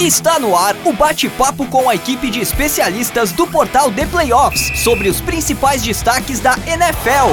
[0.00, 5.08] Está no ar o bate-papo com a equipe de especialistas do portal The Playoffs sobre
[5.08, 7.30] os principais destaques da NFL.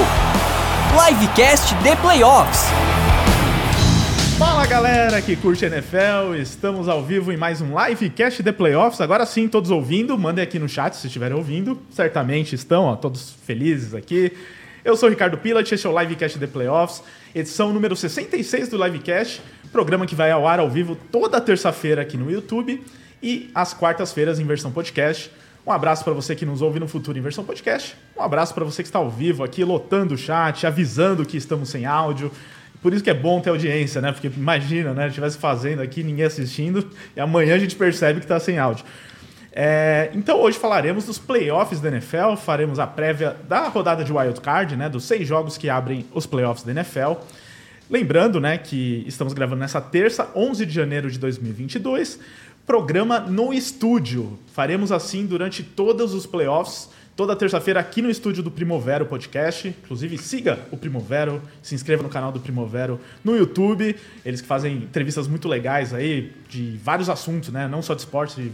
[0.94, 2.60] Livecast The Playoffs.
[4.38, 9.00] Fala galera que curte NFL, estamos ao vivo em mais um Livecast The Playoffs.
[9.00, 11.82] Agora sim, todos ouvindo, mandem aqui no chat se estiverem ouvindo.
[11.90, 14.32] Certamente estão, ó, todos felizes aqui.
[14.84, 18.84] Eu sou o Ricardo Pilat, este é o Livecast The Playoffs, edição número 66 do
[18.84, 19.40] Livecast,
[19.70, 22.82] programa que vai ao ar ao vivo toda terça-feira aqui no YouTube
[23.22, 25.30] e às quartas-feiras em versão podcast.
[25.64, 27.96] Um abraço para você que nos ouve no futuro em versão podcast.
[28.16, 31.68] Um abraço para você que está ao vivo aqui, lotando o chat, avisando que estamos
[31.68, 32.32] sem áudio.
[32.82, 34.10] Por isso que é bom ter audiência, né?
[34.10, 35.06] Porque imagina, né?
[35.06, 38.84] Estivesse fazendo aqui, ninguém assistindo, e amanhã a gente percebe que está sem áudio.
[39.54, 44.40] É, então hoje falaremos dos playoffs da NFL, faremos a prévia da rodada de wild
[44.40, 47.20] card, né, dos seis jogos que abrem os playoffs da NFL.
[47.90, 52.18] Lembrando, né, que estamos gravando nessa terça, 11 de janeiro de 2022,
[52.66, 54.38] programa no estúdio.
[54.54, 59.68] Faremos assim durante todos os playoffs, toda terça-feira aqui no estúdio do Primovero Podcast.
[59.68, 63.94] Inclusive siga o Primovero, se inscreva no canal do Primovero no YouTube.
[64.24, 68.40] Eles que fazem entrevistas muito legais aí de vários assuntos, né, não só de esporte,
[68.40, 68.52] de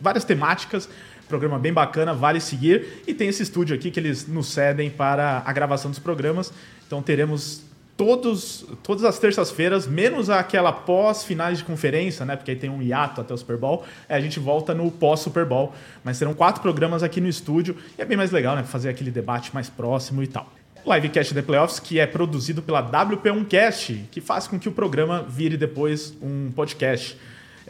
[0.00, 0.88] várias temáticas.
[1.28, 3.02] Programa bem bacana, vale seguir.
[3.06, 6.52] E tem esse estúdio aqui que eles nos cedem para a gravação dos programas.
[6.86, 7.62] Então teremos
[7.96, 12.34] todos, todas as terças-feiras, menos aquela pós-finais de conferência, né?
[12.34, 13.84] Porque aí tem um hiato até o Super Bowl.
[14.08, 15.74] É, a gente volta no pós-Super Bowl.
[16.02, 17.76] Mas serão quatro programas aqui no estúdio.
[17.98, 18.64] E é bem mais legal, né?
[18.64, 20.50] Fazer aquele debate mais próximo e tal.
[20.86, 25.58] Livecast The Playoffs, que é produzido pela WP1Cast, que faz com que o programa vire
[25.58, 27.18] depois um podcast.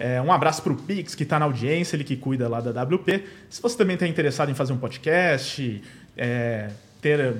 [0.00, 2.82] É, um abraço para o Pix, que está na audiência, ele que cuida lá da
[2.82, 3.22] WP.
[3.50, 5.82] Se você também está interessado em fazer um podcast,
[6.16, 6.70] é,
[7.02, 7.34] ter, é,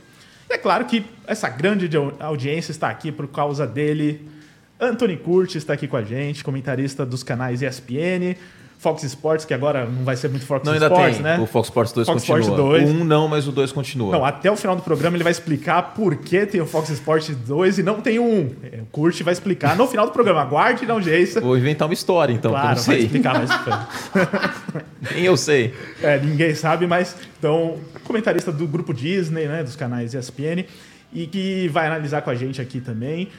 [0.49, 4.34] E é claro que essa grande audiência está aqui por causa dele,
[4.79, 8.35] Anthony Curtis está aqui com a gente, comentarista dos canais ESPN,
[8.77, 11.23] Fox Sports, que agora não vai ser muito Fox não, ainda Sports, tem.
[11.23, 11.39] né?
[11.39, 12.39] O Fox Sports 2 Fox continua.
[12.41, 12.89] Sports 2.
[12.89, 14.11] O 1 não, mas o 2 continua.
[14.11, 17.33] Não, até o final do programa ele vai explicar por que tem o Fox Sports
[17.35, 18.55] 2 e não tem o 1.
[18.63, 20.41] É, O Curtis vai explicar no final do programa.
[20.41, 21.39] Aguarde, não audiência.
[21.39, 23.05] Vou inventar uma história, então, que eu Claro, não vai sei.
[23.05, 23.41] explicar
[25.15, 25.73] Nem eu sei.
[26.03, 30.65] É, ninguém sabe, mas então, comentarista do grupo Disney, né, dos canais ESPN,
[31.13, 33.29] e que vai analisar com a gente aqui também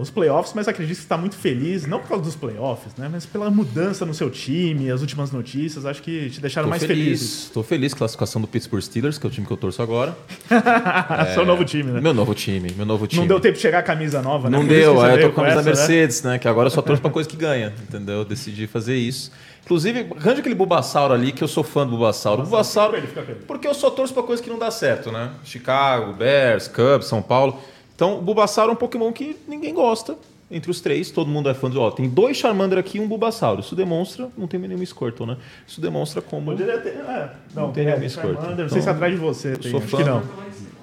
[0.00, 3.26] os playoffs, mas acredito que está muito feliz, não por causa dos playoffs, né, mas
[3.26, 7.50] pela mudança no seu time, as últimas notícias, acho que te deixaram Tô mais feliz.
[7.52, 7.92] Tô feliz.
[7.92, 10.16] Classificação do Pittsburgh Steelers, que é o time que eu torço agora.
[11.34, 12.00] Seu novo time, né?
[12.00, 13.20] Meu novo time, meu novo time.
[13.20, 14.56] Não deu tempo de chegar a camisa nova, né?
[14.56, 15.76] Não isso que deu, aí eu tô com a camisa da né?
[15.76, 16.38] Mercedes, né?
[16.38, 18.18] Que agora eu só torço pra coisa que ganha, entendeu?
[18.18, 19.30] Eu decidi fazer isso.
[19.64, 22.42] Inclusive, arranja aquele Bulbasauro ali, que eu sou fã do Bulbasauro.
[22.42, 23.02] Bulbasauro,
[23.46, 25.30] porque eu só torço pra coisa que não dá certo, né?
[25.44, 27.60] Chicago, Bears, Cubs, São Paulo.
[27.98, 30.16] Então, o Bulbasauro é um Pokémon que ninguém gosta.
[30.48, 31.76] Entre os três, todo mundo é fã de.
[31.76, 33.58] Ó, tem dois Charmander aqui e um Bulbasauro.
[33.58, 34.28] Isso demonstra.
[34.38, 35.36] Não tem nenhum Squirtle, né?
[35.66, 36.52] Isso demonstra como.
[36.52, 36.90] Poderia ter.
[36.90, 38.34] É, não, Não tem é, nenhum Squirtle.
[38.36, 39.70] Charmander, Não sei se Então, atrás de você tem.
[39.72, 39.96] sou acho fã.
[39.96, 40.22] que não.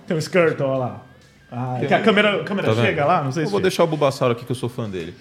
[0.05, 1.03] Tem um Skirtle, olha lá.
[1.49, 2.85] Ah, que a câmera, a câmera Tá vendo?
[2.85, 3.23] chega lá?
[3.23, 3.51] Não sei Eu se.
[3.53, 5.15] vou deixar o Bulbasauro aqui que eu sou fã dele.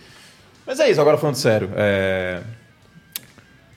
[0.66, 1.70] Mas é isso, agora falando sério.
[1.76, 2.42] É...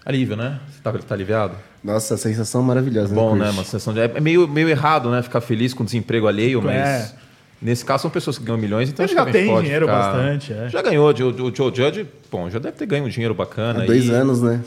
[0.03, 0.59] Alívio, né?
[0.71, 1.55] Você tá, tá aliviado?
[1.83, 3.13] Nossa, sensação maravilhosa.
[3.13, 3.43] Bom, Curti?
[3.43, 3.51] né?
[3.51, 3.99] Uma sensação de...
[3.99, 5.21] É meio, meio errado, né?
[5.21, 7.13] Ficar feliz com desemprego alheio, mas...
[7.61, 10.13] Nesse caso, são pessoas que ganham milhões, então Ele acho já tem pode dinheiro ficar-
[10.13, 10.69] bastante, é.
[10.69, 11.09] Já ganhou.
[11.09, 11.13] O,
[11.55, 13.81] Joe Judge, bom, já deve ter ganho um dinheiro bacana.
[13.83, 14.61] Há dois aí anos, né?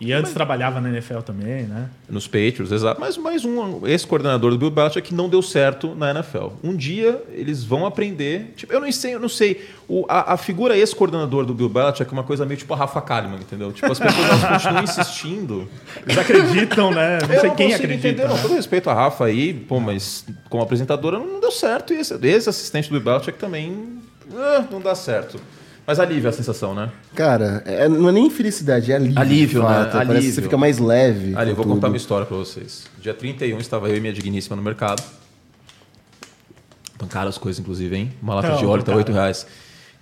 [0.00, 1.88] E antes trabalhava na NFL também, né?
[2.08, 3.00] Nos Patriots, exato.
[3.00, 6.48] Mas mais um ex-coordenador do Bill Belichick que não deu certo na NFL.
[6.62, 8.52] Um dia eles vão aprender.
[8.56, 9.64] Tipo, eu não sei, eu não sei.
[9.88, 13.00] O, a, a figura ex-coordenador do Bill Belichick é uma coisa meio tipo a Rafa
[13.00, 13.72] Kalimann, entendeu?
[13.72, 15.68] Tipo, as pessoas continuam insistindo.
[16.04, 17.18] Eles acreditam, né?
[17.26, 18.08] Não eu sei não quem acredita.
[18.08, 18.36] entender, não.
[18.36, 18.42] né?
[18.42, 21.92] Todo respeito à Rafa aí, pô, mas como apresentadora não deu certo.
[21.92, 23.98] E esse, esse assistente do Bill Belichick também
[24.34, 25.40] ah, não dá certo.
[25.88, 26.90] Mas alívio a sensação, né?
[27.14, 29.18] Cara, é- não é nem felicidade, é alívio.
[29.18, 29.68] Alívio, né?
[29.68, 29.92] fato.
[29.92, 30.32] Parece que Alívio.
[30.34, 31.34] você fica mais leve.
[31.34, 31.92] Ali, vou contar tudo.
[31.92, 32.84] uma história pra vocês.
[33.00, 35.02] Dia 31 estava eu e minha digníssima no mercado.
[36.98, 38.12] Tão caras as coisas, inclusive, hein?
[38.22, 39.18] Uma lata Não, de óleo tá 8 caro.
[39.18, 39.46] reais.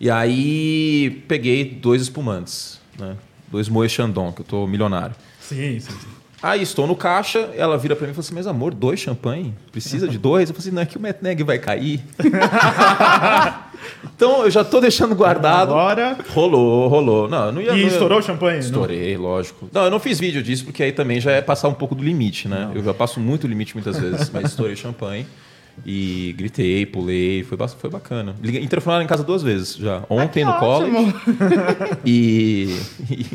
[0.01, 3.15] E aí peguei dois espumantes, né?
[3.49, 5.15] Dois Moët Chandon, que eu tô milionário.
[5.41, 6.09] Sim, sim, sim.
[6.43, 9.55] Aí estou no caixa, ela vira pra mim e fala assim: Mas amor, dois champanhe?
[9.71, 10.49] Precisa de dois?
[10.51, 12.03] Eu falei assim: Não, é que o Metneg vai cair.
[14.15, 15.71] então eu já tô deixando guardado.
[15.71, 16.17] Agora.
[16.35, 17.29] Rolou, rolou.
[17.29, 17.69] Não, eu não ia.
[17.69, 18.59] E não ia- estourou o champanhe?
[18.59, 18.65] Não.
[18.67, 19.69] Estourei, lógico.
[19.73, 22.03] Não, eu não fiz vídeo disso porque aí também já é passar um pouco do
[22.03, 22.71] limite, né?
[22.75, 25.27] Eu já passo muito limite muitas vezes, mas estourei champanhe.
[25.85, 28.35] E gritei, pulei, foi, foi bacana.
[28.43, 30.03] Liguei- Interfonaram em casa duas vezes já.
[30.09, 31.15] Ontem no college
[32.05, 32.77] e,
[33.11, 33.27] e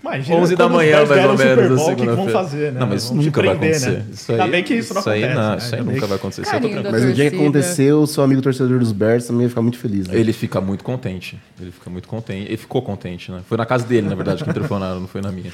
[0.00, 2.32] Imagina 11 da manhã, mais ou menos, na o que que vão segunda-feira.
[2.32, 2.80] fazer, né?
[2.80, 3.98] Não, mas Vão te nunca vai prender, acontecer.
[3.98, 4.04] né?
[4.12, 5.34] Isso aí, Ainda bem que isso não aí, acontece.
[5.40, 5.56] não, né?
[5.58, 6.42] isso aí Ainda nunca que- vai acontecer.
[6.42, 6.82] Isso tranquilo.
[6.90, 7.42] Mas o dia que torcida.
[7.42, 10.08] acontecer, o seu amigo torcedor dos Bears também ia ficar muito feliz.
[10.08, 10.18] Né?
[10.18, 11.38] Ele fica muito contente.
[11.60, 12.46] Ele fica muito contente.
[12.48, 13.40] Ele ficou contente, né?
[13.48, 15.52] Foi na casa dele, na verdade, que interfonaram, não foi na minha.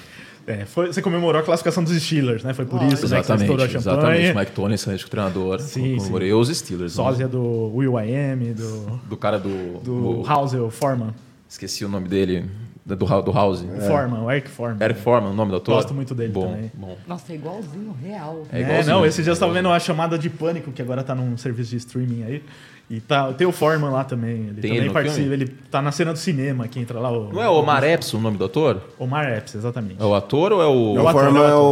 [0.51, 2.53] É, foi- você comemorou a classificação dos Steelers, né?
[2.53, 3.97] Foi por isso né, que você Exatamente, estourou a champanhe.
[4.23, 4.37] exatamente.
[4.39, 5.61] Mike Tony, excelente treinador.
[5.61, 6.97] Sim, comemorei os Steelers.
[6.97, 7.05] né?
[7.05, 9.79] Sósia do Will I Am, do, Do cara do.
[9.81, 11.15] do o- Housel Foreman.
[11.49, 12.45] Esqueci o nome dele.
[12.87, 13.61] Do, do House.
[13.63, 14.83] O Foreman, o Eric Foreman.
[14.83, 15.75] Eric Foreman, o nome do autor?
[15.77, 16.73] Gosto muito dele bom, também.
[16.75, 16.97] Bom.
[17.07, 18.45] Nossa, é igualzinho, real.
[18.51, 18.97] É É, igualzinho.
[18.97, 21.71] não, esses dias eu tava vendo a chamada de pânico, que agora tá num serviço
[21.71, 22.43] de streaming aí.
[22.91, 24.49] E tá, tem o Foreman lá também.
[24.49, 25.21] Ele Tem ele também no participa.
[25.21, 25.33] filme?
[25.35, 27.09] Ele tá na cena do cinema que entra lá.
[27.11, 28.81] O, Não é o Omar Epps o nome do ator?
[28.99, 30.03] Omar Epps, exatamente.
[30.03, 30.95] É o ator ou é o.
[30.95, 31.09] O é é o o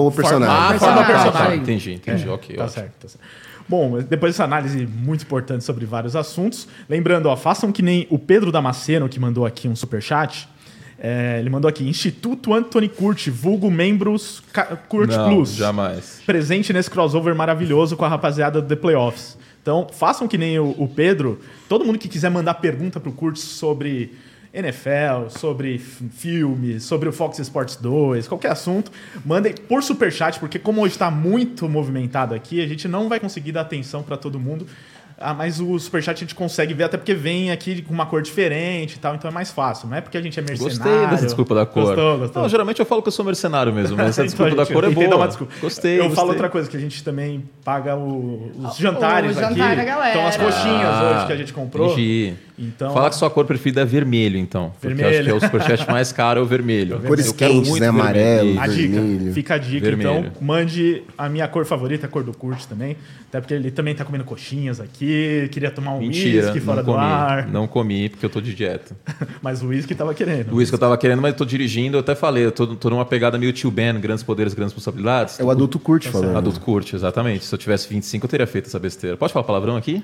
[0.09, 0.13] ator.
[0.13, 0.55] personagem.
[0.57, 1.05] Ah, Personagem.
[1.05, 1.23] tá.
[1.25, 1.59] Personagem.
[1.59, 2.29] Entendi, entendi.
[2.29, 2.75] ok, Tá ótimo.
[2.75, 3.25] certo, tá certo.
[3.69, 8.19] Bom, depois dessa análise muito importante sobre vários assuntos, lembrando, ó, façam que nem o
[8.19, 10.49] Pedro Damasceno, que mandou aqui um superchat.
[11.01, 14.43] É, ele mandou aqui, Instituto Anthony Curti, vulgo membros
[14.89, 15.55] Curti Plus.
[15.55, 16.21] jamais.
[16.25, 19.37] Presente nesse crossover maravilhoso com a rapaziada do The Playoffs.
[19.69, 21.41] Então, façam que nem o, o Pedro.
[21.69, 24.15] Todo mundo que quiser mandar pergunta pro Curtis sobre
[24.51, 28.91] NFL, sobre filmes, sobre o Fox Sports 2, qualquer assunto,
[29.27, 33.53] mandem por superchat, porque como hoje está muito movimentado aqui, a gente não vai conseguir
[33.53, 34.67] dar atenção para todo mundo.
[35.21, 38.23] Ah, mas o superchat a gente consegue ver, até porque vem aqui com uma cor
[38.23, 39.89] diferente e tal, então é mais fácil.
[39.89, 40.77] Não é porque a gente é mercenário.
[40.79, 41.87] Gostei dessa desculpa da cor.
[41.87, 42.43] Gostou, gostou.
[42.43, 44.73] Não, geralmente eu falo que eu sou mercenário mesmo, mas essa Então, desculpa da gente,
[44.75, 45.17] cor é boa.
[45.17, 45.53] uma desculpa.
[45.61, 45.95] Gostei.
[45.99, 46.17] Eu gostei.
[46.17, 49.77] falo outra coisa, que a gente também paga o- os jantares o jantar aqui.
[49.77, 50.11] da galera.
[50.11, 51.93] Então as coxinhas Ah, hoje que a gente comprou.
[51.93, 52.35] Entendi.
[52.59, 54.73] Então- Fala que sua cor preferida é vermelho, então.
[54.81, 55.25] Porque eu acho Vermelho.
[55.25, 56.99] que é o superchat mais caro é o vermelho.
[57.07, 57.87] Cores quentes, muito né?
[57.93, 58.01] vermelho.
[58.03, 58.61] Amarelo.
[58.61, 59.33] A dica, Vermelho.
[59.33, 59.87] fica a dica.
[59.87, 60.11] Vermelho.
[60.19, 62.97] Então, mande a minha cor favorita, a cor do Kurt também.
[63.29, 66.85] Até porque ele também tá comendo coxinhas aqui, queria tomar um Mentira, whisky fora não
[66.85, 67.05] do comi.
[67.05, 67.47] ar.
[67.49, 68.97] Não comi porque eu tô de dieta.
[69.43, 70.51] Mas o whisky tava querendo.
[70.53, 72.89] O uísque eu tava querendo, mas eu tô dirigindo, eu até falei, eu tô, tô
[72.91, 75.39] numa pegada meio tio Ben, grandes poderes, grandes responsabilidades.
[75.39, 76.37] É o adulto curte falando.
[76.37, 77.45] Adulto curte, exatamente.
[77.45, 79.17] Se eu tivesse 25, eu teria feito essa besteira.
[79.17, 80.03] Pode falar palavrão aqui?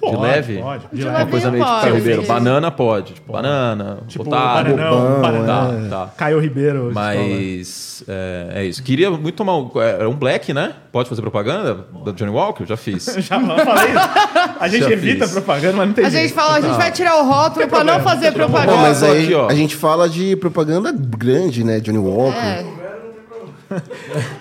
[0.00, 0.58] Pode, de leve?
[0.58, 0.82] pode.
[0.92, 1.16] De De leve.
[1.16, 2.22] Uma coisa meio tipo pode, Caio Ribeiro.
[2.26, 3.12] Banana pode.
[3.14, 4.76] Tipo, banana, Tipo, otário.
[4.76, 5.88] bananão, bobão, bananão.
[5.88, 6.12] Tá, tá.
[6.16, 6.82] Caio Ribeiro.
[6.86, 8.82] hoje Mas é, é isso.
[8.82, 10.74] Queria muito tomar um, é, um black, né?
[10.92, 12.66] Pode fazer propaganda da Johnny Walker?
[12.66, 13.06] Já fiz.
[13.18, 14.58] Já falei isso.
[14.60, 15.32] A gente Já evita fiz.
[15.32, 16.34] propaganda, mas não tem A gente jeito.
[16.34, 18.76] fala, a gente vai tirar o rótulo pra não fazer Pô, propaganda.
[18.76, 21.80] mas tô aí aqui, a gente fala de propaganda grande, né?
[21.80, 22.36] Johnny Walker.
[22.36, 22.64] É.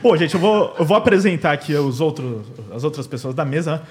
[0.02, 2.42] Pô, gente, eu vou, eu vou apresentar aqui os outros,
[2.76, 3.82] as outras pessoas da mesa.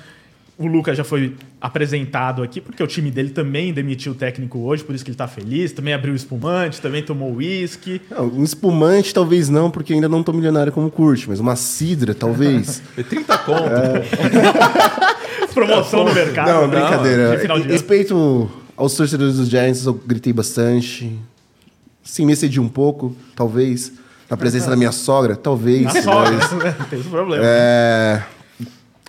[0.67, 4.85] O Lucas já foi apresentado aqui, porque o time dele também demitiu o técnico hoje,
[4.85, 5.73] por isso que ele tá feliz.
[5.73, 8.01] Também abriu espumante, também tomou uísque.
[8.19, 12.81] Um espumante talvez não, porque ainda não tô milionário como curte, mas uma cidra talvez.
[12.95, 13.63] Foi 30 conto.
[15.53, 16.49] Promoção no mercado.
[16.49, 17.37] não, brincadeira.
[17.67, 21.19] Respeito aos torcedores dos Giants, eu gritei bastante.
[22.03, 23.93] Sim, me excedi um pouco, talvez.
[24.29, 25.83] Na presença da minha sogra, talvez.
[25.83, 26.77] Na sogra, mas?
[26.89, 27.45] Tem esse problema.
[27.47, 28.23] é,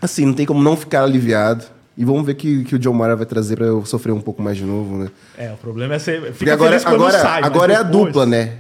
[0.05, 1.65] assim, não tem como não ficar aliviado.
[1.95, 4.41] E vamos ver que, que o John Mara vai trazer pra eu sofrer um pouco
[4.41, 5.12] mais de novo, né?
[5.38, 6.19] É, o problema é ser.
[6.22, 8.53] Fica Porque agora, agora, sai, mas agora é a dupla, né?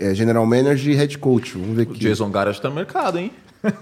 [0.00, 1.52] É, é General Manager e Head Coach.
[1.58, 1.98] Vamos ver O que.
[2.00, 3.30] Jason Garrett tá no mercado, hein?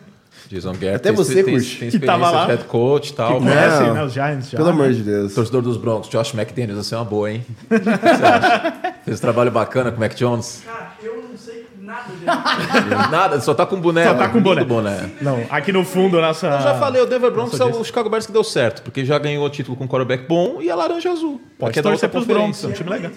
[0.51, 1.79] Jason Garrett Até tem- você, tem, curte.
[1.79, 2.45] tem Que tava experiência lá.
[2.47, 3.33] de head coach e tal.
[3.35, 3.95] Que conhecem, Não.
[3.95, 4.03] né?
[4.05, 4.57] Os Giants já.
[4.59, 4.75] Pelo né?
[4.75, 5.35] amor de Deus.
[5.35, 7.45] Torcedor dos Broncos, Josh McDaniels, vai ser uma boa, hein?
[7.49, 8.75] O que você acha?
[9.05, 10.63] Fez um trabalho bacana com o Mac Jones?
[10.67, 11.46] Cara, eu não sei
[13.11, 14.05] nada só tá com boné.
[14.05, 15.11] Só tá com lindo boné.
[15.21, 16.47] Não, aqui no fundo, nossa.
[16.47, 19.19] Eu já falei, o Denver Broncos é o Chicago Bears que deu certo, porque já
[19.19, 21.41] ganhou o título com um quarterback bom e a laranja azul.
[21.59, 23.13] Pode é torcer pros Broncos, é um time legal.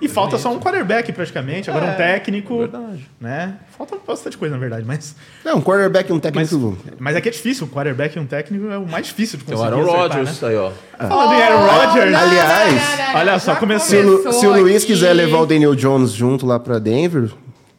[0.00, 2.58] E falta só um quarterback praticamente, agora um técnico.
[2.60, 3.06] verdade.
[3.20, 3.56] Né?
[3.76, 5.14] Falta bastante coisa, na verdade, mas.
[5.44, 6.78] Não, um quarterback e um Mas, técnico.
[6.98, 9.44] mas é que é difícil, um quarterback e um técnico é o mais difícil de
[9.44, 9.80] Tem o conseguir.
[9.80, 10.48] Aaron Rodgers né?
[10.48, 10.70] aí, ó.
[10.96, 12.14] Falando em Aaron Rodgers.
[12.14, 12.82] Aliás,
[13.14, 13.88] olha só, começou.
[13.88, 13.96] Se
[14.28, 14.94] o, se o Luiz aqui.
[14.94, 17.30] quiser levar o Daniel Jones junto lá pra Denver,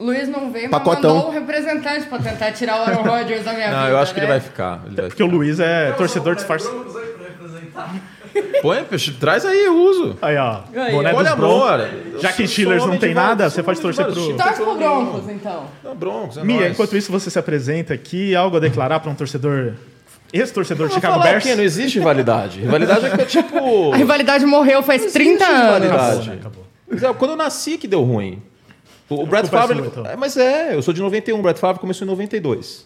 [0.02, 1.16] Luiz não veio, mas Pacotão.
[1.16, 3.80] mandou um representante pra tentar tirar o Aaron Rodgers da minha vida.
[3.82, 4.34] Não, eu acho que ele né?
[4.34, 4.82] vai ficar.
[4.86, 5.38] Ele vai Porque o ficar.
[5.38, 6.76] Luiz é torcedor disfarçado.
[6.76, 7.96] Vamos aí pra representar.
[8.62, 10.18] Põe, peixe, traz aí, eu uso.
[10.22, 10.62] Aí, ó.
[10.74, 11.80] Aí, boné Olha, amor.
[12.20, 14.38] Já que Eu Steelers não tem de nada, você pode torcer de pro...
[14.38, 15.66] Torce pro Broncos, então.
[15.84, 19.16] Não, Broncos, é Mia, enquanto isso você se apresenta aqui, algo a declarar para um
[19.16, 19.74] torcedor,
[20.32, 21.44] ex-torcedor de Eu vou Chicago Bears?
[21.44, 21.56] o quê?
[21.56, 22.62] Não existe rivalidade.
[22.62, 23.92] Rivalidade é que é tipo...
[23.94, 25.62] A rivalidade morreu faz 30 anos.
[25.84, 26.30] rivalidade.
[26.30, 26.38] né?
[26.40, 26.66] Acabou.
[26.92, 28.42] É, Quando eu nasci que deu ruim.
[29.16, 29.80] O, o é Favre...
[29.80, 30.06] então.
[30.06, 32.86] é, mas é, eu sou de 91, o Brett Favre começou em 92.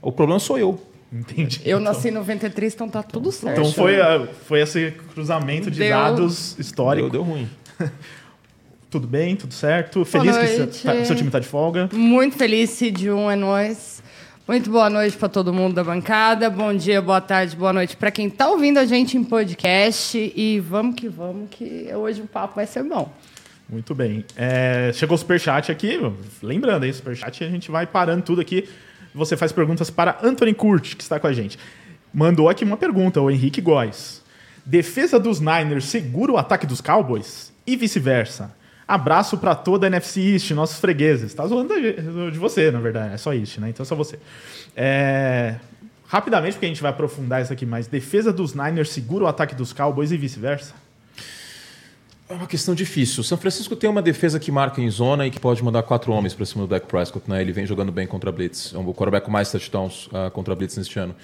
[0.00, 0.80] O problema sou eu.
[1.12, 1.60] Entendi.
[1.64, 3.58] Eu nasci em 93, então tá tudo certo.
[3.60, 7.08] Então foi, a- foi esse cruzamento de Deu- dados Deu, histórico.
[7.10, 7.48] deu ruim.
[8.90, 10.02] Tudo bem, tudo certo.
[10.02, 11.90] Feliz que cê tá- seu time tá de folga.
[11.92, 14.02] Muito feliz, Cid 1 é nós.
[14.46, 16.48] Muito boa noite para todo mundo da bancada.
[16.48, 20.16] Bom dia, boa tarde, boa noite para quem tá ouvindo a gente em podcast.
[20.34, 23.12] E vamos que vamos, que hoje o papo vai ser bom.
[23.68, 24.24] Muito bem.
[24.36, 25.98] É, chegou o superchat aqui.
[26.42, 28.68] Lembrando, aí, superchat a gente vai parando tudo aqui.
[29.14, 31.58] Você faz perguntas para Anthony Curti, que está com a gente.
[32.12, 34.22] Mandou aqui uma pergunta, o Henrique Góes.
[34.64, 37.52] Defesa dos Niners segura o ataque dos Cowboys?
[37.66, 38.56] E vice-versa.
[38.86, 41.34] Abraço para toda a NFC East, nossos fregueses.
[41.34, 41.74] Tá zoando
[42.32, 43.14] de você, na verdade.
[43.14, 43.68] É só East, né?
[43.68, 44.18] Então é só você.
[44.74, 45.56] É,
[46.08, 47.86] Rapidamente, porque a gente vai aprofundar isso aqui mais.
[47.86, 50.74] Defesa dos Niners segura o ataque dos Cowboys e vice-versa?
[52.28, 53.22] É uma questão difícil.
[53.22, 56.12] O São Francisco tem uma defesa que marca em zona e que pode mandar quatro
[56.12, 57.28] homens para cima do Dak Prescott.
[57.28, 57.40] Né?
[57.40, 58.74] Ele vem jogando bem contra a Blitz.
[58.74, 61.16] É o quarterback com mais touchdowns ah, contra a Blitz neste ano.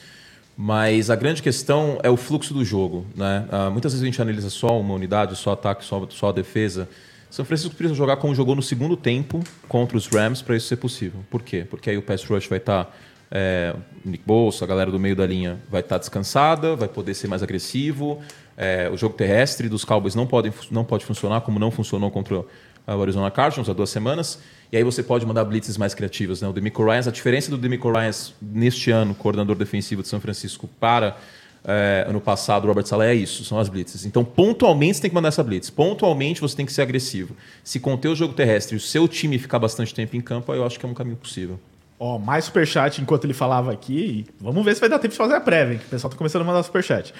[0.56, 3.04] Mas a grande questão é o fluxo do jogo.
[3.14, 3.46] Né?
[3.52, 6.88] Ah, muitas vezes a gente analisa só uma unidade, só ataque, só, só defesa.
[7.28, 10.76] São Francisco precisa jogar como jogou no segundo tempo contra os Rams para isso ser
[10.76, 11.20] possível.
[11.28, 11.66] Por quê?
[11.68, 12.96] Porque aí o pass rush vai estar...
[13.30, 17.12] é, o Nick Bolsa, a galera do meio da linha vai estar descansada, vai poder
[17.12, 18.23] ser mais agressivo.
[18.56, 22.44] É, o jogo terrestre dos Cowboys não pode, não pode funcionar como não funcionou contra
[22.87, 24.38] o Arizona Cardinals há duas semanas.
[24.70, 26.40] E aí você pode mandar blitzes mais criativas.
[26.40, 26.49] Né?
[26.49, 30.68] O Demico Ryans, a diferença do Demico Ryans neste ano, coordenador defensivo de São Francisco,
[30.80, 31.16] para
[31.64, 34.04] é, ano passado, Robert Saleh, é isso, são as blitzes.
[34.04, 35.70] Então, pontualmente, você tem que mandar essa blitz.
[35.70, 37.34] Pontualmente, você tem que ser agressivo.
[37.62, 40.64] Se conter o jogo terrestre e o seu time ficar bastante tempo em campo, eu
[40.64, 41.58] acho que é um caminho possível.
[41.98, 44.26] Ó, mais superchat enquanto ele falava aqui.
[44.40, 46.16] Vamos ver se vai dar tempo de fazer a prévia, hein, que o pessoal tá
[46.16, 47.14] começando a mandar superchat.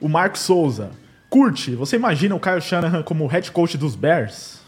[0.00, 0.90] O Marcos Souza.
[1.28, 4.60] Curte, você imagina o Kyle Shanahan como head coach dos Bears?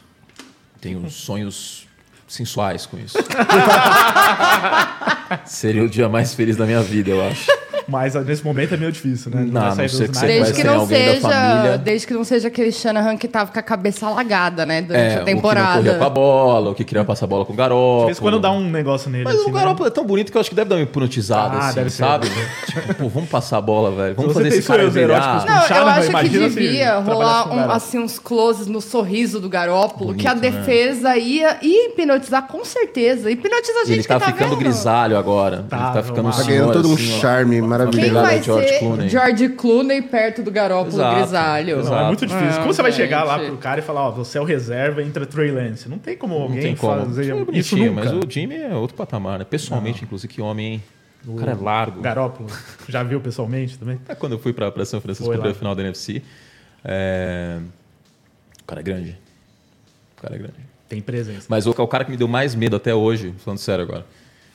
[0.80, 1.86] Tenho sonhos
[2.26, 3.16] sensuais com isso.
[5.46, 7.50] Seria o dia mais feliz da minha vida, eu acho.
[7.88, 9.46] Mas ah, nesse momento é meio difícil, né?
[9.50, 10.26] Não, não ser dos que.
[10.26, 14.06] Desde que, não seja, desde que não seja aquele Shanahan que tava com a cabeça
[14.06, 14.82] alagada, né?
[14.82, 15.94] Durante a É, o que não temporada.
[15.94, 18.06] com a bola, o que queria passar a bola com o De garoto.
[18.06, 19.24] vez em quando dá um negócio nele.
[19.24, 19.60] Mas assim, o né?
[19.60, 21.90] Garoppolo é tão bonito que eu acho que deve dar uma hipnotizada, Ah, assim, deve
[21.90, 21.96] ser.
[21.96, 22.26] sabe?
[22.66, 24.14] tipo, pô, vamos passar a bola, velho.
[24.14, 27.72] Vamos você fazer esse cara com- Não, eu acho que se devia rolar um, garoto.
[27.74, 30.40] assim, uns closes no sorriso do Garópolo, que a né?
[30.40, 33.30] defesa ia, ia hipnotizar com certeza.
[33.30, 34.58] Hipnotiza a gente ele tá que tá ficando vendo.
[34.58, 35.64] grisalho agora.
[35.68, 38.08] Tá, ele tá ficando um tá Tá senhor, ganhando todo um assim, charme Quem maravilhoso.
[38.18, 39.08] Obrigado, vai George ser Clooney.
[39.08, 41.82] George Clooney perto do Garópolo Exato, grisalho?
[41.84, 42.50] Não, é muito difícil.
[42.50, 45.02] Não, como você vai chegar lá pro cara e falar, ó, você é o reserva,
[45.02, 45.88] entra Trey Lance?
[45.88, 47.04] Não tem como Não alguém tem como.
[47.04, 47.44] fazer Isso é isso
[47.76, 48.04] bonitinho, nunca.
[48.12, 49.44] mas o Jimmy é outro patamar, né?
[49.44, 50.82] Pessoalmente, inclusive, que homem, hein?
[51.26, 52.00] O cara é largo.
[52.00, 52.48] Garópolo,
[52.88, 53.98] já viu pessoalmente também?
[54.08, 55.54] É quando eu fui pra, pra São Francisco pra lá.
[55.54, 56.22] final da NFC.
[56.84, 57.58] é,
[58.62, 59.18] O cara é grande.
[60.16, 60.54] O cara é grande.
[60.88, 61.46] Tem presença.
[61.48, 64.06] Mas o, o cara que me deu mais medo até hoje, falando sério agora,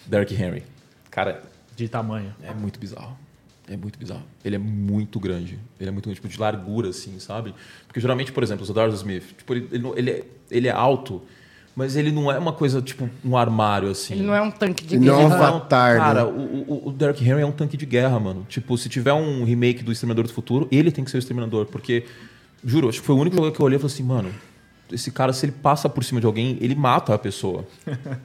[0.07, 0.63] Derrick Henry.
[1.11, 1.41] Cara,
[1.75, 2.33] De tamanho.
[2.43, 3.17] é muito bizarro.
[3.67, 4.23] É muito bizarro.
[4.43, 5.57] Ele é muito grande.
[5.79, 7.55] Ele é muito grande, tipo, de largura, assim, sabe?
[7.87, 11.21] Porque geralmente, por exemplo, o Zadarius Smith, tipo, ele, ele, ele é, ele é alto,
[11.73, 14.15] mas ele não é uma coisa, tipo, um armário, assim.
[14.15, 15.47] Ele não é um tanque de Ele não é um guerra.
[15.47, 16.29] avatar, Cara, né?
[16.29, 18.45] o, o, o Derrick Henry é um tanque de guerra, mano.
[18.49, 21.65] Tipo, se tiver um remake do Exterminador do Futuro, ele tem que ser o Exterminador.
[21.67, 22.05] Porque,
[22.65, 24.29] juro, acho que foi o único jogador que eu olhei e falei assim, mano,
[24.91, 27.65] esse cara, se ele passa por cima de alguém, ele mata a pessoa.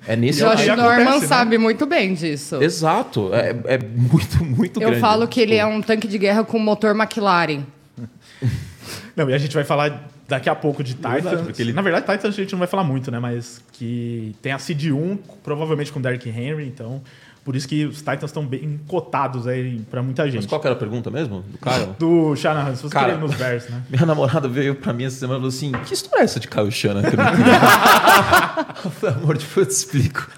[0.06, 1.26] É nesse Josh Norman né?
[1.26, 2.62] sabe muito bem disso.
[2.62, 3.30] Exato.
[3.32, 5.00] É, é muito, muito Eu grande.
[5.00, 7.62] falo que ele é um tanque de guerra com motor McLaren.
[9.16, 11.12] Não, e a gente vai falar daqui a pouco de Titans.
[11.24, 13.18] Verdade, porque ele- Na verdade, Titans a gente não vai falar muito, né?
[13.18, 17.02] Mas que tem a Seed 1, provavelmente com Derrick Henry, então...
[17.48, 20.46] Por isso que os Titans estão bem cotados aí pra muita Mas gente.
[20.46, 21.42] qual que era a pergunta mesmo?
[21.48, 21.94] Do Kyle?
[21.98, 23.16] Do Shanahan, se você Cara.
[23.16, 23.80] nos Bears, né?
[23.88, 26.46] Minha namorada veio pra mim essa semana e falou assim: Que história é essa de
[26.46, 27.08] Kyle Shanahan?
[27.08, 27.48] que eu não entendi?"
[29.02, 30.28] eu amor, te explico.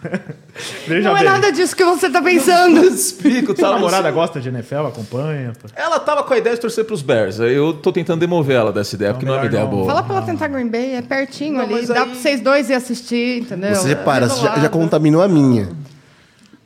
[0.87, 1.29] Veja Não é bem.
[1.31, 2.77] nada disso que você tá pensando.
[2.77, 3.75] Eu te explico, Sua tá?
[3.75, 5.53] namorada gosta de NFL, acompanha.
[5.61, 5.67] pô.
[5.75, 7.41] Ela tava com a ideia de torcer pros Bears.
[7.41, 9.71] aí Eu tô tentando demover ela dessa ideia, porque não é uma ideia não.
[9.71, 9.87] boa.
[9.87, 11.75] Fala pra ela tentar Green Bay, é pertinho Não, ali.
[11.75, 13.75] mas Dá aí- pra vocês dois ir assistir, entendeu?
[13.75, 15.71] Você repara, É já, já contaminou a minha.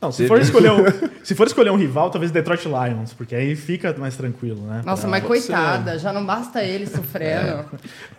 [0.01, 0.83] Não, se for, escolher um,
[1.23, 4.81] se for escolher um rival, talvez Detroit Lions, porque aí fica mais tranquilo, né?
[4.85, 7.65] Nossa, Pra- mas coitada, já não basta ele sofrendo.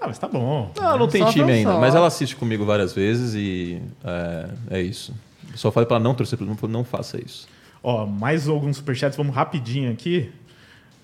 [0.00, 0.73] Ah, mas tá bom.
[0.76, 1.80] Não, não tem Só time não ainda, só.
[1.80, 5.14] mas ela assiste comigo várias vezes e é, é isso.
[5.52, 7.47] Eu Só falei pra ela não torcer pro não, não faça isso.
[7.83, 10.33] Ó, mais alguns superchats, vamos rapidinho aqui.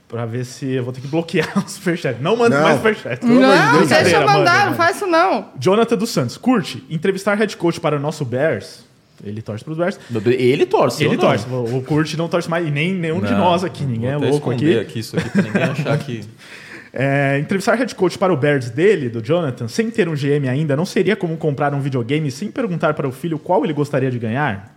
[0.08, 2.20] pra ver se eu vou ter que bloquear o superchat.
[2.20, 2.62] Não manda Não.
[2.64, 3.24] mais superchat.
[3.24, 5.50] Não, deixa eu mandar, manda, não faz isso não.
[5.60, 8.90] Jonathan dos Santos, curte entrevistar head coach para o nosso Bears.
[9.24, 10.00] Ele torce para os Bears.
[10.26, 11.04] Ele torce.
[11.04, 11.46] Ele torce.
[11.48, 13.38] O, Curte não torce mais, e nem nenhum de Não.
[13.38, 13.84] nós aqui.
[13.84, 14.90] Ninguém é louco esconder aqui.
[14.90, 16.24] aqui isso aqui pra ninguém achar que.
[16.94, 20.76] É, entrevistar head coach para o Bears dele, do Jonathan, sem ter um GM ainda,
[20.76, 24.18] não seria como comprar um videogame sem perguntar para o filho qual ele gostaria de
[24.18, 24.76] ganhar?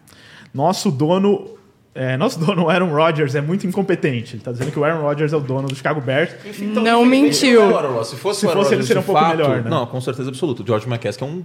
[0.53, 1.57] Nosso dono.
[1.93, 4.35] é, nosso dono, o Aaron Rodgers, é muito incompetente.
[4.35, 6.29] Ele está dizendo que o Aaron Rodgers é o dono do Chicago Bears.
[6.61, 7.63] Não mentiu.
[8.05, 9.69] Se fosse, Se o Aaron fosse, ele seria um de pouco fato, melhor, né?
[9.69, 10.63] Não, com certeza absoluta.
[10.63, 11.43] O George McCaskey é um.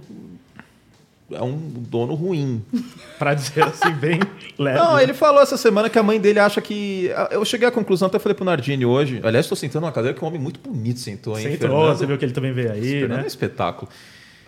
[1.33, 2.63] É um dono ruim.
[3.17, 4.19] Para dizer assim, bem
[4.57, 4.79] leve.
[4.79, 7.09] Não, ele falou essa semana que a mãe dele acha que.
[7.29, 9.19] Eu cheguei à conclusão, até falei pro Nardini hoje.
[9.23, 11.43] Aliás, estou sentando numa cadeira que um homem muito bonito sentou, hein?
[11.43, 11.97] Você entrou, Fernando?
[11.97, 13.27] você viu que ele também veio aí, Fernando é um né?
[13.27, 13.89] espetáculo.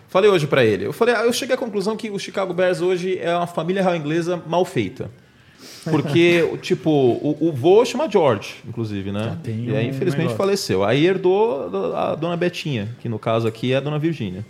[0.08, 0.86] Falei hoje pra ele.
[0.86, 3.82] Eu falei, ah, eu cheguei à conclusão que o Chicago Bears hoje é uma família
[3.82, 5.10] real inglesa mal feita.
[5.90, 9.36] Porque, tipo, o, o vô chama George, inclusive, né?
[9.42, 10.84] tem E aí, infelizmente, faleceu.
[10.84, 14.44] Aí herdou a dona Betinha, que no caso aqui é a dona Virgínia.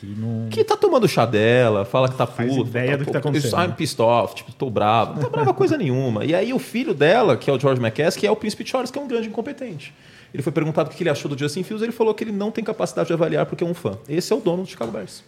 [0.00, 0.48] Que não...
[0.48, 2.68] Que tá tomando chá dela, fala que tá Faz puto.
[2.70, 5.14] ideia do que tá acontecendo, I'm pissed off, tipo, tô bravo.
[5.14, 6.24] Não tá brava coisa nenhuma.
[6.24, 8.98] E aí o filho dela, que é o George McCaskey, é o Príncipe Charles, que
[8.98, 9.92] é um grande incompetente.
[10.32, 12.50] Ele foi perguntado o que ele achou do Justin Fields, ele falou que ele não
[12.50, 13.98] tem capacidade de avaliar porque é um fã.
[14.08, 15.22] Esse é o dono do Chicago Bears.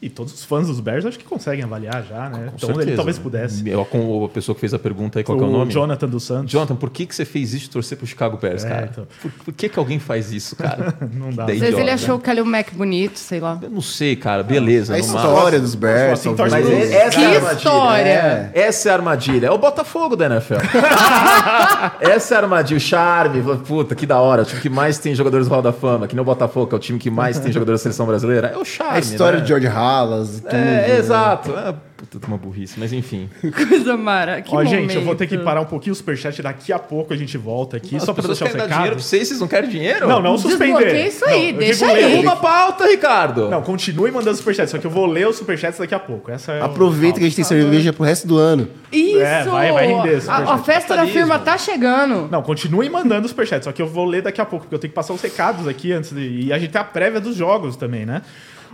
[0.00, 2.48] E todos os fãs dos Bears acho que conseguem avaliar já, né?
[2.50, 2.96] Com então ele certeza.
[2.96, 3.66] talvez pudesse.
[3.68, 5.72] Eu, com a pessoa que fez a pergunta aí, qual que é o o nome?
[5.72, 6.52] Jonathan dos Santos.
[6.52, 8.88] Jonathan, por que, que você fez isso de torcer pro Chicago Bears, É, cara?
[8.92, 9.06] então.
[9.22, 10.94] Por, por que, que alguém faz isso, cara?
[11.14, 11.46] Não dá.
[11.46, 13.58] Que Às vezes ele achou o Kalil Mac bonito, sei lá.
[13.62, 14.42] Eu não sei, cara.
[14.42, 14.94] Beleza.
[14.94, 15.18] A no máximo.
[15.18, 17.56] história dos Bears, assim, Mas essa Que é a armadilha.
[17.56, 18.08] história!
[18.08, 18.50] É.
[18.54, 19.46] Essa é a armadilha.
[19.46, 20.54] É o Botafogo da NFL.
[22.00, 22.76] Essa é a armadilha.
[22.76, 23.42] O charme.
[23.66, 24.42] Puta, que da hora.
[24.42, 26.06] O time que mais tem jogadores do Hall da Fama.
[26.06, 28.48] Que nem o Botafogo, que é o time que mais tem jogadores da seleção brasileira.
[28.48, 28.96] É o charme.
[28.96, 29.42] A história né?
[29.42, 30.54] de George Halas e tudo.
[30.54, 30.98] É, né?
[30.98, 31.50] exato.
[31.52, 32.74] É, puta, uma burrice.
[32.78, 33.28] Mas enfim.
[33.68, 34.42] Coisa mara.
[34.42, 35.44] Que Ó, gente, eu vou ter que momento.
[35.46, 36.42] parar um pouquinho o superchat.
[36.42, 37.96] Daqui a pouco a gente volta aqui.
[37.96, 39.28] As só pra deixar querem dar dinheiro pra vocês.
[39.28, 40.06] Vocês não querem dinheiro?
[40.08, 40.66] Não, não suspender.
[40.74, 42.20] Desbloqueia isso aí, Não, deixa aí.
[42.20, 43.48] Uma pauta, Ricardo.
[43.48, 46.30] Não, continue mandando superchats, só que eu vou ler os superchats daqui a pouco.
[46.30, 48.68] Essa é o- Aproveita que a gente tem cerveja pro resto do ano.
[48.92, 49.18] Isso!
[49.20, 50.64] É, vai- vai render a, a superchat.
[50.64, 52.28] festa da firma tá chegando.
[52.30, 54.78] Não, continue mandando os superchats, só que eu vou ler daqui a pouco, porque eu
[54.78, 56.46] tenho que passar os recados aqui antes de.
[56.46, 58.22] E a gente tem a prévia dos jogos também, né?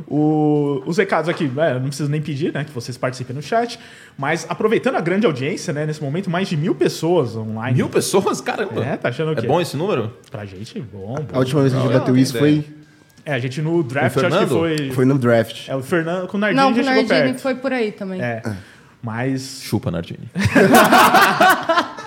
[0.06, 2.64] O- os recados aqui, é, eu não preciso nem pedir, né?
[2.64, 3.78] Que vocês participem no chat.
[4.18, 5.86] Mas aproveitando a grande audiência, né?
[5.86, 7.76] Nesse momento, mais de mil pessoas online.
[7.76, 8.40] Mil pessoas?
[8.40, 8.84] Caramba.
[8.84, 10.12] É, tá achando o É bom esse número?
[10.30, 11.14] Pra gente, bom.
[11.14, 11.26] bom.
[11.32, 12.64] A última vez que a gente bateu isso foi.
[13.24, 14.58] É, a gente no draft Com o acho que Fernando?
[14.58, 14.90] foi.
[14.90, 15.68] foi no draft.
[15.68, 17.38] É, o Fernando com o Nardini Não, já o Nardini perto.
[17.40, 18.20] foi por aí também.
[18.20, 18.42] É.
[19.00, 20.28] Mas Chupa, Nardini.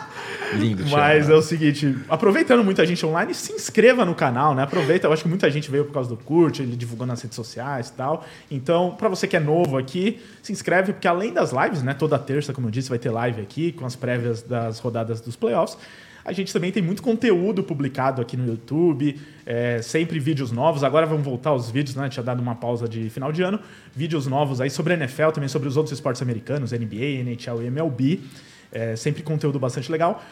[0.56, 4.64] Lindo, Mas é o seguinte, aproveitando muita gente online, se inscreva no canal, né?
[4.64, 7.36] Aproveita, eu acho que muita gente veio por causa do curte, ele divulgou nas redes
[7.36, 8.26] sociais e tal.
[8.50, 11.94] Então, para você que é novo aqui, se inscreve, porque além das lives, né?
[11.94, 15.36] Toda terça, como eu disse, vai ter live aqui com as prévias das rodadas dos
[15.36, 15.78] playoffs.
[16.26, 19.16] A gente também tem muito conteúdo publicado aqui no YouTube,
[19.46, 20.84] é, sempre vídeos novos.
[20.84, 22.10] Agora vão voltar os vídeos, né?
[22.10, 23.60] Tinha dado uma pausa de final de ano.
[23.96, 27.66] Vídeos novos aí sobre a NFL, também sobre os outros esportes americanos, NBA, NHL e
[27.68, 28.22] MLB.
[28.72, 30.24] É, sempre conteúdo bastante legal.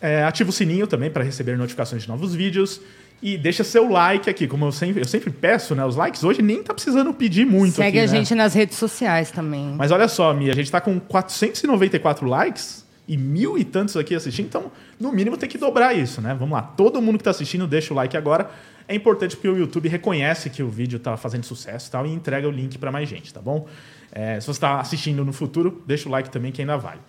[0.00, 2.80] É, ativa o sininho também para receber notificações de novos vídeos.
[3.22, 5.84] E deixa seu like aqui, como eu sempre, eu sempre peço, né?
[5.84, 7.74] Os likes hoje nem tá precisando pedir muito.
[7.74, 8.18] Segue aqui, a né?
[8.18, 9.74] gente nas redes sociais também.
[9.76, 14.14] Mas olha só, Mia, a gente tá com 494 likes e mil e tantos aqui
[14.14, 16.34] assistindo, então no mínimo tem que dobrar isso, né?
[16.38, 18.50] Vamos lá, todo mundo que tá assistindo, deixa o like agora.
[18.88, 22.10] É importante porque o YouTube reconhece que o vídeo tá fazendo sucesso e tal e
[22.10, 23.66] entrega o link para mais gente, tá bom?
[24.12, 27.00] É, se você está assistindo no futuro, deixa o like também que ainda vale.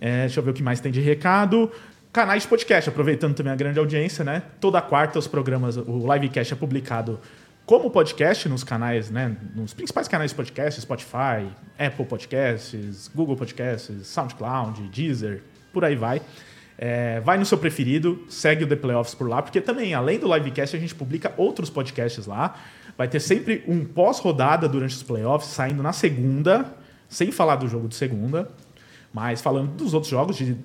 [0.00, 1.70] É, deixa eu ver o que mais tem de recado.
[2.12, 4.42] Canais de podcast, aproveitando também a grande audiência, né?
[4.60, 7.20] Toda quarta os programas, o livecast é publicado
[7.66, 9.36] como podcast nos canais, né?
[9.54, 11.46] Nos principais canais de podcast, Spotify,
[11.78, 16.22] Apple Podcasts, Google Podcasts, SoundCloud, Deezer, por aí vai.
[16.78, 20.34] É, vai no seu preferido, segue o The Playoffs por lá, porque também, além do
[20.34, 22.56] livecast, a gente publica outros podcasts lá.
[22.96, 26.74] Vai ter sempre um pós-rodada durante os playoffs, saindo na segunda,
[27.06, 28.48] sem falar do jogo de segunda,
[29.12, 30.56] mas falando dos outros jogos de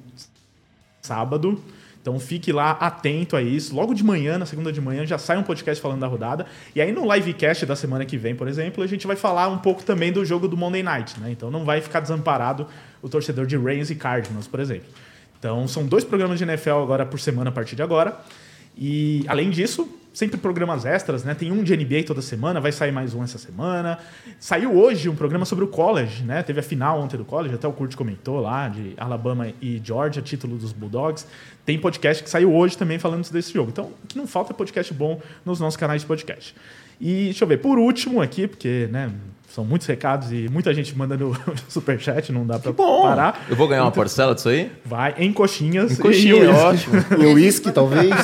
[1.03, 1.61] sábado.
[2.01, 3.73] Então fique lá atento a isso.
[3.73, 6.45] Logo de manhã, na segunda de manhã, já sai um podcast falando da rodada.
[6.75, 9.57] E aí no livecast da semana que vem, por exemplo, a gente vai falar um
[9.57, 11.17] pouco também do jogo do Monday Night.
[11.19, 11.31] Né?
[11.31, 12.67] Então não vai ficar desamparado
[13.01, 14.87] o torcedor de Rams e Cardinals, por exemplo.
[15.39, 18.17] Então são dois programas de NFL agora por semana a partir de agora.
[18.77, 21.34] E além disso, sempre programas extras, né?
[21.34, 23.97] Tem um de NBA toda semana, vai sair mais um essa semana.
[24.39, 26.43] Saiu hoje um programa sobre o college, né?
[26.43, 30.21] Teve a final ontem do college, até o Kurt comentou lá, de Alabama e Georgia,
[30.21, 31.26] título dos Bulldogs.
[31.65, 33.71] Tem podcast que saiu hoje também falando desse jogo.
[33.71, 36.56] Então, o que não falta é podcast bom nos nossos canais de podcast.
[37.02, 39.12] E deixa eu ver, por último aqui, porque, né,
[39.53, 41.37] são muitos recados e muita gente mandando
[41.69, 43.45] superchat, não dá pra Bom, parar.
[43.47, 44.71] eu vou ganhar uma parcela disso aí?
[44.83, 45.91] Vai em coxinhas.
[45.91, 46.95] Em coxinha, e é ótimo.
[47.19, 48.15] E o uísque, talvez.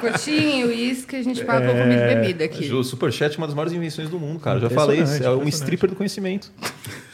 [0.00, 2.72] Coxinha, uísque, a gente paga com comida e bebida aqui.
[2.72, 4.58] O Superchat é uma das maiores invenções do mundo, cara.
[4.58, 6.52] Eu já falei, é um stripper do conhecimento.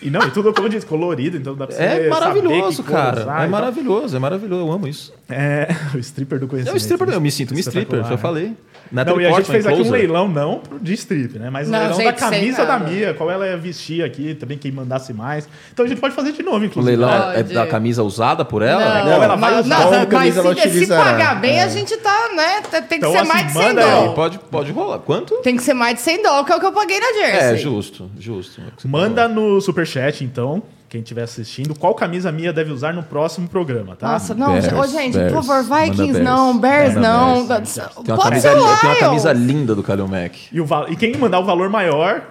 [0.03, 3.23] E não, e tudo, como eu disse, colorido, então dá pra você É maravilhoso, cara.
[3.23, 4.63] usar É e maravilhoso, é maravilhoso.
[4.67, 5.15] Eu amo isso.
[5.31, 6.75] É, o stripper do É conhecimento.
[6.75, 8.17] o stripper, eu me sinto um stripper, já né?
[8.19, 8.47] falei.
[8.91, 11.49] Não, Natalie e a gente fez aqui um leilão, não de strip, né?
[11.49, 12.79] Mas um Não, leilão da camisa da.
[12.79, 15.49] Mia, qual ela ia vestir aqui, também quem mandasse mais.
[15.73, 16.97] Então a gente pode fazer de novo, O inclusive.
[16.97, 17.33] leilão né?
[17.41, 17.55] é Pode.
[17.55, 18.83] da camisa usada por ela?
[18.85, 19.79] Não, Qual ela vai não, usar?
[19.79, 22.61] não, mas se, se pagar bem, a gente tá, né?
[22.71, 23.91] Tem que Então, ser assim, mais de 100 manda aí.
[23.91, 24.15] dólares.
[24.15, 24.99] Pode, pode rolar.
[24.99, 25.35] Quanto?
[25.37, 27.55] Tem que ser mais de 100 dólares, que é o que eu paguei na Jersey.
[27.55, 28.61] É, justo, justo.
[28.61, 32.93] É o Manda no superchat, então, quem estiver assistindo, qual camisa a Mia deve usar
[32.93, 34.13] no próximo programa, tá?
[34.13, 35.33] Nossa, não, Bears, ô, gente, Bears.
[35.33, 36.19] por favor, Vikings Bears.
[36.25, 37.47] não, Bears Manda não.
[37.47, 37.75] Bears.
[37.75, 40.37] Tem uma, Pode camisa, ser tem uma camisa linda do Kalil Mack.
[40.53, 42.23] E, o e quem mandar o valor maior,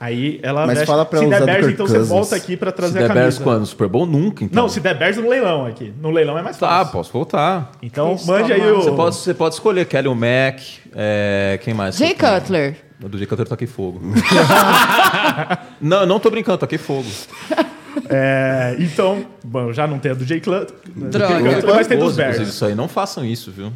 [0.00, 0.86] aí ela Mas veste.
[0.86, 2.08] fala pra Se usar der do Bears, Kirk então você Cousins.
[2.08, 3.22] volta aqui pra Se trazer a der camisa.
[3.24, 3.66] Bears quando?
[3.66, 4.06] Super Bowl?
[4.06, 4.62] Nunca, então.
[4.62, 5.92] Não, se der Bears no leilão aqui.
[6.00, 6.92] No leilão é mais Tá, fácil.
[6.92, 7.72] posso voltar.
[7.82, 8.78] Então, Cristo mande aí amado.
[8.78, 8.82] o...
[8.82, 10.62] Você pode, você pode escolher Kelly Mack,
[10.94, 11.96] é, quem mais?
[11.96, 12.76] Jay Cutler.
[13.02, 14.00] O do Jay Cutler toquei fogo.
[15.80, 17.08] não, eu não tô brincando, toquei fogo.
[18.10, 21.40] É, então, bom, já não tem a do Jay Cutler, Droga.
[21.74, 22.48] mas tem dos Inclusive, Bears.
[22.48, 23.72] Isso aí, não façam isso, viu?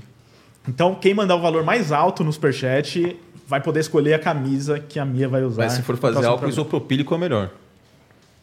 [0.69, 3.17] Então, quem mandar o valor mais alto no superchat
[3.53, 5.65] vai poder escolher a camisa que a Mia vai usar.
[5.65, 7.51] Mas se for fazer álcool isopropílico é melhor.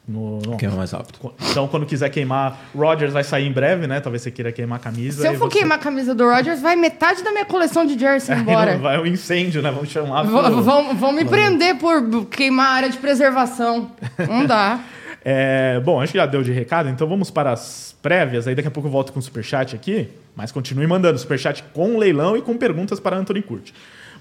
[0.08, 1.18] No- no- Quem é mais rápido?
[1.50, 4.00] Então, quando quiser queimar, Rogers vai sair em breve, né?
[4.00, 5.22] Talvez você queira queimar a camisa.
[5.22, 7.98] Se eu for você- queimar a camisa do Rogers, vai metade da minha coleção de
[7.98, 8.74] jersey Aí embora.
[8.76, 9.72] não Vai um incêndio, né?
[9.72, 10.24] Vamos chamar.
[10.24, 13.92] Vão, pro- vão, vão me prender por queimar a área de preservação.
[14.28, 14.80] Não dá.
[15.32, 18.48] É, bom, acho que já deu de recado, então vamos para as prévias.
[18.48, 20.08] Aí daqui a pouco eu volto com o superchat aqui.
[20.34, 23.74] Mas continue mandando superchat com leilão e com perguntas para Anthony Curti.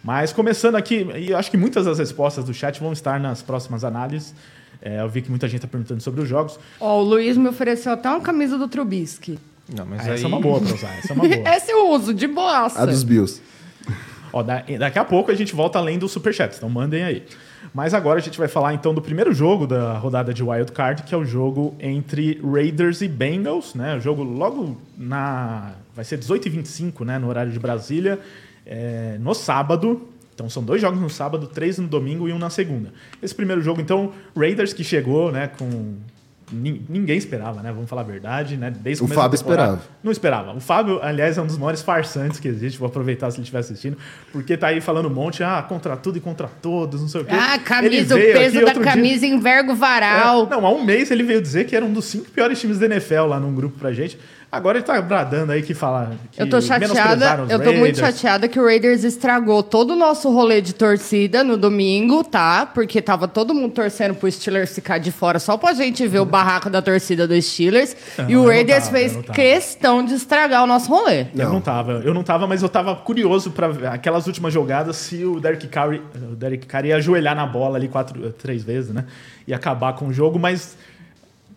[0.08, 3.42] Mas começando aqui, e eu acho que muitas das respostas do chat vão estar nas
[3.42, 4.34] próximas análises.
[4.80, 6.58] É, eu vi que muita gente está perguntando sobre os jogos.
[6.80, 9.38] Ó, o Luiz me ofereceu até uma camisa do Trubisky.
[9.76, 11.34] Não, mas Ah, essa é uma boa para usar, essa é uma boa.
[11.46, 12.80] Essa eu uso, de boaça.
[12.80, 13.42] A dos Bills.
[14.32, 17.22] Ó, da- daqui a pouco a gente volta além dos superchats, então mandem aí.
[17.74, 21.02] Mas agora a gente vai falar então do primeiro jogo da rodada de Wild Card,
[21.02, 23.94] que é o jogo entre Raiders e Bengals, né?
[23.96, 25.72] O jogo logo na.
[25.94, 27.18] Vai ser 18h25, né?
[27.18, 28.18] No horário de Brasília,
[28.68, 30.08] é, no sábado.
[30.34, 32.92] Então são dois jogos no sábado, três no domingo e um na segunda.
[33.20, 35.96] Esse primeiro jogo, então, Raiders que chegou, né, com.
[36.52, 37.72] nin- Ninguém esperava, né?
[37.72, 38.70] Vamos falar a verdade, né?
[38.70, 39.80] Desde O começo da Fábio esperava.
[40.00, 40.52] Não esperava.
[40.54, 42.78] O Fábio, aliás, é um dos maiores farsantes que existe.
[42.78, 43.98] Vou aproveitar se ele estiver assistindo.
[44.32, 47.24] Porque tá aí falando um monte, ah, contra tudo e contra todos, não sei o
[47.24, 47.34] quê.
[47.34, 50.46] Ah, camisa, o peso aqui da outro dia- camisa enverga o É, varal.
[50.48, 52.86] não, há um mês ele veio dizer que era um dos cinco piores times da
[52.86, 54.16] NFL lá num grupo pra gente.
[54.50, 56.12] Agora ele tá bradando aí que fala.
[56.32, 60.30] Que Eu tô chateada, eu tô muito chateada que o Raiders estragou todo o nosso
[60.32, 62.64] rolê de torcida no domingo, tá?
[62.64, 66.24] Porque tava todo mundo torcendo pro Steelers ficar de fora só pra gente ver o
[66.24, 67.94] barraco da torcida dos Steelers.
[68.16, 71.26] Não, e o não Raiders tava, fez não questão de estragar o nosso rolê.
[71.36, 74.96] Eu não tava, eu não tava, mas eu tava curioso pra ver aquelas últimas jogadas
[74.96, 78.94] se o Derek Carr, o Derek Carr ia ajoelhar na bola ali quatro, três vezes,
[78.94, 79.04] né?
[79.46, 80.74] E acabar com o jogo, mas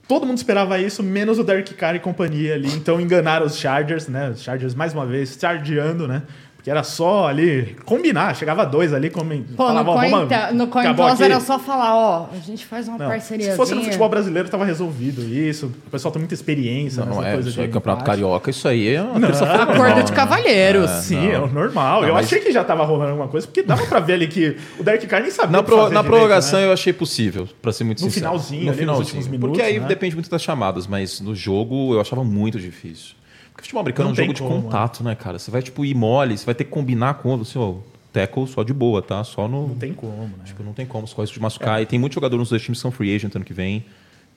[0.07, 2.71] todo mundo esperava isso, menos o Derek Carr e companhia ali.
[2.73, 4.29] Então enganaram os Chargers, né?
[4.29, 6.23] Os Chargers mais uma vez chargeando, né?
[6.61, 10.29] Porque era só ali combinar, chegava dois ali, como Pô, no falava, ó, Coin, vamos-
[10.29, 11.23] Ta- no Coin acabou Toss aqui.
[11.31, 13.49] era só falar, ó, a gente faz uma Não, parceria.
[13.49, 15.71] Se fosse no futebol brasileiro, tava resolvido isso.
[15.87, 17.33] O pessoal tem muita experiência Não, nessa não é.
[17.33, 18.21] coisa Isso aí, Campeonato empate.
[18.21, 19.27] Carioca, isso aí é uma Não.
[19.27, 20.15] terça-feira Acordo normal, de né?
[20.15, 20.89] cavalheiros.
[20.91, 22.01] Sim, é o normal.
[22.01, 24.27] Não, eu mas- achei que já tava rolando alguma coisa, porque dava pra ver ali
[24.27, 26.67] que o Derek Carr nem sabia Na, que pro- fazer na direito, prorrogação né?
[26.67, 28.27] eu achei possível, pra ser muito No sincero.
[28.33, 29.87] finalzinho, ali, nos últimos minutos, Porque aí né?
[29.87, 33.15] depende muito das chamadas, mas no jogo eu achava muito difícil.
[33.61, 35.37] Porque futebol americano Não é um jogo de como, contato, né, cara?
[35.37, 38.63] Você vai, tipo, ir mole, você vai ter que combinar com o seu tackle só
[38.63, 39.23] de boa, tá?
[39.23, 39.67] Só no.
[39.69, 40.43] Não tem como, né?
[40.43, 41.81] Tipo, não tem como, corre risco de machucar.
[41.81, 43.85] E tem muito jogador nos dois times que são free agent ano que vem.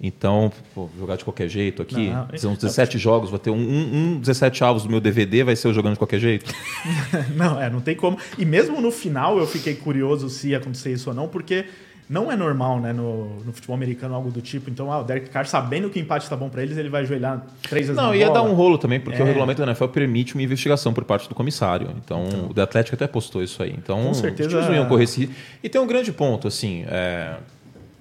[0.01, 2.11] Então, pô, jogar de qualquer jeito aqui.
[2.11, 5.57] Não, são 17 jogos, vou ter um, um, um 17 alvos do meu DVD, vai
[5.57, 6.53] ser eu jogando de qualquer jeito.
[7.35, 8.19] Não, é, não tem como.
[8.37, 11.65] E mesmo no final eu fiquei curioso se ia acontecer isso ou não, porque
[12.09, 14.69] não é normal, né, no, no futebol americano algo do tipo.
[14.71, 17.03] Então, ah, o Derek Carr, sabendo que o empate tá bom pra eles, ele vai
[17.03, 18.41] ajoelhar três vezes Não, ia bola.
[18.41, 19.23] dar um rolo também, porque É.
[19.23, 21.89] o regulamento da NFL permite uma investigação por parte do comissário.
[22.05, 23.75] Então, o The Atlético até postou isso aí.
[23.77, 25.31] Então, Com certeza- os iam correr esse.
[25.63, 26.85] E tem um grande ponto, assim.
[26.89, 27.37] é,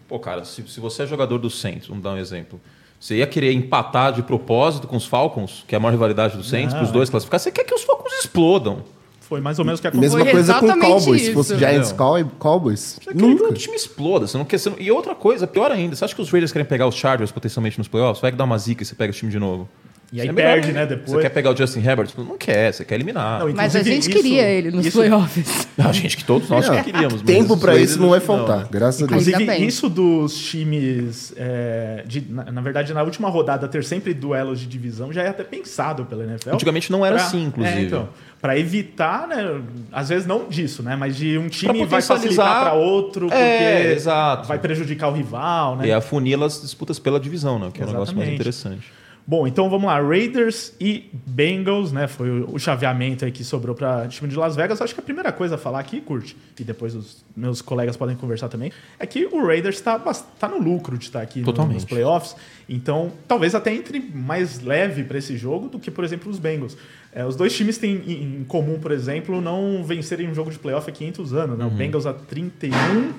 [0.08, 2.60] Pô, cara, se, se você é jogador do Saints, vamos dar um exemplo.
[3.00, 6.44] Você ia querer empatar de propósito com os Falcons, que é a maior rivalidade do
[6.44, 7.40] Saints, para os dois classificar.
[7.40, 8.84] Você quer que os Falcons explodam.
[9.28, 10.18] Foi mais ou menos o que aconteceu.
[10.18, 11.22] Mesma Foi coisa com exatamente Cowboys.
[11.22, 11.34] Se isso.
[11.34, 11.92] fosse Giants?
[11.94, 13.54] Cow- Cowboys, Você quer que o nunca.
[13.54, 14.28] time exploda.
[14.28, 16.52] Você não quer, você não- E outra coisa, pior ainda, você acha que os Raiders
[16.52, 18.22] querem pegar os Chargers potencialmente nos playoffs?
[18.22, 19.68] Vai que dá uma zica e você pega o time de novo.
[20.16, 21.10] E aí É melhor, perde, né, depois.
[21.10, 22.10] Você quer pegar o Justin Herbert?
[22.16, 23.40] Não quer, você quer eliminar.
[23.40, 25.68] Não, Mas a gente isso- queria ele nos isso- playoffs.
[25.76, 27.16] A gente que todos nós já queríamos.
[27.16, 28.26] mas Tempo Raiders isso não vai não.
[28.28, 29.28] faltar, graças a Deus.
[29.28, 31.34] Inclusive, isso dos times.
[31.36, 35.30] é, de- na, na verdade, na última rodada, ter sempre duelos de divisão já é
[35.30, 36.52] até pensado pela NFL.
[36.54, 37.76] Antigamente não era Pra- assim, inclusive.
[37.78, 39.62] É, então, pra evitar, né?
[39.92, 40.96] Às vezes não disso, né?
[40.96, 44.48] Mas de um time Pra vai facilitar para outro porque É, exato.
[44.48, 45.88] vai prejudicar o rival, né?
[45.88, 47.72] E afunila as disputas pela divisão, né?
[47.74, 48.36] Que é o negócio mais Exatamente.
[48.36, 48.94] interessante.
[49.26, 50.02] Bom, então vamos lá.
[50.02, 52.08] Raiders e Bengals, né?
[52.08, 54.82] Foi o chaveamento aí que sobrou para time de Las Vegas.
[54.82, 58.18] Acho que a primeira coisa a falar aqui, curte, e depois os meus colegas podem
[58.18, 61.76] conversar também, é que o Raiders está tá no lucro de estar aqui Totalmente.
[61.76, 62.36] nos playoffs.
[62.68, 66.76] Então, talvez até entre mais leve para esse jogo do que, por exemplo, os Bengals.
[67.14, 70.90] É, os dois times têm em comum, por exemplo, não vencerem um jogo de playoff
[70.90, 71.58] há 500 anos.
[71.58, 71.66] Né?
[71.66, 73.14] O Bengals há 31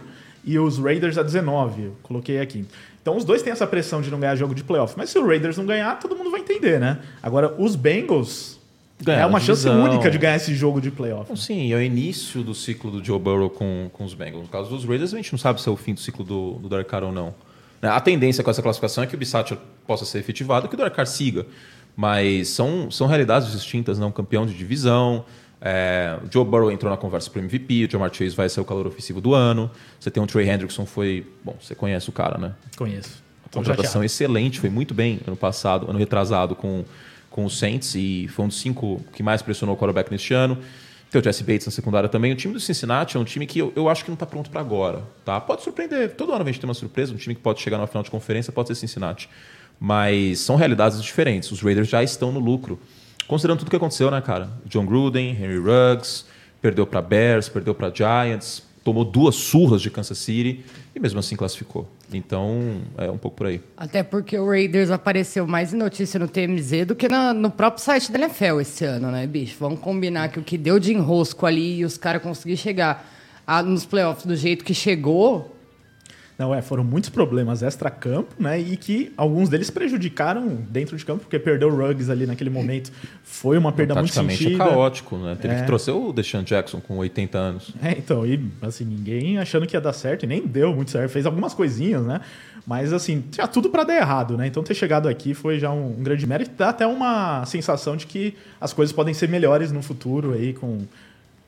[0.44, 1.82] e os Raiders há 19.
[1.82, 2.66] Eu coloquei aqui.
[3.00, 4.94] Então os dois têm essa pressão de não ganhar jogo de playoff.
[4.96, 7.00] Mas se o Raiders não ganhar, todo mundo vai entender, né?
[7.22, 8.58] Agora, os Bengals
[9.02, 11.36] Ganhar é uma a chance única de ganhar esse jogo de playoff.
[11.36, 14.44] Sim, é o início do ciclo do Joe Burrow com, com os Bengals.
[14.44, 16.52] No caso dos Raiders, a gente não sabe se é o fim do ciclo do,
[16.52, 17.34] do Carr ou não.
[17.82, 20.76] Né, A tendência com essa classificação é que o Bissatcher possa ser efetivado e que
[20.76, 21.44] o Carr siga.
[21.96, 24.10] Mas são, são realidades distintas, não?
[24.10, 25.24] Campeão de divisão.
[25.66, 28.66] É, o Joe Burrow entrou na conversa para MVP, o Jamar Chase vai ser o
[28.66, 29.70] calor ofensivo do ano.
[29.98, 31.26] Você tem o Trey Hendrickson, foi.
[31.42, 32.52] Bom, você conhece o cara, né?
[32.76, 33.22] Conheço.
[33.50, 34.04] Tô Contratação chateado.
[34.04, 36.84] excelente, foi muito bem ano passado, ano retrasado com,
[37.30, 40.58] com o Saints e foi um dos cinco que mais pressionou o quarterback neste ano.
[41.10, 42.30] Tem o Jesse Bates na secundária também.
[42.32, 44.50] O time do Cincinnati é um time que eu, eu acho que não está pronto
[44.50, 45.02] para agora.
[45.24, 45.40] Tá?
[45.40, 46.10] Pode surpreender.
[46.14, 47.14] Todo ano a gente tem uma surpresa.
[47.14, 49.30] Um time que pode chegar na final de conferência pode ser Cincinnati.
[49.80, 51.50] Mas são realidades diferentes.
[51.52, 52.78] Os Raiders já estão no lucro.
[53.26, 54.50] Considerando tudo que aconteceu, né, cara?
[54.66, 56.24] John Gruden, Henry Ruggs,
[56.60, 60.62] perdeu para Bears, perdeu para Giants, tomou duas surras de Kansas City
[60.94, 61.88] e mesmo assim classificou.
[62.12, 63.60] Então, é um pouco por aí.
[63.76, 67.82] Até porque o Raiders apareceu mais em notícia no TMZ do que na- no próprio
[67.82, 69.56] site da NFL esse ano, né, bicho?
[69.58, 73.10] Vamos combinar que o que deu de enrosco ali e os caras conseguiram chegar
[73.46, 75.53] a- nos playoffs do jeito que chegou.
[76.36, 78.58] Não, é, foram muitos problemas extra-campo, né?
[78.58, 82.90] E que alguns deles prejudicaram dentro de campo, porque perdeu o Ruggs ali naquele momento.
[83.22, 84.64] Foi uma perda muito Taticamente é sentida.
[84.64, 85.36] caótico, né?
[85.40, 85.60] Teve É.
[85.60, 87.72] que trouxe o Deshaun Jackson com 80 anos.
[87.80, 91.10] É, então, e assim, ninguém achando que ia dar certo, e nem deu muito certo.
[91.12, 92.20] Fez algumas coisinhas, né?
[92.66, 94.46] Mas assim, tinha tudo para dar errado, né?
[94.46, 96.50] Então ter chegado aqui foi já um, um grande mérito.
[96.56, 100.78] Dá até uma sensação de que as coisas podem ser melhores no futuro aí, com,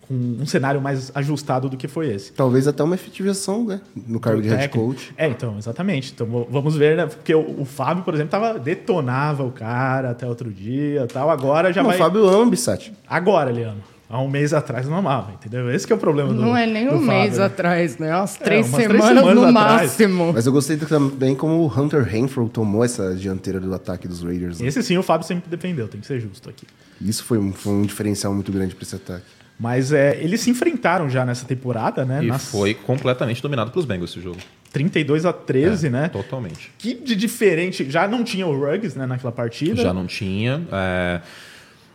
[0.08, 2.32] com um cenário mais ajustado do que foi esse.
[2.32, 3.80] Talvez até uma efetivação, né?
[4.06, 5.12] No cargo de head coach.
[5.16, 6.12] É, então, exatamente.
[6.14, 7.06] Então vamos ver, né?
[7.06, 11.30] Porque o, o Fábio, por exemplo, tava, detonava o cara até outro dia tal.
[11.30, 11.96] Agora já Não, vai.
[11.96, 12.92] o Fábio ama o Bissat.
[13.08, 13.96] Agora ele ama.
[14.08, 15.68] Há um mês atrás não amava, entendeu?
[15.68, 17.44] Esse que é o problema do não é nem um mês né?
[17.44, 18.16] atrás, né?
[18.16, 19.80] Umas três umas três semanas semanas no atrás.
[19.82, 20.32] máximo.
[20.32, 24.60] Mas eu gostei também como o Hunter Renfro tomou essa dianteira do ataque dos Raiders.
[24.60, 24.68] né?
[24.68, 26.64] Esse sim o Fábio sempre defendeu, tem que ser justo aqui.
[27.00, 29.24] Isso foi um, foi um diferencial muito grande para esse ataque.
[29.58, 32.22] Mas é, eles se enfrentaram já nessa temporada, né?
[32.22, 34.38] E Nas foi completamente dominado pelos Bengals esse jogo.
[34.70, 36.08] 32 a 13, É, né?
[36.08, 36.70] Totalmente.
[36.76, 37.90] Que de diferente.
[37.90, 39.80] Já não tinha o Ruggs né, naquela partida.
[39.82, 40.66] Já não tinha.
[40.70, 41.20] É...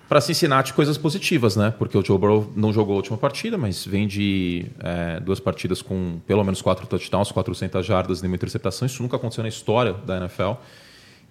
[0.10, 1.74] Para Cincinnati, coisas positivas, né?
[1.78, 5.82] Porque o Joe Burrow não jogou a última partida, mas vem de é, duas partidas
[5.82, 8.86] com pelo menos quatro touchdowns, 400 jardas e nenhuma interceptação.
[8.86, 10.54] Isso nunca aconteceu na história da NFL.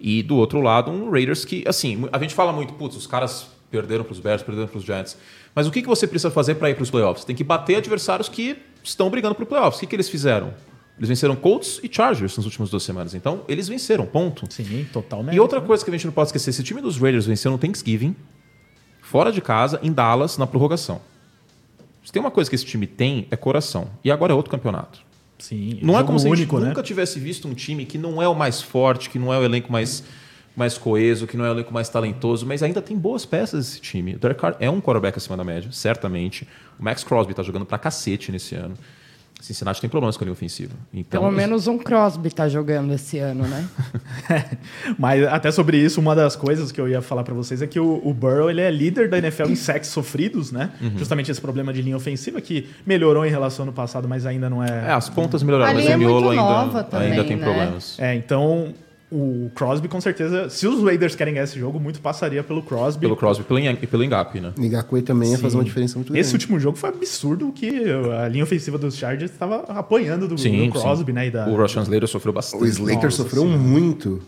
[0.00, 3.48] E do outro lado, um Raiders que, assim, a gente fala muito, putz, os caras
[3.70, 5.18] perderam para os Bears, perderam para os Giants.
[5.54, 7.24] Mas o que, que você precisa fazer para ir para os playoffs?
[7.24, 9.76] Tem que bater adversários que estão brigando para os playoffs.
[9.78, 10.54] O que, que eles fizeram?
[10.96, 13.14] Eles venceram Colts e Chargers nas últimas duas semanas.
[13.14, 14.46] Então, eles venceram, ponto.
[14.52, 15.34] Sim, totalmente.
[15.34, 17.56] E outra coisa que a gente não pode esquecer, esse time dos Raiders venceu no
[17.58, 18.14] Thanksgiving,
[19.00, 21.00] fora de casa, em Dallas, na prorrogação.
[22.04, 23.88] Se tem uma coisa que esse time tem, é coração.
[24.04, 25.00] E agora é outro campeonato.
[25.38, 26.68] Sim, Não é como se a único, gente né?
[26.68, 29.42] nunca tivesse visto um time que não é o mais forte, que não é o
[29.42, 30.04] elenco mais,
[30.56, 33.80] mais coeso, que não é o elenco mais talentoso, mas ainda tem boas peças esse
[33.80, 34.14] time.
[34.14, 36.46] O Derek Carr é um quarterback acima da média, certamente.
[36.78, 38.74] O Max Crosby tá jogando pra cacete nesse ano.
[39.40, 40.74] Cincinnati tem problemas com a linha ofensiva.
[40.92, 43.66] Então, Pelo menos um Crosby tá jogando esse ano, né?
[44.98, 47.80] Mas até sobre isso, uma das coisas que eu ia falar pra vocês é que
[47.80, 50.70] o, o Burrow ele é líder da NFL em sacks sofridos, né?
[50.80, 50.92] Uhum.
[50.98, 54.50] Justamente esse problema de linha ofensiva que melhorou em relação ao ano passado, mas ainda
[54.50, 57.24] não É, as pontas melhoraram, A mas o é miolo muito ainda, nova também, ainda
[57.24, 57.44] tem né?
[57.44, 57.98] problemas.
[57.98, 58.74] É, então
[59.12, 63.00] o Crosby com certeza, se os Raiders querem ganhar esse jogo, muito passaria pelo Crosby.
[63.00, 63.46] Pelo Crosby e
[63.86, 64.52] pelo, e Engap, né?
[64.56, 66.20] Ngakwe também ia fazer uma diferença muito grande.
[66.20, 67.68] Esse último jogo foi absurdo que
[68.22, 71.26] a linha ofensiva dos Chargers estava apanhando do, do Crosby, né?
[71.26, 72.62] E da, O Russian Slater sofreu bastante.
[72.62, 73.58] O Slater Nossa sofreu Senhora.
[73.58, 74.22] muito.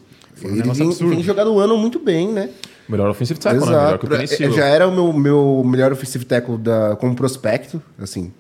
[0.44, 1.08] um Ele vem, absurdo.
[1.10, 2.50] vem jogado o ano muito bem, né?
[2.88, 3.66] Melhor offensive tackle, né?
[3.70, 4.52] Melhor que o Penny É, Sewell.
[4.52, 8.32] Já era o meu, meu melhor offensive tackle da, como prospecto, assim.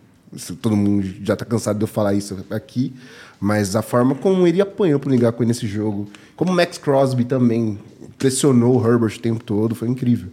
[0.60, 2.92] Todo mundo já tá cansado de eu falar isso aqui.
[3.38, 6.08] Mas a forma como ele apanhou pro Ngakwe nesse jogo,
[6.42, 7.78] Como o Max Crosby também
[8.18, 10.28] pressionou o Herbert o tempo todo, foi incrível.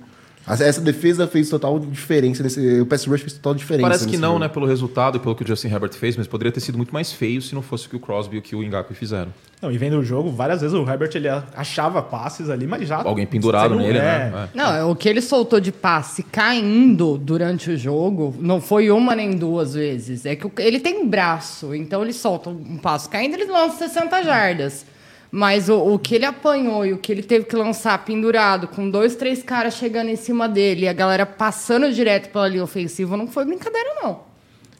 [0.47, 2.81] Essa- defesa fez total diferença nesse.
[2.81, 3.87] O pass rush fez total diferença.
[3.87, 4.39] Parece que não, jogo.
[4.39, 4.47] né?
[4.47, 7.11] Pelo resultado e pelo que o Justin Herbert fez, mas poderia ter sido muito mais
[7.11, 9.31] feio se não fosse o que o Crosby e o que o Ngakwe fizeram.
[9.61, 13.03] Não, e vendo o jogo, várias vezes o Herbert ele achava passes ali, mas já.
[13.03, 14.01] Alguém pendurado nele, é.
[14.01, 14.49] né?
[14.51, 14.57] É.
[14.57, 19.37] Não, o que ele soltou de passe caindo durante o jogo não foi uma nem
[19.37, 20.25] duas vezes.
[20.25, 24.85] É que ele tem braço, então ele solta um passo caindo, ele lança 60 jardas.
[25.31, 28.89] Mas o, o que ele apanhou e o que ele teve que lançar pendurado, com
[28.89, 33.15] dois, três caras chegando em cima dele e a galera passando direto pela linha ofensiva,
[33.15, 34.21] não foi brincadeira, não.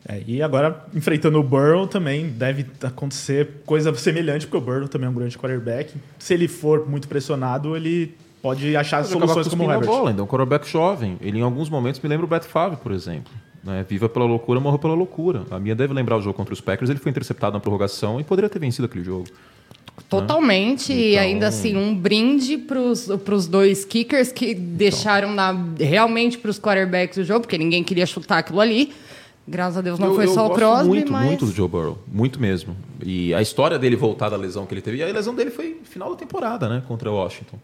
[0.08, 5.06] É, e agora, enfrentando o Burrow, também deve acontecer coisa semelhante, porque o Burrow também
[5.06, 5.94] é um grande quarterback.
[6.18, 9.88] Se ele for muito pressionado, ele pode achar acabar soluções como o Herbert.
[9.88, 11.18] bola, é um quarterback jovem.
[11.22, 13.32] Ele em alguns momentos me lembra o Brett Favre, por exemplo.
[13.64, 13.86] Né?
[13.88, 15.44] Viva pela loucura, morra pela loucura.
[15.52, 16.90] A minha deve lembrar o jogo contra os Packers.
[16.90, 19.28] Ele foi interceptado na prorrogação e poderia ter vencido aquele jogo.
[20.10, 26.38] Totalmente, e Então- ainda assim, um brinde pros, pros dois kickers que deixaram na, realmente
[26.38, 28.92] pros quarterbacks o jogo, porque ninguém queria chutar aquilo ali.
[29.48, 31.26] Graças a Deus não eu, foi eu só o Crosby, muito, mas...
[31.26, 31.98] muito do Joe Burrow.
[32.08, 32.76] Muito mesmo.
[33.04, 34.98] E a história dele voltar da lesão que ele teve.
[34.98, 36.84] E a lesão dele foi final da temporada, né?
[36.88, 37.58] Contra o Washington.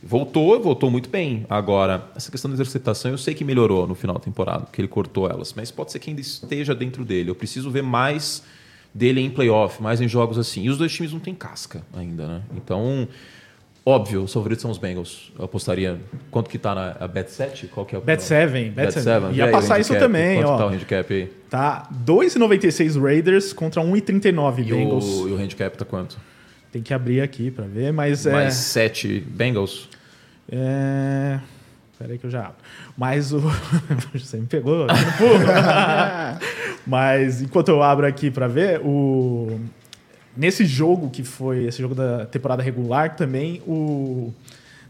[0.00, 1.44] Voltou, voltou muito bem.
[1.48, 4.88] Agora, essa questão da interceptação eu sei que melhorou no final da temporada, que ele
[4.88, 5.52] cortou elas.
[5.56, 7.30] Mas pode ser que ainda esteja dentro dele.
[7.30, 8.42] Eu preciso ver mais
[8.94, 10.64] dele em playoff, mais em jogos assim.
[10.64, 12.42] E os dois times não têm casca ainda, né?
[12.56, 13.08] Então,
[13.84, 15.32] óbvio, os favoritos são os Bengals.
[15.38, 15.98] Eu apostaria.
[16.30, 17.68] Quanto que tá na a Bet 7?
[17.68, 19.04] Qual que é o Bet 7, Bet Bet 7.
[19.04, 19.34] 7.
[19.36, 20.56] Ia passar isso também, Quanto ó.
[20.58, 21.32] tá o handicap aí?
[21.48, 25.04] Tá 2,96 Raiders contra 1,39 E Bengals.
[25.04, 26.18] o, e o handicap tá quanto?
[26.70, 28.32] Tem que abrir aqui pra ver, mas é...
[28.32, 29.88] Mais 7 Bengals.
[30.50, 31.38] É...
[32.02, 32.56] Peraí que eu já abro.
[32.98, 33.40] Mas o...
[34.12, 34.88] Você me pegou.
[36.84, 39.60] Mas enquanto eu abro aqui pra ver, o...
[40.36, 44.32] Nesse jogo que foi, esse jogo da temporada regular também, o...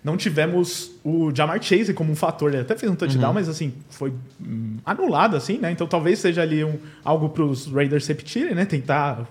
[0.02, 2.52] Não tivemos o Jamar Chase como um fator.
[2.52, 3.34] Ele até fez um touchdown, Uhum.
[3.34, 5.70] mas assim, foi hum, anulado, assim, né?
[5.70, 8.64] Então talvez seja ali um, algo para os Raiders repetirem, né?
[8.64, 9.28] Tentar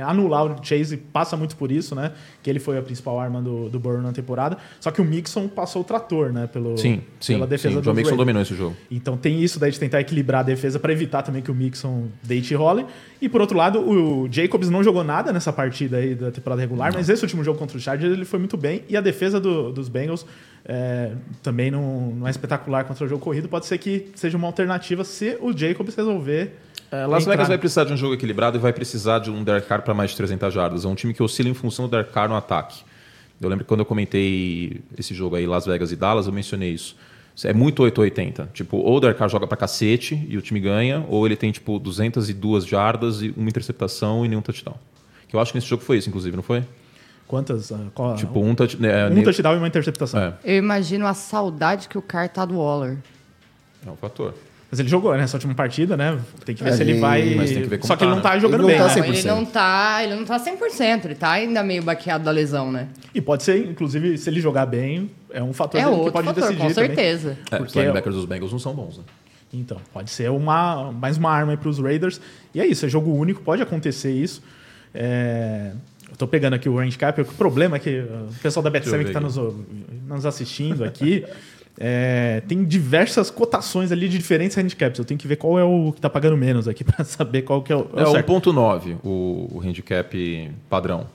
[0.00, 2.12] anular o Chase passa muito por isso, né?
[2.42, 4.56] Que ele foi a principal arma do, do Burrow na temporada.
[4.80, 6.46] Só que o Mixon passou o trator, né?
[6.46, 7.34] Pelo, Sim, sim.
[7.34, 7.78] pela defesa sim.
[7.78, 8.76] O do Joe Mixon dominou esse jogo.
[8.90, 12.06] Então tem isso daí de tentar equilibrar a defesa para evitar também que o Mixon
[12.22, 12.86] deite e role.
[13.20, 16.92] E por outro lado, o Jacobs não jogou nada nessa partida aí da temporada regular,
[16.94, 18.82] mas esse último jogo contra o Chargers ele foi muito bem.
[18.88, 20.24] E a defesa do- dos Bengals
[20.64, 23.48] é, também não, não é espetacular contra o jogo corrido.
[23.48, 26.56] Pode ser que seja uma alternativa se o Jacobs resolver.
[26.90, 27.32] É, Las entrar.
[27.34, 29.92] Vegas vai precisar de um jogo equilibrado e vai precisar de um Derek Carr para
[29.94, 30.84] mais de 300 jardas.
[30.84, 32.82] É um time que oscila em função do Derek Carr no ataque.
[33.40, 36.70] Eu lembro que quando eu comentei esse jogo aí, Las Vegas e Dallas, eu mencionei
[36.72, 36.96] isso.
[37.44, 38.50] É muito 880.
[38.52, 41.52] Tipo, ou o Derek Carr joga pra cacete e o time ganha, ou ele tem,
[41.52, 44.74] tipo, 202 jardas e uma interceptação e nenhum touchdown.
[45.28, 46.64] Que eu acho que nesse jogo foi isso, inclusive, não foi?
[47.28, 47.70] Quantas?
[47.70, 50.18] ah, qual- Tipo, um, touch, é, um touchdown e uma interceptação.
[50.20, 52.96] É, Eu imagino a saudade que o Carr tá do Waller.
[53.86, 54.34] é um fator.
[54.70, 56.18] Mas ele jogou nessa última partida, né?
[56.44, 57.34] Tem que ver É, se ele vai.
[57.34, 58.40] Mas tem que ver como Só que ele tá, não tá né?
[58.40, 58.94] jogando Ele bem, não né?
[58.94, 59.24] tá Não, ele 100%.
[59.26, 62.88] não tá, ele não tá 100%, ele tá ainda meio baqueado da lesão, né?
[63.14, 66.26] E pode ser, inclusive, se ele jogar bem, é um fator É que outro pode
[66.26, 66.60] fator, decidir.
[66.68, 66.86] com também.
[66.94, 67.38] certeza.
[67.50, 69.04] É, os Porque- linebackers dos Bengals não são bons, né?
[69.54, 72.20] Então, pode ser uma, mais uma arma para os Raiders.
[72.54, 74.42] E é isso, é jogo único, pode acontecer isso.
[74.94, 75.72] É,
[76.10, 78.88] eu tô pegando aqui o handicap, o problema é que uh, o pessoal da Deixa
[78.90, 79.36] eu Bet7 que está nos,
[80.06, 81.24] nos assistindo aqui
[81.80, 84.98] é, tem diversas cotações ali de diferentes handicaps.
[84.98, 87.62] Eu tenho que ver qual é o que tá pagando menos aqui para saber qual
[87.62, 88.32] que é o, é É o certo.
[88.32, 91.06] 1.9 o, o handicap padrão.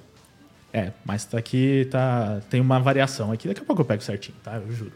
[0.71, 3.47] É, mas tá aqui, tá, tem uma variação aqui.
[3.47, 4.56] Daqui a pouco eu pego certinho, tá?
[4.56, 4.93] Eu juro.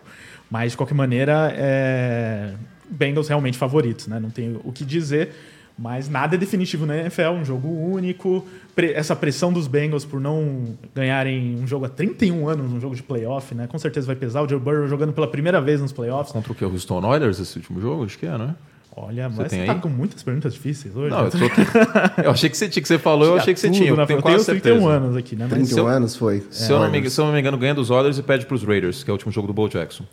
[0.50, 2.54] Mas, de qualquer maneira, é...
[2.90, 4.20] Bengals realmente favoritos, né?
[4.20, 5.32] Não tem o que dizer,
[5.78, 8.46] mas nada é definitivo na NFL, um jogo único.
[8.76, 13.04] Essa pressão dos Bengals por não ganharem um jogo há 31 anos, um jogo de
[13.04, 13.68] playoff, né?
[13.68, 14.42] Com certeza vai pesar.
[14.42, 16.32] O Joe Burrow jogando pela primeira vez nos playoffs.
[16.32, 16.66] Contra o que?
[16.66, 18.06] O Houston Oilers, esse último jogo?
[18.06, 18.56] Acho que é, né?
[19.00, 19.80] Olha, mas tem você tá aí?
[19.80, 21.12] com muitas perguntas difíceis hoje.
[21.12, 21.30] Não, né?
[21.32, 21.38] eu, tô...
[22.24, 23.90] eu achei que você tinha, que você falou, eu achei que você tinha.
[23.90, 24.90] Eu tenho quase Eu tenho 31 certeza.
[24.90, 25.44] anos aqui, né?
[25.44, 26.44] Mas 31 se eu- anos foi.
[26.50, 27.14] Se eu, não me, Oilers.
[27.14, 29.16] se eu não me engano, ganha dos Oilers e pede pros Raiders, que é o
[29.16, 30.04] último jogo do Bo Jackson.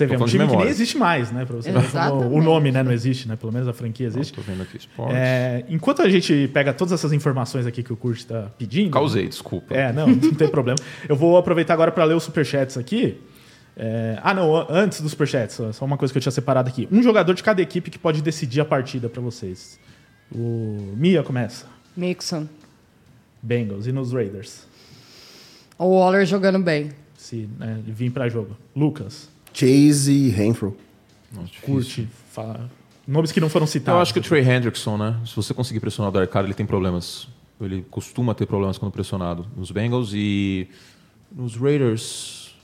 [0.00, 1.44] Você vê, é um time que nem existe mais, né?
[1.44, 2.34] Pra você ver como Exatamente.
[2.34, 3.36] o nome né, não existe, né?
[3.36, 4.30] Pelo menos a franquia existe.
[4.38, 5.16] Estou vendo aqui esportes.
[5.16, 8.90] É, enquanto a gente pega todas essas informações aqui que o Kurt está pedindo.
[8.90, 9.74] Causei, desculpa.
[9.74, 10.78] É, não, não tem problema.
[11.08, 13.20] Eu vou aproveitar agora para ler os superchats aqui.
[13.76, 16.68] É, ah, não, an- antes dos superchats, só- só uma coisa que eu tinha separado
[16.68, 16.88] aqui.
[16.90, 19.78] Um jogador de cada equipe que pode decidir a partida para vocês.
[20.34, 21.66] O Mia começa.
[21.96, 22.46] Mixon.
[23.42, 24.66] Bengals e nos Raiders.
[25.78, 26.90] O Waller jogando bem.
[27.16, 28.56] Se né, vir para jogo.
[28.76, 30.76] Lucas, Chase e Renfro.
[31.62, 32.70] Curte, fala.
[33.06, 33.96] Nomes que não foram citados.
[33.96, 35.16] Eu acho que o Trey Hendrickson, né?
[35.26, 37.28] Se você conseguir pressionar o Derek Carr, ele tem problemas.
[37.60, 40.68] Ele costuma ter problemas quando pressionado nos Bengals e
[41.30, 42.54] Nos Raiders,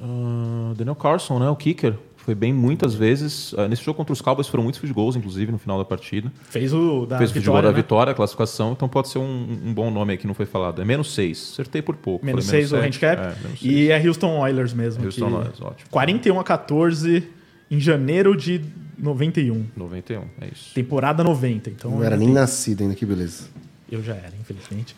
[0.00, 1.48] ah, Daniel Carson, né?
[1.48, 1.98] O kicker.
[2.24, 3.54] Foi bem muitas vezes.
[3.58, 6.32] Ah, nesse jogo contra os Cowboys foram muitos field goals, inclusive, no final da partida.
[6.48, 7.76] Fez o da Fez o vitória, da né?
[7.76, 10.80] vitória, a classificação, então pode ser um, um bom nome aí que não foi falado.
[10.80, 11.50] É menos 6.
[11.52, 12.24] Acertei por pouco.
[12.24, 13.20] Menos Falei 6 o handicap.
[13.20, 15.04] É, e é Houston Oilers mesmo.
[15.04, 15.90] Houston que- Oilers, ótimo.
[15.90, 17.28] 41 a 14
[17.70, 18.62] em janeiro de
[18.96, 19.66] 91.
[19.76, 20.72] 91, é isso.
[20.74, 21.68] Temporada 90.
[21.68, 23.48] Então Não era nem nascido ainda, que beleza.
[23.92, 24.96] Eu já era, infelizmente.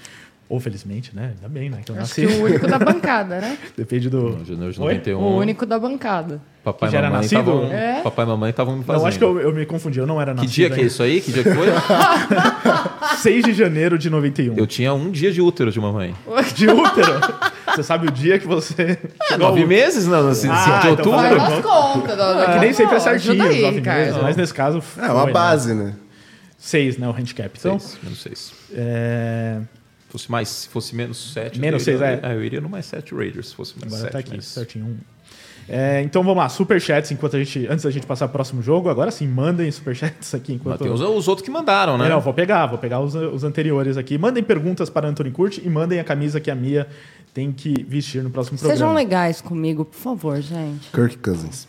[0.49, 1.33] Ou felizmente, né?
[1.35, 1.81] Ainda bem, né?
[1.85, 2.25] Que eu Acho nasci.
[2.25, 3.59] que o único da bancada, né?
[3.77, 4.45] Depende do.
[4.47, 4.95] Janeiro de Oi?
[4.95, 5.19] 91.
[5.19, 6.41] O único da bancada.
[6.63, 7.41] Papai Que e já era mamãe nascido?
[7.41, 7.73] estavam.
[7.73, 8.01] É?
[8.03, 9.01] Papai e mamãe estavam me fazendo.
[9.03, 10.53] Não, acho que eu, eu me confundi, eu não era Que nascido.
[10.55, 11.21] dia que é isso aí?
[11.21, 11.67] Que dia que foi?
[13.19, 14.57] 6 de janeiro de 91.
[14.57, 16.15] eu tinha um dia de útero de mamãe.
[16.55, 17.13] De útero.
[17.75, 18.99] Você sabe o dia que você.
[19.29, 21.19] chegou Nove ao- meses, não, assim, Ah, de então outubro.
[21.19, 22.19] faz Faz as contas.
[22.21, 23.99] É que nem sempre é certinho, aí, nove cara.
[23.99, 24.83] meses, mas nesse caso.
[24.99, 25.85] É uma foi, base, né?
[25.87, 25.95] Né?
[26.59, 27.07] Seis, né?
[27.09, 27.51] O handicap.
[27.59, 28.53] Então, Seis, menos seis.
[28.75, 29.59] é...
[30.19, 31.59] Se fosse, mais, se fosse menos sete.
[31.61, 32.35] Menos eu iria, seis, é.
[32.35, 34.13] Eu iria no mais sete Raiders, se fosse menos agora sete.
[34.13, 34.85] tá aqui, mas- certinho.
[34.87, 34.97] Um.
[35.69, 37.67] É, então vamos lá, superchats enquanto a gente.
[37.69, 40.83] Antes da gente passar pro próximo jogo, agora sim, mandem superchats aqui Mas enquanto.
[40.85, 42.09] tem os, os outros que mandaram, né?
[42.09, 44.17] Não, vou pegar, vou pegar os, os anteriores aqui.
[44.17, 46.87] Mandem perguntas para Anthony Curti e mandem a camisa que a Mia
[47.35, 48.95] tem que vestir no próximo Sejam programa.
[48.95, 50.89] legais comigo, por favor, gente.
[50.93, 51.67] Kirk Cousins.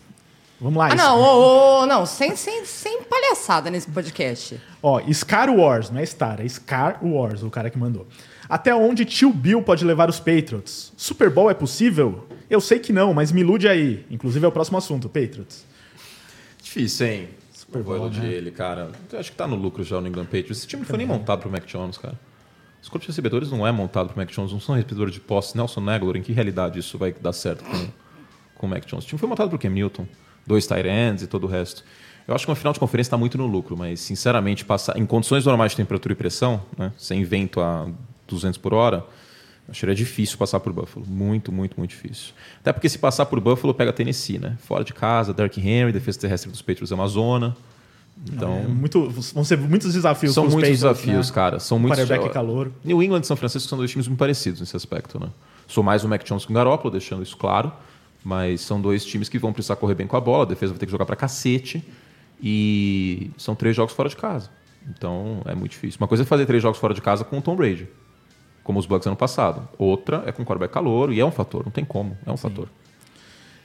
[0.60, 0.88] Vamos lá.
[0.92, 4.60] Ah, não, ô, ô, não, sem, sem, sem palhaçada nesse podcast.
[4.82, 8.06] Ó, Scar Wars, não é Star, é Scar Wars, o cara que mandou.
[8.48, 10.92] Até onde tio Bill pode levar os Patriots?
[10.96, 12.26] Super Bowl é possível?
[12.48, 14.06] Eu sei que não, mas me ilude aí.
[14.10, 15.66] Inclusive é o próximo assunto, Patriots.
[16.62, 17.28] Difícil, hein?
[17.52, 18.26] Super Bowl, Bowl né?
[18.26, 18.90] ele, cara.
[19.12, 20.58] Eu acho que tá no lucro já o New England Patriots.
[20.58, 22.18] Esse time não foi nem montado pro Mac Jones, cara.
[22.80, 25.56] Os corpos de recebedores não é montado pro Mac Jones, não são recebedores de posse.
[25.56, 27.88] Nelson Aguilar, em que realidade isso vai dar certo com,
[28.54, 29.04] com o Mac Jones?
[29.04, 30.06] O time foi montado pro Cam Newton,
[30.46, 31.84] dois tight ends e todo o resto.
[32.26, 35.04] Eu acho que uma final de conferência está muito no lucro, mas sinceramente, passar em
[35.04, 37.88] condições normais de temperatura e pressão, né, sem vento a
[38.34, 39.04] 200 por hora,
[39.68, 41.06] acharia difícil passar por Buffalo.
[41.06, 42.32] Muito, muito, muito difícil.
[42.60, 44.56] Até porque se passar por Buffalo, pega Tennessee, né?
[44.60, 47.56] Fora de casa, Derrick Henry, defesa terrestre dos Patriots é uma zona.
[48.26, 51.34] Então, É muito, vão ser muitos desafios são muitos Patriots, desafios, né?
[51.34, 51.60] cara.
[51.60, 51.98] São muitos.
[52.00, 52.74] Quarterback calouro.
[52.84, 55.28] New England e São Francisco são dois times muito parecidos nesse aspecto, né?
[55.68, 57.70] Sou mais o Mac Jones que o Garoppolo, deixando isso claro.
[58.24, 60.80] Mas são dois times que vão precisar correr bem com a bola, a defesa vai
[60.80, 61.84] ter que jogar pra cacete.
[62.42, 64.50] E são três jogos fora de casa.
[64.88, 65.98] Então é muito difícil.
[66.00, 67.88] Uma coisa é fazer três jogos fora de casa com o Tom Brady,
[68.68, 69.66] como os Bucks ano passado.
[69.78, 72.36] Outra é com o quarterback calouro, e é um fator, não tem como, é um
[72.36, 72.68] fator.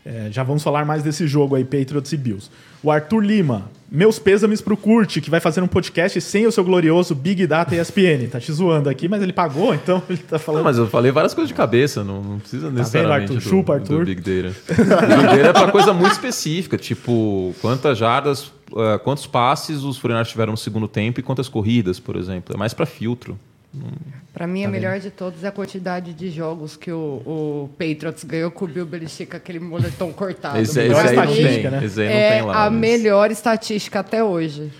[0.05, 2.49] É, já vamos falar mais desse jogo aí, Patriots e Bills.
[2.81, 3.69] O Arthur Lima.
[3.91, 7.75] Meus pêsames pro Curte, que vai fazer um podcast sem o seu glorioso Big Data
[7.75, 8.27] ESPN.
[8.31, 10.63] Tá te zoando aqui, mas ele pagou, então ele tá Não, falando.
[10.63, 13.35] mas eu falei várias coisas de cabeça, não, não precisa necessariamente Arthur?
[13.35, 13.99] do, Chupa, Arthur.
[13.99, 14.55] do Big Data.
[14.71, 19.99] o Big Data é pra coisa muito específica, tipo quantas jardas, eh, quantos passes os
[20.01, 22.55] 49ers tiveram no segundo tempo e quantas corridas, por exemplo.
[22.55, 23.37] É mais pra filtro.
[24.33, 28.23] Pra mim, a melhor de todos é a quantidade de jogos que o, o Patriots
[28.23, 30.57] ganhou com o Bill Belichick, com aquele moletom cortado.
[30.59, 31.85] Esse, esse melhor aí não estatística, tem, né?
[31.85, 32.65] esse aí não é tem lá.
[32.65, 34.71] a mas- melhor estatística até hoje.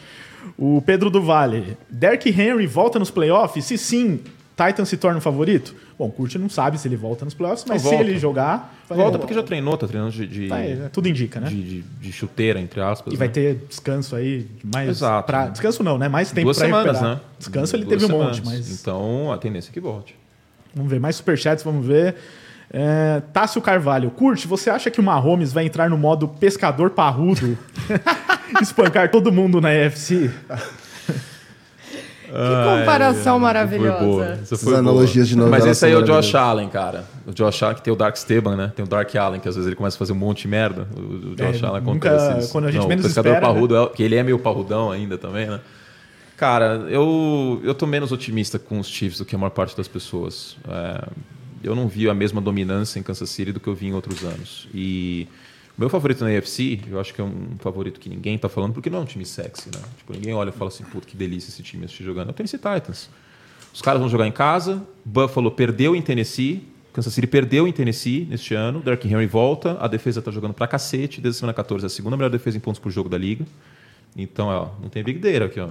[0.57, 1.77] O Pedro do Vale.
[1.89, 3.63] Derrick Henry volta nos playoffs?
[3.65, 4.19] Se sim,
[4.57, 5.75] Titan se torna o favorito?
[6.03, 8.75] Bom, o Curte não sabe se ele volta nos playoffs, mas se ele jogar.
[8.89, 11.47] vai- Volta porque já treinou, tá treinando de, de, Tá, é, tudo indica, né?
[11.47, 13.13] de, de- de chuteira, entre aspas.
[13.13, 13.33] E vai né?
[13.33, 14.89] ter descanso aí, mais.
[14.89, 15.25] Exato.
[15.25, 16.09] pra- descanso não, né?
[16.09, 17.15] Mais tempo duas pra semanas, recuperar.
[17.15, 17.21] né?
[17.39, 18.39] Descanso ele Duas teve um semanas.
[18.39, 18.81] monte, mas.
[18.81, 20.13] Então a tendência é que volte.
[20.75, 22.15] Vamos ver, mais superchats, vamos ver.
[22.69, 27.57] É, Tássio Carvalho, curte, você acha que o Mahomes vai entrar no modo pescador parrudo?
[28.61, 30.29] espancar todo mundo na EFC?
[32.33, 34.39] Que comparação maravilhosa.
[34.41, 36.33] Essa Essas analogias de novela Mas esse aí é o Josh.
[36.35, 37.05] Allen, cara.
[37.27, 38.71] O Josh Allen que tem o Dark Esteban, né?
[38.75, 40.87] Tem o Dark Allen, que às vezes ele começa a fazer um monte de merda.
[40.97, 42.51] O o Josh É, Allen nunca- acontece isso.
[42.51, 43.53] quando a gente Não, menos o pescador espera, né?
[43.53, 45.59] parrudo, é, que ele é meio parrudão ainda também, né?
[46.35, 49.87] Cara, eu, eu tô menos otimista com os Chiefs do que a maior parte das
[49.87, 50.57] pessoas.
[50.67, 51.07] É,
[51.63, 54.23] eu não vi a mesma dominância em Kansas City do que eu vi em outros
[54.23, 54.67] anos.
[54.73, 55.27] E
[55.77, 58.73] o meu favorito na AFC, eu acho que é um favorito que ninguém tá falando,
[58.73, 59.81] porque não é um time sexy, né?
[59.97, 62.27] Tipo, ninguém olha e fala assim, puta, que delícia esse time assistir jogando.
[62.27, 63.09] É o Tennessee Titans.
[63.73, 68.27] Os caras vão jogar em casa, Buffalo perdeu em Tennessee, Kansas City perdeu em Tennessee
[68.29, 71.83] neste ano, Derrick Henry volta, a defesa tá jogando pra cacete, desde a semana 14
[71.83, 73.43] é a segunda melhor defesa em pontos por jogo da liga.
[74.15, 75.69] Então, ó, não tem Big Data aqui, ó.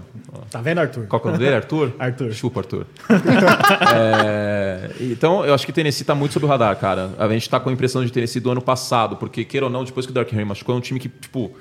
[0.51, 1.07] Tá vendo, Arthur?
[1.07, 1.57] Qual que é o nome dele?
[1.57, 1.93] Arthur?
[1.99, 2.33] Arthur.
[2.33, 2.87] Chupa, Arthur.
[3.95, 7.11] É, então, eu acho que Tennessee tá muito sob o radar, cara.
[7.19, 9.85] A gente tá com a impressão de Tennessee do ano passado, porque, queira ou não,
[9.85, 11.53] depois que o Dark Henry machucou, é um time que, tipo,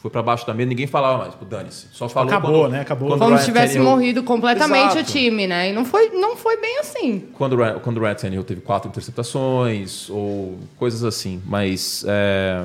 [0.00, 1.88] foi pra baixo da mesa, ninguém falava mais, tipo, dane-se.
[1.92, 2.80] Só falou Acabou, quando- né?
[2.80, 3.08] Acabou.
[3.08, 5.00] quando Como se tivesse Tannehill- morrido completamente Exato.
[5.00, 5.70] o time, né?
[5.70, 7.24] E não foi, não foi bem assim.
[7.34, 11.42] Quando, quando o Ryan Tannehill teve quatro interceptações ou coisas assim.
[11.44, 12.64] Mas é,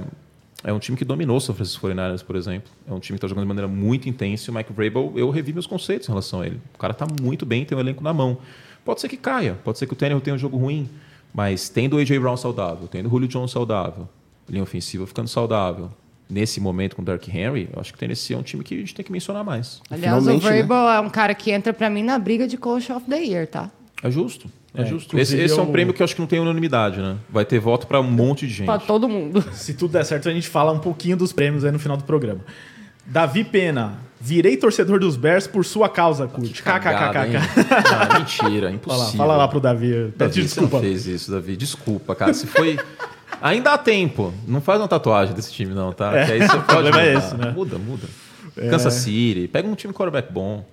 [0.64, 2.72] é um time que dominou o São Francisco 49ers, por exemplo.
[2.88, 4.50] É um time que está jogando de maneira muito intensa.
[4.50, 6.62] E o Mike Vrabel, eu revi meus conceitos em relação a ele.
[6.74, 8.38] O cara está muito bem, tem o elenco na mão.
[8.86, 10.90] Pode ser que caia, pode ser que o Tannehill tenha um jogo ruim.
[11.34, 12.18] Mas tendo o A.J.
[12.20, 14.08] Brown saudável, tendo o Julio Jones saudável,
[14.48, 15.90] linha ofensiva ficando saudável,
[16.30, 18.76] nesse momento com o Dark Henry, eu acho que o Tennessee é um time que
[18.76, 19.82] a gente tem que mencionar mais.
[19.90, 20.64] Aliás, Finalmente, o né?
[20.64, 23.48] Vrabel é um cara que entra pra mim na briga de Coach of the Year,
[23.48, 23.72] tá?
[24.02, 24.50] É justo.
[24.76, 25.18] É, É, justo.
[25.18, 27.16] Esse, esse é um prêmio que eu acho que não tem unanimidade, né?
[27.30, 28.66] Vai ter voto para um monte de gente.
[28.66, 29.44] Pra todo mundo.
[29.54, 32.04] Se tudo der certo, a gente fala um pouquinho dos prêmios aí no final do
[32.04, 32.42] programa.
[33.06, 36.64] Davi Pena, virei torcedor dos Bears por sua causa, curte.
[36.64, 37.34] Cagada, hein?
[37.34, 37.74] KKKK.
[37.94, 39.18] Ah, mentira, Fala, impossível.
[39.18, 39.92] fala lá pro Davi.
[39.92, 40.70] Pede Davi, desculpa.
[40.70, 41.56] Você não fez isso, Davi.
[41.58, 42.34] Desculpa, cara.
[42.34, 42.80] Se foi.
[43.42, 44.34] Ainda há tempo.
[44.48, 46.16] Não faz uma tatuagem desse time, não, tá?
[46.18, 46.26] É.
[46.26, 46.66] Que aí você pode.
[46.66, 47.26] problema é mudar.
[47.28, 47.52] esse, né?
[47.52, 48.08] Muda, muda.
[48.56, 49.48] Kansas City.
[49.52, 50.66] Pega um time quarterback bom.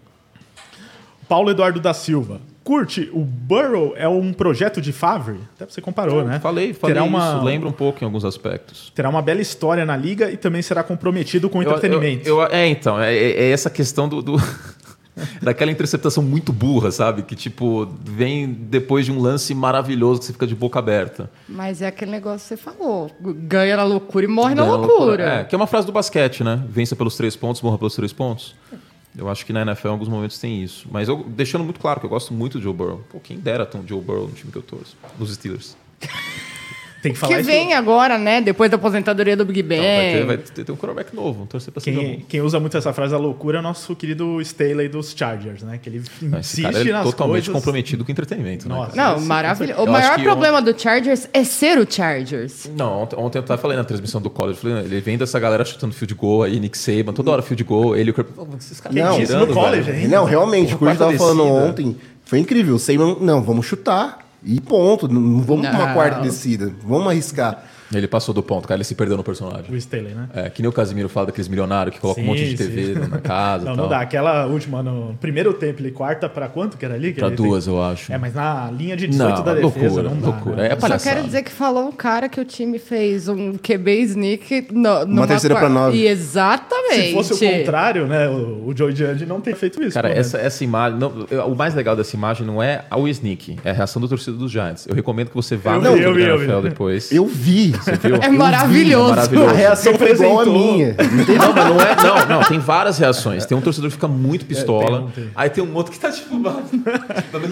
[1.28, 2.40] Paulo Eduardo da Silva.
[2.62, 5.38] Curte, o Burrow é um projeto de Favre?
[5.56, 6.38] Até você comparou, né?
[6.40, 7.44] Falei, falei terá uma, isso.
[7.44, 8.92] Lembra um pouco em alguns aspectos.
[8.94, 12.28] Terá uma bela história na liga e também será comprometido com Eu- entretenimento.
[12.28, 13.00] eu- eu- é, então.
[13.00, 14.20] É, é- é essa questão do.
[14.20, 14.36] do-
[15.42, 17.22] Daquela interceptação muito burra, sabe?
[17.22, 21.28] Que, tipo, vem depois de um lance maravilhoso que você fica de boca aberta.
[21.48, 23.10] Mas é aquele negócio que você falou.
[23.20, 25.22] Ganha na loucura e morre na Ganha loucura.
[25.40, 26.62] É, que é uma frase do basquete, né?
[26.70, 28.54] Vença pelos três pontos, morra pelos três pontos.
[29.16, 30.86] Eu acho que na NFL em alguns momentos tem isso.
[30.90, 33.04] Mas eu deixando muito claro que eu gosto muito do Joe Burrow.
[33.10, 34.96] Pô, quem dera ter um Joe Burrow no time que eu torço.
[35.18, 35.76] Nos Steelers.
[37.02, 37.48] Tem que falar Que isso.
[37.50, 38.40] vem agora, né?
[38.40, 39.78] Depois da aposentadoria do Big Ben.
[39.78, 41.46] Então, vai, ter, vai ter, ter um quarterback novo.
[41.46, 44.40] Torcer pra ser Quem, quem usa muito essa frase da loucura é o nosso querido
[44.42, 45.78] Staley dos Chargers, né?
[45.82, 47.52] Que ele Não, Esse insiste cara é nas totalmente coisas.
[47.54, 48.74] comprometido com entretenimento, né?
[48.74, 48.92] Nossa.
[48.96, 49.12] cara?
[49.14, 49.80] Não, maravilhoso.
[49.80, 52.70] O Eu acho maior que problema do Chargers é ser o Chargers.
[52.76, 55.16] Não, ontem, ontem eu tava falando na transmissão do college, eu falei, "Não, ele vem
[55.16, 58.56] dessa galera chutando field goal aí, Nick Saban, toda hora field goal, ele e o
[58.58, 60.08] esses caras tão disse tirando, no college, velho.
[60.08, 61.96] Não, realmente, o Porra, Curtis tava falando ontem.
[62.24, 62.74] Foi incrível.
[62.74, 64.18] O Seymour, não, vamos chutar.
[64.44, 65.08] E ponto.
[65.08, 65.94] Não não vamos pra uma Não.
[65.94, 66.72] quarta descida.
[66.84, 67.64] Vamos arriscar.
[67.92, 69.64] Ele passou do ponto, cara, ele se perdeu no personagem.
[69.68, 70.28] O Staley, né?
[70.34, 72.70] É, que nem o Casimiro fala daqueles milionários que colocam um Sim, monte de sim.
[72.70, 74.00] TV na casa Não, não dá.
[74.00, 77.12] Aquela última, no primeiro tempo, ele quarta pra quanto que era ali?
[77.12, 78.12] Que Pra duas, tem- eu acho.
[78.12, 80.26] É, mas na linha de 18 Não, da defesa loucura, não dá.
[80.28, 80.56] loucura.
[80.56, 80.66] né?
[80.66, 81.14] É Só palhaçada.
[81.16, 85.26] quero dizer que falou um cara que o time fez um QB sneak no, numa
[85.26, 85.96] terceira pra nove.
[85.98, 87.08] E Exatamente.
[87.08, 88.28] Se fosse o contrário, né?
[88.28, 89.94] O, o Joe Judge não teria feito isso.
[89.94, 90.98] Cara, essa, essa imagem.
[90.98, 91.10] não,
[91.46, 94.50] o mais legal dessa imagem não é o sneak, é a reação do torcedor dos
[94.50, 94.86] Giants.
[94.86, 96.68] Eu recomendo que você vá Eu no vi, eu vi, eu vi.
[96.68, 97.10] Depois.
[97.12, 97.72] Eu vi.
[98.02, 98.16] Viu?
[98.16, 99.12] É vi, maravilhoso.
[99.12, 99.48] é maravilhoso.
[99.50, 100.96] A reação foi igual a minha.
[101.38, 101.96] Não, mas não é.
[101.96, 103.44] Não, não, tem várias reações.
[103.46, 105.10] Tem um torcedor que fica muito pistola.
[105.14, 105.32] tem, tem.
[105.34, 106.36] Aí tem um outro que tá tipo.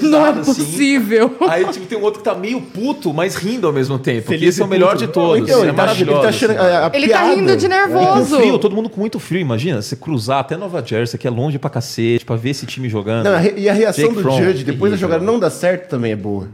[0.02, 0.44] Não é assim.
[0.44, 1.36] possível.
[1.48, 4.22] Aí tipo, tem um outro que tá meio puto, mas rindo ao mesmo tempo.
[4.22, 5.06] Porque Feliz esse é o melhor puto.
[5.06, 5.42] de todos.
[5.48, 6.22] Então, é ele tá, ele maravilhoso.
[6.22, 6.60] tá achando assim.
[6.60, 7.34] a, a Ele tá piada.
[7.34, 8.36] rindo de Com nervoso.
[8.38, 9.40] frio, todo mundo com muito frio.
[9.40, 12.88] Imagina, você cruzar até Nova Jersey, que é longe pra cacete, pra ver esse time
[12.88, 13.24] jogando.
[13.24, 16.12] Não, e a reação Jake do Fromm, Judge depois da jogada não dá certo também
[16.12, 16.48] é boa.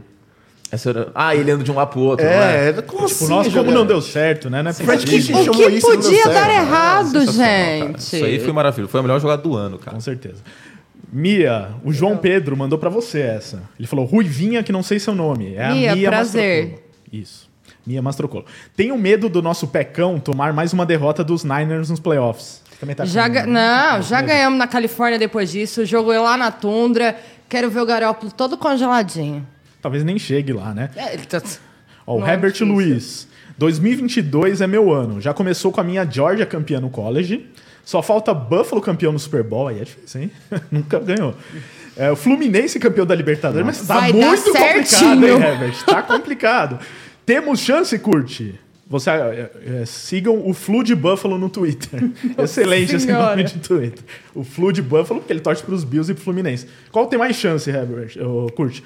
[0.75, 2.69] Essa Ah, ele anda de um lado pro outro, não é?
[2.69, 3.27] É, como Tipo, assim?
[3.27, 4.61] nós, como não deu certo, né?
[4.61, 5.05] Não é Fred.
[5.05, 6.33] Kitchen O que isso e podia certo.
[6.33, 7.31] dar errado, cara.
[7.31, 7.99] gente?
[7.99, 8.91] Isso aí foi maravilhoso.
[8.91, 9.95] Foi a melhor jogada do ano, cara.
[9.95, 10.41] Com certeza.
[11.11, 13.63] Mia, o João Pedro mandou pra você essa.
[13.79, 15.55] Ele falou Ruivinha, que não sei seu nome.
[15.55, 16.61] É Mia, a Mia prazer.
[16.63, 16.91] Mastrocolo.
[17.13, 17.49] Isso.
[17.85, 18.45] Mia Mastrocolo.
[18.75, 22.61] Tenho medo do nosso pecão tomar mais uma derrota dos Niners nos playoffs.
[22.79, 25.85] Também tá Já com- Não, já ganhamos na Califórnia depois disso.
[25.85, 27.15] Jogo lá na tundra.
[27.47, 29.47] Quero ver o Garópolo todo congeladinho.
[29.85, 30.89] Talvez nem chegue lá, né?
[30.95, 31.39] É, ele tá...
[32.07, 32.55] Ó, o é Herbert.
[32.61, 33.27] Luiz.
[33.55, 35.21] 2022 é meu ano.
[35.21, 37.45] Já começou com a minha Georgia campeã no college.
[37.83, 39.67] Só falta Buffalo campeão no Super Bowl.
[39.67, 40.31] Aí é difícil, hein?
[40.71, 41.35] Nunca ganhou.
[41.95, 43.63] É, o Fluminense campeão da Libertadores.
[43.63, 45.85] Mas tá Vai muito complicado, hein, Herbert?
[45.85, 46.79] Tá complicado.
[47.23, 48.59] Temos chance, Curte?
[48.87, 51.99] Você, é, é, sigam o Flu de Buffalo no Twitter.
[52.37, 53.31] Excelente esse Senhora.
[53.31, 54.03] nome de Twitter.
[54.35, 56.67] O Flu de Buffalo, porque ele torce para os Bills e pro Fluminense.
[56.91, 58.15] Qual tem mais chance, Herbert?
[58.23, 58.83] Ô, Curte?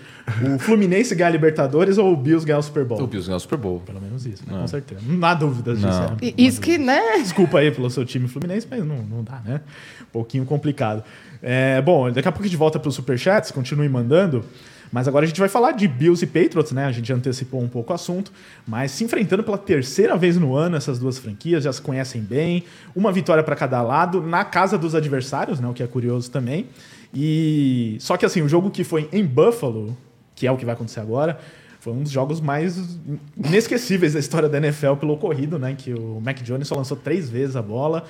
[0.56, 3.02] O Fluminense ganhar a Libertadores ou o Bills ganhar o Super Bowl?
[3.02, 3.82] O Bills ganhou o Super Bowl.
[3.86, 4.58] Pelo menos isso, né?
[4.58, 5.02] Com certeza.
[5.06, 5.90] Não há dúvidas disso.
[6.00, 6.18] Não.
[6.22, 7.18] E- Isso que, né?
[7.18, 9.60] Desculpa aí pelo seu time Fluminense, mas não, não dá, né?
[10.02, 11.04] Um pouquinho complicado.
[11.44, 14.46] É, bom, daqui a pouco a gente volta para os superchats, continue mandando.
[14.92, 16.86] Mas agora a gente vai falar de Bills e Patriots, né?
[16.86, 18.32] A gente antecipou um pouco o assunto.
[18.68, 22.64] Mas se enfrentando pela terceira vez no ano, essas duas franquias já se conhecem bem.
[22.96, 25.68] Uma vitória para cada lado, na casa dos adversários, né?
[25.68, 26.66] O que é curioso também.
[27.14, 29.96] E só que assim, o jogo que foi em Buffalo,
[30.36, 31.40] que é o que vai acontecer agora,
[31.80, 33.00] foi um dos jogos mais
[33.38, 35.76] inesquecíveis da história da NFL pelo ocorrido, né?
[35.78, 38.06] Que o Mac Jones só lançou três vezes a bola.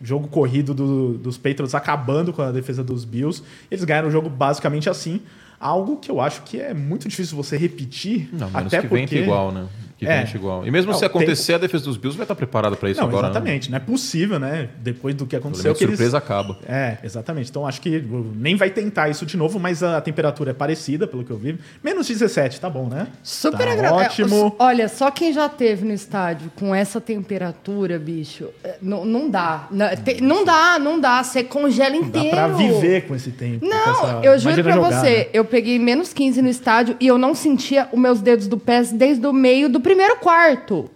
[0.00, 3.42] Jogo corrido do- dos Patriots acabando com a defesa dos Bills.
[3.70, 5.20] Eles ganharam o jogo basicamente assim.
[5.64, 8.28] Algo que eu acho que é muito difícil você repetir.
[8.30, 9.66] Não, menos até que porque igual, né?
[9.96, 10.20] Que É.
[10.20, 10.66] vence igual.
[10.66, 13.08] E mesmo Não, se acontecer, a defesa dos Bills vai estar preparada para isso Não,
[13.08, 13.26] agora.
[13.28, 13.70] exatamente.
[13.70, 14.68] Não é possível, né?
[14.80, 15.38] Depois do que Né?
[15.38, 15.64] O aconteceu.
[15.70, 15.96] elemento Que eles...
[15.96, 16.58] surpresa acaba.
[16.68, 17.50] É, exatamente.
[17.50, 18.02] Então acho que
[18.36, 21.58] nem vai tentar isso de novo, mas a temperatura é parecida, pelo que eu vi.
[21.82, 23.06] Menos 17, tá bom, né?
[23.22, 24.04] Super tá agradável.
[24.06, 24.56] Ótimo.
[24.58, 29.66] Olha, só quem já teve no estádio com essa temperatura, bicho, é, não, não dá.
[29.70, 31.22] Não, te- não dá, não dá.
[31.22, 32.30] Você congela Dá inteiro.
[32.30, 33.64] pra viver com esse tempo.
[33.66, 35.26] Não, essa- eu juro pra jogar, você, né?
[35.32, 38.82] eu peguei menos 15 no estádio e eu não sentia os meus dedos do pé
[38.82, 40.90] desde o meio do primeiro quarto.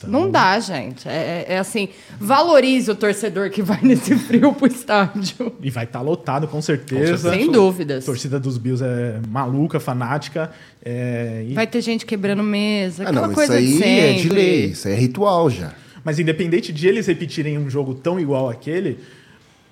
[0.00, 1.08] Tá Não dá, gente.
[1.08, 1.88] É, é- é assim,
[2.20, 5.54] valorize o torcedor que vai nesse frio pro estádio.
[5.62, 7.30] E vai estar lotado, com certeza.
[7.30, 8.02] Sem dúvidas.
[8.04, 10.50] A torcida dos Bills é maluca, fanática.
[10.84, 13.88] é, e- Vai ter gente quebrando mesa, Ah, aquela não, isso coisa de aí sempre.
[13.90, 15.72] é de lei, isso aí é ritual já.
[16.04, 18.98] Mas independente de eles repetirem um jogo tão igual àquele,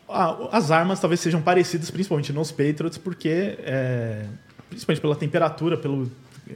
[0.09, 4.23] a- as armas talvez sejam parecidas, principalmente nos Patriots, porque, é,
[4.70, 6.11] principalmente pela temperatura, pelo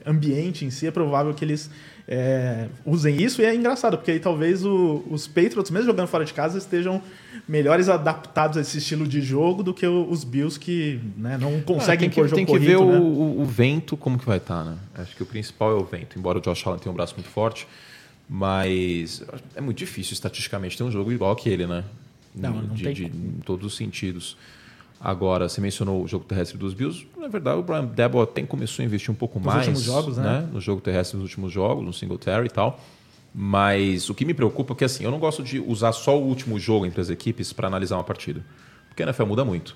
[0.05, 1.69] ambiente em si, é provável que eles
[2.07, 3.41] é, usem isso.
[3.41, 7.01] E é engraçado, porque aí talvez o- os Patriots, mesmo jogando fora de casa, estejam
[7.47, 11.61] melhores adaptados a esse estilo de jogo do que os Bills que né, não Ah,
[11.65, 12.99] conseguem que, pôr jogo tem que corrido, ver o, né?
[12.99, 14.77] o- o vento como que vai estar, né?
[14.95, 16.17] Acho que o principal é o vento.
[16.17, 17.67] Embora o Josh Allen tenha um braço muito forte,
[18.29, 19.23] mas
[19.55, 21.83] é muito difícil estatisticamente ter um jogo igual que ele, né?
[22.35, 24.37] Não, não de, tem de- em todos os sentidos.
[24.99, 27.07] Agora, você mencionou o jogo terrestre dos Bills.
[27.17, 30.17] Na verdade, o Brian Debo até começou a investir um pouco Nos mais últimos jogos,
[30.17, 30.47] né?
[30.51, 32.79] no jogo terrestre nos últimos jogos, no Singletary e tal.
[33.33, 36.23] Mas o que me preocupa é que assim, eu não gosto de usar só o
[36.23, 38.43] último jogo entre as equipes para analisar uma partida.
[38.87, 39.75] Porque a NFL muda muito.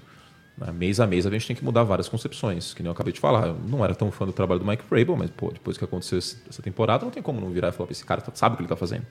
[0.58, 0.72] Né?
[0.72, 3.20] Mês a mês a gente tem que mudar várias concepções, que nem eu acabei de
[3.20, 3.48] falar.
[3.48, 6.18] Eu não era tão fã do trabalho do Mike Vrabel, mas pô, depois que aconteceu
[6.18, 8.66] essa temporada, não tem como não virar e falar esse cara sabe o que ele
[8.66, 9.06] está fazendo.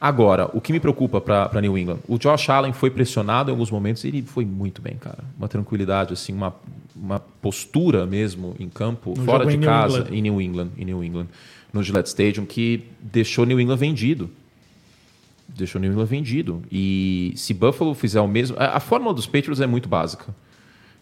[0.00, 3.70] Agora, o que me preocupa para New England, o Josh Allen foi pressionado em alguns
[3.70, 5.18] momentos e ele foi muito bem, cara.
[5.36, 6.54] Uma tranquilidade, assim, uma,
[6.96, 10.14] uma postura mesmo em campo, No fora de em New casa, England.
[10.16, 11.26] em New England, em New England,
[11.70, 14.30] no Gillette Stadium, que deixou New England vendido.
[15.46, 16.62] Deixou New England vendido.
[16.72, 18.56] E se Buffalo fizer o mesmo.
[18.58, 20.34] A, a fórmula dos Patriots é muito básica.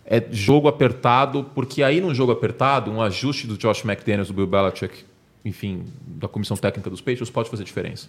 [0.05, 4.46] É jogo apertado, porque aí num jogo apertado, um ajuste do Josh McDaniels, do Bill
[4.49, 5.05] Belichick,
[5.44, 8.09] enfim, da comissão técnica dos Patriots, pode fazer diferença.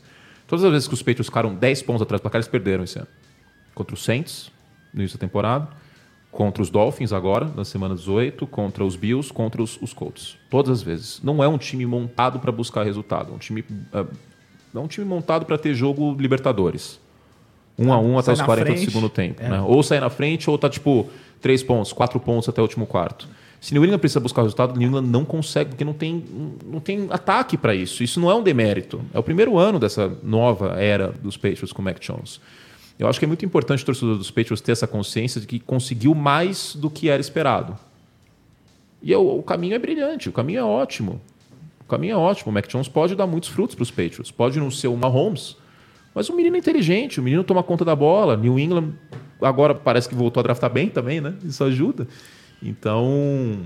[0.49, 2.97] Todas as vezes que os Patriots ficaram 10 pontos atrás do placar, eles perderam esse
[2.97, 3.07] ano.
[3.75, 4.51] Contra os Saints,
[4.91, 5.69] no início da temporada,
[6.31, 10.37] contra os Dolphins agora, na semana 18, contra os Bills, contra os, os Colts.
[10.49, 11.21] Todas as vezes.
[11.23, 13.31] Não é um time montado para buscar resultado.
[13.31, 14.05] É um time, é,
[14.73, 16.99] é um time montado para ter jogo Libertadores.
[17.77, 18.91] Um a um até sai os na 40 do frente.
[18.91, 19.43] segundo tempo.
[19.43, 19.49] É.
[19.49, 19.61] né?
[19.61, 21.07] Ou sair na frente, ou tá tipo
[21.39, 23.27] três pontos, quatro pontos até o último quarto.
[23.61, 26.23] Se New England precisa buscar o resultado, New England não consegue, porque não tem,
[26.65, 28.03] não tem ataque para isso.
[28.03, 29.01] Isso não é um demérito.
[29.13, 32.39] É o primeiro ano dessa nova era dos Patriots com o Mac Jones.
[32.97, 35.59] Eu acho que é muito importante o torcedor dos Patriots ter essa consciência de que
[35.59, 37.77] conseguiu mais do que era esperado.
[39.01, 41.21] E é o, o caminho é brilhante, o caminho é ótimo.
[41.81, 42.51] O caminho é ótimo.
[42.51, 44.31] O Mac Jones pode dar muitos frutos para os Patriots.
[44.31, 45.57] Pode não ser o Mahomes,
[46.13, 48.37] mas o menino é inteligente, o menino toma conta da bola.
[48.37, 48.93] New England
[49.41, 51.33] agora parece que voltou a draftar bem também, né?
[51.43, 52.07] Isso ajuda.
[52.61, 53.59] Então,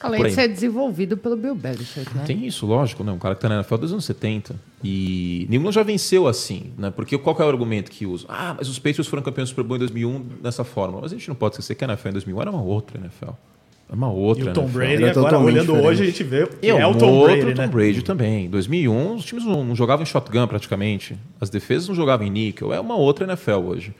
[0.00, 2.24] Além de ser desenvolvido pelo Bill Belichick, né?
[2.26, 3.12] tem isso, lógico, né?
[3.12, 4.54] Um cara que tá na NFL desde os anos 70.
[4.82, 6.90] E New England já venceu assim, né?
[6.90, 8.26] Porque qual que é o argumento que usa?
[8.28, 11.00] Ah, mas os Patriots foram campeões do Super Bowl em 2001 dessa forma.
[11.00, 13.30] Mas a gente não pode esquecer que a NFL em 2001 era uma outra NFL.
[13.86, 14.78] Era uma outra E o Tom NFL.
[14.78, 15.86] Brady, Era agora olhando diferente.
[15.86, 17.68] hoje, a gente vê que é, é o Tom outro Brady, Tom né?
[17.68, 18.44] Brady também.
[18.46, 21.16] Em 2001, os times não, não jogavam em shotgun praticamente.
[21.40, 22.72] As defesas não jogavam em níquel.
[22.74, 23.94] É uma outra NFL hoje.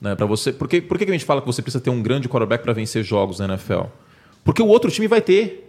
[0.00, 0.14] Né?
[0.14, 2.28] Para você, por que, por que a gente fala que você precisa ter um grande
[2.28, 3.82] quarterback para vencer jogos na NFL?
[4.44, 5.66] Porque o outro time vai ter.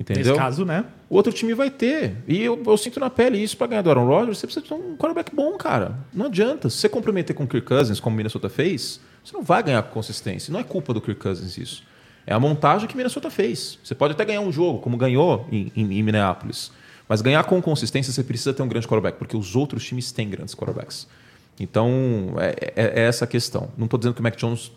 [0.00, 0.32] Entendeu?
[0.32, 0.84] Nesse caso, né?
[1.08, 2.16] O outro time vai ter.
[2.26, 4.38] E eu, eu sinto na pele isso para ganhar do Aaron Rodgers.
[4.38, 5.96] Você precisa ter um quarterback bom, cara.
[6.12, 6.68] Não adianta.
[6.68, 9.82] Se você comprometer com o Kirk Cousins, como o Minnesota fez, você não vai ganhar
[9.84, 10.52] com consistência.
[10.52, 11.84] Não é culpa do Kirk Cousins isso.
[12.26, 13.78] É a montagem que o Minnesota fez.
[13.84, 16.72] Você pode até ganhar um jogo, como ganhou em, em- em Minneapolis.
[17.08, 20.28] Mas ganhar com consistência, você precisa ter um grande quarterback, porque os outros times têm
[20.28, 21.06] grandes quarterbacks.
[21.60, 23.68] Então, é, é- é essa a questão.
[23.76, 24.72] Não estou dizendo que o Mac Jones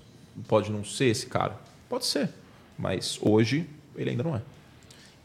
[0.47, 1.55] pode não ser esse cara.
[1.89, 2.29] Pode ser.
[2.77, 4.41] Mas hoje, ele ainda não é.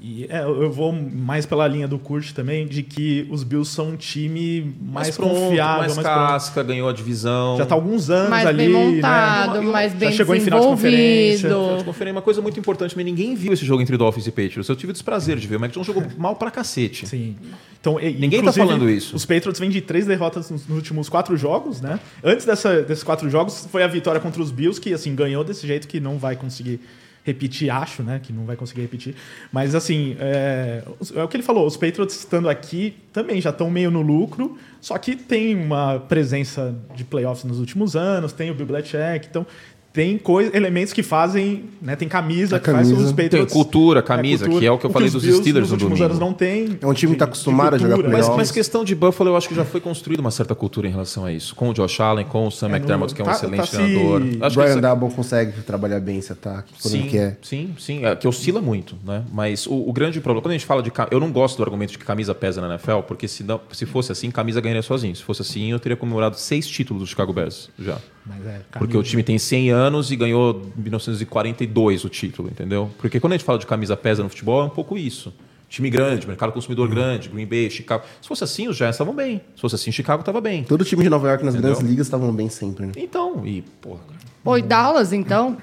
[0.03, 3.91] E é, eu vou mais pela linha do Kurt também, de que os Bills são
[3.91, 6.27] um time mais, pronto, confiável, mais mais pronto.
[6.29, 7.59] casca, ganhou a divisão.
[7.59, 8.95] Já está há alguns anos mais ali, bem né?
[8.97, 11.39] montado, eu- mais já bem chegou em final de conferência.
[11.49, 11.85] Final de desenvolvido.
[11.85, 14.69] conferência, uma coisa muito importante, mas ninguém viu esse jogo entre Dolphins e Patriots.
[14.71, 15.57] Eu tive o desprazer de ver.
[15.57, 17.07] O Mac Jones jogou mal pra cacete.
[17.07, 17.37] Sim.
[17.79, 19.15] Então, e- Ninguém tá falando isso.
[19.15, 22.01] Os Patriots vêm de três derrotas nos, nos últimos quatro jogos, né?
[22.25, 25.67] Antes dessa- desses quatro jogos, foi a vitória contra os Bills, que assim ganhou desse
[25.67, 26.81] jeito que não vai conseguir
[27.25, 28.21] repetir, acho, né?
[28.23, 29.15] Que não vai conseguir repetir.
[29.53, 30.83] Mas assim, é,
[31.15, 34.59] é o que ele falou, os Patriots estando aqui também já estão meio no lucro,
[34.81, 39.47] só que tem uma presença de playoffs nos últimos anos, tem o Belichick, então
[39.93, 40.21] tem
[40.53, 41.97] elementos que fazem, né?
[41.97, 45.09] Tem camisa, A que faz os Tem cultura, camisa, que é o que eu falei
[45.09, 46.05] os dos Steelers nos no últimos domingo.
[46.05, 46.79] anos não tem.
[46.81, 48.17] É um time que tá de- acostumado a jogar cultura.
[48.17, 50.91] Mas, mas questão de Buffalo, eu acho que já foi construída uma certa cultura em
[50.91, 51.55] relação a isso.
[51.57, 53.57] Com o Josh Allen, com o Sam É, McDermott, no- que é um tá- excelente
[53.61, 54.23] tá se- treinador.
[54.43, 57.39] Acho que Brian Double consegue trabalhar bem esse ataque, ele Sim, quer.
[57.43, 58.05] sim, sim.
[58.05, 59.25] É, que oscila muito, né?
[59.33, 60.93] Mas o, o grande problema, quando a gente fala de.
[61.11, 63.87] Eu não gosto do argumento de que camisa pesa na NFL, porque se, não, se
[63.87, 65.17] fosse assim, camisa ganharia sozinho.
[65.17, 67.97] Se fosse assim, eu teria comemorado seis títulos do Chicago Bears já.
[68.25, 72.91] Mas é, Porque o time tem 100 anos e ganhou em 1942 o título, entendeu?
[72.99, 75.33] Porque quando a gente fala de camisa pesa no futebol, é um pouco isso.
[75.69, 78.03] Time grande, mercado consumidor grande, Green Bay, Chicago.
[78.21, 79.41] Se fosse assim, os Giants estavam bem.
[79.55, 80.65] Se fosse assim, Chicago estava bem.
[80.65, 81.73] Todo time de Nova York nas Entendeu?
[81.73, 82.93] grandes ligas estavam bem sempre, né?
[82.97, 84.01] Então, e, porra,
[84.43, 85.57] Pô, e Dallas, então?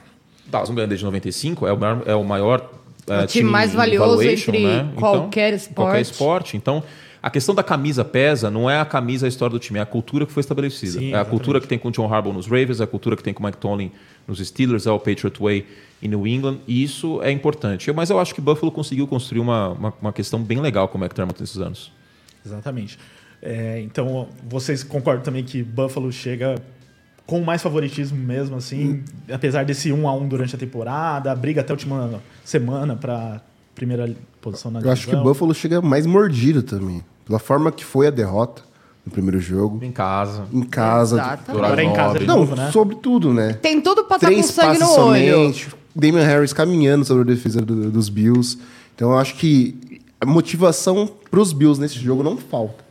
[0.45, 2.71] Dallas não ganha desde 95, é o maior, é o maior
[3.05, 4.91] é, O time mais valioso entre né?
[4.95, 6.11] qualquer então, Qualquer esporte.
[6.11, 6.57] esporte.
[6.57, 6.83] Então,
[7.27, 9.85] a questão da camisa pesa não é a camisa a história do time, é a
[9.85, 10.93] cultura que foi estabelecida.
[10.93, 11.29] Sim, é a exatamente.
[11.29, 13.43] cultura que tem com o John Harbaugh nos Ravens, é a cultura que tem com
[13.43, 13.91] o Mike Tomlin
[14.25, 15.65] nos Steelers, é o Patriot Way
[16.01, 17.91] em New England, e isso é importante.
[17.91, 21.01] Mas eu acho que Buffalo conseguiu construir uma, uma, uma questão bem legal com o
[21.03, 21.91] McDermott nesses anos.
[22.45, 22.97] Exatamente.
[23.41, 26.55] É, então, vocês concordam também que Buffalo chega
[27.25, 31.73] com mais favoritismo mesmo, assim, apesar desse 1 a 1 durante a temporada, briga até
[31.73, 33.41] a última semana para
[33.77, 35.23] primeira posição na Eu acho que o divisão.
[35.23, 37.01] Buffalo chega mais mordido também.
[37.25, 38.61] Pela forma que foi a derrota
[39.05, 40.45] no primeiro jogo, Em casa.
[40.51, 41.15] em casa.
[41.17, 41.49] Exatamente.
[41.65, 42.71] Agora é em casa de Não, novo, né?
[42.71, 43.53] sobre tudo, né?
[43.53, 45.21] Tem tudo pra estar com Três sangue passes no olho.
[45.23, 45.69] somente.
[45.95, 48.57] Damian Harris caminhando sobre a defesa do- dos Bills.
[48.95, 52.83] Então eu acho que a motivação pros Bills nesse jogo não falta.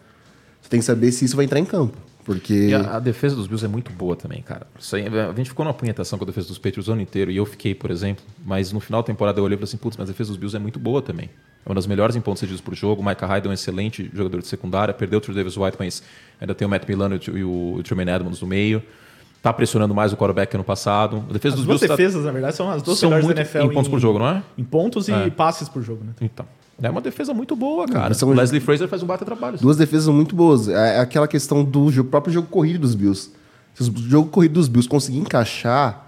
[0.62, 1.96] Você tem que saber se isso vai entrar em campo.
[2.26, 2.52] Porque.
[2.52, 4.66] E a, a defesa dos Bills é muito boa também, cara.
[4.78, 7.30] Isso aí, a gente ficou numa punhetação com a defesa dos Patriots o ano inteiro,
[7.30, 9.76] e eu fiquei, por exemplo, mas no final da temporada eu olhei e falei assim,
[9.76, 11.30] putz, mas a defesa dos Bills é muito boa também.
[11.64, 13.00] É uma das melhores em pontos cedidos por jogo.
[13.00, 16.02] O Micah Hyde é um excelente jogador de secundária, perdeu o Trey Davis White, mas
[16.40, 18.82] ainda tem o Matt Milano e o, o Tremaine Edmonds no meio.
[19.42, 21.24] Tá pressionando mais o quarterback que ano passado.
[21.30, 23.24] A defesa As dos duas Bills tá- defesas, na verdade, são as duas são melhores
[23.26, 24.42] muito da NFL em pontos por jogo, não é?
[24.58, 25.30] Em pontos e É.
[25.30, 26.12] passes por jogo, né?
[26.20, 26.44] Então.
[26.82, 28.12] É uma defesa muito boa, cara.
[28.14, 29.56] são- O Leslie Fraser faz um baita trabalho.
[29.58, 30.68] Duas defesas muito boas.
[30.68, 33.30] É aquela questão do jogo- próprio jogo corrido dos Bills.
[33.74, 36.04] Se o jogo corrido dos Bills conseguir encaixar,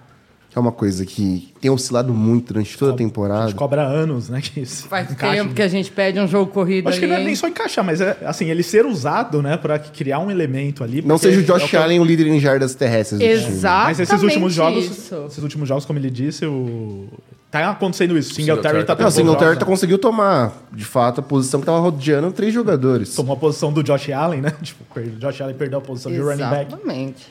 [0.50, 3.46] que é uma coisa que tem oscilado muito durante toda a A temporada.
[3.48, 4.40] gente cobra anos, né?
[4.42, 5.42] Que isso Faz encaixa.
[5.42, 7.48] tempo que a gente pede um jogo corrido Acho que ali, não é nem só
[7.48, 11.00] encaixar, mas é assim, ele ser usado, né, para criar um elemento ali.
[11.02, 13.20] Não seja o é Josh que eu- Allen o líder em jardas terrestres.
[13.20, 13.84] Exato.
[13.86, 15.14] Mas esses últimos jogos, isso.
[15.28, 17.08] esses últimos jogos, como ele disse, o
[17.50, 18.34] tá acontecendo isso.
[18.34, 19.70] Singletary Singletary tá tá Não, o Singletary tá né?
[19.70, 23.14] conseguiu tomar, de fato, a posição que tava rodeando três jogadores.
[23.14, 24.52] Tomou a posição do Josh Allen, né?
[24.62, 26.72] Tipo, per- Josh Allen perdeu a posição de running back.
[26.72, 27.26] Exatamente.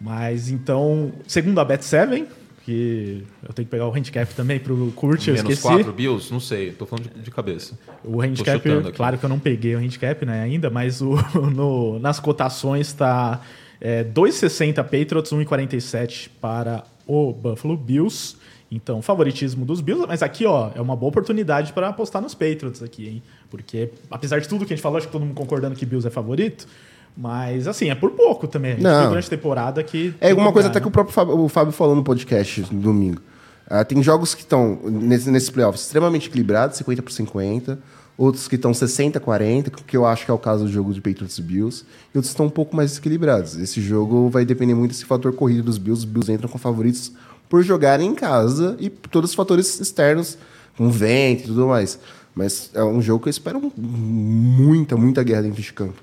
[0.00, 2.24] Mas então, segundo a Bet7,
[2.64, 5.62] que eu tenho que pegar o handicap também pro Kurt, eu Menos esqueci.
[5.74, 6.32] 4 Bills?
[6.32, 7.78] Não sei, tô falando de, de cabeça.
[8.04, 8.96] O handicap, chutando aqui.
[8.96, 11.16] claro que eu não peguei o handicap né, ainda, mas o,
[11.52, 13.40] no- nas cotações está
[13.80, 18.36] é, 2,60 Patriots, 1,47 para o Buffalo Bills.
[18.70, 22.82] Então, favoritismo dos Bills, mas aqui, ó, é uma boa oportunidade para apostar nos Patriots
[22.82, 23.22] aqui, hein?
[23.50, 26.06] Porque, apesar de tudo que a gente falou, acho que todo mundo concordando que Bills
[26.06, 26.68] é favorito,
[27.16, 28.72] mas, assim, é por pouco também.
[28.72, 29.08] A gente Não.
[29.08, 30.14] durante a temporada que...
[30.20, 30.88] É alguma coisa até que né?
[30.88, 33.20] o próprio Fábio, o Fábio falou no podcast no domingo.
[33.68, 37.78] Ah, tem jogos que estão nesse, playoffs extremamente equilibrados, 50 por 50.
[38.18, 41.00] Outros que estão 60 40, que eu acho que é o caso do jogo de
[41.00, 41.84] Patriots e Bills.
[42.12, 43.56] E outros estão um pouco mais equilibrados.
[43.56, 46.00] Esse jogo vai depender muito desse fator corrido dos Bills.
[46.00, 47.12] Os Bills entram com favoritos
[47.50, 50.38] por jogarem em casa e por todos os fatores externos,
[50.76, 51.98] com vento e tudo mais.
[52.34, 56.00] Mas é um jogo que eu espero muita, muita guerra dentro de campo.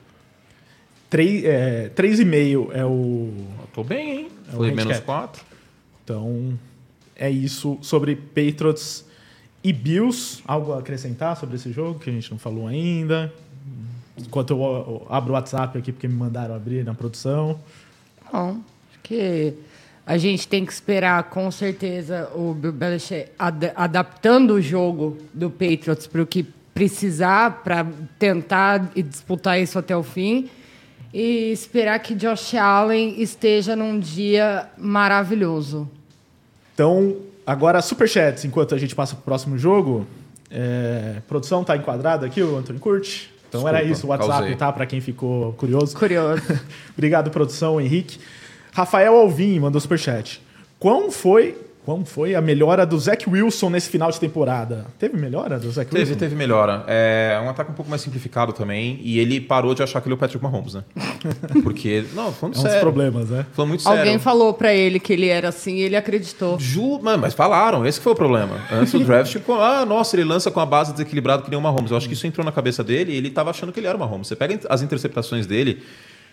[1.09, 3.31] Três- é, 3,5 é o...
[3.61, 4.27] Eu tô bem, hein?
[4.49, 5.41] É Foi menos 4.
[6.03, 6.59] Então,
[7.15, 9.05] é isso sobre Patriots
[9.63, 10.43] e Bills.
[10.45, 13.33] Algo a acrescentar sobre esse jogo que a gente não falou ainda?
[14.17, 17.57] Enquanto eu, eu abro o WhatsApp aqui, porque me mandaram abrir na produção.
[18.31, 19.53] Bom, acho que
[20.07, 25.49] a gente tem que esperar, com certeza, o Bill Belichick ad- adaptando o jogo do
[25.49, 26.43] Patriots para o que
[26.73, 27.85] precisar para
[28.17, 30.49] tentar e disputar isso até o fim.
[31.13, 35.89] E esperar que Josh Allen esteja num dia maravilhoso.
[36.73, 40.07] Então, agora superchats, enquanto a gente passa para o próximo jogo.
[40.49, 43.29] É, produção tá enquadrada aqui, o Antônio Curti?
[43.49, 44.55] Então Desculpa, era isso, o WhatsApp, causei.
[44.55, 44.71] tá?
[44.71, 45.97] Para quem ficou curioso.
[45.97, 46.41] Curioso.
[46.95, 48.19] Obrigado, produção, Henrique.
[48.77, 50.39] Rafael Alvim mandou superchat.
[50.77, 54.85] Quão foi, quão foi a melhora do Zach Wilson nesse final de temporada?
[54.99, 56.19] Teve melhora do Zach Teve, Wilson?
[56.19, 56.83] teve melhora.
[56.85, 58.99] É um ataque um pouco mais simplificado também.
[59.01, 60.83] E ele parou de achar que ele é o Patrick Mahomes, né?
[61.63, 62.05] Porque.
[62.13, 63.47] Não, falando É um dos problemas, né?
[63.51, 63.97] Falando muito sério.
[63.97, 66.59] Alguém falou para ele que ele era assim e ele acreditou.
[66.59, 68.61] Ju, mano, mas falaram, esse que foi o problema.
[68.71, 71.61] Antes do draft, tipo, ah, nossa, ele lança com a base desequilibrada que nem o
[71.63, 71.89] Mahomes.
[71.89, 73.97] Eu acho que isso entrou na cabeça dele e ele tava achando que ele era
[73.97, 74.27] o Mahomes.
[74.27, 75.81] Você pega as interceptações dele,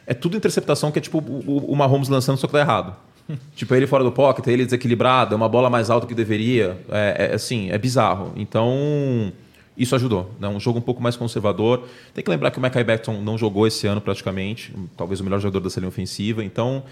[0.06, 2.94] é tudo interceptação que é tipo o, o- Mahomes lançando, só que tá errado.
[3.56, 6.78] tipo, ele fora do pocket, ele desequilibrado, é uma bola mais alta que deveria.
[6.90, 8.32] É, é, assim, é bizarro.
[8.36, 9.32] Então,
[9.76, 10.30] isso ajudou.
[10.38, 10.46] Né?
[10.48, 11.84] Um jogo um pouco mais conservador.
[12.12, 15.40] Tem que lembrar que o Mackay Becton não jogou esse ano praticamente, talvez o melhor
[15.40, 16.44] jogador da linha ofensiva.
[16.44, 16.82] Então,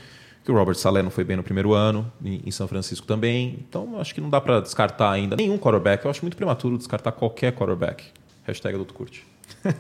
[0.44, 3.58] que o Robert Saleh não foi bem no primeiro ano, em, em São Francisco também.
[3.68, 6.04] Então, acho que não dá para descartar ainda nenhum quarterback.
[6.04, 8.04] Eu acho muito prematuro descartar qualquer quarterback.
[8.44, 9.24] Hashtag adulto curte.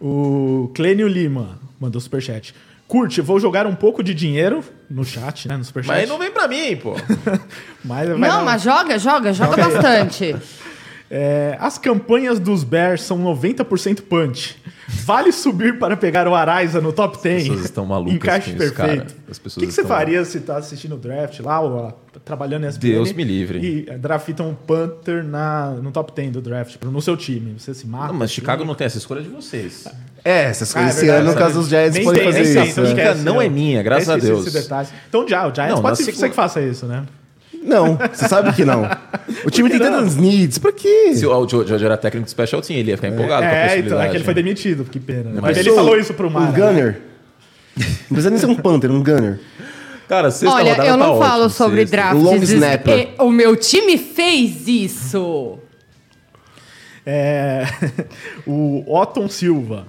[0.00, 2.54] O Clênio Lima mandou superchat.
[2.86, 5.56] Curte, vou jogar um pouco de dinheiro no chat, né?
[5.56, 5.94] No superchat.
[5.94, 6.94] Mas não vem pra mim, pô.
[7.84, 10.34] Mas, Não, mas joga, joga, joga bastante.
[11.10, 14.56] É, as campanhas dos Bears são 90% punch.
[15.04, 17.42] Vale subir para pegar o Araiza no top 10?
[17.42, 19.04] pessoas estão malucas Encaixe com isso, perfeito.
[19.04, 19.20] cara.
[19.30, 21.92] As O que, que você faria se tá assistindo o draft lá, ou ó,
[22.24, 22.92] trabalhando em SPN?
[22.92, 23.58] Deus me livre.
[23.58, 27.54] E draftam um Panther na, no top 10 do draft, no seu time.
[27.58, 28.08] Você se mata.
[28.08, 28.34] Não, mas assim?
[28.36, 29.84] Chicago não tem essa escolha de vocês.
[30.24, 32.42] É, essas Ah, coisas é esse ano, no caso dos Giants, Nem podem tem, fazer
[32.68, 32.80] isso.
[32.80, 33.14] então né?
[33.22, 34.46] não é minha, graças eu a Deus.
[34.46, 34.88] esse detalhe.
[35.08, 37.04] Então já, o Giants Não, pode ser segunda- você que faça isso, né?
[37.62, 38.88] Não, você sabe que não.
[39.44, 41.12] O time tem tantos needs, pra quê?
[41.14, 43.50] Se o o George era técnico de special team, ele ia ficar empolgado com a
[43.50, 44.06] É, então, possibilidade.
[44.06, 45.24] é que ele foi demitido, que pena.
[45.24, 45.30] né?
[45.34, 46.50] Mas Mas ele falou isso pro Mara.
[46.50, 47.00] Um gunner.
[47.76, 49.38] Não precisa nem ser um Panther, um gunner.
[50.08, 51.96] Cara, sexta Olha, rodada eu tá não ótimo, falo sobre sexta.
[51.96, 52.22] drafts.
[52.22, 53.08] Long snapper.
[53.18, 55.58] O meu time fez isso.
[57.04, 57.64] É,
[58.46, 59.86] o Otton Silva.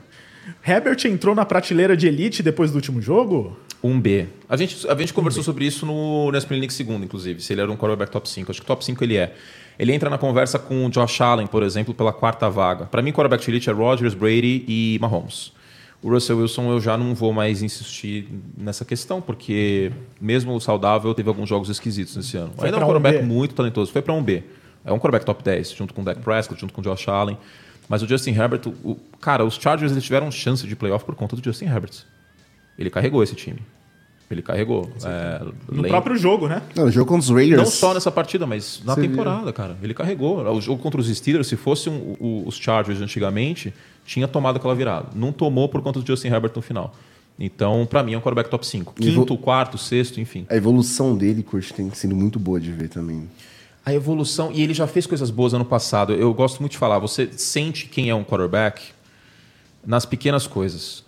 [0.66, 3.58] Herbert entrou na prateleira de elite depois do último jogo?
[3.82, 4.28] Um B.
[4.50, 7.62] A gente, a gente conversou sobre isso no, no Spring League segundo, inclusive, se ele
[7.62, 8.52] era um quarterback top 5.
[8.52, 9.34] Acho que top 5 ele é.
[9.78, 12.86] Ele entra na conversa com o Josh Allen, por exemplo, pela quarta vaga.
[12.86, 15.54] Para mim, quarterback de elite é Rodgers, Brady e Mahomes.
[16.02, 18.28] O Russell Wilson eu já não vou mais insistir
[18.58, 22.52] nessa questão, porque mesmo saudável, teve alguns jogos esquisitos nesse ano.
[22.58, 23.26] Foi Ainda é um um quarterback B.
[23.26, 23.92] muito talentoso.
[23.92, 24.44] Foi para um B.
[24.84, 27.38] É um quarterback top 10, junto com o Dak Prescott, junto com o Josh Allen.
[27.88, 31.16] Mas o Justin Herbert, o, o- cara, os Chargers eles tiveram chance de playoff por
[31.16, 31.92] conta do Justin Herbert.
[32.80, 33.60] Ele carregou esse time.
[34.32, 34.90] Ele carregou.
[35.04, 36.62] É, No lembra- próprio jogo, né?
[36.76, 37.58] Não, o jogo contra os Raiders.
[37.62, 39.76] Não só nessa partida, mas na Você temporada, cara.
[39.82, 40.38] Ele carregou.
[40.56, 43.74] O jogo contra os Steelers, se fosse um- o- os Chargers antigamente,
[44.06, 45.08] tinha tomado aquela virada.
[45.16, 46.96] Não tomou por conta do Justin Herbert no final.
[47.40, 48.94] Então, pra mim, é um quarterback top 5.
[49.00, 50.46] E vou- Quinto, quarto, sexto, enfim.
[50.50, 53.28] A evolução dele, Kurt, tem sido muito boa de ver também.
[53.86, 56.14] A evolução, e ele já fez coisas boas ano passado.
[56.14, 58.90] Eu gosto muito de falar, você sente quem é um quarterback
[59.86, 61.04] nas pequenas coisas.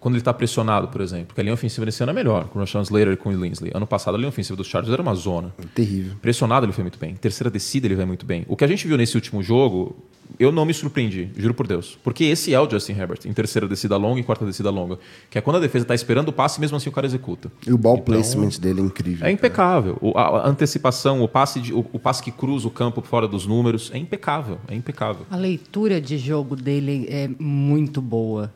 [0.00, 1.26] Quando ele está pressionado, por exemplo.
[1.26, 3.32] Porque a linha ofensiva desse ano é melhor, com o Rashawn Slater e com o
[3.32, 3.70] Linsley.
[3.74, 5.54] Ano passado, a linha ofensiva dos Chargers era uma zona.
[5.74, 6.14] Terrível.
[6.22, 7.14] Pressionado, ele foi muito bem.
[7.14, 8.46] Terceira descida, ele vai muito bem.
[8.48, 9.94] O que a gente viu nesse último jogo,
[10.38, 11.98] eu não me surpreendi, juro por Deus.
[12.02, 14.98] Porque esse é o Justin Herbert, em terceira descida longa e quarta descida longa.
[15.28, 17.52] Que é quando a defesa está esperando o passe, mesmo assim o cara executa.
[17.66, 19.26] E o ball Então, placement dele é incrível.
[19.26, 19.98] É impecável.
[20.00, 23.28] O- a, a antecipação, o passe, de- o, o passe que cruza o campo fora
[23.28, 24.58] dos números, é impecável.
[24.66, 25.26] É impecável.
[25.30, 28.50] A leitura de jogo dele é muito boa.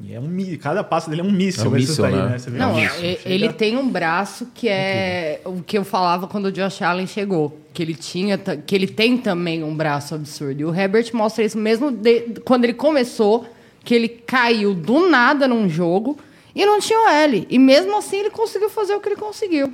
[0.00, 0.28] E é um,
[0.62, 1.64] cada passo dele é um míssil.
[1.64, 2.38] É um míssil, daí, né?
[2.38, 2.88] Você vê Não, um.
[2.88, 7.06] Chega- ele tem um braço que é o que eu falava quando o Josh Allen
[7.06, 10.60] chegou, que ele tinha, que ele tem também um braço absurdo.
[10.60, 13.44] E o Herbert mostra isso mesmo de- quando ele começou,
[13.84, 16.16] que ele caiu do nada num jogo
[16.54, 17.46] e não tinha o L.
[17.50, 19.72] E mesmo assim ele conseguiu fazer o que ele conseguiu.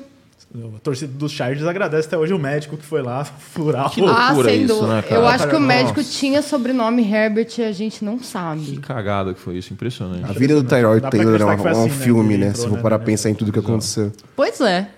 [0.56, 4.04] A torcida dos Chargers agradece até hoje o médico que foi lá furar Que o...
[4.04, 4.94] loucura ah, sem isso, dúvida.
[4.94, 5.14] né, cara?
[5.16, 5.66] Eu acho que o Nossa.
[5.66, 8.76] médico tinha sobrenome Herbert e a gente não Que sabe.
[8.78, 10.24] cagada que foi isso, impressionante.
[10.24, 12.46] A vida do Tyrod Taylor é que foi um, assim, né, filme, que né?
[12.48, 13.04] entrou, Se for né, parar né?
[13.04, 14.12] pensar em tudo que aconteceu.
[14.36, 14.88] Pois é.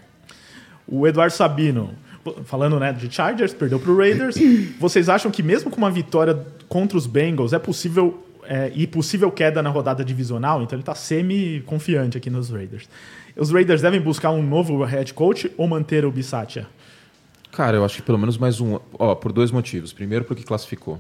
[0.87, 1.91] O Eduardo Sabino,
[2.45, 4.37] falando né, de Chargers, perdeu pro Raiders.
[4.79, 6.39] Vocês acham que mesmo com uma vitória
[6.69, 10.63] contra os Bengals é possível é, e possível queda na rodada divisional?
[10.63, 12.87] Então ele tá semi-confiante aqui nos Raiders.
[13.37, 16.67] Os Raiders devem buscar um novo head coach ou manter o Bissatia?
[17.53, 18.79] Cara, eu acho que pelo menos mais um.
[18.99, 19.93] Ó, por dois motivos.
[19.93, 20.99] Primeiro, porque classificou.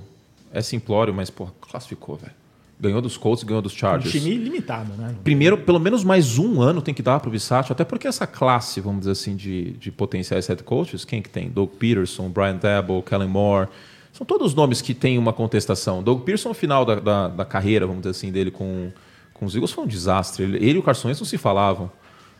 [0.52, 2.32] É simplório, mas, pô, classificou, velho.
[2.78, 4.12] Ganhou dos Colts, ganhou dos Um Chargers.
[4.12, 5.14] time limitado, né?
[5.24, 7.32] Primeiro, pelo menos mais um ano tem que dar para o
[7.70, 11.48] até porque essa classe, vamos dizer assim, de, de potenciais head coaches, quem que tem?
[11.48, 13.68] Doug Peterson, Brian Dabble, Kellen Moore,
[14.12, 16.02] são todos nomes que têm uma contestação.
[16.02, 18.90] Doug Peterson, no final da, da, da carreira, vamos dizer assim, dele com,
[19.32, 20.42] com os Eagles foi um desastre.
[20.44, 21.90] Ele, ele e o Carson Wentz não se falavam.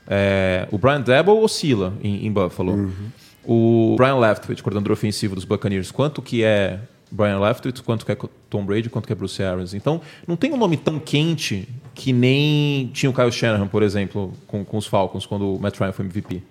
[0.07, 2.91] É, o Brian Dabble oscila em, em Buffalo.
[3.45, 6.81] O Brian Leftwich, coordenador ofensivo dos Buccaneers, quanto que é
[7.11, 8.19] Brian Leftwich, quanto que é
[8.51, 9.73] Tom Brady, quanto que é Bruce Arians.
[9.73, 14.33] Então, não tem um nome tão quente que nem tinha o Kyle Shanahan, por exemplo,
[14.47, 16.43] com, com os Falcons, quando o Matt Ryan foi MVP.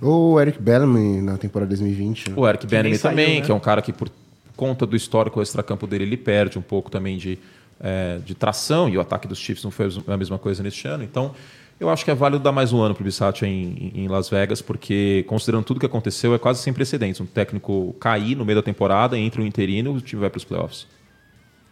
[0.00, 2.30] Ou o Eric Bellamy na temporada 2020.
[2.30, 2.34] né?
[2.36, 3.46] O Eric saiu, também, né?
[3.46, 4.10] que é um cara que por
[4.56, 7.38] conta do histórico extracampo dele, ele perde um pouco também de,
[7.78, 11.04] é, de tração, e o ataque dos Chiefs não foi a mesma coisa neste ano.
[11.04, 11.34] Então,
[11.80, 14.28] eu acho que é válido dar mais um ano para o Bissatia em, em Las
[14.28, 17.18] Vegas, porque, considerando tudo que aconteceu, é quase sem precedentes.
[17.22, 20.36] Um técnico cair no meio da temporada, entra um interino e o time vai para
[20.36, 20.86] os playoffs.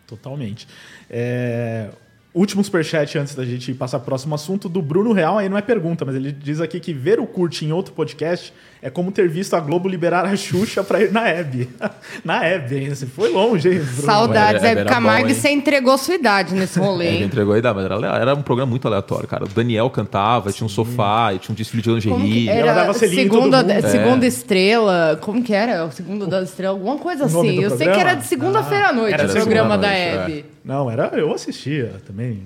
[0.06, 0.66] Totalmente.
[1.11, 1.90] É,
[2.32, 5.62] último superchat antes da gente passar pro próximo assunto, do Bruno Real, aí não é
[5.62, 9.28] pergunta, mas ele diz aqui que ver o Kurt em outro podcast é como ter
[9.28, 11.68] visto a Globo liberar a Xuxa pra ir na Hebe.
[12.24, 14.02] na Hebe ainda, você foi longe, hein, Bruno?
[14.02, 15.34] Saudades, Era- Hebe era Camargo, bom, hein?
[15.34, 17.22] você entregou sua idade nesse rolê, Ele hein?
[17.24, 19.44] entregou a idade, mas era, era um programa muito aleatório, cara.
[19.44, 22.48] O Daniel cantava, tinha um sofá, e tinha um desfile de lingerie.
[22.48, 23.88] ela dava era selinho segunda, todo mundo.
[23.88, 25.84] segunda estrela, como que era?
[25.84, 27.60] O segundo da estrela, alguma coisa assim.
[27.62, 28.10] Eu sei que programa?
[28.10, 30.44] era de segunda-feira à noite era o programa da noite, Hebe.
[30.64, 32.42] Não, era, eu assistia também.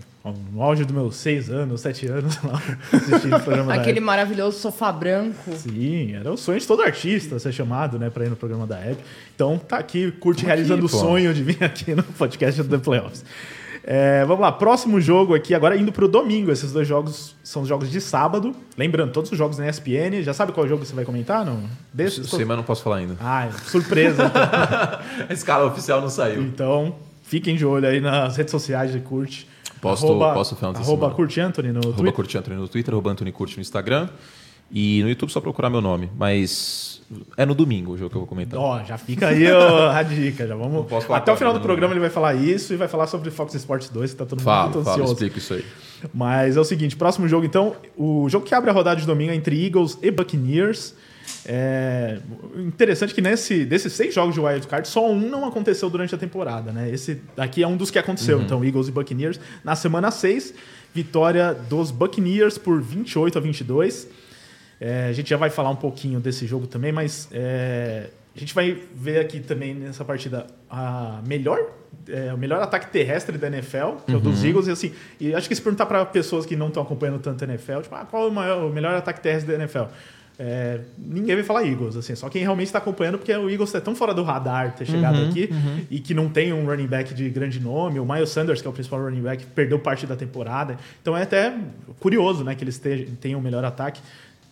[0.53, 2.63] No auge dos meus seis anos, sete anos, lá,
[2.93, 4.07] assistindo o programa da Aquele Hebe.
[4.07, 5.53] maravilhoso sofá branco.
[5.57, 8.79] Sim, era o sonho de todo artista ser chamado, né, pra ir no programa da
[8.79, 8.99] Hebe.
[9.35, 12.85] Então tá aqui, curte realizando aqui, o sonho de vir aqui no podcast do The
[12.85, 13.25] Playoffs.
[13.85, 16.53] É, vamos lá, próximo jogo aqui, agora indo pro domingo.
[16.53, 18.55] Esses dois jogos são os jogos de sábado.
[18.79, 20.23] Lembrando, todos os jogos na ESPN.
[20.23, 21.45] Já sabe qual jogo você vai comentar?
[21.45, 21.65] Não?
[21.93, 22.31] Desses?
[22.31, 23.17] Sei, mas não posso falar ainda.
[23.21, 24.27] Ah, surpresa.
[24.27, 25.27] então.
[25.29, 26.43] A escala oficial não saiu.
[26.43, 29.49] Então, fiquem de olho aí nas redes sociais de Curte.
[29.83, 31.11] Posto- posto final arroba.
[31.11, 32.13] Curte Anthony no Arroba Twitter.
[32.15, 34.09] Curti Antônio no Twitter, arroba Antônio Curti no Instagram.
[34.75, 36.09] E no YouTube só procurar meu nome.
[36.17, 37.03] Mas
[37.37, 38.59] é no domingo o jogo que eu vou comentar.
[38.59, 40.47] Ó, já fica aí ó, a dica.
[40.47, 40.87] Já vamos.
[41.11, 43.55] Até o final do agora, programa ele vai falar isso e vai falar sobre Fox
[43.55, 45.13] Sports 2, que tá todo mundo Fala, muito fala, ansioso.
[45.13, 45.65] explica isso aí.
[46.15, 49.31] Mas é o seguinte, próximo jogo então, o jogo que abre a rodada de domingo
[49.33, 50.95] é entre Eagles e Buccaneers.
[51.45, 52.19] É
[52.57, 56.19] interessante que nesse, desses seis jogos de Wild Card, só um não aconteceu durante a
[56.19, 56.89] temporada, né?
[56.91, 58.39] Esse daqui é um dos que aconteceu.
[58.39, 58.45] Uhum.
[58.45, 59.41] Então, Eagles e Buccaneers.
[59.65, 60.55] Na semana 6,
[60.95, 64.09] vitória dos Buccaneers por 28 a 22.
[64.81, 68.55] É, a gente já vai falar um pouquinho desse jogo também, mas é, a gente
[68.55, 71.59] vai ver aqui também nessa partida a melhor,
[72.09, 74.23] é, o melhor ataque terrestre da NFL, que é o Uhum.
[74.31, 74.67] dos Eagles.
[74.67, 77.49] E, assim, e acho que se perguntar para pessoas que não estão acompanhando tanto a
[77.49, 79.85] NFL, tipo, ah, qual é o, maior- o melhor ataque terrestre da NFL?
[80.45, 83.81] É, ninguém vai falar Eagles, assim, só quem realmente está acompanhando, porque o Eagles é
[83.81, 85.49] tão fora do radar ter chegado Uhum, aqui
[85.89, 88.01] e que não tem um running back de grande nome.
[88.01, 90.77] O Miles Sanders, que é o principal running back, perdeu parte da temporada.
[91.01, 91.55] Então é até
[92.01, 94.01] curioso né, que eles te- tenham o melhor ataque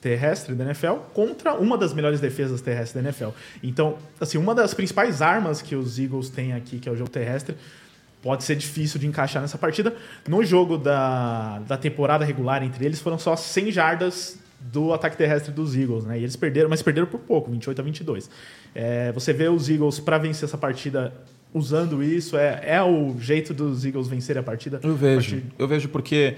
[0.00, 3.30] terrestre da NFL contra uma das melhores defesas terrestres da NFL.
[3.60, 7.10] Então, assim, uma das principais armas que os Eagles têm aqui, que é o jogo
[7.10, 7.56] terrestre,
[8.22, 9.92] pode ser difícil de encaixar nessa partida.
[10.28, 15.52] No jogo da, da temporada regular entre eles, foram só 100 jardas do ataque terrestre
[15.52, 16.18] dos Eagles, né?
[16.18, 18.30] E eles perderam, mas perderam por pouco, 28 a 22.
[18.74, 21.12] É, você vê os Eagles para vencer essa partida
[21.52, 24.80] usando isso, é, é o jeito dos Eagles vencerem a partida?
[24.82, 25.42] Eu vejo.
[25.58, 26.36] Eu vejo porque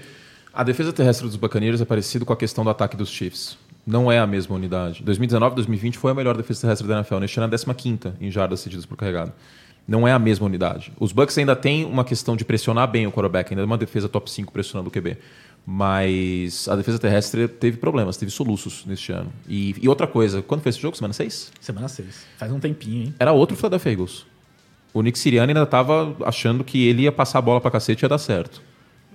[0.53, 3.57] a defesa terrestre dos Buccaneers é parecido com a questão do ataque dos Chiefs.
[3.85, 5.03] Não é a mesma unidade.
[5.03, 7.17] 2019 2020 foi a melhor defesa terrestre da NFL.
[7.17, 9.33] Neste ano é a 15 em jardas cedidas por carregado.
[9.85, 10.93] Não é a mesma unidade.
[10.97, 14.07] Os Bucks ainda têm uma questão de pressionar bem o quarterback, ainda é uma defesa
[14.07, 15.17] top 5 pressionando o QB.
[15.65, 19.31] Mas a defesa terrestre teve problemas, teve soluços neste ano.
[19.47, 20.95] E, e outra coisa, quando foi esse jogo?
[20.95, 21.51] Semana 6?
[21.61, 22.25] Semana 6.
[22.37, 23.15] Faz um tempinho, hein?
[23.17, 24.25] Era outro Philadelphia Eagles.
[24.93, 28.05] O Nick Sirianni ainda estava achando que ele ia passar a bola pra cacete e
[28.05, 28.61] ia dar certo.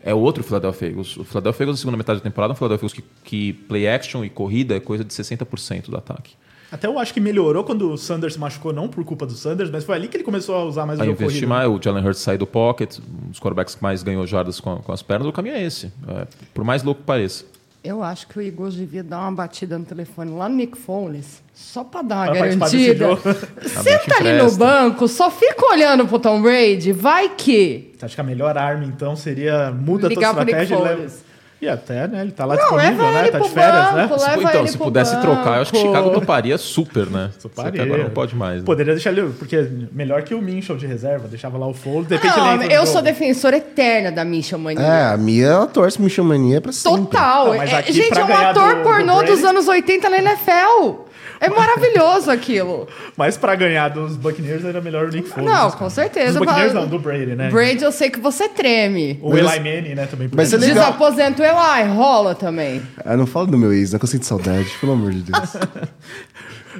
[0.02, 1.16] É outro Philadelphia Eagles.
[1.18, 3.86] O Philadelphia Eagles na segunda metade da temporada é um Philadelphia Eagles que, que play
[3.86, 6.34] action e corrida é coisa de 60% do ataque.
[6.70, 9.70] Até eu acho que melhorou quando o Sanders se machucou, não por culpa do Sanders,
[9.70, 11.48] mas foi ali que ele começou a usar mais o A jogo investir corrido.
[11.48, 14.76] mais, o Jalen Hurts sair do pocket, um dos quarterbacks que mais ganhou jardas com,
[14.76, 15.86] com as pernas, o caminho é esse.
[16.08, 17.44] É, por mais louco que pareça.
[17.82, 21.42] Eu acho que o Eagles devia dar uma batida no telefone lá no Nick Foles,
[21.54, 22.94] só pra dar uma Pra garantida.
[23.06, 23.22] jogo.
[23.82, 27.92] Senta ali no banco, só fica olhando pro Tom Brady, vai que.
[27.96, 31.12] Você acha que a melhor arma, então, seria muda Ligar a tua estratégia e leva...
[31.60, 32.20] E até, né?
[32.22, 33.28] Ele tá lá Não, disponível, né?
[33.32, 34.26] Tá de férias, banco, né?
[34.36, 35.88] leva então, se pudesse trocar, eu acho que banco.
[35.88, 37.30] Chicago toparia super, né?
[37.36, 37.82] Só que Toparia.
[37.82, 38.60] agora não pode mais.
[38.60, 38.62] né?
[38.64, 42.14] Poderia deixar ele, porque melhor que o Minchel de reserva, deixava lá o Foles, de
[42.14, 44.84] repente Não, eu sou defensora eterna da Misha Mania.
[44.86, 47.00] É, a Mia, ela torce Michel Mania pra sempre.
[47.00, 47.46] Total.
[47.48, 50.08] Não, mas É, gente, pra é um ator do- do pornô Brady- dos anos 80
[50.08, 51.07] na NFL.
[51.40, 52.88] É maravilhoso aquilo.
[53.16, 55.48] Mas pra ganhar dos Buccaneers era melhor o Nick Foles.
[55.48, 56.32] Não, com certeza.
[56.32, 57.50] Dos Buccaneers Pra- não, do Brady, né?
[57.50, 59.18] Brady, eu sei que você treme.
[59.22, 60.28] O Mas- Eli Manning, né, também.
[60.34, 60.58] Mas é.
[60.58, 62.82] Desaposenta o Eli, rola também.
[63.04, 65.56] Ah, não fala do meu ex, não que eu sinto saudade, pelo amor de Deus.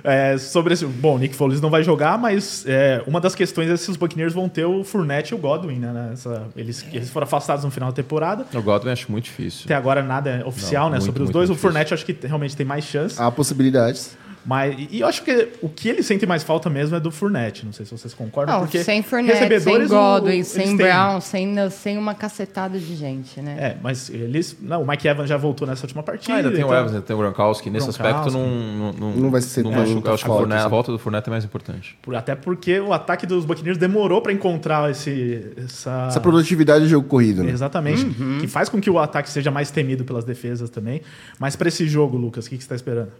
[0.04, 0.86] É, sobre esse...
[0.86, 3.96] Bom, o Nick Foles não vai jogar, mas é, uma das questões é se os
[3.96, 5.90] Buccaneers vão ter o Fournette e o Godwin, né?
[6.10, 8.46] nessa- eles, eles foram afastados no final da temporada.
[8.54, 9.62] O Godwin acho muito difícil.
[9.64, 10.96] Até agora nada é oficial, Não, né?
[10.98, 11.50] muito, sobre os muito dois.
[11.50, 11.56] O.
[11.56, 13.20] Fournette eu acho que realmente tem mais chance.
[13.20, 14.16] Há possibilidades.
[14.48, 17.66] Mas, e eu acho que o que eles sentem mais falta mesmo é do Fournette.
[17.66, 18.54] Não sei se vocês concordam.
[18.54, 20.76] Não, porque sem Fournette, sem o- Godwin, eles sem têm.
[20.78, 23.56] Brown, sem, sem uma cacetada de gente, né?
[23.60, 24.56] É, mas eles.
[24.62, 26.32] Não, o Mike Evans já voltou nessa última partida.
[26.32, 27.68] Ah, ainda tem o então- Evans, ainda tem o Gronkowski.
[27.68, 28.16] Nesse Gronkowski.
[28.16, 30.08] aspecto, não, não, Não vai ser não tão machuca.
[30.08, 31.98] Eu acho que o Fournette- a volta do Fournette é mais importante.
[32.00, 36.06] Por- Até porque o ataque dos Buccaneers demorou pra encontrar esse, essa.
[36.08, 37.50] Essa produtividade de jogo corrido, né?
[37.52, 38.02] Exatamente.
[38.40, 41.02] Que faz com que o ataque seja mais temido pelas defesas também.
[41.38, 43.12] Mas pra esse jogo, Lucas, o que, que você tá esperando?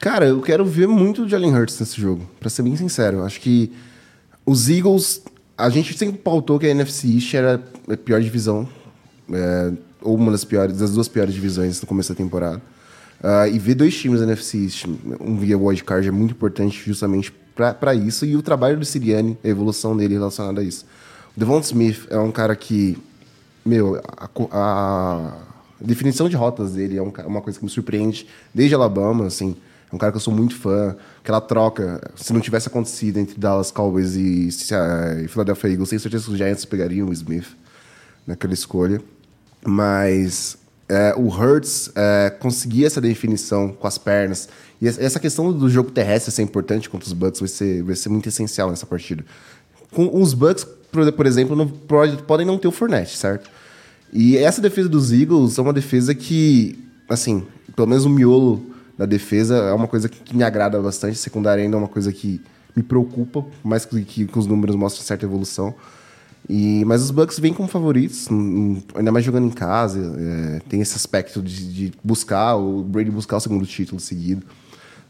[0.00, 3.22] Cara, eu quero ver muito o Jalen Hurts nesse jogo, pra ser bem sincero.
[3.22, 3.70] Acho que
[4.46, 5.22] os Eagles,
[5.58, 8.66] a gente sempre pautou que a NFC East era a pior divisão
[9.30, 12.62] é, ou uma das piores, das duas piores divisões no começo da temporada.
[13.22, 14.86] Ah, e ver dois times da NFC East,
[15.20, 18.24] um via wildcard, é muito importante justamente para isso.
[18.24, 20.86] E o trabalho do Siriani, a evolução dele relacionada a isso.
[21.36, 22.96] O Devon Smith é um cara que,
[23.62, 25.32] meu, a, a
[25.78, 29.54] definição de rotas dele é um uma coisa que me surpreende desde Alabama, assim.
[29.92, 30.96] É um cara que eu sou muito fã.
[31.22, 34.74] Aquela troca, se não tivesse acontecido entre Dallas Cowboys e, se-
[35.24, 37.46] e Philadelphia Eagles, tenho certeza que os Giants pegariam o Smith
[38.26, 39.00] naquela escolha.
[39.64, 40.56] Mas
[40.88, 44.48] é, o Hurts é, conseguir essa definição com as pernas.
[44.80, 48.08] E essa- questão do jogo terrestre ser importante contra os Bucks vai ser, vai ser
[48.08, 49.24] muito essencial nessa partida.
[49.90, 53.50] Com os Bucks, por, por exemplo, não, pode- podem não ter o Fournette, certo?
[54.12, 56.78] E essa defesa dos Eagles é uma defesa que,
[57.08, 58.64] assim, pelo menos o miolo
[59.00, 61.16] da defesa é uma coisa que, me agrada bastante.
[61.16, 62.38] Secundária ainda é uma coisa que
[62.76, 65.74] me preocupa, mais que, que, que os números mostram certa evolução.
[66.46, 68.28] E, mas os Bucks vêm como favoritos,
[68.94, 70.00] ainda mais jogando em casa.
[70.18, 74.42] é, tem esse aspecto de, de buscar, o Brady buscar o segundo título seguido.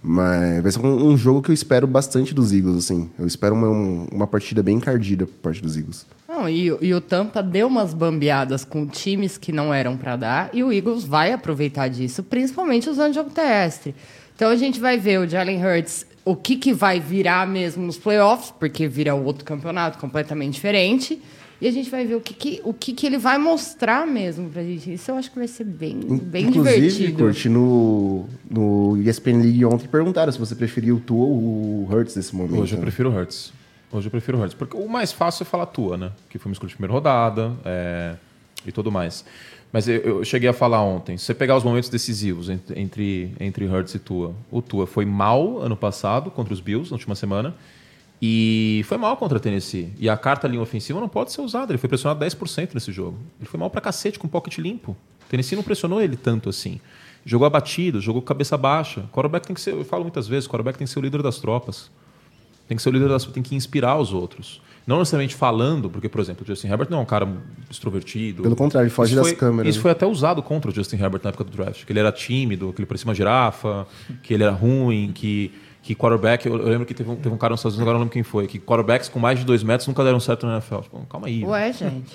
[0.00, 3.10] Mas vai ser um, um jogo que eu espero bastante dos Eagles, assim.
[3.18, 6.06] Eu espero uma, um- uma partida bem encardida por parte dos Eagles.
[6.40, 10.50] Não, e, e o Tampa deu umas bambeadas com times que não eram para dar,
[10.54, 13.94] e o Eagles vai aproveitar disso, principalmente usando jogo terrestre.
[14.34, 17.98] Então a gente vai ver o Jalen Hurts, o que, que vai virar mesmo nos
[17.98, 21.20] playoffs, porque vira outro campeonato completamente diferente.
[21.60, 24.48] E a gente vai ver o que, que, o que, que ele vai mostrar mesmo
[24.48, 24.94] pra gente.
[24.94, 27.24] Isso eu acho que vai ser bem, bem Inclusive, divertido.
[27.24, 31.36] Kurt, no, no ESPN League ontem perguntaram se você preferia o Tua ou
[31.82, 32.62] o Hurts nesse momento.
[32.62, 33.52] Hoje eu prefiro o Hurts.
[33.92, 34.54] Hoje eu prefiro o Hurts.
[34.54, 36.12] Porque o mais fácil é falar tua, né?
[36.28, 38.14] Que foi uma escolha de primeira rodada é,
[38.64, 39.24] e tudo mais.
[39.72, 41.16] Mas eu, eu cheguei a falar ontem.
[41.16, 45.58] Se você pegar os momentos decisivos entre, entre, Hurts e Tua, o Tua foi mal
[45.58, 47.54] ano passado contra os Bills, na última semana.
[48.22, 49.92] E foi mal contra a Tennessee.
[49.98, 51.72] E a carta linha ofensiva não pode ser usada.
[51.72, 53.16] Ele foi pressionado 10% nesse jogo.
[53.40, 54.92] Ele foi mal pra cacete com o pocket limpo.
[54.92, 56.80] O Tennessee não pressionou ele tanto assim.
[57.24, 59.04] Jogou abatido, jogou cabeça baixa.
[59.12, 61.38] Quarterback tem que ser, eu falo muitas vezes, quarterback tem que ser o líder das
[61.38, 61.90] tropas.
[62.70, 64.62] Tem que ser o líder das tem que inspirar os outros.
[64.86, 67.28] Não necessariamente falando, porque, por exemplo, o Justin Herbert não é um cara
[67.68, 68.44] extrovertido.
[68.44, 69.82] Pelo contrário, ele foge Isso das foi- câmeras, Isso né?
[69.82, 71.84] foi até usado contra o Justin Herbert na época do draft.
[71.84, 73.88] Que ele era tímido, que ele parecia uma girafa,
[74.22, 75.52] que ele era ruim, que,
[75.82, 76.46] que quarterback.
[76.46, 78.04] Eu, eu lembro que teve um, teve um cara nos Estados Unidos, agora eu não
[78.04, 80.76] lembro quem foi, que quarterbacks com mais de dois metros nunca deram certo na NFL.
[80.82, 81.44] Tipo, calma aí.
[81.44, 82.12] Ué, gente.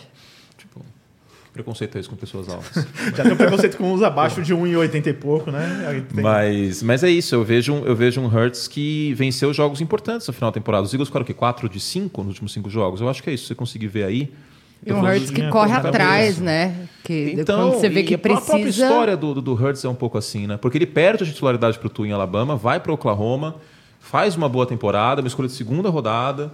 [1.57, 2.85] É esse com pessoas altas?
[3.15, 6.03] Já tem um preconceito com os abaixo de 1,80 e pouco, né?
[6.13, 9.79] Tem- Mas, mas é isso, eu vejo, um- eu vejo um Hurts que venceu jogos
[9.81, 10.83] importantes no final da temporada.
[10.83, 11.33] Os Eagles ficaram o quê?
[11.33, 12.99] 4 de 5 nos últimos 5 jogos?
[12.99, 14.31] Eu acho que é isso, você conseguir ver aí.
[14.85, 16.43] E um Hurts que corre colocado atrás, isso.
[16.43, 16.75] né?
[17.03, 18.85] Que Então, quando você vê que a pró- a própria precisa.
[18.85, 20.57] história do, do, do Hurts é um pouco assim, né?
[20.57, 23.55] Porque ele perde a titularidade pro Tua em Alabama, vai para Oklahoma,
[23.99, 26.51] faz uma boa temporada, uma escolha de segunda rodada,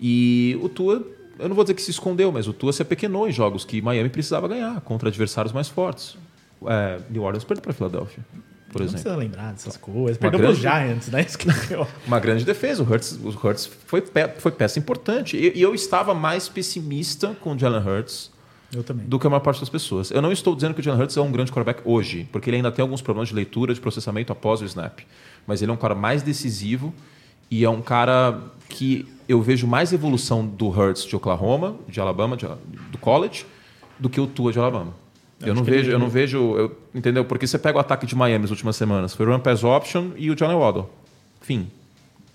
[0.00, 1.02] e o Tua,
[1.38, 3.80] eu não vou dizer que se escondeu, mas o Tua se apequenou em jogos que
[3.82, 6.16] Miami precisava ganhar contra adversários mais fortes.
[6.66, 8.24] É, New Orleans perdeu para Filadélfia,
[8.72, 9.02] por Não exemplo.
[9.02, 10.16] precisa lembrar dessas coisas.
[10.18, 11.22] Perdeu pros grande- Giants, né?
[11.22, 11.86] Isso que é.
[12.06, 12.82] Uma grande defesa.
[12.82, 15.36] O Hurts, o Hurts foi, pe- foi peça importante.
[15.36, 18.30] E, e eu estava mais pessimista com o Jalen Hurts
[18.72, 19.04] Eu também.
[19.06, 20.10] do que a maior parte das pessoas.
[20.12, 22.58] Eu não estou dizendo que o Jalen Hurts é um grande quarterback hoje, porque ele
[22.58, 25.00] ainda tem alguns problemas de leitura, de processamento após o snap.
[25.46, 26.94] Mas ele é um cara mais decisivo
[27.50, 32.36] e é um cara que eu vejo mais evolução do Hurts de Oklahoma, de Alabama,
[32.36, 32.46] de-
[32.90, 33.44] do college,
[33.98, 34.92] do que o Tua de Alabama.
[35.40, 37.24] Eu não, que vejo, ele- eu não vejo, eu- entendeu?
[37.24, 40.10] Porque você pega o ataque de Miami nas últimas semanas, foi o run pass option
[40.16, 40.88] e o Jalen Waddle.
[41.40, 41.68] Fim.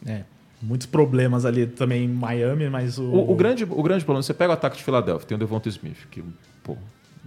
[0.05, 0.23] É,
[0.61, 3.03] muitos problemas ali também em Miami, mas o.
[3.03, 5.69] O, o grande, o grande problema, você pega o ataque de Filadélfia, tem o Devonta
[5.69, 6.21] Smith, que
[6.63, 6.75] pô,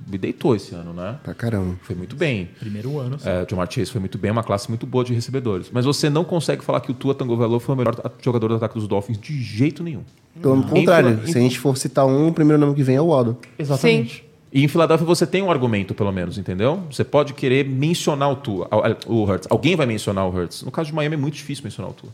[0.09, 1.17] me deitou esse ano, né?
[1.23, 1.77] Pra caramba.
[1.83, 2.49] Foi muito bem.
[2.59, 3.19] Primeiro ano.
[3.19, 3.29] sim.
[3.29, 5.71] É, Chase foi muito bem, uma classe muito boa de recebedores.
[5.73, 8.75] Mas você não consegue falar que o Tua Tagovailoa foi o melhor jogador do ataque
[8.75, 10.03] dos Dolphins de jeito nenhum.
[10.41, 13.01] Pelo contrário, Fila- se a gente for citar um, o primeiro nome que vem é
[13.01, 13.37] o Waddle.
[13.59, 14.25] Exatamente.
[14.53, 16.83] E em Filadélfia você tem um argumento, pelo menos, entendeu?
[16.91, 18.69] Você pode querer mencionar o Tua,
[19.07, 19.47] o Hurts.
[19.49, 20.63] Alguém vai mencionar o Hurts.
[20.65, 22.11] No caso de Miami é muito difícil mencionar o Tua.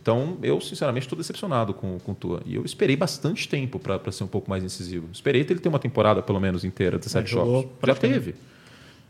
[0.00, 2.40] Então, eu, sinceramente, estou decepcionado com, com o Tua.
[2.46, 5.08] E eu esperei bastante tempo para ser um pouco mais incisivo.
[5.12, 7.70] Esperei ele ter uma temporada, pelo menos, inteira, 17 jogou jogos.
[7.84, 8.34] Já teve.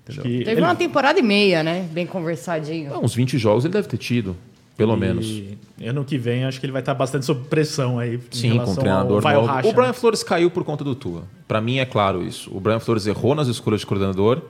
[0.07, 1.87] Teve ele- uma temporada e meia, né?
[1.93, 2.95] Bem conversadinho.
[2.95, 4.35] Ah, uns 20 jogos ele deve ter tido,
[4.79, 5.43] pelo e menos.
[5.85, 8.15] Ano que vem, acho que ele vai estar bastante sob pressão aí.
[8.15, 9.47] em Sim, com o treinador ao novo.
[9.47, 9.93] Racha, O Brian né?
[9.93, 11.25] Flores caiu por conta do Tua.
[11.47, 12.51] Pra mim é claro isso.
[12.57, 14.41] O Brian Flores errou nas escolhas de coordenador,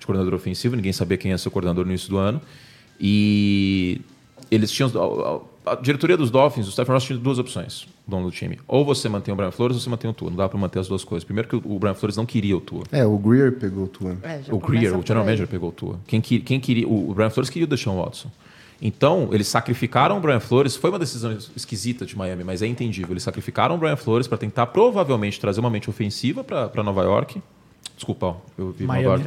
[0.00, 2.42] de coordenador ofensivo, ninguém sabia quem ia ser o coordenador no início do ano.
[3.00, 4.00] E
[4.50, 4.90] eles tinham
[5.66, 8.58] a, diretoria dos Dolphins, o Stephen Ross tinha duas opções, o dono do time.
[8.68, 10.30] Ou você mantém o Brian Flores ou você mantém o Tua.
[10.30, 11.24] Não dá pra manter as duas coisas.
[11.24, 12.84] Primeiro que o Brian Flores não queria o Tua.
[12.92, 14.16] É, o Greer pegou o Tua.
[14.22, 15.98] É, O Greer, o general manager, pegou o Tua.
[16.06, 18.30] Quem, que- quem queria, o o Brian Flores queria o Deshaun Watson.
[18.80, 20.76] Então, eles sacrificaram o Brian Flores.
[20.76, 23.12] Foi uma decisão esquisita de Miami, mas é entendível.
[23.12, 27.40] Eles sacrificaram o Brian Flores para tentar provavelmente trazer uma mente ofensiva para Nova York.
[27.94, 29.24] Desculpa, ó, eu vi Miami.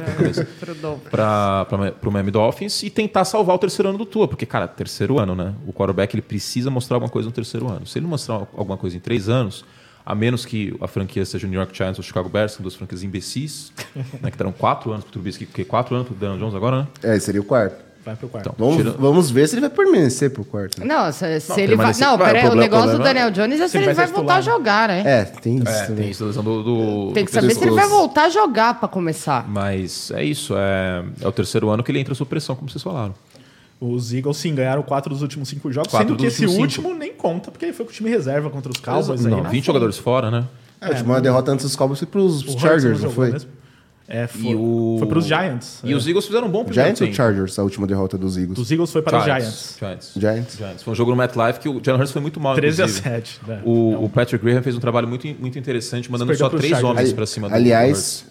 [1.10, 1.66] Para
[2.06, 5.34] o Miami Dolphins e tentar salvar o terceiro ano do Tua, porque, cara, terceiro ano,
[5.34, 5.54] né?
[5.66, 7.86] O quarterback ele precisa mostrar alguma coisa no terceiro ano.
[7.86, 9.64] Se ele não mostrar alguma coisa em três anos,
[10.04, 12.56] a menos que a franquia seja o New York Giants ou o Chicago Bears, que
[12.56, 13.72] são duas franquias imbecis,
[14.20, 16.54] né, que deram quatro anos para o Trubisky, porque quatro anos para o Daniel Jones
[16.54, 16.88] agora, né?
[17.02, 17.89] É, seria o quarto.
[18.04, 18.50] Vai pro quarto.
[18.54, 20.80] Então, Vamos, tira- vamos ver se ele vai permanecer pro quarto.
[20.80, 20.86] né?
[20.86, 21.92] Não, se, se Não, ele vai.
[22.00, 23.86] Não, vai, pera, o o, problema- negócio do problema- Daniel Jones é se Se ele
[23.86, 25.02] vai vai voltar a jogar, né?
[25.04, 27.86] É, tem isso É, tem isso do, do- Tem do que saber se ele vai
[27.88, 29.46] voltar a jogar pra começar.
[29.48, 32.82] Mas é isso, é, é o terceiro ano que ele entra sob pressão, como vocês
[32.82, 33.14] falaram.
[33.78, 37.12] Os Eagles, sim, ganharam quatro dos últimos cinco jogos, Quatro sendo que esse último nem
[37.12, 39.24] conta, porque ele foi com o time reserva contra os Cowboys.
[39.24, 39.66] não, aí, na 20 frente.
[39.66, 40.44] jogadores fora, né?
[40.80, 43.30] É, a última derrota antes dos Cowboys foi pros Chargers, não foi?
[43.30, 43.50] mesmo.
[44.12, 45.80] É, foi, E o- foi pros Giants.
[45.84, 45.94] E é.
[45.94, 47.16] os Eagles fizeram um bom primeiro Giants ou tempo.
[47.16, 48.58] Chargers, a última derrota dos Eagles?
[48.58, 49.76] Dos Eagles foi para os Giants.
[49.78, 50.12] Giants.
[50.16, 50.56] Giants.
[50.58, 50.82] Giants.
[50.82, 53.08] Foi um jogo no MetLife que o Jalen Hurts foi muito mal, 13 a inclusive.
[53.08, 53.40] 7.
[53.46, 53.62] né?
[53.64, 56.84] O, o Patrick Graham fez um trabalho muito, muito interessante, mandando só três Chargers.
[56.90, 58.24] homens pra cima do aliás,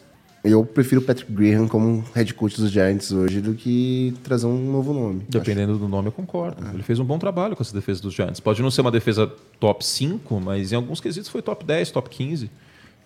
[0.43, 4.71] eu prefiro o Patrick Graham como head coach dos Giants hoje do que trazer um
[4.71, 5.23] novo nome.
[5.29, 6.57] Dependendo do nome, eu concordo.
[6.73, 8.41] Ele fez um bom trabalho com essa defesa dos Giants.
[8.41, 9.31] Pode não ser uma defesa
[9.61, 12.51] top 5, mas em alguns quesitos foi top 10, top 15.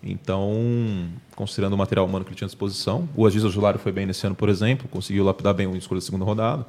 [0.04, 4.04] Então, considerando o material humano que ele tinha à disposição, o Aziz Ojulari foi bem
[4.04, 6.66] nesse ano, por exemplo, conseguiu lapidar bem o escolha da segunda rodada.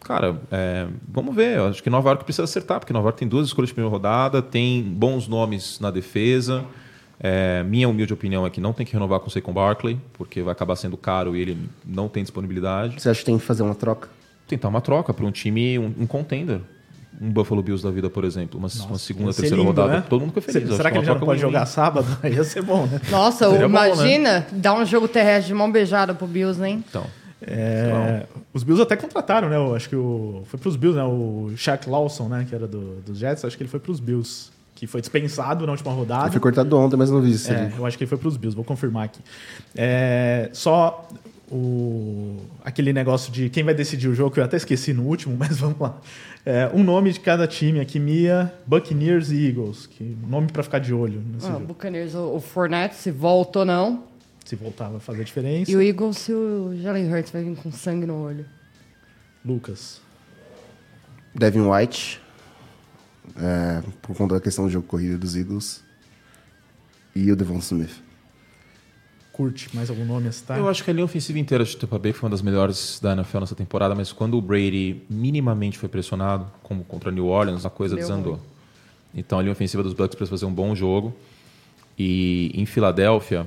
[0.00, 1.58] Cara, é, vamos ver.
[1.58, 3.92] Eu acho que Nova York precisa acertar, porque Nova York tem duas escolhas de primeira
[3.92, 6.64] rodada, tem bons nomes na defesa.
[7.20, 10.40] É, minha humilde opinião é que não tem que renovar com o Saquon Barkley, porque
[10.40, 13.00] vai acabar sendo caro e ele não tem disponibilidade.
[13.00, 14.08] Você acha que tem que fazer uma troca?
[14.46, 16.60] Tentar uma troca para um time, um, um contender.
[17.20, 18.58] Um Buffalo Bills da vida, por exemplo.
[18.58, 19.88] Uma, uma segunda, terceira lindo, rodada.
[19.92, 20.04] né?
[20.08, 20.74] Todo mundo fica feliz.
[20.76, 22.06] Será que ele já não pode jogar sábado?
[22.22, 23.00] Aí ia ser bom, né?
[23.10, 23.90] Nossa, Seria bom, né?
[23.92, 26.84] imagina dar um jogo terrestre de mão beijada pro Bills, hein?
[26.88, 27.04] Então,
[27.40, 29.56] É, os Bills até contrataram, né?
[29.56, 31.04] Eu acho que o, foi pros Bills, né?
[31.04, 32.46] O Shaq Lawson, né?
[32.48, 33.44] Que era do, dos Jets.
[33.44, 34.50] Acho que ele foi pros Bills.
[34.74, 36.24] Que foi dispensado na última rodada.
[36.26, 37.52] Ele foi cortado ontem, mas não vi isso.
[37.52, 39.18] É, eu acho que ele foi para os Bills, vou confirmar aqui.
[39.74, 41.08] É, só
[41.50, 45.34] o, aquele negócio de quem vai decidir o jogo, que eu até esqueci no último,
[45.38, 46.00] mas vamos lá.
[46.44, 49.86] É, um nome de cada time aqui, Mia, Buccaneers e Eagles.
[49.86, 51.58] Que nome para ficar de olho nesse Ah.
[51.58, 54.04] Buccaneers, o, o Fournette, se volta ou não.
[54.44, 55.70] Se voltar, vai fazer diferença.
[55.70, 58.46] E o Eagles, se o Jalen Hurts vai vir com sangue no olho.
[59.44, 60.00] Lucas.
[61.34, 62.20] Devin White,
[63.36, 65.82] é, por conta da questão do jogo corrido dos Eagles.
[67.14, 68.07] E o Devon Smith.
[69.38, 70.58] Curte mais algum nome a citar?
[70.58, 73.12] eu acho que a linha ofensiva inteira de Tampa Bay foi uma das melhores da
[73.12, 77.70] NFL nessa temporada, mas quando o Brady minimamente foi pressionado, como contra New Orleans, a
[77.70, 78.32] coisa Deu desandou.
[78.32, 78.42] ruim.
[79.14, 81.14] Então a linha ofensiva dos Bucks precisa fazer um bom jogo.
[81.96, 83.46] E em Filadélfia,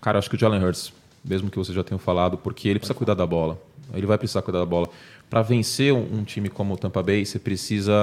[0.00, 0.92] cara, acho que o Jalen Hurts,
[1.24, 3.62] mesmo que você já tenha falado, porque ele precisa cuidar da bola.
[3.94, 4.88] Ele vai precisar cuidar da bola.
[5.30, 7.94] Para vencer um, um time como o Tampa Bay, você precisa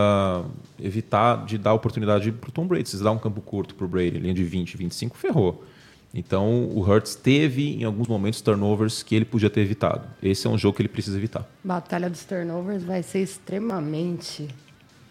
[0.81, 2.87] evitar de dar oportunidade para o Tom Brady.
[2.87, 5.65] Se você dá um campo curto para o Brady, linha de 20, 25, ferrou.
[6.17, 10.07] Então o Hurts teve em alguns momentos turnovers que ele podia ter evitado.
[10.23, 11.45] Esse é um jogo que ele precisa evitar.
[11.63, 14.47] Batalha dos turnovers vai ser extremamente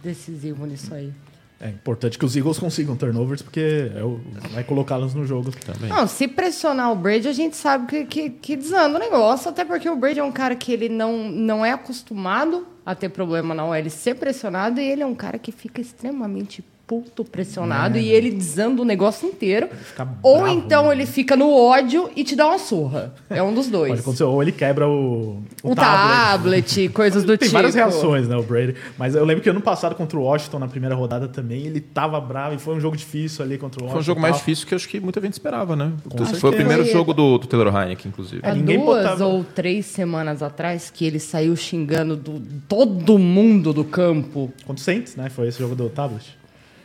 [0.02, 1.12] decisivo nisso aí.
[1.60, 4.20] É importante que os Eagles consigam turnovers, porque é o-
[4.52, 5.50] vai colocá-los no jogo.
[5.64, 5.88] Também.
[5.88, 9.64] Não, se pressionar o Brady, a gente sabe que, que, que desanda o negócio, até
[9.64, 13.54] porque o Brady é um cara que ele não, não é acostumado a ter problema
[13.54, 18.10] na OL ser pressionado, e ele é um cara que fica extremamente puto pressionado, e
[18.10, 19.68] ele desanda o negócio inteiro.
[19.84, 20.92] fica Ou bravo, então né?
[20.92, 23.14] ele fica no ódio e te dá uma surra.
[23.30, 23.88] É um dos dois.
[23.88, 27.52] Pode acontecer, ou ele quebra o, o tablet, coisas do Tem tipo.
[27.54, 28.74] várias reações, né, o Brady.
[28.98, 32.20] Mas eu lembro que ano passado contra o Washington, na primeira rodada também, ele tava
[32.20, 33.92] bravo e foi um jogo difícil ali contra o Washington.
[33.94, 35.92] Foi um jogo mais difícil que eu acho que muita gente esperava, né?
[36.08, 38.40] Com Foi o primeiro Foi- jogo do, do Taylor Heineken, inclusive.
[38.44, 43.18] É, Há ninguém duas botava- ou três semanas atrás que ele saiu xingando do, todo
[43.18, 44.52] mundo do campo.
[44.66, 45.30] Contra o Saints, né?
[45.30, 46.36] Foi esse jogo do tablet.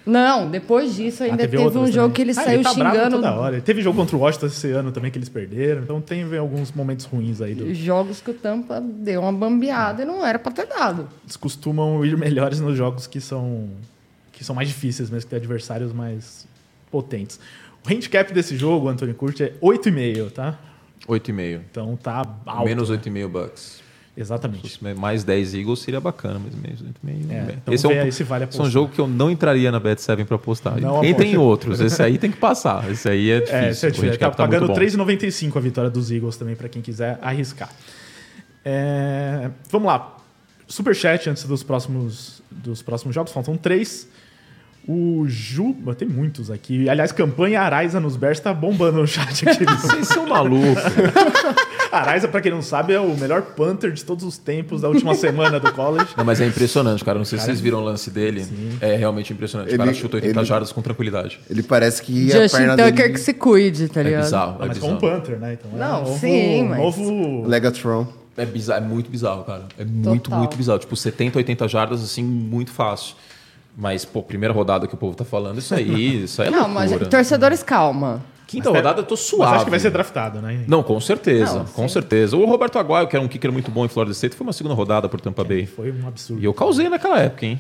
[0.10, 1.94] Não, depois disso ainda Ah, teve, outros um também.
[1.94, 3.62] jogo que ele Ah, saiu tá bravo xingando toda hora.
[3.62, 5.84] Teve jogo contra o Washington esse ano também que eles perderam.
[5.84, 7.54] Então tem alguns momentos ruins aí.
[7.54, 7.74] Do...
[7.74, 11.08] jogos que o Tampa deu uma bambeada e não era pra ter dado.
[11.24, 13.70] Eles costumam ir melhores nos jogos que são,
[14.32, 16.48] que são mais difíceis mesmo, que tem adversários mais
[16.90, 17.40] potentes.
[17.86, 20.58] O handicap desse jogo, Antônio Curti, é 8,5, tá?
[21.08, 21.62] 8,5.
[21.72, 22.66] Então tá alto.
[22.66, 22.98] Menos né?
[22.98, 23.82] 8,5 Bucks.
[24.16, 24.84] Exatamente.
[24.96, 27.32] Mais 10 Eagles seria bacana, mas menos 8,5.
[27.32, 27.58] É, bem.
[27.62, 30.26] então esse é um, vale esse é um jogo que eu não entraria na Bet7
[30.26, 30.80] pra apostar.
[30.80, 31.80] Não Entre em outros.
[31.80, 32.90] Esse aí tem que passar.
[32.92, 33.58] Esse aí é difícil.
[33.58, 34.74] É, se eu O tiver, tá tá pagando bom.
[34.74, 37.70] 3,95 a vitória dos Eagles também, para quem quiser arriscar.
[38.66, 40.18] É, vamos lá.
[40.68, 44.08] Superchat antes dos próximos, dos próximos jogos, faltam três.
[44.88, 45.76] O Ju.
[45.98, 46.90] Tem muitos aqui.
[46.90, 49.64] Aliás, campanha Araiza nos Bears tá bombando no chat aqui.
[49.82, 50.84] Vocês são malucos.
[51.92, 55.16] Araiza, pra quem não sabe, é o melhor punter de todos os tempos da última
[55.16, 56.10] semana do college.
[56.16, 57.18] Não, mas é impressionante, cara.
[57.18, 58.46] Não sei se vocês viram o lance dele.
[58.82, 59.74] É realmente impressionante.
[59.74, 61.40] o cara Ele- chuta 80 ele- jardas com tranquilidade.
[61.50, 63.14] Ele parece que a Justin perna Tucker dele...
[63.14, 64.24] que se cuide, tá É ligado?
[64.24, 64.58] bizarro.
[64.60, 65.16] Não, é mas com um bizarro.
[65.22, 65.54] punter, né?
[65.54, 68.08] Então, é Não, um novo, sim, mas- novo Legatron.
[68.38, 69.64] É bizarro, é muito bizarro, cara.
[69.78, 70.40] É muito, Total.
[70.40, 70.80] muito bizarro.
[70.80, 73.16] Tipo, 70, 80 jardas, assim, muito fácil.
[73.78, 76.68] Mas, pô, primeira rodada que o povo tá falando, isso aí, isso aí é Não,
[76.68, 77.10] mas loucura.
[77.10, 78.22] torcedores, calma.
[78.50, 79.56] Quinta rodada eu tô Mas suave.
[79.58, 80.64] acho que vai ser draftado, né?
[80.68, 81.94] Não, com certeza, Não, com sim.
[81.94, 82.36] certeza.
[82.36, 84.74] O Roberto Aguayo, que era um kicker muito bom em Florida State, foi uma segunda
[84.74, 85.66] rodada por Tampa Bay.
[85.68, 86.42] Foi um absurdo.
[86.42, 87.60] E eu causei naquela época, hein?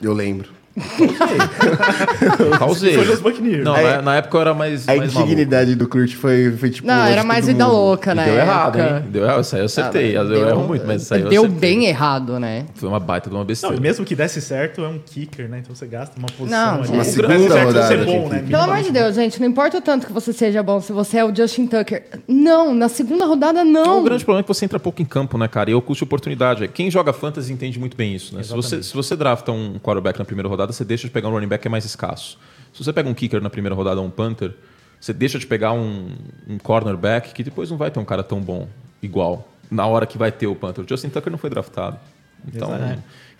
[0.00, 0.50] Eu lembro.
[2.58, 2.94] Causei.
[2.94, 3.64] Foi Buccaneers.
[3.64, 5.32] Não, É- na, na época eu era mais, A mais maluco.
[5.32, 6.86] indignidade do Kurt foi, foi tipo...
[6.86, 7.74] Não, era todo mais vida mundo.
[7.76, 8.24] louca, né?
[8.24, 9.04] deu errado, hein?
[9.10, 10.16] Deu errado, isso aí eu acertei.
[10.16, 11.60] eu erro muito, mas isso aí eu Deu acertei.
[11.60, 12.66] bem errado, né?
[12.74, 13.76] Foi uma baita de uma Não, besteira.
[13.76, 15.60] e mesmo que desse certo, é um kicker, né?
[15.62, 16.92] Então você gasta uma posição Não, ali.
[16.92, 18.42] uma Se segunda certo, rodada é de bom, kicker.
[18.42, 18.44] né?
[18.50, 21.18] Pelo amor de Deus, gente, não importa o tanto que você seja bom, se você
[21.18, 22.04] é o Justin Tucker.
[22.26, 24.00] Não, na segunda rodada não.
[24.00, 25.70] O grande problema é que você entra pouco em campo, né, cara?
[25.70, 26.66] E eu custo oportunidade.
[26.68, 28.42] Quem joga fantasy entende muito bem isso, né?
[28.42, 31.32] Se você, se você drafta um quarterback na primeira rodada, você deixa de pegar um
[31.32, 32.38] running back que é mais escasso.
[32.72, 34.54] Se você pega um kicker na primeira rodada ou um punter,
[35.00, 36.10] você deixa de pegar um,
[36.48, 38.68] um cornerback que depois não vai ter um cara tão bom
[39.02, 40.84] igual na hora que vai ter o punter.
[40.84, 41.98] O Justin Tucker não foi draftado.
[42.46, 42.84] Então, Exato.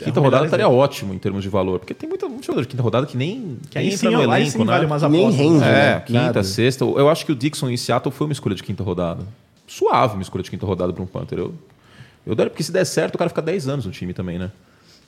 [0.01, 2.45] É quinta o rodada melhor estaria ótimo em termos de valor, porque tem muita, muito
[2.45, 4.65] jogador de quinta rodada que nem, Que nem aí entra sim, no elenco, sim né?
[4.65, 5.65] vale umas Nem rende.
[5.65, 6.01] É, né?
[6.01, 6.43] quinta, Nada.
[6.45, 6.85] sexta.
[6.85, 9.25] Eu acho que o Dixon em Seattle foi uma escolha de quinta rodada.
[9.67, 11.39] Suave uma escolha de quinta rodada para um Panther.
[11.39, 11.55] Eu,
[12.27, 14.51] eu daria, porque se der certo, o cara fica 10 anos no time também, né?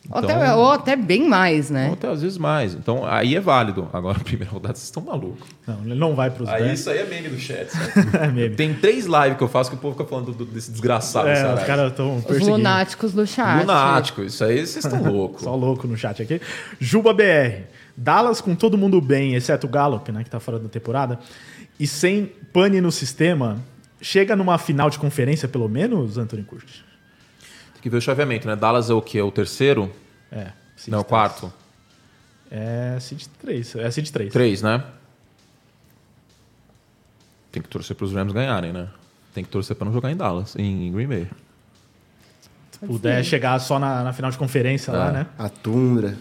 [0.08, 1.88] Ou até, ou até bem mais, né?
[1.88, 2.74] Ou até às vezes mais.
[2.74, 3.88] Então aí é válido.
[3.92, 5.46] Agora, primeira rodada, vocês estão malucos.
[5.66, 6.80] Não, ele não vai pros Aí Bears.
[6.80, 7.68] isso aí é meme do chat.
[8.20, 8.56] É meme.
[8.56, 11.28] Tem três lives que eu faço que o povo fica falando do- desse desgraçado.
[11.28, 12.52] É, os caras estão Os perseguindo.
[12.56, 13.60] lunáticos do chat.
[13.60, 15.42] Lunático, isso aí vocês estão loucos.
[15.42, 16.40] Só louco no chat aqui.
[16.80, 17.64] Juba BR.
[17.96, 21.18] Dallas com todo mundo bem, exceto o Gallup, né, que tá fora da temporada,
[21.78, 23.58] e sem pane no sistema,
[24.00, 26.82] chega numa final de conferência pelo menos, Anthony Curtis?
[27.80, 28.54] Tem que ver o chaveamento, né?
[28.54, 29.18] Dallas é o quê?
[29.18, 29.90] É o terceiro?
[30.30, 30.48] É.
[30.76, 31.08] seed Não, o três.
[31.08, 31.52] quarto.
[32.50, 33.76] É Seed 3.
[33.76, 34.32] É Seed 3.
[34.32, 34.84] Três, né?
[37.52, 38.88] Tem que torcer para os Rams ganharem, né?
[39.34, 41.28] Tem que torcer para não jogar em Dallas, em Green Bay.
[42.72, 45.12] Se puder chegar só na, na final de conferência lá, É.
[45.12, 45.26] né?
[45.38, 46.16] A Tundra.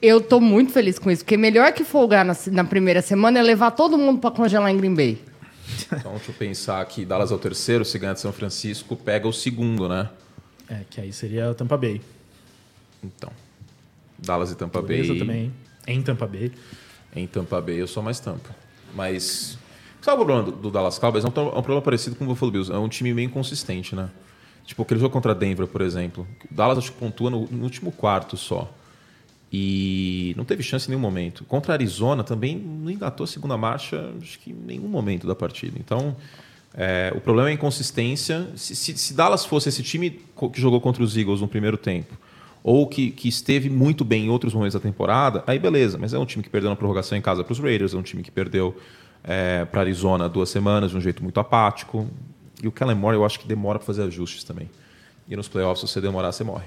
[0.00, 3.42] Eu tô muito feliz com isso, porque melhor que folgar na, na primeira semana é
[3.42, 5.22] levar todo mundo pra congelar em Green Bay.
[5.92, 7.04] Então, deixa eu pensar aqui.
[7.04, 10.08] Dallas é o terceiro, se ganhar de São Francisco, pega o segundo, né?
[10.70, 12.00] É, que aí seria o Tampa Bay.
[13.02, 13.32] Então,
[14.18, 15.18] Dallas e Tampa Beleza Bay.
[15.18, 15.52] também.
[15.86, 16.52] Em Tampa Bay.
[17.14, 18.54] Em Tampa Bay eu sou mais Tampa.
[18.94, 19.58] Mas,
[20.00, 21.24] sabe o problema do, do Dallas Cowboys?
[21.24, 22.72] É um, é um problema parecido com o Buffalo Bills.
[22.72, 24.10] É um time meio inconsistente, né?
[24.64, 26.26] Tipo, aquele jogo contra Denver, por exemplo.
[26.50, 28.72] O Dallas acho que pontua no, no último quarto só.
[29.52, 31.44] E não teve chance em nenhum momento.
[31.44, 35.34] Contra a Arizona também não engatou a segunda marcha, acho que em nenhum momento da
[35.34, 35.76] partida.
[35.76, 36.14] Então,
[36.74, 38.48] é, o problema é a inconsistência.
[38.56, 40.20] Se, se- se Dallas fosse esse time
[40.52, 42.16] que jogou contra os Eagles no primeiro tempo,
[42.62, 45.96] ou que, que esteve muito bem em outros momentos da temporada, aí beleza.
[45.98, 48.02] Mas é um time que perdeu na prorrogação em casa para os Raiders, é um
[48.02, 48.76] time que perdeu
[49.70, 52.06] para Arizona duas semanas de um jeito muito apático.
[52.62, 54.68] E o Kellen Moore eu acho que demora para fazer ajustes também.
[55.28, 56.66] E nos playoffs, se você demorar, você morre.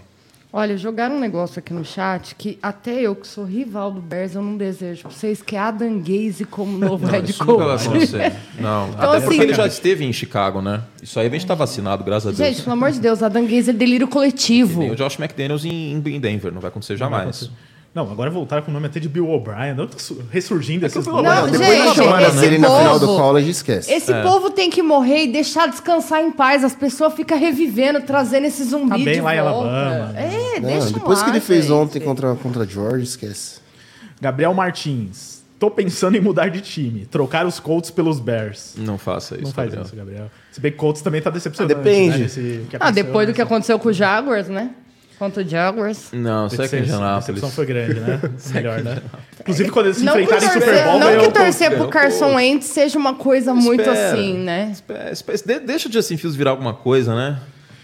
[0.56, 4.36] Olha, jogaram um negócio aqui no chat que até eu, que sou rival do Bears,
[4.36, 7.88] eu não desejo pra vocês, que é Adam Gaze como novo head nunca vai coach.
[7.88, 8.34] acontecer.
[8.60, 10.84] Não, Então, até porque assim- ele já esteve em Chicago, né?
[11.02, 12.56] Isso aí a gente tá vacinado, graças a Deus.
[12.56, 14.92] Gente, pelo amor de Deus, Adam Gaze é delírio coletivo.
[14.92, 17.50] O Josh McDaniels em, em Denver, não vai acontecer jamais.
[17.94, 19.76] Não, agora voltaram com o nome até de Bill O'Brien.
[19.76, 21.52] Não tá su- ressurgindo esses Não, nomes.
[21.52, 23.91] Depois da gente, chamada esse dele na final do povo- college, esquece.
[23.94, 24.24] Esse É.
[24.24, 26.64] povo tem que morrer e deixar descansar em paz.
[26.64, 29.38] As pessoas ficam revivendo, trazendo esse zumbi Tá bem de lá em.
[29.38, 30.56] Alabama, né?
[30.56, 31.74] É, Não, deixa depois lá, que ele fez gente.
[31.74, 33.60] ontem contra, contra George, esquece.
[34.20, 35.44] Gabriel Martins.
[35.60, 37.06] Tô pensando em mudar de time.
[37.06, 38.74] Trocar os Colts pelos Bears.
[38.76, 39.44] Não faça isso.
[39.45, 39.86] Não faz Gabriel.
[39.86, 40.32] isso, Gabriel.
[40.52, 41.74] Se bem que Colts também tá decepcionante.
[41.74, 42.18] Ah, depende.
[42.24, 44.72] Né, que Ah, depois do que nessa- aconteceu com o Jaguars, né?
[45.19, 46.10] Contra o Jaguars.
[46.11, 48.19] Não, isso é que é A decepção foi grande, né?
[48.53, 48.98] Melhor, né?
[49.40, 51.68] Inclusive, quando eles se Não que, enfrentarem em Super torcer, Bowl, não eu que torcer
[51.69, 52.35] pro ganhou Carson pouco.
[52.35, 54.11] Wentz seja uma coisa muito Espera.
[54.14, 54.69] assim, né?
[54.73, 57.40] Espera, espera, de- deixa o Justin Fields virar alguma coisa, né?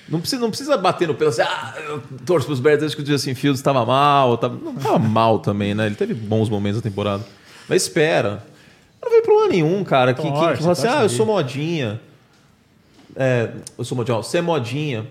[0.09, 3.03] Não precisa, não precisa bater no pelo assim, ah, eu torço pros Bears desde que
[3.03, 4.37] o Justin Fields estava mal.
[4.39, 5.85] Tava, não estava mal também, né?
[5.85, 7.23] Ele teve bons momentos na temporada.
[7.67, 8.43] Mas espera.
[9.01, 10.13] Não veio problema nenhum, cara.
[10.15, 11.09] Que, que, que Torce, fala assim, torce ah, eu aí.
[11.09, 12.01] sou modinha.
[13.15, 14.17] É, eu sou modinha.
[14.17, 15.05] ó, Você é modinha.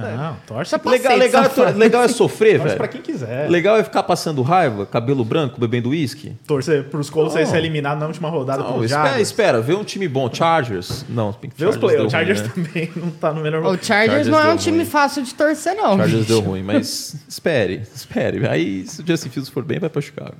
[0.00, 2.76] Pô, Não, torce, Já legal, passei legal, é, legal é sofrer, torce velho.
[2.76, 3.48] pra quem quiser.
[3.50, 6.36] Legal é ficar passando raiva, cabelo branco, bebendo uísque.
[6.46, 9.20] Torcer pros Colts aí ser eliminado na última rodada Não, pro espera, Jaguars.
[9.22, 10.32] espera, vê um time bom.
[10.32, 11.04] Chargers.
[11.08, 11.96] Não, Vê os Chargers play.
[11.96, 12.64] deu O Chargers ruim, né?
[12.68, 13.84] também não tá no melhor O momento.
[13.84, 14.86] Chargers, Chargers não é deu um time ruim.
[14.86, 15.96] fácil de torcer, não.
[15.96, 16.28] Chargers bicho.
[16.28, 18.46] deu ruim, mas espere, espere.
[18.48, 20.34] Aí, se o Justin Fields for bem, vai pra Chicago.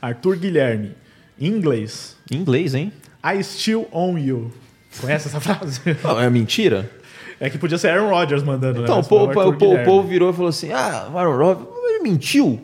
[0.00, 0.92] Arthur Guilherme.
[1.38, 2.16] Em inglês.
[2.30, 2.92] Em inglês, hein?
[3.24, 4.52] I still own you.
[5.00, 5.80] Conhece essa frase?
[6.02, 6.88] Não, é mentira?
[7.40, 8.82] É que podia ser Aaron Rodgers mandando.
[8.82, 9.02] Então, né?
[9.02, 9.84] o povo, Arthur o povo- o Guilherme.
[9.84, 12.60] povo virou e falou assim: ah, o Aaron Rodgers, ele mentiu.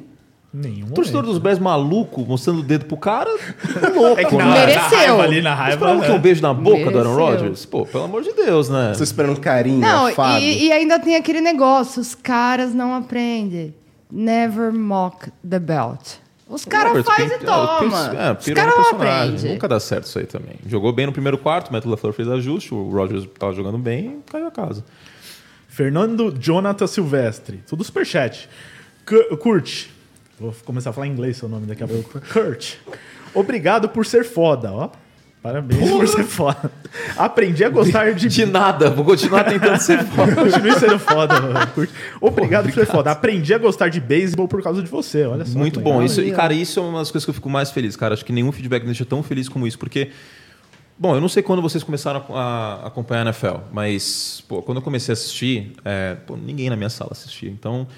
[0.55, 1.33] Nenhum O torcedor momento.
[1.35, 4.21] dos Bears maluco, mostrando o dedo pro cara, é louco.
[4.21, 4.67] É que na, né?
[4.67, 4.81] Mereceu.
[4.83, 5.75] na raiva ali, na raiva.
[5.77, 6.15] Esperava que né?
[6.15, 7.37] um beijo na boca do Aaron Mereceu.
[7.39, 7.65] Rodgers?
[7.65, 8.93] Pô, pelo amor de Deus, né?
[8.95, 10.43] Você esperando carinho, Não, afado.
[10.43, 13.75] e, e ainda tem aquele negócio, os caras não aprendem.
[14.11, 16.17] Never mock the belt.
[16.53, 18.15] Os caras fazem e toma.
[18.15, 19.53] É, os caras não aprendem.
[19.53, 20.57] Nunca dá certo isso aí também.
[20.67, 24.19] Jogou bem no primeiro quarto, o Matt LaFleur fez ajuste, o Rodgers tava jogando bem
[24.19, 24.85] e caiu a casa.
[25.67, 27.63] Fernando Jonathan Silvestre.
[27.67, 28.51] Tudo superchat.
[29.41, 29.87] Kurt.
[30.39, 32.21] Vou começar a falar em inglês seu nome daqui a pouco.
[32.31, 32.75] Kurt.
[33.33, 34.91] Obrigado por ser foda, ó.
[35.43, 36.71] Parabéns por ser foda.
[37.17, 38.29] Aprendi a gostar de...
[38.29, 40.37] De nada, vou continuar tentando ser foda.
[40.37, 41.35] Continue sendo foda,
[41.75, 41.91] Kurt.
[42.21, 43.11] Obrigado por ser foda.
[43.11, 45.59] Aprendi a gostar de beisebol por causa de você, olha só.
[45.59, 46.01] Muito bom.
[46.01, 48.15] Isso, e, cara, isso é uma das coisas que eu fico mais feliz, cara.
[48.15, 50.11] Acho que nenhum feedback me deixa tão feliz como isso, porque.
[50.97, 54.77] Bom, eu não sei quando vocês começaram a, a acompanhar a NFL, mas pô, quando
[54.77, 57.51] eu comecei a assistir, é, pô, ninguém na minha sala assistia.
[57.51, 57.89] Então,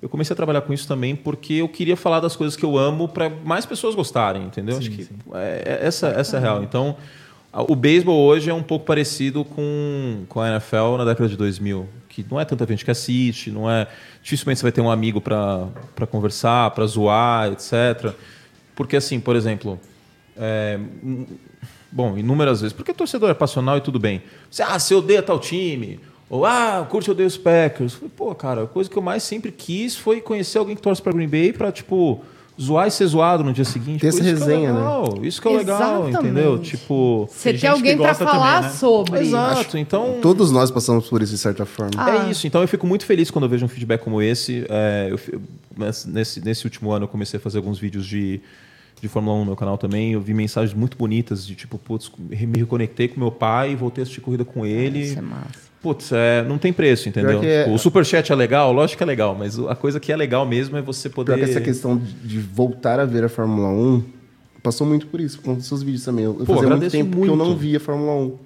[0.00, 2.78] eu comecei a trabalhar com isso também porque eu queria falar das coisas que eu
[2.78, 4.78] amo para mais pessoas gostarem, entendeu?
[4.78, 6.62] Acho que é, é- essa, essa é a real.
[6.62, 6.96] Então,
[7.52, 11.88] o beisebol hoje é um pouco parecido com, com a NFL na década de 2000,
[12.08, 13.88] que não é tanta gente que assiste, não é
[14.22, 18.14] dificilmente você vai ter um amigo para conversar, para zoar, etc.
[18.76, 19.80] Porque assim, por exemplo,
[20.36, 21.26] é, hum,
[21.90, 24.22] bom, inúmeras vezes, porque torcedor é passional e tudo bem.
[24.48, 25.98] Você, ah, você odeia tal time,
[26.30, 27.92] ou ah, curte odeia os Packers.
[27.94, 30.82] Eu Falei, Pô, cara, a coisa que eu mais sempre quis foi conhecer alguém que
[30.82, 32.20] torce para Green Bay para tipo
[32.60, 34.00] zoar e ser zoado no dia seguinte.
[34.00, 34.78] Ter essa isso que é resenha, né?
[34.80, 36.16] legal, Isso que é legal, Exatamente.
[36.18, 36.58] entendeu?
[36.58, 38.76] Tipo, Você Tem alguém pra gosta falar também, né?
[38.76, 39.20] sobre.
[39.20, 39.78] exato.
[39.78, 41.92] Então, Todos nós passamos por isso de certa forma.
[41.96, 42.26] Ah.
[42.26, 42.46] é isso.
[42.48, 44.66] Então eu fico muito feliz quando eu vejo um feedback como esse.
[44.68, 45.40] É, eu
[46.06, 48.40] nesse, nesse último ano eu comecei a fazer alguns vídeos de,
[49.00, 50.12] de Fórmula 1 no meu canal também.
[50.12, 54.04] Eu vi mensagens muito bonitas de tipo, putz, me reconectei com meu pai, voltei a
[54.04, 55.02] assistir corrida com ele.
[55.02, 55.67] Isso é massa.
[55.80, 57.42] Putz, é, não tem preço, entendeu?
[57.42, 60.16] É- Tipo, o superchat é legal, lógico que é legal, mas a coisa que é
[60.16, 61.34] legal mesmo é você poder.
[61.34, 64.02] Pior que essa questão de, voltar a ver a Fórmula 1
[64.62, 66.24] passou muito por isso, com seus vídeos também.
[66.24, 67.44] Eu, Pô, fazia muito tempo que eu muito.
[67.50, 68.36] não via a Fórmula 1.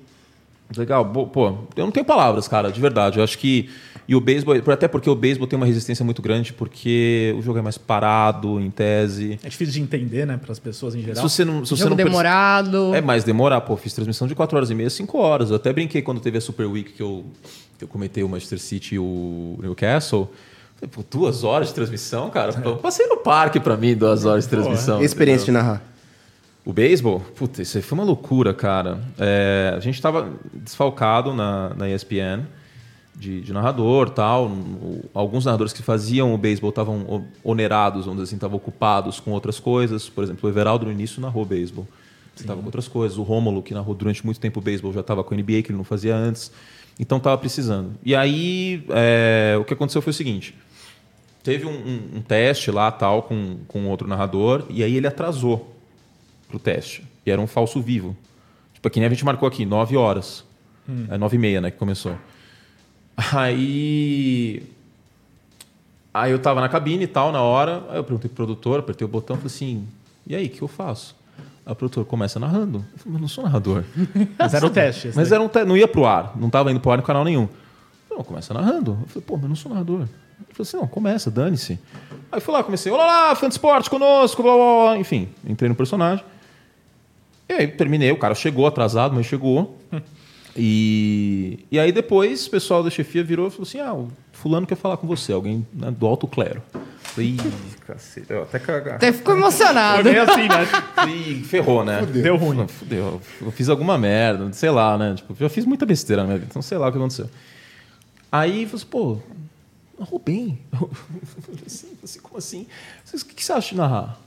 [0.76, 3.18] Legal, pô, eu não tenho palavras, cara, de verdade.
[3.18, 3.68] Eu acho que.
[4.12, 7.58] E o beisebol, até porque o beisebol tem uma resistência muito grande, porque o jogo
[7.58, 9.40] é mais parado, em tese.
[9.42, 11.26] É difícil de entender, né, para as pessoas em Se geral.
[11.26, 11.64] você não.
[11.64, 12.94] Se você Jogo não perce- demorado.
[12.94, 13.74] É mais demorar, pô.
[13.74, 15.48] Fiz transmissão de 4 horas e meia, 5 horas.
[15.48, 17.24] Eu até brinquei quando teve a Super Week que eu,
[17.78, 20.30] que eu comentei o Manchester City e o Newcastle.
[20.76, 22.52] Falei, pô, duas horas de transmissão, cara?
[22.52, 25.02] Pô, Passei no parque pra mim, duas horas de transmissão.
[25.02, 25.82] Experiência de narrar.
[26.66, 27.20] O beisebol?
[27.34, 29.00] Puta, isso aí foi uma loucura, cara.
[29.18, 32.42] É, a gente estava desfalcado na, na ESPN
[33.14, 34.46] de, de narrador tal.
[34.46, 39.20] O- Alguns narradores que faziam o beisebol estavam o- onerados, vamos dizer assim, estavam ocupados
[39.20, 40.08] com outras coisas.
[40.08, 41.86] Por exemplo, o Everaldo no início narrou beisebol.
[42.34, 43.18] Estava com outras coisas.
[43.18, 45.70] O Rômulo, que narrou durante muito tempo o beisebol, já estava com a NBA, que
[45.70, 46.50] ele não fazia antes.
[46.98, 47.92] Então estava precisando.
[48.04, 50.54] E aí, é, o que aconteceu foi o seguinte.
[51.42, 55.74] Teve um, um- um teste lá, tal, com, com outro narrador, e aí ele atrasou
[56.48, 57.04] pro teste.
[57.26, 58.16] E era um falso vivo.
[58.74, 60.44] Tipo, que nem a gente marcou aqui, 9 horas.
[61.10, 62.16] É 9 e meia, né, que começou.
[63.16, 64.62] Aí...
[66.14, 67.84] Aí eu tava na cabine e tal, na hora.
[67.88, 69.88] Aí eu perguntei pro produtor, apertei o botão e falei assim,
[70.26, 71.16] e aí, o que eu faço?
[71.64, 72.84] Aí o produtor começa narrando.
[72.92, 73.84] Eu falei, mas não sou narrador.
[74.38, 75.08] Mas era o teste.
[75.08, 75.36] esse Mas daí.
[75.36, 77.48] era um te- não ia pro ar, não estava indo pro ar no canal nenhum.
[78.10, 78.98] Eu não, começa narrando.
[79.00, 80.00] Eu falei, pô, mas eu não sou narrador.
[80.02, 80.08] Ele
[80.50, 81.78] falou assim, não, começa, dane-se.
[82.30, 84.98] Aí fui lá, comecei, olá lá, fã de esporte conosco, blá, blá, blá.
[84.98, 86.22] Enfim, entrei no personagem.
[87.48, 89.78] E aí terminei, o cara chegou atrasado, mas chegou.
[90.56, 94.66] E, e aí depois o pessoal da chefia virou e falou assim, ah, o fulano
[94.66, 96.62] quer falar com você, alguém né, do alto clero.
[96.74, 98.94] Eu Falei, Ih, cacete, eu até cagar.
[98.94, 100.04] Até ficou Foi emocionado.
[100.04, 100.66] bem assim, né?
[101.08, 102.04] Ih, ferrou, né?
[102.06, 102.66] Deu ruim.
[102.66, 103.20] Fudeu.
[103.40, 105.14] Eu fiz alguma merda, sei lá, né?
[105.14, 107.28] Tipo, já fiz muita besteira na minha vida, então sei lá o que aconteceu.
[108.30, 109.18] Aí, falei assim, pô,
[109.98, 110.58] narrou bem.
[110.72, 112.66] Eu falei assim, assim, como assim?
[113.04, 114.18] Vocês, O que, que você acha de narrar?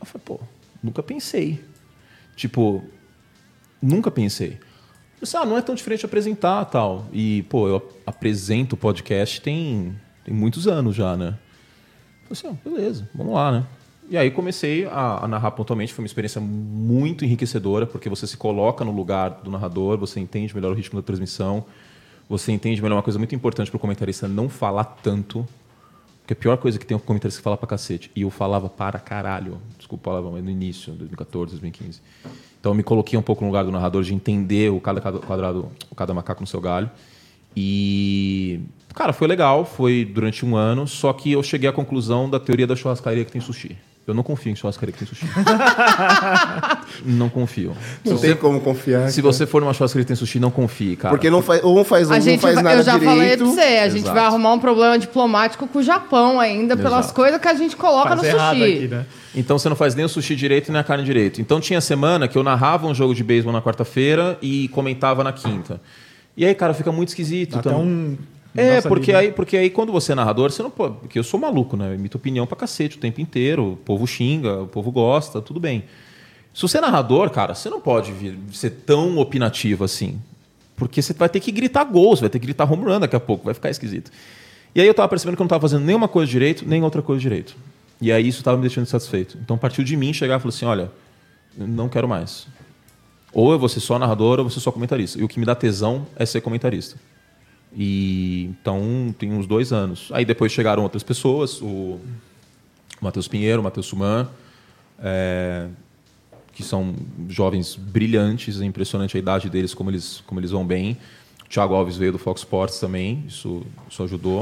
[0.00, 0.40] Eu falei, pô,
[0.82, 1.62] nunca pensei.
[2.36, 2.82] Tipo,
[3.82, 4.58] nunca pensei.
[5.24, 7.06] Assim, ah, não é tão diferente apresentar tal.
[7.12, 11.34] E, pô, eu apresento podcast tem, tem muitos anos já, né?
[12.24, 13.66] Falei assim, ah, beleza, vamos lá, né?
[14.10, 18.36] E aí comecei a, a narrar pontualmente, foi uma experiência muito enriquecedora, porque você se
[18.36, 21.64] coloca no lugar do narrador, você entende melhor o ritmo da transmissão,
[22.28, 25.46] você entende melhor uma coisa muito importante para o comentarista não falar tanto,
[26.20, 28.10] porque a pior coisa que tem é um comentarista que fala pra cacete.
[28.14, 32.00] E eu falava para caralho, desculpa a palavra, mas no início, 2014, 2015.
[32.64, 35.70] Então eu me coloquei um pouco no lugar do narrador de entender o cada quadrado,
[35.90, 36.90] o cada macaco no seu galho.
[37.54, 38.58] E,
[38.94, 42.66] cara, foi legal, foi durante um ano, só que eu cheguei à conclusão da teoria
[42.66, 43.76] da churrascaria que tem sushi.
[44.06, 45.24] Eu não confio em churrascaria que tem sushi.
[47.04, 47.74] não confio.
[48.04, 49.10] Não você, tem como confiar.
[49.10, 49.32] se cara.
[49.32, 51.14] você for numa churrascaria que tem sushi, não confie, cara.
[51.14, 52.98] Porque não faz, ou não faz um, A não gente faz vai- nada eu já
[52.98, 53.38] falei direito.
[53.38, 54.14] pra você, a gente Exato.
[54.14, 57.14] vai arrumar um problema diplomático com o Japão ainda, pelas Exato.
[57.14, 58.62] coisas que a gente coloca Faz no sushi.
[58.62, 59.06] aqui, né?
[59.34, 61.40] Então você não faz nem o sushi direito nem a carne direito.
[61.40, 65.32] Então tinha semana que eu narrava um jogo de beisebol na quarta-feira e comentava na
[65.32, 65.80] quinta.
[66.36, 67.52] E aí, cara, fica muito esquisito.
[67.52, 68.18] Dá até então- um...
[68.56, 70.96] É, Nossa, porque aí, porque aí quando você é narrador, você não pode.
[70.98, 71.88] Porque eu sou maluco, né?
[71.88, 73.72] Eu emito opinião pra cacete o tempo inteiro.
[73.72, 75.84] O povo xinga, o povo gosta, tudo bem.
[76.52, 80.20] Se você é narrador, cara, você não pode vir- ser tão opinativo assim.
[80.76, 83.20] Porque você vai ter que gritar gols, vai ter que gritar home run daqui a
[83.20, 84.10] pouco, vai ficar esquisito.
[84.74, 87.02] E aí eu tava percebendo que eu não tava fazendo nenhuma coisa direito, nem outra
[87.02, 87.56] coisa direito.
[88.00, 89.38] E aí isso tava me deixando insatisfeito.
[89.42, 90.90] Então partiu de mim chegar e falar assim: olha,
[91.56, 92.46] não quero mais.
[93.32, 95.18] Ou eu vou ser só narrador ou eu vou ser só comentarista.
[95.18, 96.96] E o que me dá tesão é ser comentarista.
[97.76, 100.08] E então tem uns dois anos.
[100.12, 101.98] Aí depois chegaram outras pessoas, o
[103.00, 104.28] Matheus Pinheiro, o Matheus Suman,
[104.98, 105.66] é,
[106.52, 106.94] que são
[107.28, 110.96] jovens brilhantes, é impressionante a idade deles, como eles, como eles vão bem.
[111.44, 114.40] O Thiago Alves veio do Fox Sports também, isso, isso ajudou.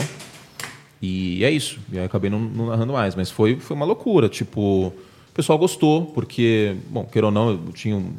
[1.00, 1.80] E é isso.
[1.90, 3.16] E aí acabei não, não narrando mais.
[3.16, 4.28] Mas foi, foi uma loucura.
[4.28, 8.12] Tipo, o pessoal gostou, porque, bom, queira ou não, eu tinha um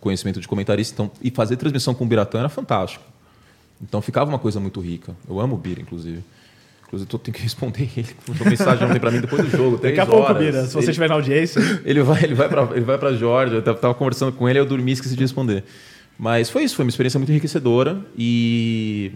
[0.00, 3.02] conhecimento de comentarista, então, e fazer transmissão com o Biratã era fantástico.
[3.82, 5.14] Então ficava uma coisa muito rica.
[5.28, 6.22] Eu amo o Bira, inclusive.
[6.86, 8.08] Inclusive, eu tenho que responder ele.
[8.28, 9.76] Mandou mensagem ontem pra mim depois do jogo.
[9.78, 10.32] Daqui a pouco.
[10.34, 11.60] Bira, se você Ele- estiver na audiência.
[11.84, 12.66] ele vai, ele vai para
[12.98, 13.56] para Georgia.
[13.58, 15.64] Eu tava, tava conversando com ele, eu dormi e esqueci de responder.
[16.18, 19.12] Mas foi isso, foi uma experiência muito enriquecedora e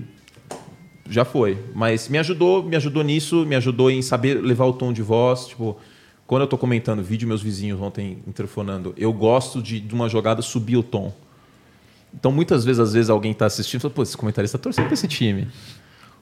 [1.09, 1.57] já foi.
[1.75, 5.47] Mas me ajudou, me ajudou nisso, me ajudou em saber levar o tom de voz,
[5.47, 5.79] tipo,
[6.27, 10.43] quando eu tô comentando vídeo meus vizinhos ontem interfonando, eu gosto de, de uma jogada
[10.43, 11.13] subir o tom.
[12.15, 14.87] Então muitas vezes, às vezes alguém tá assistindo e fala, pô, esse comentarista tá torcendo
[14.87, 15.49] pra esse time.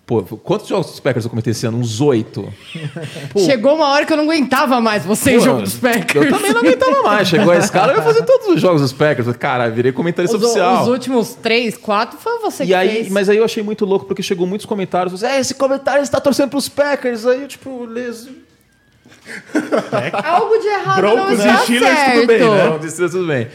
[0.06, 1.76] Pô, quantos jogos dos Packers eu comentei esse ano?
[1.76, 2.50] Uns oito.
[3.30, 6.24] Pô, Chegou uma hora que eu não aguentava mais você em jogo dos Packers.
[6.24, 7.28] Eu também não aguentava mais.
[7.28, 9.36] Chegou esse cara, eu ia fazer todos os jogos dos Packers.
[9.36, 10.80] Cara, virei comentarista Os, oficial.
[10.84, 13.08] os últimos três, quatro foi você que E aí, fez.
[13.10, 15.22] mas aí eu achei muito louco, porque chegou muitos comentários.
[15.22, 17.26] É, esse comentário está torcendo pros Packers.
[17.26, 18.30] Aí eu, tipo, les...
[20.24, 22.14] Algo de errado Broncos não e está Steelers, certo.
[22.14, 22.64] tudo bem, né?
[22.70, 23.48] Não, disse, tudo bem.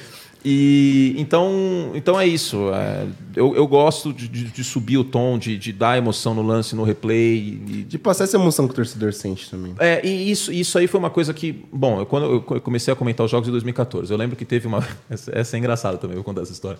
[0.45, 2.69] E então, então é isso.
[2.73, 3.05] é,
[3.35, 6.75] eu, eu gosto de, de- de subir o tom, de, de dar emoção no lance,
[6.75, 7.37] no replay.
[7.67, 9.73] e- De passar essa emoção que o torcedor sente também.
[9.79, 11.63] É, e isso, isso aí foi uma coisa que.
[11.71, 14.43] Bom, eu, quando eu co- comecei a comentar os jogos em 2014, eu lembro que
[14.45, 14.85] teve uma.
[15.09, 16.77] Essa, é engraçada também, vou contar essa história.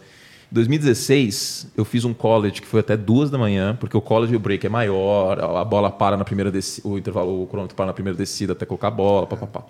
[0.52, 4.34] Em 2016, eu fiz um college que foi até duas da manhã, porque o college
[4.34, 7.76] e o break é maior, a bola para na primeira descida, o intervalo, o cronômetro
[7.76, 9.64] para na primeira descida até colocar a bola, papapá.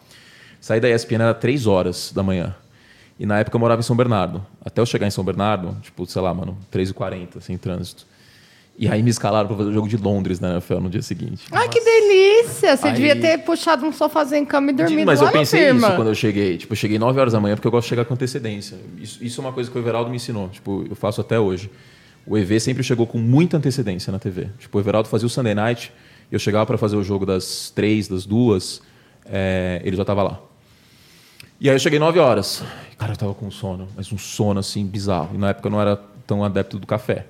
[0.59, 2.55] Saí da ESPN era três horas da manhã.
[3.23, 4.45] E na época eu morava em São Bernardo.
[4.65, 8.05] Até eu chegar em São Bernardo, tipo, sei lá, mano, 3h40, sem trânsito.
[8.77, 11.45] E aí me escalaram para fazer o jogo de Londres na NFL no dia seguinte.
[11.49, 12.75] Ai, que delícia!
[12.75, 15.87] Você Aí- devia ter puxado um sofazinho em cama e dormido Mas eu pensei firma.
[15.87, 16.57] isso quando eu cheguei.
[16.57, 18.77] Tipo, eu cheguei 9 horas da manhã porque eu gosto de chegar com antecedência.
[18.97, 20.49] Isso, isso é uma coisa que o Everaldo me ensinou.
[20.49, 21.71] Tipo, eu faço até hoje.
[22.27, 24.49] O EV sempre chegou com muita antecedência na TV.
[24.59, 25.93] Tipo, o Everaldo fazia o Sunday Night,
[26.29, 28.81] eu chegava para fazer o jogo das três, das duas,
[29.25, 30.41] é, ele já estava lá.
[31.63, 32.61] E aí eu cheguei 9 horas.
[32.97, 35.33] Cara, eu tava com sono, mas um sono assim bizarro.
[35.33, 35.95] E na época eu não era
[36.27, 37.25] tão adepto do café.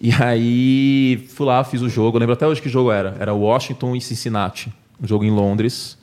[0.00, 2.16] E aí fui lá, fiz o jogo.
[2.16, 3.16] Eu lembro até hoje que jogo era.
[3.18, 4.72] Era Washington e Cincinnati.
[5.02, 5.98] Um jogo em Londres.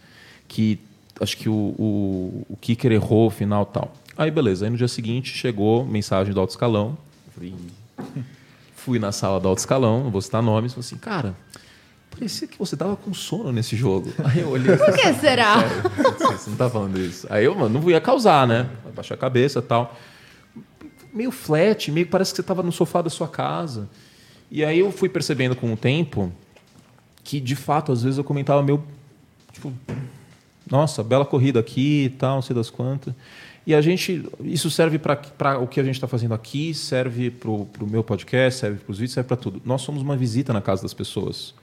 [0.46, 0.78] Que
[1.22, 3.94] acho que o, o, o kicker errou o final tal.
[4.18, 4.66] Aí beleza.
[4.66, 6.98] Aí no dia seguinte chegou mensagem do alto escalão.
[8.76, 10.74] Fui na sala do alto escalão, não vou citar nomes.
[10.74, 11.34] Falei assim, cara,
[12.16, 14.12] parecia que você tava com sono nesse jogo.
[14.24, 14.76] Aí eu olhei.
[14.76, 15.60] Por que será?
[15.60, 17.28] Sério, você não tá falando isso.
[17.30, 18.70] Aí eu, mano, não ia causar, né?
[18.96, 19.96] Baixar a cabeça e tal.
[21.14, 23.90] Meio flat, meio que parece que você tava no sofá da sua casa.
[24.50, 26.32] E aí eu fui percebendo com o tempo
[27.24, 28.84] que, de fato, às vezes eu comentava meio.
[29.52, 29.74] Tipo,
[30.70, 33.14] nossa, bela corrida aqui e tal, não sei das quantas.
[33.68, 34.24] E a gente.
[34.42, 38.60] Isso serve para o que a gente está fazendo aqui, serve para o meu podcast,
[38.60, 39.62] serve para os vídeos, serve para tudo.
[39.66, 41.54] Nós somos uma visita na casa das pessoas.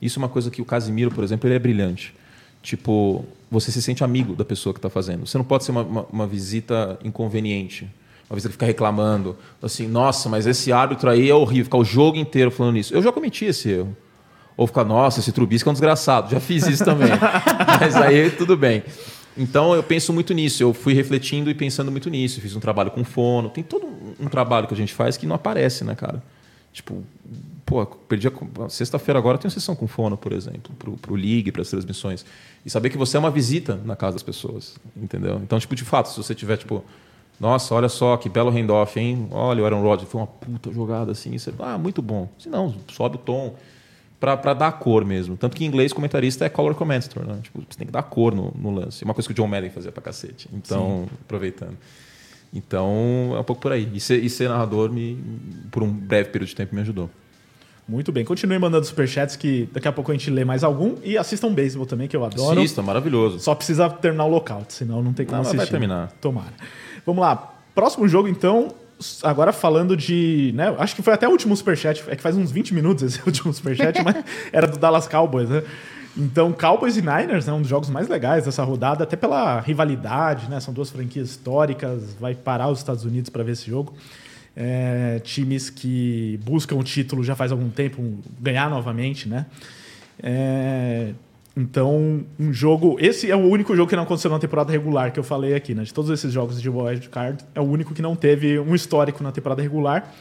[0.00, 2.14] Isso é uma coisa que o Casimiro, por exemplo, ele é brilhante.
[2.62, 5.26] Tipo, você se sente amigo da pessoa que está fazendo.
[5.26, 7.88] Você não pode ser uma, uma, uma visita inconveniente.
[8.28, 9.36] Uma visita que fica reclamando.
[9.62, 11.64] Assim, nossa, mas esse árbitro aí é horrível.
[11.64, 12.94] Ficar o jogo inteiro falando isso.
[12.94, 13.96] Eu já cometi esse erro.
[14.56, 16.30] Ou ficar, nossa, esse Trubisky é um desgraçado.
[16.30, 17.08] Já fiz isso também.
[17.80, 18.84] mas aí tudo bem.
[19.36, 20.62] Então eu penso muito nisso.
[20.62, 22.40] Eu fui refletindo e pensando muito nisso.
[22.40, 23.48] Fiz um trabalho com fono.
[23.48, 23.86] Tem todo
[24.20, 26.22] um trabalho que a gente faz que não aparece, né, cara?
[26.72, 27.02] Tipo,
[27.70, 31.62] pô, perdi a sexta-feira agora tem sessão com fono, por exemplo, pro, pro League, para
[31.62, 32.26] as transmissões.
[32.66, 35.36] E saber que você é uma visita na casa das pessoas, entendeu?
[35.36, 36.84] Então, tipo, de fato, se você tiver, tipo,
[37.38, 39.28] nossa, olha só que belo handoff, hein?
[39.30, 41.38] Olha, o Aaron Rodgers foi uma puta jogada assim.
[41.38, 42.28] Você, ah, muito bom.
[42.40, 43.54] Se não, sobe o tom.
[44.18, 45.36] pra, pra dar cor mesmo.
[45.36, 47.38] Tanto que em inglês comentarista é color commentator, né?
[47.40, 49.04] Tipo, você tem que dar cor no, no lance.
[49.04, 50.48] É uma coisa que o John Madden fazia pra cacete.
[50.52, 51.78] Então, aproveitando.
[52.52, 53.88] Então, é um pouco por aí.
[53.94, 55.16] E ser, e ser narrador, me,
[55.70, 57.08] por um breve período de tempo, me ajudou.
[57.90, 58.24] Muito bem.
[58.24, 60.94] Continue mandando superchats que daqui a pouco a gente lê mais algum.
[61.02, 62.60] E assistam beisebol também, que eu adoro.
[62.60, 63.40] Assista, maravilhoso.
[63.40, 65.56] Só precisa terminar o lockout, senão não tem como Não, assistir.
[65.56, 66.12] vai terminar.
[66.20, 66.52] Tomara.
[67.04, 67.52] Vamos lá.
[67.74, 68.72] Próximo jogo, então.
[69.24, 70.52] Agora falando de.
[70.54, 72.04] Né, acho que foi até o último superchat.
[72.06, 74.22] É que faz uns 20 minutos esse último superchat, mas
[74.52, 75.64] era do Dallas Cowboys, né?
[76.16, 80.48] Então, Cowboys e Niners é um dos jogos mais legais dessa rodada, até pela rivalidade,
[80.48, 80.60] né?
[80.60, 83.94] São duas franquias históricas, vai parar os Estados Unidos para ver esse jogo.
[84.62, 89.46] É, times que buscam o título já faz algum tempo, ganhar novamente, né?
[90.22, 91.12] É,
[91.56, 92.98] então, um jogo.
[93.00, 95.74] Esse é o único jogo que não aconteceu na temporada regular que eu falei aqui,
[95.74, 95.82] né?
[95.82, 99.22] De todos esses jogos de wild card, é o único que não teve um histórico
[99.22, 100.14] na temporada regular.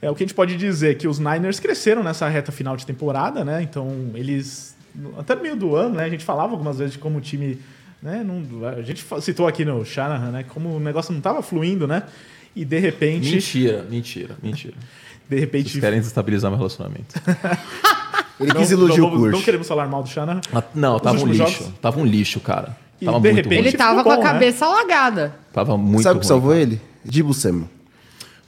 [0.00, 2.86] É o que a gente pode dizer que os Niners cresceram nessa reta final de
[2.86, 3.60] temporada, né?
[3.60, 4.76] Então, eles
[5.18, 6.04] até no meio do ano, né?
[6.04, 7.58] A gente falava algumas vezes de como o time,
[8.00, 8.24] né?
[8.24, 10.44] Não, a gente citou aqui no Shanahan, né?
[10.48, 12.04] Como o negócio não estava fluindo, né?
[12.54, 14.74] E de repente, Mentira, mentira, mentira.
[15.28, 17.14] de repente, Vocês querem desestabilizar meu relacionamento.
[18.40, 19.44] Ele não, quis não, elogiar o vamos- não Curso.
[19.44, 20.40] queremos falar mal do Shanahan.
[20.52, 21.38] Ah, Não, Os tava um lixo.
[21.38, 21.72] jogos?
[21.80, 22.76] Tava um lixo, cara.
[23.00, 23.68] E, Tava de muito repente, ruim.
[23.68, 24.28] Ele tava com a bom, né?
[24.32, 25.34] cabeça alagada.
[25.52, 26.62] Tava muito Sabe o que salvou cara.
[26.62, 26.80] ele?
[27.04, 27.68] Dibu Samuel.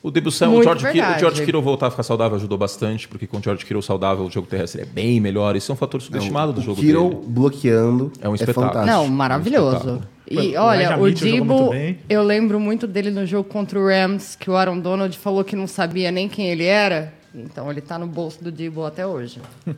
[0.02, 0.12] O o
[0.64, 1.18] George, Kittle, o.
[1.20, 4.30] George Kittle voltar a ficar saudável ajudou bastante, porque com o George Kittle saudável o
[4.30, 5.54] jogo terrestre é bem melhor.
[5.54, 7.22] Isso é um fator subestimado do o jogo Kittle dele.
[7.28, 8.66] bloqueando É um espetáculo.
[8.66, 8.96] fantástico.
[8.96, 9.76] Não, maravilhoso.
[9.76, 10.08] espetáculo.
[10.32, 11.70] E olha, o Dibo,
[12.08, 15.54] eu lembro muito dele no jogo contra o Rams, que o Aaron Donald falou que
[15.54, 17.12] não sabia nem quem ele era.
[17.34, 19.40] Então ele tá no bolso do Dibo até hoje.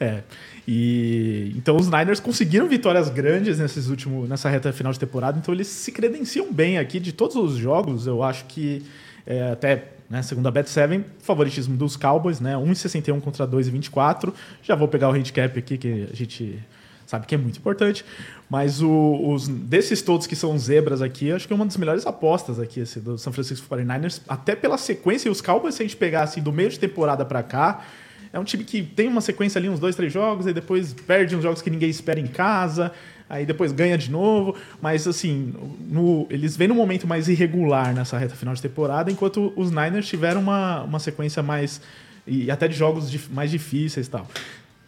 [0.00, 0.22] É.
[0.66, 5.52] E então os Niners conseguiram vitórias grandes nesses últimos, nessa reta final de temporada, então
[5.52, 8.06] eles se credenciam bem aqui de todos os jogos.
[8.06, 8.84] Eu acho que
[9.26, 12.54] é, até né, segundo a Bet 7, favoritismo dos Cowboys, né?
[12.54, 14.32] 1,61 contra 2,24.
[14.62, 16.58] Já vou pegar o handicap aqui que a gente
[17.06, 18.04] sabe que é muito importante.
[18.50, 22.06] Mas o- os, desses todos que são zebras aqui, acho que é uma das melhores
[22.06, 25.28] apostas aqui, esse do San Francisco 49ers, até pela sequência.
[25.28, 27.84] E os Cowboys, se a gente pegar assim, do meio de temporada para cá,
[28.32, 31.36] é um time que tem uma sequência ali, uns dois, três jogos, e depois perde
[31.36, 32.90] uns jogos que ninguém espera em casa,
[33.28, 34.54] aí depois ganha de novo.
[34.80, 35.52] Mas assim,
[35.86, 40.06] no- eles vêm num momento mais irregular nessa reta final de temporada, enquanto os Niners
[40.08, 41.80] tiveram uma, uma sequência mais.
[42.26, 44.26] e até de jogos mais difíceis e tal.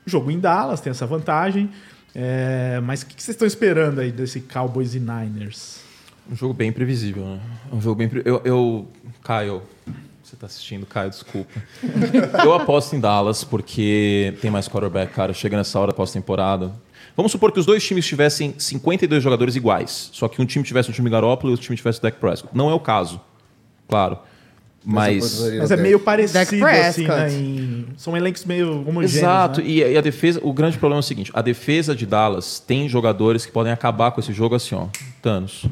[0.06, 1.70] Jogo em Dallas tem essa vantagem.
[2.14, 5.80] É, mas o que que vocês estão esperando aí desse Cowboys e Niners?
[6.30, 7.40] Um jogo bem previsível, né?
[7.72, 8.08] Um jogo bem.
[8.08, 8.88] pre- Eu, eu
[9.24, 9.62] Caio,
[10.22, 11.50] você tá assistindo, Caio, desculpa.
[12.44, 15.32] eu aposto em Dallas porque tem mais quarterback, cara.
[15.32, 16.72] Chega nessa hora da pós-temporada.
[17.16, 20.10] Vamos supor que os dois times tivessem 52 jogadores iguais.
[20.12, 22.56] Só que um time tivesse um time Garoppolo e outro time tivesse o Dak Prescott.
[22.56, 23.20] Não é o caso,
[23.88, 24.18] claro.
[24.84, 25.40] Mas.
[25.58, 27.32] Mas é meio parecido, assim, né?
[27.32, 29.14] em- são elencos meio homogêneos.
[29.16, 29.66] Exato, né?
[29.66, 32.88] e, e a defesa, o grande problema é o seguinte: a defesa de Dallas tem
[32.88, 34.86] jogadores que podem acabar com esse jogo assim, ó.
[35.20, 35.66] Thanos.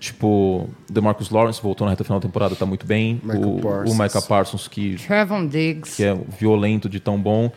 [0.00, 3.20] Tipo, DeMarcus Lawrence voltou na reta final da temporada, tá muito bem.
[3.22, 3.90] Michael o, Parsons.
[3.90, 5.96] o Micah Parsons, que, Trevon Diggs.
[5.96, 7.50] que é violento de tão bom.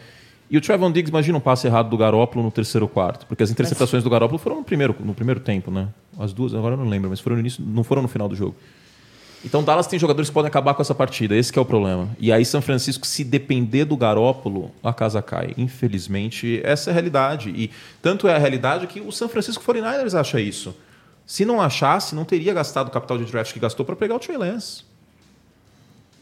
[0.49, 3.26] E o Trevon Diggs, imagina um passe errado do Garópolo no terceiro quarto.
[3.26, 5.89] Porque as interceptações do Garópolo foram no primeiro, no primeiro tempo, né?
[6.18, 8.35] As duas, agora eu não lembro, mas foram no início, não foram no final do
[8.35, 8.56] jogo.
[9.48, 12.10] Então Dallas tem jogadores que podem acabar com essa partida, esse que é o problema.
[12.19, 15.53] E aí São Francisco, se depender do Garópolo, a casa cai.
[15.57, 17.49] Infelizmente, essa é a realidade.
[17.49, 17.72] E
[18.02, 20.76] tanto é a realidade que o São Francisco 49ers acha isso.
[21.26, 24.19] Se não achasse, não teria gastado o capital de draft que gastou para pegar o
[24.19, 24.84] Trey Lance.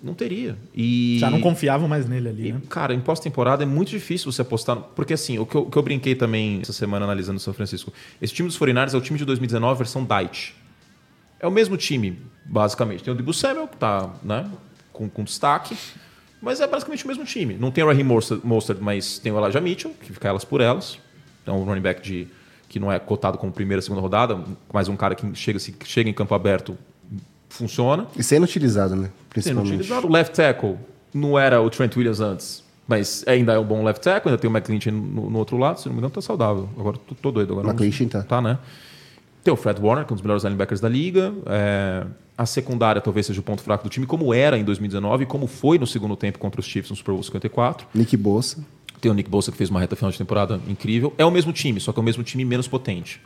[0.04, 0.56] Não teria.
[0.76, 1.18] E...
[1.20, 2.62] Já não confiavam mais nele ali, E, né?
[2.70, 4.78] cara, em pós-temporada é muito difícil você apostar.
[4.96, 7.56] Porque, assim, o que, eu, o que eu brinquei também essa semana analisando o São
[7.56, 7.92] Francisco.
[8.22, 10.56] Esse time dos 49ers é o time de 2019, versão Dight.
[11.40, 13.04] É o mesmo time, basicamente.
[13.04, 14.50] Tem o Debo Samuel, que tá né,
[14.94, 15.78] com, com destaque.
[16.42, 17.56] Mas é basicamente o mesmo time.
[17.56, 21.00] Não tem o Raheem Mostert, mas tem o Elijah Mitchell, que fica elas por elas.
[21.46, 22.28] É um running back de,
[22.70, 24.40] que não é cotado como primeira, segunda rodada,
[24.72, 26.78] mas um cara que chega, se chega em campo aberto,
[27.50, 28.08] funciona.
[28.16, 29.04] E sendo utilizado, né?
[29.04, 29.74] Sendo Principalmente.
[29.74, 30.08] utilizado.
[30.08, 30.78] O left tackle
[31.14, 34.50] não era o Trent Williams antes, mas ainda é um bom left tackle, ainda tem
[34.50, 36.70] o McClinton no, no outro lado, se não me engano, tá saudável.
[36.78, 37.54] Agora tô, tô doido.
[37.54, 38.24] Agora McClinton tá.
[38.24, 38.60] Tá, né?
[39.44, 41.32] Tem o Fred Warner, que é um dos melhores linebackers da liga.
[41.46, 42.06] É,
[42.38, 45.48] a secundária talvez seja o ponto fraco do time, como era em 2019 e como
[45.48, 47.88] foi no segundo tempo contra os Chiefs no Super Bowl 54.
[47.94, 48.64] Nick Bossa.
[49.00, 51.14] Tem o Nick Bosa, que fez uma reta final de temporada incrível.
[51.18, 53.22] É o mesmo time, só que é o mesmo time menos potente.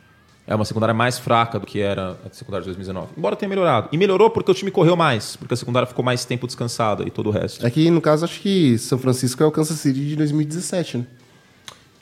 [0.46, 3.12] É uma secundária mais fraca do que era a secundária de 2019.
[3.16, 3.88] Embora tenha melhorado.
[3.92, 7.10] E melhorou porque o time correu mais, porque a secundária ficou mais tempo descansada e
[7.10, 7.64] todo o resto.
[7.64, 11.06] Aqui, no caso, acho que São Francisco é o Kansas City de 2017, né?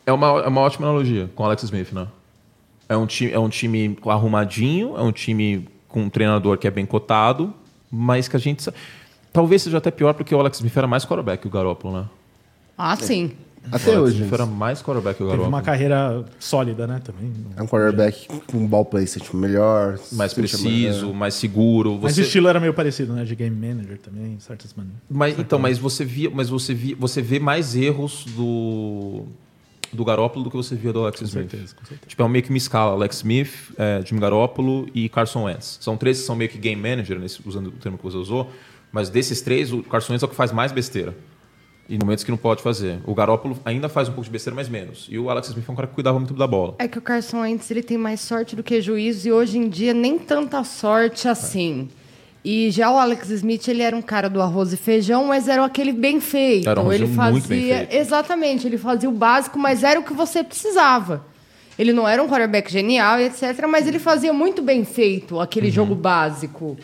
[0.07, 2.07] É uma, é uma ótima analogia com o Alex Smith, né?
[2.89, 5.69] É um, time, é um time arrumadinho, é um time
[5.99, 7.53] com um treinador que é bem cotado,
[7.91, 8.63] mas que a gente.
[8.63, 8.73] sa-
[9.33, 12.05] Talvez seja até pior porque o Alex Smith era mais quarterback que o Garoppolo, né?
[12.77, 13.33] Ah, sim.
[13.71, 14.17] Até O Alex hoje.
[14.23, 15.55] Smith era mais quarterback que o Teve Garoppolo.
[15.57, 17.01] uma carreira sólida, né?
[17.05, 17.31] Também.
[17.57, 19.99] É um quarterback com ball placement melhor.
[20.13, 21.99] Mais preciso, mais seguro.
[22.03, 22.23] Mas Você...
[22.23, 23.25] o estilo era meio parecido, né?
[23.25, 25.01] De game manager também, certas maneiras.
[25.11, 29.25] Mas, então, mas você via, mas você via, você vê mais erros do
[29.93, 31.51] do Garoppolo do que você via do Alex Smith.
[31.51, 32.09] certeza, com certeza.
[32.09, 32.93] Tipo, é um meio que uma escala.
[32.93, 35.79] Alex Smith, é, Jimmy Garoppolo e Carson Wentz.
[35.81, 38.51] São três que são meio que game manager, nesse- usando o termo que você usou.
[38.93, 41.15] Mas desses três, o Carson Wentz é o que faz mais besteira.
[41.91, 42.99] E no momentos que não pode fazer.
[43.07, 45.07] O Garoppolo ainda faz um pouco de besteira, mas menos.
[45.11, 46.75] E o Alex Smith é um cara que cuidava muito da bola.
[46.79, 49.71] É que o Carson Wentz ele tem mais sorte do que juízo e hoje em
[49.71, 51.89] dia nem tanta sorte assim.
[52.45, 55.65] E já o Alex Smith, ele era um cara do arroz e feijão, mas era
[55.65, 56.69] aquele bem feito.
[56.69, 57.93] Era um ele fazia, muito bem feito.
[57.95, 61.25] exatamente, ele fazia o básico, mas era o que você precisava.
[61.79, 65.73] Ele não era um quarterback genial, etc, mas ele fazia muito bem feito aquele Uhum.
[65.73, 66.77] jogo básico.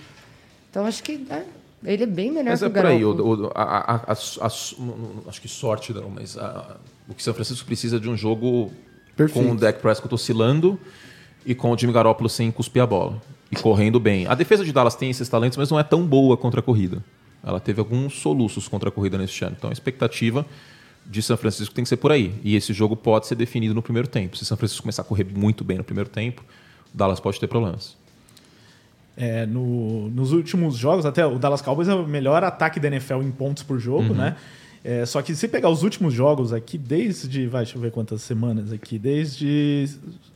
[0.70, 1.44] Então acho que né,
[1.84, 3.04] ele é bem melhor Mas que é o por aí.
[3.04, 3.10] O,
[3.46, 6.76] o- a- a- a- acho que sorte não, mas a-
[7.08, 8.72] o que São Francisco precisa de um jogo
[9.16, 9.46] Perfeito.
[9.46, 10.78] com o Dak Prescott oscilando
[11.46, 13.20] e com o Jimmy Garoppolo sem cuspir a bola
[13.58, 14.26] e correndo bem.
[14.26, 17.02] A defesa de Dallas tem esses talentos, mas não é tão boa contra a corrida.
[17.42, 19.54] Ela teve alguns soluços contra a corrida neste ano.
[19.58, 20.44] Então a expectativa
[21.06, 22.34] de São Francisco tem que ser por aí.
[22.42, 24.36] E esse jogo pode ser definido no primeiro tempo.
[24.36, 26.42] Se São Francisco começar a correr muito bem no primeiro tempo,
[26.92, 27.96] Dallas pode ter problemas.
[29.16, 33.22] É, no- nos últimos jogos, até o Dallas Cowboys é o melhor ataque da NFL
[33.22, 34.36] em pontos por jogo, né?
[34.84, 37.46] É, só que se pegar os últimos jogos aqui, desde.
[37.46, 38.98] Vai, deixa eu ver quantas semanas aqui.
[38.98, 39.88] Desde.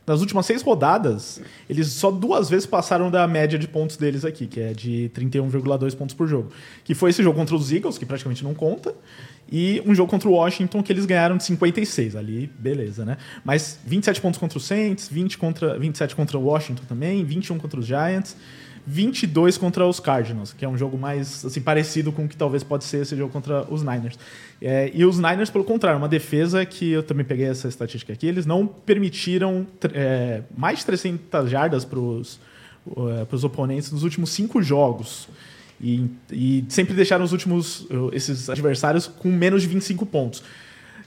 [0.07, 1.39] Nas últimas seis rodadas,
[1.69, 5.95] eles só duas vezes passaram da média de pontos deles aqui, que é de 31,2
[5.95, 6.51] pontos por jogo.
[6.83, 8.95] Que foi esse jogo contra os Eagles, que praticamente não conta,
[9.51, 12.15] e um jogo contra o Washington, que eles ganharam de 56.
[12.15, 13.17] Ali, beleza, né?
[13.45, 17.79] Mas 27 pontos contra o Saints, 20 contra, 27 contra o Washington também, 21 contra
[17.79, 18.35] os Giants.
[18.89, 22.63] 22 contra os Cardinals, que é um jogo mais assim, parecido com o que talvez
[22.63, 24.17] pode ser esse jogo contra os Niners.
[24.59, 28.25] É, e os Niners, pelo contrário, uma defesa que eu também peguei essa estatística aqui,
[28.25, 35.29] eles não permitiram é, mais de 300 jardas para os oponentes nos últimos cinco jogos.
[35.79, 40.43] E, e sempre deixaram os últimos esses adversários com menos de 25 pontos.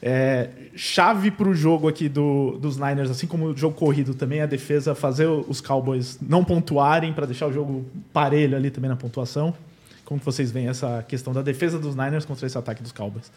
[0.01, 4.41] É, chave para o jogo aqui do, dos Niners, assim como o jogo corrido também,
[4.41, 8.97] a defesa fazer os Cowboys não pontuarem para deixar o jogo parelho ali também na
[8.97, 9.55] pontuação.
[10.05, 13.31] Como que vocês veem essa questão da defesa dos Niners contra esse ataque dos Cowboys?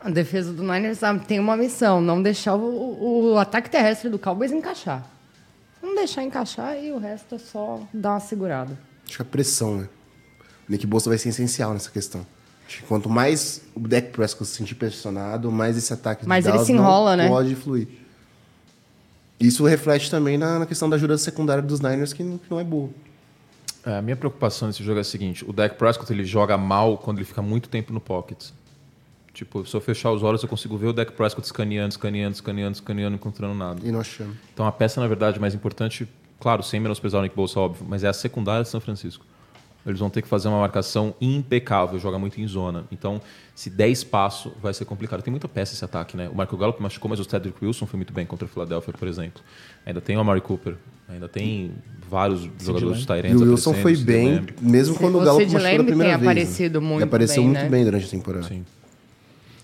[0.00, 4.50] A defesa do Niners tem uma missão, não deixar o, o ataque terrestre do Cowboys
[4.50, 5.06] encaixar.
[5.82, 8.78] Não deixar encaixar e o resto é só dar uma segurada.
[9.06, 9.88] Acho que a pressão, né?
[10.68, 12.24] O Nick Bolsa vai ser essencial nessa questão.
[12.70, 16.46] Acho que quanto mais o Dak Prescott se sentir pressionado, mais esse ataque do Mas
[16.46, 17.28] ele se não enrola, né?
[17.28, 17.88] pode fluir.
[19.40, 22.60] Isso reflete também na, na questão da ajuda secundária dos Niners, que não, que não
[22.60, 22.88] é boa.
[23.84, 26.96] É, a minha preocupação nesse jogo é a seguinte: o Dak Prescott ele joga mal
[26.96, 28.50] quando ele fica muito tempo no pocket.
[29.34, 32.74] Tipo, se eu fechar os olhos, eu consigo ver o Dak Prescott escaneando, escaneando, escaneando,
[32.76, 33.80] escaneando, encontrando nada.
[33.82, 34.36] E nós achamos.
[34.54, 36.06] Então a peça, na verdade, mais importante,
[36.38, 39.26] claro, sem menosprezar o Nick Bolsa, óbvio, mas é a secundária de São Francisco.
[39.86, 42.84] Eles vão ter que fazer uma marcação impecável, joga muito em zona.
[42.92, 43.20] Então,
[43.54, 45.22] se der espaço, vai ser complicado.
[45.22, 46.28] Tem muita peça esse ataque, né?
[46.28, 49.08] O Marco Gallup machucou, mas o Cedric Wilson foi muito bem contra o Philadelphia, por
[49.08, 49.42] exemplo.
[49.86, 50.76] Ainda tem o Amari Cooper,
[51.08, 51.72] ainda tem
[52.08, 55.62] vários jogadores de E Tyrants o Wilson foi bem, mesmo quando o o Gallup machucou
[55.62, 56.26] da Lamb primeira tem vez.
[56.26, 56.42] né?
[56.42, 57.68] aparecido muito Ele apareceu bem, muito né?
[57.68, 58.48] bem durante a temporada.
[58.48, 58.64] Sim.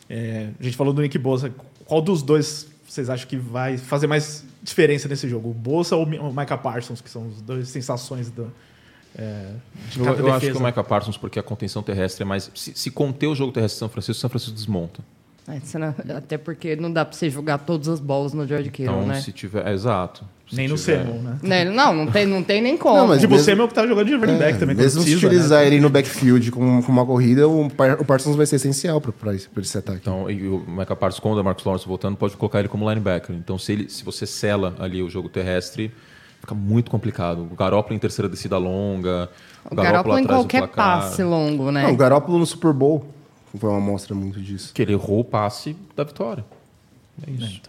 [0.08, 1.52] É, a gente falou do Nick Bosa.
[1.84, 5.50] Qual dos dois vocês acham que vai fazer mais diferença nesse jogo?
[5.50, 8.50] O Bosa ou o Micah Parsons, que são as duas sensações do,
[9.16, 9.46] é,
[9.90, 12.50] de Eu, cada eu acho que o Micah Parsons, porque a contenção terrestre é mais.
[12.54, 15.00] Se, se conter o jogo terrestre de São Francisco, São Francisco desmonta.
[15.48, 18.92] É, não- Até porque não dá pra você jogar todas as bolas no George Kittle,
[18.96, 19.20] Então, né?
[19.20, 19.64] se tiver.
[19.64, 20.24] É, exato.
[20.50, 21.38] Se Nem no tiver- Samuel, né?
[21.42, 22.96] Né, Não, não tem, não tem nem como.
[22.96, 24.74] Não, mas Tipo, mesmo- o Samuel que tá jogando de running back É, também.
[24.74, 25.66] quando mesmo se precisa, utilizar né?
[25.68, 29.34] ele no backfield com, com uma corrida, o, Par- o Parsons vai ser essencial para
[29.34, 29.98] esse, pra esse ataque.
[30.02, 33.34] Então, e o Micah Parsons, com o Marcus Lawrence voltando, pode colocar ele como linebacker.
[33.36, 35.92] Então, se, ele, se você sela ali o jogo terrestre,
[36.46, 37.48] fica muito complicado.
[37.50, 39.28] O Garoppolo em terceira descida longa,
[39.68, 41.82] o Garoppolo em atrás do qualquer passe longo, né?
[41.82, 43.04] Não, o Garoppolo no Super Bowl
[43.58, 44.72] foi uma amostra muito disso.
[44.72, 46.44] Que ele errou o passe da vitória.
[47.26, 47.62] É isso.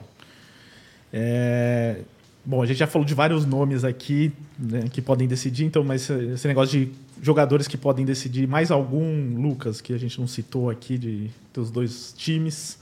[1.12, 1.98] É,
[2.46, 6.10] Bom, a gente já falou de vários nomes aqui né, que podem decidir, então, mas
[6.10, 6.92] esse negócio de
[7.22, 11.70] jogadores que podem decidir, mais algum, Lucas, que a gente não citou aqui de, dos
[11.70, 12.80] dois times,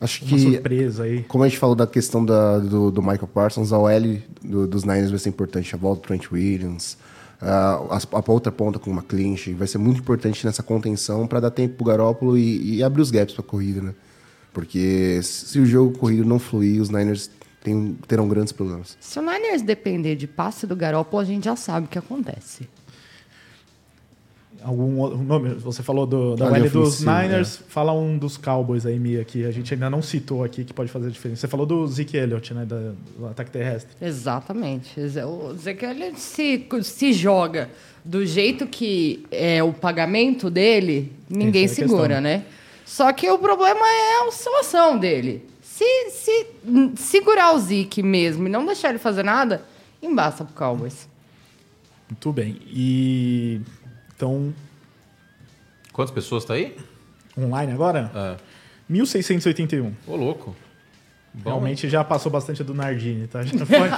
[0.00, 1.22] Acho uma que, surpresa aí.
[1.22, 4.84] como a gente falou da questão da- do, do Michael Parsons, a OL do- dos
[4.84, 5.74] Niners vai ser importante.
[5.74, 6.98] A volta do Trent Williams,
[7.40, 11.40] a, as- a outra ponta com uma clinch, vai ser muito importante nessa contenção para
[11.40, 13.94] dar tempo pro Garópolo e, e abrir os gaps para corrida, né?
[14.52, 17.30] Porque se o jogo corrido não fluir, os Niners
[17.62, 18.96] tem- terão grandes problemas.
[19.00, 22.68] Se o Niners depender de passe do Garoppolo, a gente já sabe o que acontece.
[24.66, 25.50] Algum outro nome?
[25.54, 29.50] Você falou do, da OL dos Niners, fala um dos Cowboys aí, Mia, que a
[29.50, 31.40] gente ainda não citou aqui, que pode fazer a diferença.
[31.42, 33.90] Você falou do Zeke Elliott, né, da- do ataque terrestre.
[34.00, 34.98] Exatamente.
[35.00, 37.70] O Ezequiel se, se joga
[38.04, 42.20] do jeito que é o pagamento dele, ninguém é segura, questão.
[42.22, 42.44] né?
[42.84, 45.44] Só que o problema é a oscilação dele.
[45.62, 46.46] Se, se
[46.96, 49.62] segurar o Zeke mesmo e não deixar ele fazer nada,
[50.02, 51.08] embaça pro Cowboys.
[52.08, 52.56] Muito bem.
[52.68, 53.60] E
[54.16, 54.52] então,
[55.92, 56.76] Quantas pessoas tá aí?
[57.38, 58.10] online agora?
[58.14, 58.36] É.
[58.88, 59.94] 1681.
[60.06, 60.56] Ô, louco.
[61.34, 63.42] Bom, Realmente já passou bastante do Nardini, tá?
[63.42, 63.90] Já foi.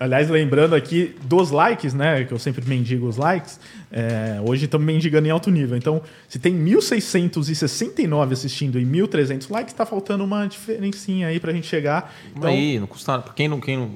[0.00, 2.24] Aliás, lembrando aqui dos likes, né?
[2.24, 3.58] Que eu sempre mendigo os likes.
[3.90, 5.76] é, hoje estamos mendigando em alto nível.
[5.76, 11.66] Então, se tem 1.669 assistindo e 1.300 likes, tá faltando uma diferencinha aí pra gente
[11.66, 12.12] chegar.
[12.34, 13.24] Então, aí, não custa nada.
[13.34, 13.90] Quem não, quem não.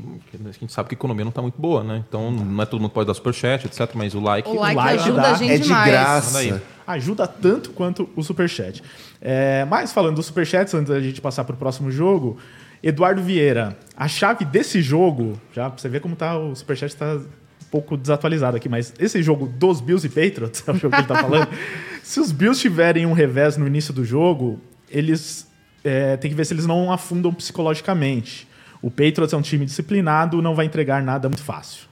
[0.48, 2.05] A gente sabe que a economia não tá muito boa, né?
[2.09, 3.90] Então não é todo mundo que pode dar superchat, etc.
[3.94, 4.48] Mas o like.
[4.48, 5.90] O like, like ajuda dá- a gente É de demais.
[5.90, 6.62] graça.
[6.86, 8.81] Ajuda tanto quanto o Superchat.
[9.20, 12.39] É, mas falando do Superchat, antes da gente passar para o próximo jogo,
[12.88, 17.14] Eduardo Vieira, a chave desse jogo, já pra você ver como tá, o Superchat está
[17.14, 21.00] um pouco desatualizado aqui, mas esse jogo dos Bills e Patriots, é o jogo que
[21.00, 21.48] ele tá falando,
[22.04, 25.48] se os Bills tiverem um revés no início do jogo, eles
[25.82, 28.46] é, tem que ver se eles não afundam psicologicamente.
[28.80, 31.88] O Patriots é um time disciplinado, não vai entregar nada muito fácil.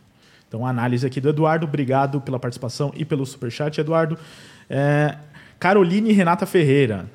[0.46, 1.66] Então, a análise aqui do Eduardo.
[1.66, 4.16] Obrigado pela participação e pelo superchat, Eduardo.
[4.70, 5.16] É,
[5.58, 7.10] Caroline Renata Ferreira.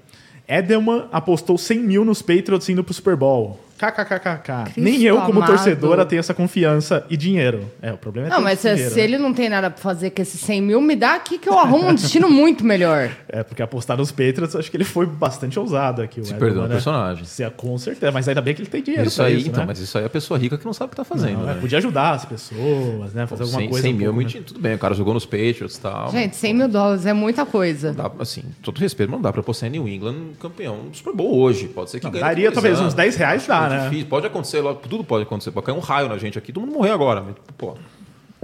[0.45, 3.68] Edelman apostou 100 mil nos Patriots indo pro Super Bowl.
[3.79, 4.63] KKKKK.
[4.65, 5.51] Cristo Nem eu, como amado.
[5.51, 7.71] torcedora, tenho essa confiança e dinheiro.
[7.81, 9.03] É, o problema é Não, mas se, dinheiro, se né?
[9.03, 11.57] ele não tem nada pra fazer com esses 100 mil, me dá aqui que eu
[11.57, 13.09] arrumo um destino muito melhor.
[13.29, 16.19] É, porque apostar nos Patriots, acho que ele foi bastante ousado aqui.
[16.19, 16.73] o Se perdeu no né?
[16.75, 17.23] personagem.
[17.25, 19.47] Se é, com certeza, mas ainda bem que ele tem dinheiro Isso pra aí, isso,
[19.47, 19.67] então, né?
[19.67, 21.39] mas isso aí é a pessoa rica que não sabe o que tá fazendo.
[21.39, 21.61] Não, é, né?
[21.61, 23.25] podia ajudar as pessoas, né?
[23.27, 23.83] Fazer alguma 100, coisa.
[23.83, 24.43] 100 um mil é pouco, muito.
[24.43, 26.11] Tudo bem, o cara jogou nos Patriots e tal.
[26.11, 27.93] Gente, 100 mil dólares é muita coisa.
[27.93, 31.13] Dá, assim, todo respeito, mas não dá pra postar em New England campeão do Super
[31.13, 31.67] Bowl hoje.
[31.67, 32.93] Pode ser que Não, ganhe daria talvez dois uns anos.
[32.95, 33.89] 10 reais dá, muito né?
[33.89, 34.07] difícil.
[34.09, 35.51] Pode acontecer, logo, tudo pode acontecer.
[35.51, 37.21] Pode cair um raio na gente aqui, todo mundo morrer agora.
[37.21, 37.75] Mas, pô,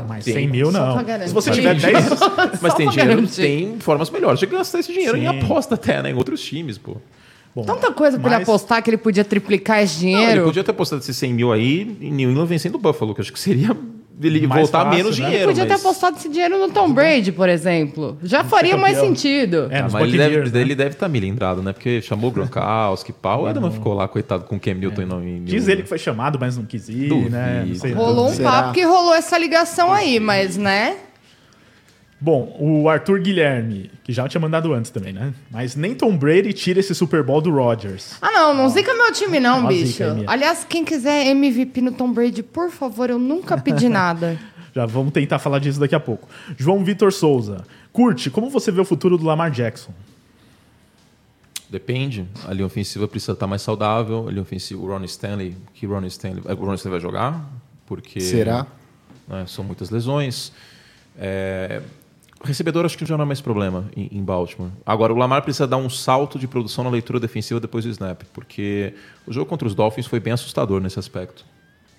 [0.08, 0.34] Mas Tem.
[0.34, 0.98] 100 mil não.
[1.28, 2.10] Se você Mas tiver tem 10.
[2.62, 3.42] mas tem dinheiro, garantir.
[3.42, 5.28] tem formas melhores de gastar esse dinheiro em Sim.
[5.44, 6.12] aposta até, né?
[6.12, 6.98] Em outros times, pô.
[7.56, 10.44] Bom, Tanta coisa pra ele mas- apostar que ele podia triplicar esse Não, ele dinheiro.
[10.44, 13.24] podia ter apostado esses 100 mil aí em New England vencendo o Buffalo, que eu
[13.24, 13.70] acho que seria
[14.22, 15.26] ele Mais voltar fácil, menos né?
[15.26, 15.48] dinheiro.
[15.50, 18.18] podia ter mas- apostado esse dinheiro no Tom Brady, por exemplo.
[18.24, 19.68] Já faria mais sentido.
[19.70, 20.62] É, Ah, mas ele deve, né?
[20.62, 21.74] ele deve estar milindrado, né?
[21.74, 25.06] Porque chamou o Gronkowski, pau, o Edelman ficou lá, coitado, com o Cam Newton e
[25.06, 27.30] não Diz ele que foi chamado, mas não quis ir, Duvido.
[27.32, 27.66] né?
[27.68, 27.94] Não sei.
[27.94, 28.52] Rolou um Será?
[28.52, 30.96] papo que rolou essa ligação aí, mas, né?
[32.26, 35.32] Bom, o Arthur Guilherme, que já tinha mandado antes também, né?
[35.52, 38.18] Mas nem Tom Brady tira esse Super Bowl do Rodgers.
[38.20, 40.02] Ah, não, não zica meu time, não, Ó a bicho.
[40.26, 44.40] Aliás, quem quiser MVP no Tom Brady, por favor, eu nunca pedi nada.
[44.74, 46.28] Já vamos tentar falar disso daqui a pouco.
[46.58, 47.64] João Vitor Souza.
[47.94, 49.94] Curte, como você vê o futuro do Lamar Jackson?
[51.70, 52.28] Depende.
[52.48, 54.28] A linha ofensiva precisa estar mais saudável.
[54.28, 57.48] A linha ofensiva, o Ronnie Stanley, que Ronnie Stanley, o Ronnie Stanley vai jogar,
[57.86, 58.66] porque Será?
[59.28, 60.52] né, são muitas lesões.
[61.20, 61.84] É,
[62.46, 64.72] recebedor acho que já não é mais problema em, em Baltimore.
[64.86, 68.22] Agora, o Lamar precisa dar um salto de produção na leitura defensiva depois do snap,
[68.34, 68.94] porque
[69.28, 71.46] o jogo contra os Dolphins foi bem assustador nesse aspecto.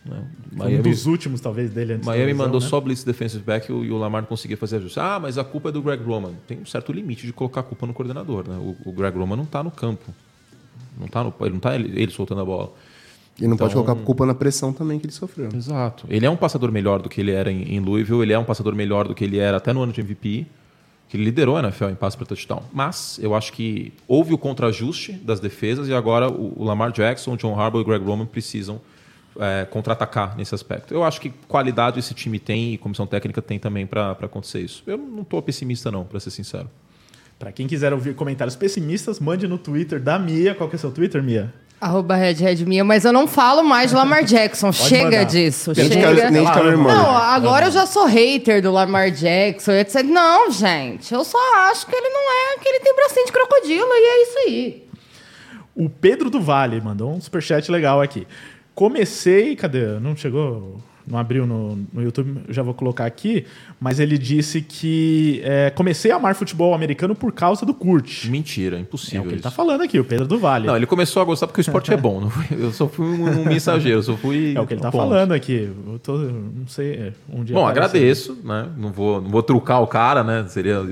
[0.04, 0.24] né?
[0.56, 2.66] Foi um Miami, dos últimos, talvez, dele antes Miami mandou né?
[2.66, 4.98] só blitz defensive back e o, e o Lamar não conseguia fazer ajuste.
[5.00, 6.32] Ah, mas a culpa é do Greg Roman.
[6.46, 8.48] Tem um certo limite de colocar a culpa no coordenador.
[8.48, 8.56] Né?
[8.56, 10.14] O, o Greg Roman não está no campo.
[10.98, 12.72] Não tá no, ele não está ele, ele soltando a bola.
[13.40, 15.48] E não pode Então- colocar culpa na pressão também que ele sofreu.
[15.54, 16.06] Exato.
[16.08, 18.44] Ele é um passador melhor do que ele era em, em Louisville, ele é um
[18.44, 20.46] passador melhor do que ele era até no ano de MVP,
[21.08, 22.62] que ele liderou a NFL em passe para touchdown.
[22.72, 27.34] Mas eu acho que houve o contraajuste das defesas e agora o, o Lamar Jackson,
[27.34, 28.80] o John Harbaugh e o Greg Roman precisam
[29.38, 30.94] é, contra-atacar nesse aspecto.
[30.94, 34.82] Eu acho que qualidade esse time tem e comissão técnica tem também para acontecer isso.
[34.86, 36.70] Eu não estou pessimista não, para ser sincero.
[37.38, 40.54] Pra quem quiser ouvir comentários pessimistas, mande no Twitter da Mia.
[40.54, 41.52] Qual que é o seu Twitter, Mia?
[41.78, 44.72] Arroba Red Red Minha, mas eu não falo mais de Lamar Jackson.
[44.72, 45.24] chega mandar.
[45.24, 46.16] disso, Nem de chega.
[46.22, 46.96] Car- nem de Kyler Murray.
[46.96, 50.02] Não, agora eu já sou hater do Lamar Jackson, etc.
[50.02, 51.38] Não, gente, eu só
[51.70, 54.86] acho que ele não é, que ele tem bracinho de crocodilo e é isso aí.
[55.74, 58.26] O Pedro do Vale mandou um superchat legal aqui.
[58.74, 59.54] Comecei.
[59.54, 59.84] Cadê?
[60.00, 60.76] Não chegou?
[61.06, 63.44] Não abriu no, no YouTube, já vou colocar aqui.
[63.80, 68.24] Mas ele disse que é, comecei a amar futebol americano por causa do Kurt.
[68.26, 69.42] Mentira, É impossível o que ele isso.
[69.44, 70.66] tá falando aqui, o Pedro do Vale.
[70.66, 72.30] Não, ele começou a gostar porque o esporte é bom.
[72.50, 74.54] Eu só fui um, um mensageiro, eu só fui.
[74.56, 75.00] É o que ele tá ponte.
[75.02, 75.70] falando aqui.
[75.86, 78.68] Eu tô, não sei, é, um dia Bom, agradeço, né?
[78.76, 80.44] Não vou, não vou trucar o cara, né?
[80.48, 80.84] Seria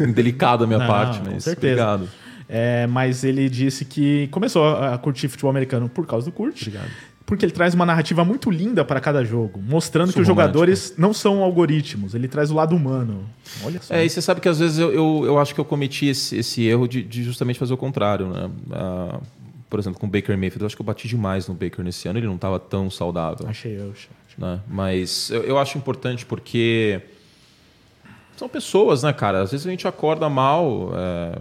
[0.00, 1.72] indelicado da minha Não, parte, com mas certeza.
[1.82, 2.08] obrigado.
[2.48, 6.60] É, mas ele disse que começou a a curtir futebol americano por causa do Kurt.
[6.62, 6.90] Obrigado.
[7.26, 10.52] Porque ele traz uma narrativa muito linda para cada jogo, mostrando que os romântico.
[10.58, 13.24] jogadores não são algoritmos, ele traz o lado humano.
[13.64, 13.94] Olha só.
[13.94, 16.36] É, e você sabe que às vezes eu, eu, eu acho que eu cometi esse,
[16.36, 18.50] esse erro de, de justamente fazer o contrário, né?
[18.72, 19.20] Ah,
[19.70, 22.06] por exemplo, com o Baker Mayfield, eu acho que eu bati demais no Baker nesse
[22.06, 23.46] ano, ele não estava tão saudável.
[23.48, 23.92] Achei eu.
[23.92, 24.10] achei.
[24.36, 24.60] né?
[24.68, 27.00] Mas eu, eu acho importante porque
[28.36, 29.40] são pessoas, né, cara?
[29.42, 30.90] Às vezes a gente acorda mal.
[30.94, 31.38] é,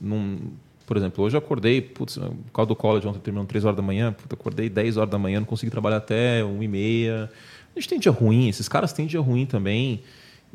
[0.00, 0.38] num-
[0.86, 3.82] por exemplo, hoje eu acordei, putz, por causa do college, ontem terminando 3 horas da
[3.82, 7.30] manhã, puta, acordei 10 horas da manhã, não consegui trabalhar até 1 e meia.
[7.74, 10.00] A gente tem dia ruim, esses caras têm dia ruim também.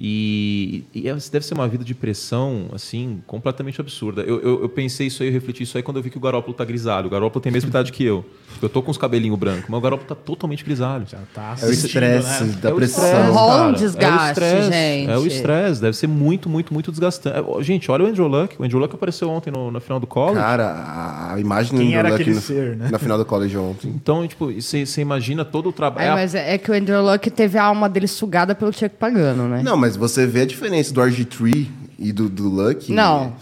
[0.03, 4.23] E, e é- deve ser uma vida de pressão, assim, completamente absurda.
[4.23, 6.19] Eu, eu, eu pensei isso aí, eu refleti isso aí quando eu vi que o
[6.19, 7.05] Garópolo tá grisalho.
[7.05, 8.25] O Garópolo tem a mesma idade que eu.
[8.59, 11.05] Eu tô com os cabelinhos brancos, mas o Garópolo tá totalmente grisalho.
[11.07, 12.57] Já tá É o estresse né?
[12.59, 13.31] da É o pressão.
[13.31, 15.11] Rola um desgaste, é o estresse, gente.
[15.11, 17.37] É o estresse, deve ser muito, muito, muito desgastante.
[17.37, 18.55] É, Gente, olha o Andrew Luck.
[18.59, 20.39] O Andrew Luck apareceu ontem no, na final do college.
[20.41, 22.89] Cara, a, imagem Quem do era Luck no- ser, né?
[22.91, 23.89] na final do college ontem.
[23.89, 26.07] Então, tipo, você imagina todo o trabalho.
[26.07, 28.95] É, mas é é que o Andrew Luck teve a alma dele sugada pelo Chuck
[28.97, 29.61] Pagano, né?
[29.63, 31.67] Não, mas você vê a diferença do RG3
[31.99, 32.91] e do, do Luck.
[32.91, 33.35] Não.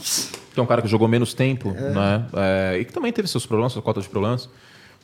[0.53, 2.25] que é um cara que jogou menos tempo, né?
[2.33, 4.49] É, e que também teve seus problemas, sua cota de problemas.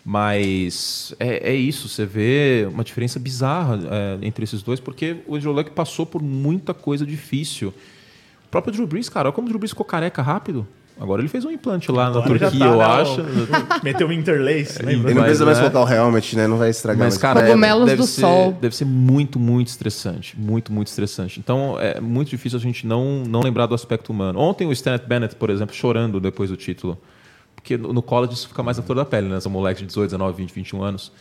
[0.07, 5.35] Mas é, é isso, você vê uma diferença bizarra é, entre esses dois, porque o
[5.35, 7.69] Andrew Luck passou por muita coisa difícil.
[8.45, 10.67] O próprio Drew Brees, cara, olha como o Drew Brees ficou careca rápido.
[10.99, 13.21] Agora ele fez um implante lá na Agora Turquia, tá, eu né, acho.
[13.21, 15.09] o- Meteu um interlace, lembra?
[15.11, 15.69] Ele não precisa mais né?
[15.69, 16.47] colocar o helmet, né?
[16.47, 17.03] Não vai estragar.
[17.05, 18.53] Mas, cara, é- Cogumelos deve do ser, sol.
[18.61, 20.39] Deve ser muito, muito estressante.
[20.39, 21.37] Muito, muito estressante.
[21.39, 24.39] Então, é muito difícil a gente não, não lembrar do aspecto humano.
[24.39, 26.97] Ontem o Stanley Bennett, por exemplo, chorando depois do título.
[27.55, 29.39] Porque no, no college isso fica mais à flor da pele, né?
[29.41, 31.11] São moleques de 18, 19, 20, 21 anos.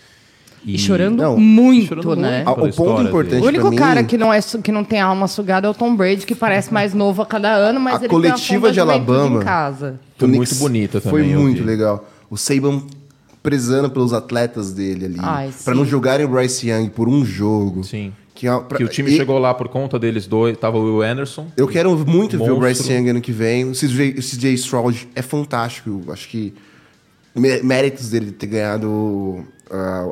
[0.66, 2.43] E chorando Não, muito, chorando né?
[2.45, 2.49] muito.
[2.49, 5.07] Ah, o ponto importante O único mim, cara que não, é, que não tem a
[5.07, 7.99] alma sugada é o Tom Brady, que parece mais novo a cada ano, mas A
[7.99, 10.01] ele coletiva tem uma de Alabama- em casa.
[10.16, 11.65] Foi muito bonita Foi também, eu muito vi.
[11.65, 12.09] legal.
[12.31, 12.82] O Saban
[13.43, 15.53] prezando pelos atletas dele ali.
[15.53, 15.74] Sim.
[15.74, 17.85] não jogarem o Bryce Young por um jogo.
[17.85, 18.12] Sim.
[18.35, 20.57] Que, é pra- Que o time e- chegou lá por conta deles dois.
[20.57, 21.47] Tava o Will Anderson.
[21.57, 22.61] Eu quero muito ver o Monstro.
[22.61, 23.65] Bryce Young ano que vem.
[23.66, 26.03] O CJ, o CJ Stroud é fantástico.
[26.09, 26.55] Acho que
[27.36, 29.45] mé- méritos dele ter ganhado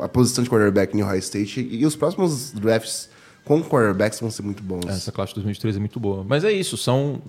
[0.02, 1.66] a posição de quarterback em Ohio State.
[1.70, 3.08] E os próximos drafts
[3.44, 4.86] com quarterbacks vão ser muito bons.
[4.88, 6.24] Essa classe de 2013 é muito boa.
[6.28, 7.20] Mas é isso, são,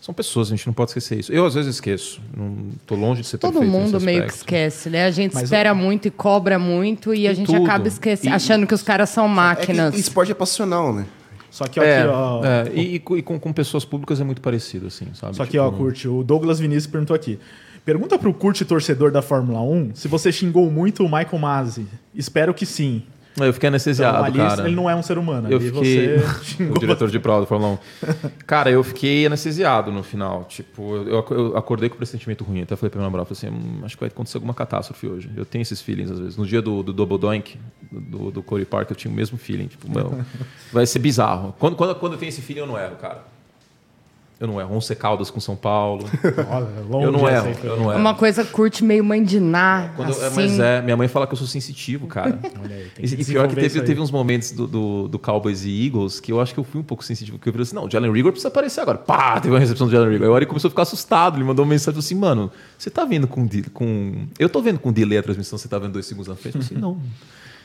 [0.00, 1.32] são pessoas, a gente não pode esquecer isso.
[1.32, 2.20] Eu às vezes esqueço.
[2.36, 2.56] Não,
[2.86, 5.04] tô longe de ser Todo perfeito mundo nesse meio que esquece, né?
[5.04, 7.62] A gente Mas espera muito e cobra muito e a gente tudo.
[7.64, 9.94] acaba esquecendo, E- achando que os caras são É que máquinas.
[9.94, 11.04] esporte é passional, né?
[11.50, 14.20] Só que, ó, É, aqui, ó, é, e, e com- e com, com pessoas públicas
[14.20, 15.34] é muito parecido, assim, sabe?
[15.34, 17.38] Só que, Tipo, ó, Curte, o Douglas Vinícius perguntou aqui.
[17.88, 21.86] Pergunta pro Curte torcedor da Fórmula 1 se você xingou muito o Michael Masi.
[22.14, 23.02] Espero que sim.
[23.34, 24.66] Eu fiquei anestesiado, Então, cara.
[24.66, 25.50] ele não é um ser humano.
[25.50, 26.16] Eu fiquei.
[26.68, 28.28] o diretor de prova do Fórmula 1.
[28.46, 30.44] Cara, eu fiquei anestesiado no final.
[30.44, 32.60] Tipo, eu, eu acordei com um pressentimento ruim.
[32.60, 35.30] Até falei pra minha namorada, falei assim, "Hum, acho que vai acontecer alguma catástrofe hoje.
[35.34, 36.36] Eu tenho esses feelings às vezes.
[36.36, 37.58] No dia do, do Double Doink,
[37.90, 39.68] do, do Corey Park, eu tinha o mesmo feeling.
[39.68, 40.20] Tipo, meu,
[40.70, 41.54] vai ser bizarro.
[41.58, 43.37] Quando, quando, quando eu tenho esse feeling, eu não erro, cara.
[44.40, 44.76] Eu não erro.
[44.76, 46.04] 11 Caldas com São Paulo.
[46.48, 47.48] Olha, longe eu não erro.
[47.64, 48.00] Eu não erro.
[48.00, 50.36] Uma coisa curte meio de Ná, Quando eu- é, assim.
[50.36, 52.38] Mas é, minha mãe fala que eu sou sensitivo, cara.
[52.62, 55.18] Olha aí, tem E, que e pior que teve, teve uns momentos do, do, do
[55.18, 57.36] Cowboys e Eagles que eu acho que eu fui um pouco sensitivo.
[57.38, 58.98] Porque eu falei assim: não, o Jalen Rigor precisa aparecer agora.
[58.98, 60.24] Pá, teve uma recepção do Jalen Rigor.
[60.26, 61.36] Aí o Ari começou a ficar assustado.
[61.36, 64.26] Ele mandou uma mensagem falou assim: mano, você tá vendo com, de- com.
[64.38, 66.58] Eu tô vendo com delay a transmissão, você tá vendo dois segundos na frente?
[66.58, 66.96] Eu falei assim: não.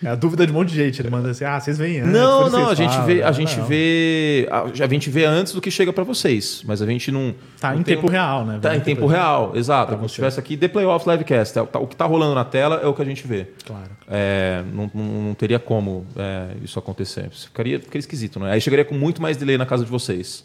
[0.03, 1.01] É a dúvida de um monte de gente.
[1.01, 2.11] Ele manda assim, ah, vocês veem antes.
[2.13, 3.05] Não, não, a gente falam.
[3.05, 3.65] vê, a gente Não.
[3.65, 7.71] vê, a, gente vê antes do que chega pra vocês, mas a gente não Tá
[7.71, 8.59] não em tem tempo um- real, né?
[8.61, 9.11] Tá em tempo depois.
[9.17, 9.93] real, exato.
[9.95, 10.21] Como se você.
[10.21, 11.57] estivesse aqui The Playoffs Livecast.
[11.59, 13.47] É, tá- O que tá rolando na tela é o que a gente vê.
[13.65, 13.91] Claro.
[14.09, 17.29] É, não, não- teria como é, isso acontecer.
[17.31, 18.51] Ficaria, ficaria esquisito, né?
[18.51, 20.43] Aí chegaria com muito mais delay na casa de vocês.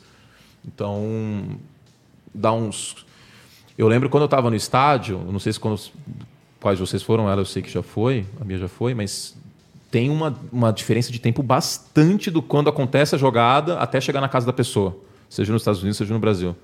[0.66, 1.43] Então,
[2.35, 2.97] dá uns.
[3.76, 5.80] Eu lembro quando eu estava no estádio, não sei se quando,
[6.60, 9.36] quais vocês foram, ela eu sei que já foi, a minha já foi, mas
[9.90, 14.28] tem uma, uma diferença de tempo bastante do quando acontece a jogada até chegar na
[14.28, 14.97] casa da pessoa,
[15.28, 16.55] seja nos Estados Unidos, seja no Brasil.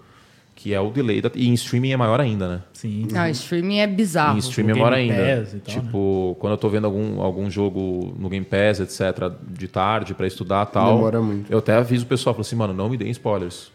[0.56, 1.20] Que é o delay.
[1.20, 2.62] Da, e em streaming é maior ainda, né?
[2.72, 3.08] Sim.
[3.10, 4.36] Não, streaming é bizarro.
[4.36, 5.40] Em streaming é maior Game ainda.
[5.40, 9.32] Pass e tal, tipo, quando eu tô vendo algum, algum jogo no Game Pass, etc.,
[9.48, 10.94] de tarde pra estudar e tal.
[10.94, 11.52] Demora muito.
[11.52, 13.72] Eu até aviso o pessoal, falo assim, mano, não me deem spoilers.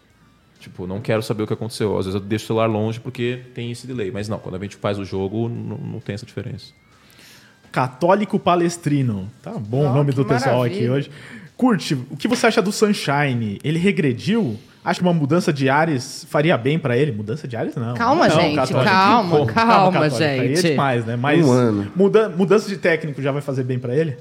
[0.59, 1.97] Tipo, não quero saber o que aconteceu.
[1.97, 4.09] Às vezes eu deixo o celular longe porque tem esse delay.
[4.09, 6.73] Mas não, quando a gente faz o jogo, não, não tem essa diferença.
[7.71, 9.29] Católico Palestrino.
[9.41, 10.79] Tá bom o Ó, nome do pessoal maravilha.
[10.81, 11.11] aqui hoje.
[11.55, 13.59] Curte, o que você acha do Sunshine?
[13.63, 14.57] Ele regrediu?
[14.83, 17.11] Acha que uma mudança de ares faria bem pra ele?
[17.11, 17.93] Mudança de ares, não.
[17.95, 18.83] Calma, Não, gente, Católico.
[18.89, 19.99] calma, Pô, calma.
[20.05, 20.61] Aí é gente.
[20.71, 21.17] demais, né?
[21.17, 21.91] Mas Um ano.
[21.95, 24.15] muda- mudança de técnico já vai fazer bem pra ele?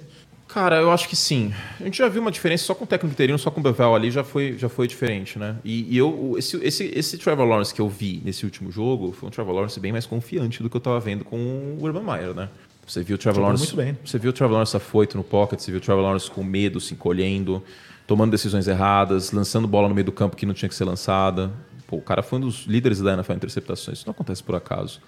[0.49, 1.53] Cara, eu acho que sim.
[1.79, 3.95] A gente já viu uma diferença só com o técnico interino, só com o Bevel
[3.95, 5.57] ali já foi, já foi diferente, né?
[5.65, 9.13] E, e eu, o- esse, esse, esse Trevor Lawrence que eu vi nesse último jogo
[9.13, 12.03] foi um Trevor Lawrence bem mais confiante do que eu tava vendo com o Urban
[12.03, 12.49] Meyer, né?
[12.89, 13.99] Você viu o Trevor Lawrence, muito bem.
[14.05, 16.81] você viu o Trevor Lawrence afoito no pocket, você viu o Trevor Lawrence com medo,
[16.81, 17.63] se encolhendo,
[18.07, 21.51] tomando decisões erradas, lançando bola no meio do campo que não tinha que ser lançada.
[21.87, 23.99] Pô, o cara foi um dos líderes da NFL em interceptações.
[23.99, 25.01] Isso não acontece por acaso.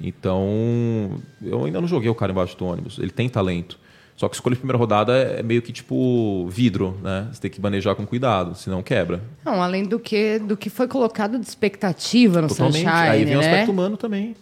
[0.00, 2.98] Então, eu ainda não joguei o cara embaixo do ônibus.
[2.98, 3.78] Ele tem talento.
[4.16, 7.28] Só que escolha de primeira rodada é meio que tipo vidro, né?
[7.30, 9.22] Você tem que manejar com cuidado, senão quebra.
[9.44, 12.76] Não, além do que, do que foi colocado de expectativa no Totalmente.
[12.76, 13.46] Sunshine, Aí vem o né?
[13.46, 14.34] aspecto humano também.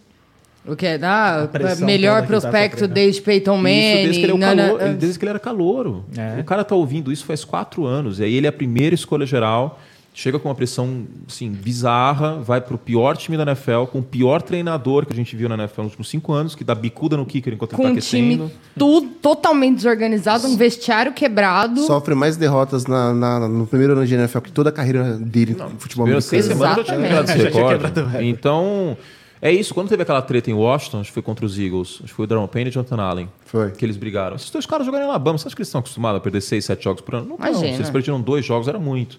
[0.66, 3.78] O que é da pressão melhor dá prospecto desde Peyton Manning.
[3.78, 6.04] Isso, desde que ele, é na- calor- ele- desde que ele era calouro.
[6.16, 6.40] É.
[6.40, 8.18] O cara tá ouvindo isso faz quatro anos.
[8.18, 9.78] E aí ele é a primeira escolha geral,
[10.14, 14.40] chega com uma pressão assim, bizarra, vai pro pior time da NFL, com o pior
[14.40, 17.26] treinador que a gente viu na NFL nos últimos cinco anos, que dá bicuda no
[17.26, 18.44] kicker enquanto com ele um tá aquecendo.
[18.46, 21.80] time tudo totalmente desorganizado, um vestiário quebrado.
[21.82, 25.54] Sofre mais derrotas na, na- no primeiro ano de NFL que toda a carreira dele
[25.58, 26.84] no futebol Primeiras seis americano.
[26.86, 27.52] semanas já tinha Exatamente.
[27.52, 28.26] quebrado esse recorde.
[28.28, 28.96] Então,
[29.44, 29.74] é isso.
[29.74, 32.24] Quando teve aquela treta em Washington, acho que foi contra os Eagles, acho que foi
[32.24, 33.28] o Daron Payne e Jonathan Allen.
[33.44, 33.70] Foi.
[33.72, 34.36] Que eles brigaram.
[34.36, 35.36] Esses dois caras jogaram em Alabama.
[35.36, 37.28] Você acha que eles estão acostumados a perder seis, sete jogos por ano?
[37.28, 37.54] Não, não.
[37.54, 39.18] Se eles perderam dois jogos, era muito.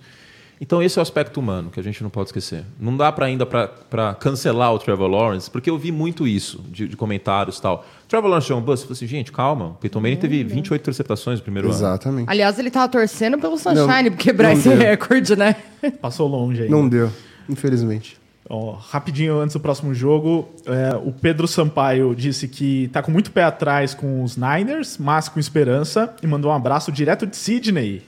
[0.60, 2.64] Então, esse é o aspecto humano que a gente não pode esquecer.
[2.80, 6.88] Não dá para ainda para cancelar o Trevor Lawrence, porque eu vi muito isso de,
[6.88, 7.86] de comentários e tal.
[8.08, 8.84] Trevor Lawrence é um bust.
[8.84, 9.68] Eu falei assim, gente, calma.
[9.68, 11.78] O Peyton Manning teve 28 interceptações no primeiro ano.
[11.78, 12.30] Exatamente.
[12.30, 14.78] Aliás, ele tava torcendo pelo Sunshine pra quebrar não esse deu.
[14.78, 15.56] recorde, né?
[16.02, 16.70] Passou longe aí.
[16.70, 17.12] Não deu,
[17.48, 18.18] infelizmente.
[18.48, 23.32] Ó, rapidinho antes do próximo jogo, é, o Pedro Sampaio disse que tá com muito
[23.32, 28.04] pé atrás com os Niners, mas com esperança, e mandou um abraço direto de Sydney.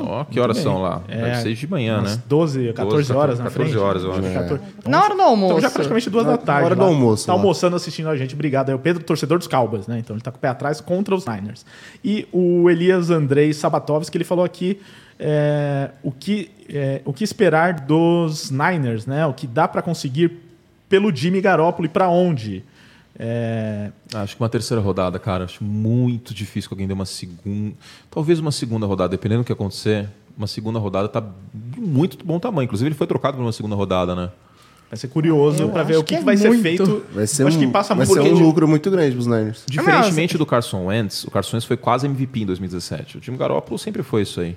[0.00, 0.64] Ó, que horas bem.
[0.64, 1.00] são lá?
[1.08, 2.20] É, Deve ser de manhã, né?
[2.28, 3.82] 12, 14 horas na 14 frente.
[3.82, 4.20] horas, eu acho.
[4.22, 4.60] 14.
[4.86, 5.52] Na hora do almoço.
[5.52, 6.64] Então já praticamente duas Na da tarde.
[6.66, 6.88] hora do lá.
[6.88, 7.40] almoço, Tá lá.
[7.40, 8.34] almoçando, assistindo a gente.
[8.34, 8.68] Obrigado.
[8.70, 9.98] É o Pedro, torcedor dos Cowboys, né?
[9.98, 11.64] Então ele tá com o pé atrás contra os Niners.
[12.04, 14.78] E o Elias Andrei Sabatovski, ele falou aqui
[15.18, 19.26] é, o, que, é, o que esperar dos Niners, né?
[19.26, 20.32] O que dá pra conseguir
[20.88, 22.64] pelo Jimmy Garoppolo e pra onde?
[23.18, 25.44] É, Acho que uma terceira rodada, cara.
[25.44, 27.74] Acho muito difícil que alguém dê uma segunda.
[28.10, 30.08] Talvez uma segunda rodada, dependendo do que acontecer.
[30.36, 31.20] Uma segunda rodada tá
[31.52, 32.66] de muito bom tamanho.
[32.66, 34.30] Inclusive, ele foi trocado por uma segunda rodada, né?
[34.90, 36.62] vai ser curioso pra ver acho o que, que que é vai ser muito.
[36.62, 37.04] feito.
[37.12, 39.26] Vai ser, Acho um, que passa vai muito ser um porque- lucro muito grande pros
[39.26, 39.64] Niners.
[39.68, 43.18] Diferentemente do Carson Wentz, o Carson Wentz foi quase MVP em 2017.
[43.18, 44.56] O time Garoppolo sempre foi isso aí.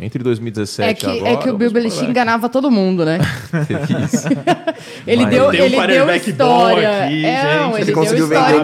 [0.00, 1.30] Entre 2017 É que, e agora...
[1.32, 3.18] é que o Bill Belichick enganava todo mundo, né?
[4.04, 4.28] Isso.
[5.06, 7.04] Ele Mas deu, um ele deu quarterback bom história.
[7.04, 7.54] aqui, é, gente.
[7.56, 8.62] não, Ele ele, deu conseguiu história vender o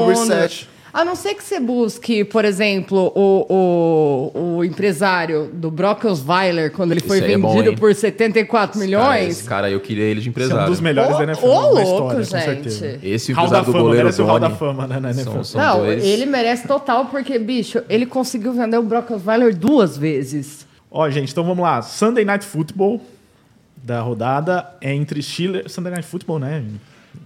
[0.00, 0.06] no.
[0.06, 0.68] Brissette.
[0.94, 6.70] A não ser que você busque, por exemplo, o, o, o empresário do Brock Osweiler,
[6.70, 9.28] quando ele foi Esse aí é bom, vendido por 74 Cara, milhões.
[9.40, 10.66] esse cara aí, eu queria ele de Esse é empresário.
[10.66, 12.70] um dos melhores da NFL ô, louco, história, com gente.
[12.72, 12.98] certeza.
[13.02, 14.50] Esse Hall da empresário do Fama, goleiro merece o Hall da.
[14.50, 15.30] Fama né, na NFL.
[15.32, 16.04] São- são Não, dois.
[16.04, 20.64] ele merece total, porque, bicho, ele conseguiu vender o Brock Osweiler duas vezes.
[20.88, 21.82] Ó, gente, então vamos lá.
[21.82, 23.00] Sunday Night Football
[23.76, 25.72] da rodada é entre Steelers...
[25.72, 26.62] Sunday Night Football, né?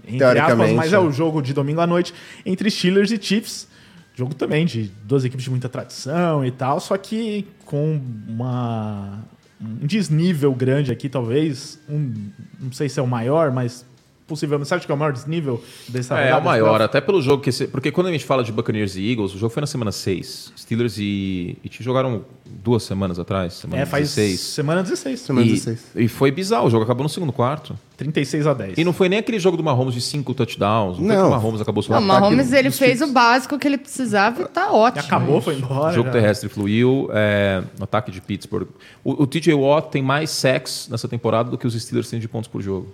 [0.06, 0.98] Entre aspas, mas é né?
[0.98, 3.68] o jogo de domingo à noite entre Steelers e Chiefs.
[4.14, 9.24] Jogo também de duas equipes de muita tradição e tal, só que com uma,
[9.60, 11.78] um desnível grande aqui, talvez.
[11.88, 13.86] Um, não sei se é o maior, mas
[14.28, 14.68] possivelmente.
[14.68, 17.20] Você acha que é o maior desnível dessa É, é rodada o maior, até pelo
[17.20, 17.48] jogo que.
[17.50, 19.90] esse- Porque quando a gente fala de Buccaneers e Eagles, o jogo foi na semana
[19.90, 20.52] 6.
[20.56, 21.56] Steelers e.
[21.64, 24.40] E te jogaram duas semanas atrás, semana É, faz 16.
[24.40, 25.20] semana 16.
[25.20, 25.86] Semana E, 16.
[25.96, 27.76] e foi bizarro, o jogo acabou no segundo quarto.
[27.96, 28.78] 36 a 10.
[28.78, 30.98] E não foi nem aquele jogo do Mahomes de cinco touchdowns.
[30.98, 31.22] Não, foi Não.
[31.22, 32.06] que o Mahomes acabou Não, o só.
[32.06, 35.04] Mahomes, ele dos fez o básico que ele precisava e tá E ótimo.
[35.04, 35.90] acabou, foi embora.
[35.90, 36.12] O jogo já.
[36.12, 38.68] terrestre fluiu, é, no ataque de Pittsburgh.
[39.02, 42.28] O, o TJ Watt tem mais sacks nessa temporada do que os Steelers têm de
[42.28, 42.86] pontos por jogo.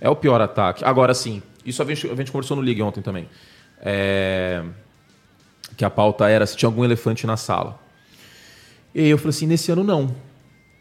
[0.00, 0.84] É o pior ataque.
[0.84, 3.28] Agora sim, isso a gente, a gente conversou no League ontem também.
[3.80, 4.62] É,
[5.76, 7.78] que a pauta era se tinha algum elefante na sala.
[8.94, 10.14] E aí eu falei assim, nesse ano não.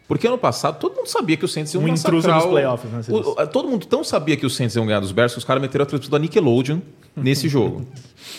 [0.07, 2.49] Porque ano passado todo mundo sabia que os Saints iam Um massacrar intruso nos o-
[2.49, 5.31] playoffs, né, o- o- Todo mundo tão sabia que os Saints iam ganhar dos Bears
[5.33, 6.79] que os caras meteram a transmissão da Nickelodeon
[7.15, 7.85] nesse jogo.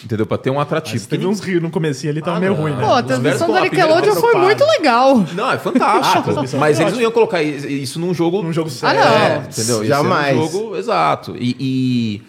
[0.04, 0.26] Entendeu?
[0.26, 0.96] Pra ter um atrativo.
[0.96, 2.60] Mas teve uns rios no comecinho ali, tava Ah, meio não.
[2.60, 2.84] ruim, né?
[2.84, 5.16] Pô, a transmissão da Nickelodeon foi muito legal.
[5.34, 6.18] Não, é Ah, fantástico.
[6.18, 8.42] a transmissão mas eles não iam colocar isso num jogo.
[8.42, 9.00] Num jogo Ah, sério.
[9.00, 9.16] não.
[9.16, 9.78] É, entendeu?
[9.78, 10.36] Esse Jamais.
[10.36, 11.36] era um jogo exato.
[11.38, 12.22] E, e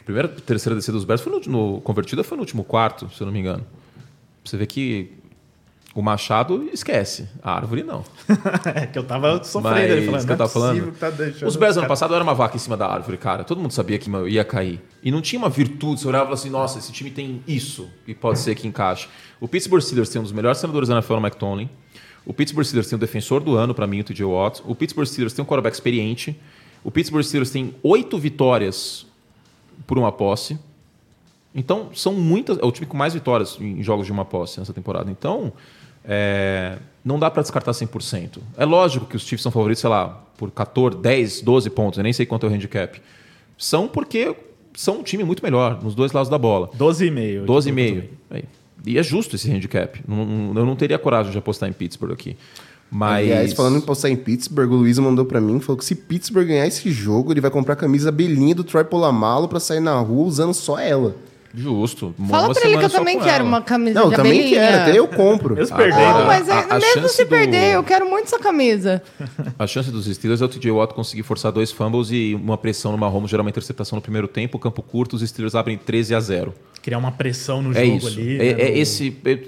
[0.00, 1.40] a primeira, terceira descida dos Bears foi no,
[1.74, 3.64] no convertida foi no último quarto, se eu não me engano.
[4.44, 5.10] Você vê que
[6.00, 8.04] o Machado esquece, a árvore não.
[8.74, 10.26] É que eu tava sofrendo ele falando.
[10.26, 10.92] que eu tava é falando.
[10.92, 13.44] que tá deixando Os Bears ano passado era uma vaca em cima da árvore, cara.
[13.44, 14.80] Todo mundo sabia que ia cair.
[15.02, 16.00] E não tinha uma virtude.
[16.00, 17.88] Você olhava e assim: nossa, esse time tem isso.
[18.06, 19.08] E pode ser que encaixe.
[19.40, 21.70] O Pittsburgh Steelers tem um dos melhores senadores da NFL no Mike Tomlin.
[22.26, 24.62] O Pittsburgh Steelers tem o defensor do ano, para mim, o TJ Watt.
[24.66, 26.38] O Pittsburgh Steelers tem um quarterback experiente.
[26.84, 29.06] O Pittsburgh Steelers tem oito vitórias
[29.86, 30.58] por uma posse.
[31.54, 32.58] Então, são muitas.
[32.58, 35.10] É o time com mais vitórias em jogos de uma posse nessa temporada.
[35.10, 35.54] Então,
[36.06, 38.38] é, não dá para descartar 100%.
[38.56, 41.98] É lógico que os Chiefs são favoritos, sei lá, por 14, 10, 12 pontos.
[41.98, 43.00] Eu nem sei quanto é o handicap.
[43.58, 44.34] São porque
[44.74, 46.68] são um time muito melhor nos dois lados da bola.
[46.76, 47.44] 12,5.
[47.44, 48.04] 12,5.
[48.30, 48.44] Aí.
[48.84, 50.00] E é justo esse handicap.
[50.06, 52.36] Eu não teria coragem de apostar em Pittsburgh aqui.
[52.90, 53.24] Mas.
[53.24, 56.46] Aliás, falando em postar em Pittsburgh, o Luiz mandou pra mim, falou que se Pittsburgh
[56.46, 59.98] ganhar esse jogo, ele vai comprar a camisa belinha do Troy Polamalu pra sair na
[59.98, 61.16] rua usando só ela.
[61.56, 62.14] Justo.
[62.28, 63.44] Fala Uma pra ele que eu também quero ela.
[63.44, 64.60] uma camisa Não, de também abelhinha.
[64.60, 65.54] quero, até eu compro.
[65.54, 66.00] Mesmo perdendo.
[66.18, 69.02] Não, mas é- A- a mesmo se do- perder, eu quero muito essa camisa.
[69.58, 72.92] A chance dos Steelers é o TJ Watt conseguir forçar dois fumbles e uma pressão
[72.92, 76.20] no Mahomes, gerar uma interceptação no primeiro tempo, campo curto, os Steelers abrem 13 a
[76.20, 76.54] 0.
[76.82, 78.06] Criar uma pressão no É jogo isso.
[78.08, 78.34] ali.
[78.36, 79.16] é, né, é no- esse.
[79.24, 79.38] eu-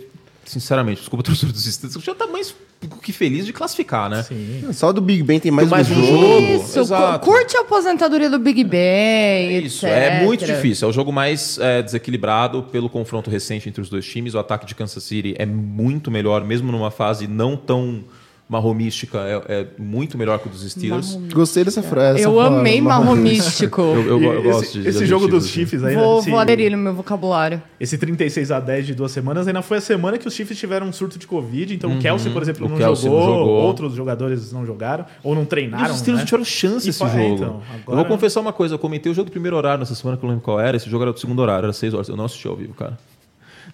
[0.47, 2.55] sinceramente, desculpa o torcedor dos Steelers, eu já tá mais
[3.03, 4.23] que feliz de classificar, né?
[4.23, 4.73] Sim.
[4.73, 6.07] Só do Big Ben tem mais, mais um jogo.
[6.07, 6.63] jogo.
[6.65, 7.27] Isso, exato.
[7.27, 10.23] cu- curte a aposentadoria do Big Ben, É isso, é etc.
[10.25, 10.87] muito difícil.
[10.87, 14.35] É o jogo mais é, desequilibrado pelo confronto recente entre os dois times.
[14.35, 18.05] O ataque de Kansas City é muito melhor, mesmo numa fase não tão
[18.49, 21.15] marromística, é, é muito melhor que o dos Steelers.
[21.33, 22.23] Gostei dessa frase.
[22.23, 23.05] Eu amei palavra.
[23.07, 23.81] marrom místico.
[23.83, 25.47] Eu, eu, E eu esse, gosto de esse jogo dos.
[25.49, 27.63] Chiefs aí, Vou, esse, vou aderir no meu vocabulário.
[27.79, 30.87] esse 36 a 10 de duas semanas ainda foi a semana que os Chiefs tiveram
[30.87, 31.75] um surto de Covid.
[31.75, 32.69] Então o Kelsey, por exemplo, Uhum.
[32.69, 33.63] O não, Kelsey jogou, não jogou.
[33.63, 35.93] outros jogadores não jogaram, ou não E treinaram.
[35.93, 36.23] os Steelers né?
[36.23, 37.21] não tiveram chance E esse foi- jogo.
[37.23, 39.81] é, então, Eu agora- vou confessar uma coisa, eu comentei o jogo do primeiro horário
[39.81, 41.73] nessa semana que eu não lembro qual era, esse jogo era do segundo horário, era
[41.73, 42.09] 6 horas.
[42.09, 42.99] Eu não assisti ao vivo, cara.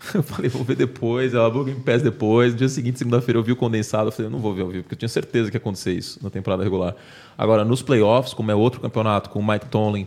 [0.15, 2.53] Eu falei, vou ver depois, ela Game Pass depois.
[2.53, 4.09] No dia seguinte, segunda-feira, eu vi o condensado.
[4.09, 6.19] Eu falei, não vou ver ao vivo, porque eu tinha certeza que ia acontecer isso
[6.23, 6.95] na temporada regular.
[7.37, 10.07] Agora, nos playoffs, como é outro campeonato, com o Mike Tomlin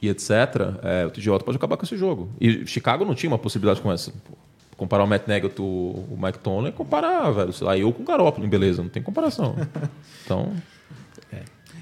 [0.00, 0.30] e etc.,
[0.82, 2.30] é, o Watt pode acabar com esse jogo.
[2.40, 4.12] E Chicago não tinha uma possibilidade com essa.
[4.76, 5.22] Comparar o Matt
[5.58, 7.52] o o Mike Tomlin é comparar, velho.
[7.52, 9.56] Sei lá, eu com o Garoppolo, beleza, não tem comparação.
[10.24, 10.54] Então,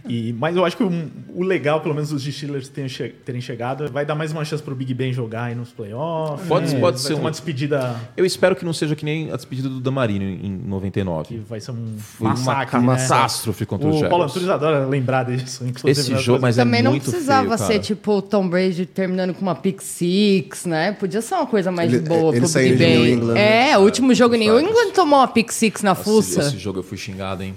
[0.09, 0.91] E, mas eu acho que o,
[1.35, 4.63] o legal, pelo menos, os Steelers tenham che- terem chegado, vai dar mais uma chance
[4.63, 6.47] pro Big Ben jogar aí nos playoffs.
[6.49, 6.81] Pode- né?
[6.81, 9.37] pode vai ser ter um- uma despedida Eu espero que não seja que nem a
[9.37, 11.29] despedida do Damarino em 99.
[11.29, 12.79] que vai ser um Foi massacre.
[12.81, 12.99] uma né?
[13.01, 14.11] catástrofe contra O Jaguars.
[14.11, 15.65] Paulo Antunes adora lembrar disso.
[15.65, 18.49] inclusive, Esse nas jogo, mas é Também não muito precisava feio, ser tipo o Tom
[18.49, 20.93] Brady terminando com uma pick six, né?
[20.93, 23.13] Podia ser uma coisa mais Ele- boa ele pro saiu Big de New Ben.
[23.15, 24.59] England, É, o último jogo em New.
[24.61, 26.41] England tomou uma pick six na Esse, fuça.
[26.41, 27.55] esse jogo eu fui xingado, hein?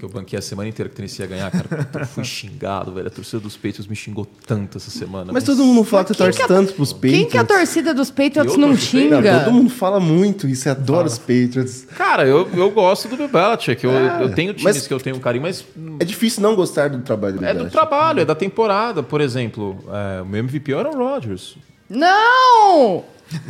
[0.00, 1.88] Que eu banquei a semana inteira que o Tennessee ia ganhar, cara.
[2.00, 3.06] Eu fui xingado, velho.
[3.08, 5.30] A torcida dos Patriots me xingou tanto essa semana.
[5.30, 7.18] Mas todo mundo fala que torce que a- tanto pros Patriots.
[7.20, 9.40] Quem que a torcida dos Patriots Eu não xinga?
[9.44, 11.86] todo mundo fala muito isso, você adora os Patriots.
[11.96, 13.84] Cara, eu, eu gosto do Bill Belichick.
[13.84, 15.62] Eu, É, eu tenho times mas- que eu tenho carinho, mas
[16.00, 19.02] É difícil não gostar do trabalho do é do trabalho, é da temporada.
[19.02, 19.76] Por exemplo,
[20.18, 21.56] é, o meu MVP era o Rodgers.
[21.90, 23.04] Não!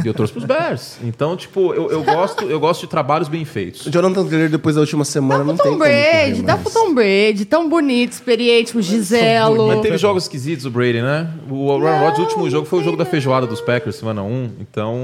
[0.04, 0.98] E eu torço pros Bears.
[1.02, 3.86] Então, tipo, eu, eu, gosto, eu gosto de trabalhos bem feitos.
[3.86, 6.94] O Jonathan Taylor, depois da última semana, Dá não tem Tom Brady, dá pro Tom
[6.94, 9.68] Brady, tão bonito, experiente, o Giselo.
[9.68, 11.30] Mas teve jogos esquisitos o Brady, né?
[11.48, 14.50] O Aaron Rodgers, o último jogo foi o jogo da feijoada dos Packers, semana 1.
[14.60, 14.98] Então.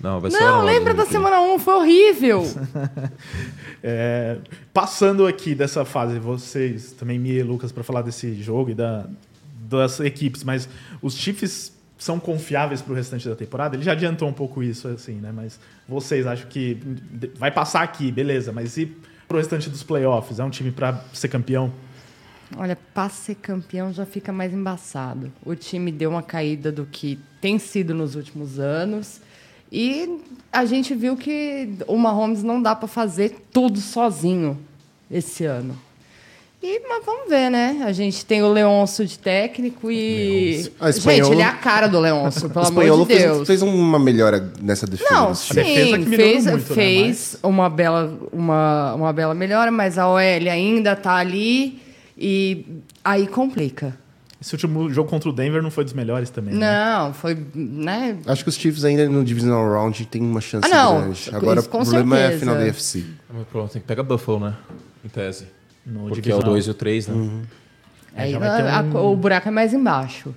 [0.00, 2.44] Não, vai ser Não, lembra da semana 1, foi horrível.
[3.88, 4.38] É,
[4.74, 9.06] passando aqui dessa fase, vocês, também Mia e Lucas, para falar desse jogo e da,
[9.60, 10.68] das equipes, mas
[11.00, 13.76] os Chiefs são confiáveis para o restante da temporada?
[13.76, 15.32] Ele já adiantou um pouco isso, assim, né?
[15.32, 15.58] Mas
[15.88, 16.78] vocês acham que
[17.36, 18.86] vai passar aqui, beleza, mas e
[19.26, 20.38] pro restante dos playoffs?
[20.38, 21.72] É um time para ser campeão?
[22.56, 25.32] Olha, para ser campeão já fica mais embaçado.
[25.44, 29.20] O time deu uma caída do que tem sido nos últimos anos.
[29.72, 30.20] E
[30.52, 34.58] a gente viu que o Mahomes não dá para fazer tudo sozinho
[35.10, 35.76] esse ano.
[36.68, 37.82] E, mas vamos ver, né?
[37.84, 40.68] A gente tem o Leonço de técnico e.
[40.80, 43.22] Ah, espanhol- Gente, ele é a cara do Leonço, O pelo amor espanholo de fez,
[43.22, 43.46] Deus.
[43.46, 45.10] fez uma melhora nessa defesa.
[45.14, 45.62] Não, A time.
[45.62, 49.96] defesa que sim, melhorou fez, muito, né, fez uma, bela, uma, uma bela melhora, mas
[49.96, 51.80] a OL ainda tá ali
[52.18, 52.66] e
[53.04, 53.96] aí complica.
[54.42, 56.52] Esse último jogo contra o Denver não foi dos melhores também.
[56.54, 56.60] né?
[56.98, 58.18] Não, foi, né?
[58.26, 61.00] Acho que os Chiefs ainda no Divisional Round tem uma chance Ah, não.
[61.02, 61.30] grande.
[61.32, 62.40] Agora Isso, com o problema é a certeza.
[62.40, 63.04] final da UFC.
[63.32, 64.54] Mas pronto, tem que pegar Buffalo, né?
[65.04, 65.46] Em tese.
[65.86, 66.50] No Porque é o divisional.
[66.52, 67.30] 2 e o 3, né?
[68.16, 70.34] É, aí já vai ter a- a- um- o buraco é mais embaixo.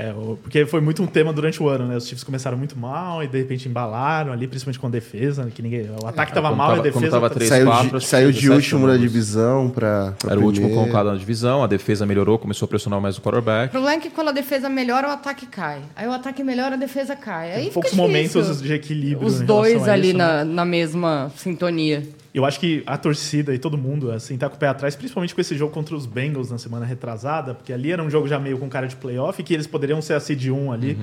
[0.00, 1.96] É, o- porque foi muito um tema durante o ano, né?
[1.96, 5.60] Os Chiefs começaram muito mal e de repente embalaram ali, principalmente com a defesa, que
[5.60, 7.98] ninguém, o ataque tava quando mal e a tava- defesa tava tá- três- Saiu, 4,
[7.98, 8.98] de, saiu de 17 último da né?
[8.98, 9.10] jogos.
[9.12, 13.00] divisão pra, pra Era o último colocado na divisão, a defesa melhorou, começou a pressionar
[13.00, 13.72] mais o O quarterback.
[13.72, 15.80] problema é que quando a defesa melhora, o ataque cai.
[15.96, 17.50] Aí o ataque melhora, a defesa cai.
[17.54, 17.96] Aí Tem poucos difícil.
[18.08, 19.26] momentos de equilíbrio.
[19.26, 20.24] Os em dois ali isso, né?
[20.24, 22.04] na, na mesma sintonia.
[22.38, 25.34] Eu acho que a torcida e todo mundo, assim, tá com o pé atrás, principalmente
[25.34, 28.38] com esse jogo contra os Bengals na semana retrasada, porque ali era um jogo já
[28.38, 30.96] meio com cara de playoff, que eles poderiam ser a seed 1 ali.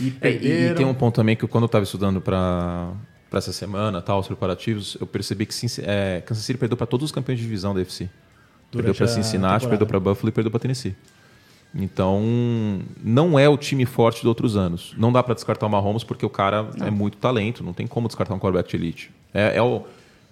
[0.00, 0.72] E É, e- perderam.
[0.72, 2.92] e, tem um ponto também que quando eu estava estudando para
[3.28, 7.04] para essa semana, tal, os preparativos, eu percebi que é, Kansas City perdeu para todos
[7.04, 8.04] os campeões de divisão da FC.
[8.70, 9.68] Perdeu Durante para a Cincinnati, temporada.
[9.68, 10.94] perdeu para Buffalo e perdeu para Tennessee.
[11.74, 12.22] Então,
[13.04, 14.94] não é o time forte de outros anos.
[14.96, 18.06] Não dá para descartar o Mahomes porque o cara é muito talento, não tem como
[18.08, 19.10] descartar um quarterback de elite.
[19.34, 19.84] É, é, o,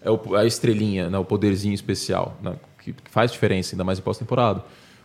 [0.07, 3.99] é o- a estrelinha, né, o poderzinho especial, né, que, que faz diferença, ainda mais
[3.99, 4.63] em pós-temporada.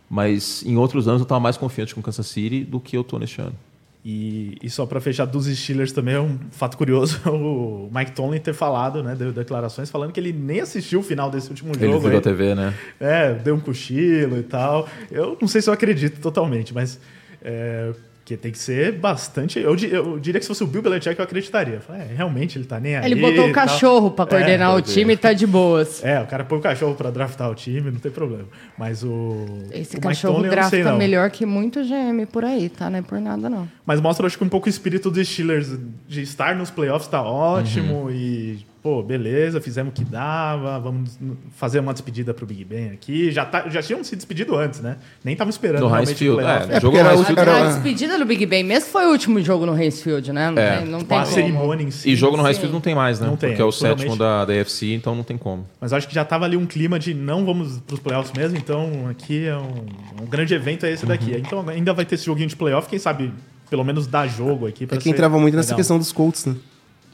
[0.10, 3.04] Mas em outros anos eu estava mais confiante com o Kansas City do que eu
[3.04, 3.56] tô neste ano.
[4.04, 8.40] E, e só para fechar dos Steelers também é um fato curioso o Mike Tomlin
[8.40, 11.86] ter falado, né, deu declarações falando que ele nem assistiu o final desse último Ele
[11.86, 12.00] jogo.
[12.00, 12.18] virou aí.
[12.18, 12.74] a TV, né?
[13.00, 14.88] É, deu um cochilo e tal.
[15.12, 17.00] Eu não sei se eu acredito totalmente, mas
[17.44, 17.94] é,
[18.36, 19.60] que tem que ser bastante.
[19.60, 21.76] Eu, eu diria que se fosse o Bill Belichick eu acreditaria.
[21.76, 23.06] Eu falei, é, realmente ele tá nem aí.
[23.12, 26.02] Ele botou o cachorro pra coordenar É, o time e tá de boas.
[26.12, 28.46] É, o cara põe o cachorro pra draftar o time, não tem problema.
[28.78, 29.46] Mas o.
[29.72, 30.98] Esse o cachorro Tomlin sei, drafta não.
[30.98, 32.90] melhor que muito GM por aí, tá?
[32.90, 33.68] Não é por nada, não.
[33.86, 35.78] Mas mostra, acho que um pouco o espírito dos Steelers
[36.08, 38.12] de estar nos playoffs tá ótimo Uhum.
[38.12, 41.18] e, pô, beleza, fizemos o que dava, vamos
[41.56, 43.32] fazer uma despedida pro Big Ben aqui.
[43.32, 44.98] Já, tá, já tinham se despedido antes, né?
[45.24, 46.72] Nem tava esperando No realmente Heinz Field, o playoff.
[46.72, 47.40] é, É, jogo era Heinz Field.
[47.42, 50.50] era- A despedida do Big Ben mesmo foi o último jogo no Field, né?
[50.50, 50.78] Não É.
[50.78, 51.34] tem, não tem a como.
[51.34, 52.10] cerimônia em si.
[52.10, 52.58] E jogo no Heinz.
[52.58, 53.28] Field não tem mais, né?
[53.28, 55.66] Não tem, Porque é o sétimo da, da AFC, então não tem como.
[55.80, 59.08] Mas acho que já tava ali um clima de não vamos pros playoffs mesmo, então
[59.10, 59.86] aqui é um,
[60.24, 61.32] um grande evento é esse daqui.
[61.32, 61.38] Uhum.
[61.38, 63.32] Então ainda vai ter esse joguinho de playoff, quem sabe
[63.70, 64.88] pelo menos dar jogo aqui.
[64.92, 65.78] É que entrava muito nessa legal.
[65.78, 66.56] questão dos Colts, né?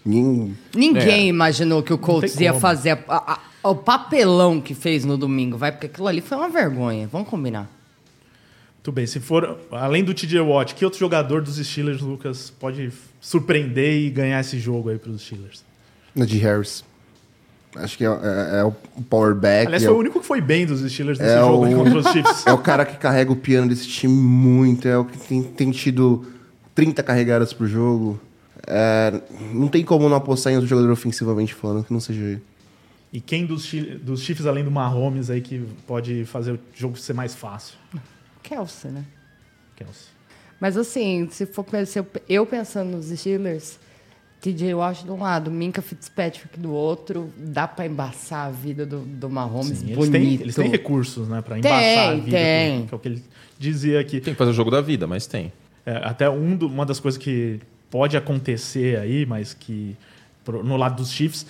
[0.07, 0.57] Ninguém...
[0.75, 1.27] Ninguém É.
[1.27, 2.61] imaginou que o Colts ia como.
[2.61, 5.71] fazer a- a- a- o papelão que fez no domingo, vai?
[5.71, 7.07] Porque aquilo ali foi uma vergonha.
[7.11, 7.69] Vamos combinar.
[8.75, 12.89] Muito bem, se for além do TJ Watt, que outro jogador dos Steelers, Lucas, pode
[13.19, 15.61] surpreender e ganhar esse jogo aí pros Steelers?
[16.15, 16.85] Najee Harris.
[17.75, 18.71] Acho que é, é- é o
[19.09, 19.67] power back.
[19.67, 21.75] Aliás, é, foi o o, único que foi bem dos Steelers nesse É jogo o-
[21.75, 22.47] contra os Chiefs.
[22.47, 24.87] é o cara que carrega o piano desse time muito.
[24.87, 26.25] É o que tem, tem tido
[26.73, 28.17] 30 carregadas por jogo.
[28.67, 29.21] É,
[29.53, 32.41] não tem como não apostar em outro jogador ofensivamente falando que não seja ele.
[33.13, 33.71] E quem dos,
[34.01, 37.75] dos Chiefs, além do Mahomes, aí que pode fazer o jogo ser mais fácil?
[38.43, 39.05] Kelsey, né?
[39.75, 40.07] Kelsey.
[40.59, 43.79] Mas assim, se for se eu, eu pensando nos Steelers,
[44.41, 48.99] TJ Watt de um lado, Minka Fitzpatrick do outro, dá pra embaçar a vida do,
[48.99, 50.11] do Mahomes Sim, eles, bonito.
[50.11, 52.85] têm, eles têm recursos, né, pra Tem, embaçar a vida, tem.
[52.87, 53.23] que é o que ele
[53.57, 54.19] dizia aqui.
[54.19, 55.53] Tem que fazer o jogo da vida, mas tem.
[55.85, 59.95] É, até um do- uma das coisas que pode acontecer aí, mas que
[60.63, 61.45] no lado dos Chiefs,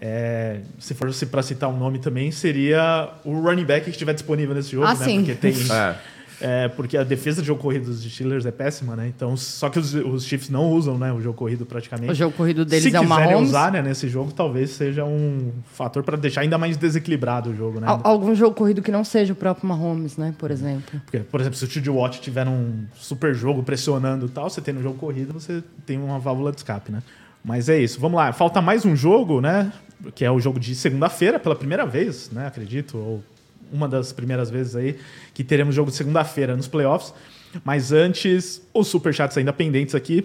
[0.00, 4.54] é, se for para citar um nome também, seria o running back que estiver disponível
[4.54, 5.04] nesse jogo, Ah, né?
[5.04, 5.18] sim.
[5.24, 5.52] Porque tem.
[5.72, 5.96] É.
[6.42, 9.06] é, porque a defesa de jogo corrido dos Steelers é péssima, né?
[9.08, 12.10] Então, só que os, os Chiefs não usam né, o jogo corrido praticamente.
[12.12, 13.48] O jogo corrido deles Se é o quiserem Mahomes.
[13.50, 17.80] usar né, nesse jogo, talvez seja um fator para deixar ainda mais desequilibrado o jogo,
[17.80, 17.86] né?
[17.86, 20.34] Al- Algum jogo corrido que não seja o próprio Mahomes, né?
[20.38, 21.00] Por exemplo.
[21.04, 24.60] Porque, por exemplo, se o TJ Watt tiver um super jogo pressionando e tal, você
[24.60, 27.02] tem no jogo corrido, você tem uma válvula de escape, né?
[27.44, 28.00] Mas é isso.
[28.00, 28.32] Vamos lá.
[28.32, 29.72] Falta mais um jogo, né?
[30.14, 32.46] Que é o jogo de segunda-feira, pela primeira vez, né?
[32.46, 32.96] Acredito.
[32.98, 33.22] Ou
[33.72, 34.98] uma das primeiras vezes aí
[35.34, 37.12] que teremos jogo de segunda-feira nos playoffs.
[37.64, 40.24] Mas antes, os superchats ainda pendentes aqui.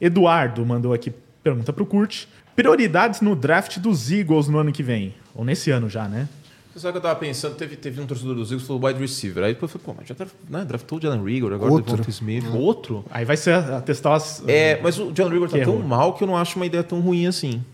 [0.00, 1.12] Eduardo mandou aqui
[1.42, 2.24] pergunta pro Kurt.
[2.54, 5.14] Prioridades no draft dos Eagles no ano que vem.
[5.34, 6.28] Ou nesse ano já, né?
[6.72, 9.00] Você sabe que eu tava pensando, teve, teve um torcedor dos Eagles que falou wide
[9.00, 9.42] receiver.
[9.44, 11.88] Aí depois eu falei, pô, mas já draf- né, draftou o Jalen Rigor, agora Outro.
[11.94, 12.44] o Devonta Smith.
[12.54, 13.04] Outro?
[13.10, 14.42] Aí vai ser a, a testar as.
[14.46, 15.82] É, mas o Jalen Rigor tá tão errou.
[15.82, 17.64] mal que eu não acho uma ideia tão ruim assim.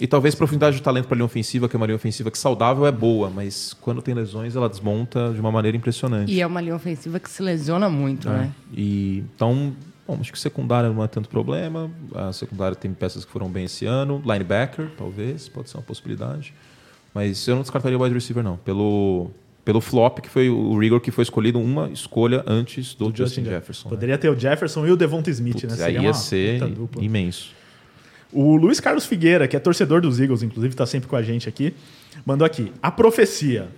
[0.00, 2.86] E talvez profundidade de talento para linha ofensiva, que é uma linha ofensiva que saudável
[2.86, 6.32] é boa, mas quando tem lesões ela desmonta de uma maneira impressionante.
[6.32, 8.32] E é uma linha ofensiva que se lesiona muito, É.
[8.32, 8.52] né?
[8.74, 9.72] E então,
[10.08, 11.90] bom, acho que secundária não é tanto problema.
[12.14, 14.20] A secundária tem peças que foram bem esse ano.
[14.24, 16.52] Linebacker, talvez, pode ser uma possibilidade.
[17.14, 18.56] Mas eu não descartaria o wide receiver, não.
[18.56, 19.30] Pelo,
[19.64, 23.88] pelo flop, que foi o Rigor, que foi escolhido uma escolha antes do, Justin, Jefferson.
[23.88, 23.94] né?
[23.94, 25.84] Poderia ter o Jefferson e o Devonta Smith, Putz, né?
[25.84, 27.04] aí Seria ia uma ser dupla.
[27.04, 27.50] imenso.
[28.32, 31.48] O Luiz Carlos Figueira, que é torcedor dos Eagles, inclusive está sempre com a gente
[31.48, 31.74] aqui,
[32.24, 32.72] mandou aqui.
[32.82, 33.68] A profecia.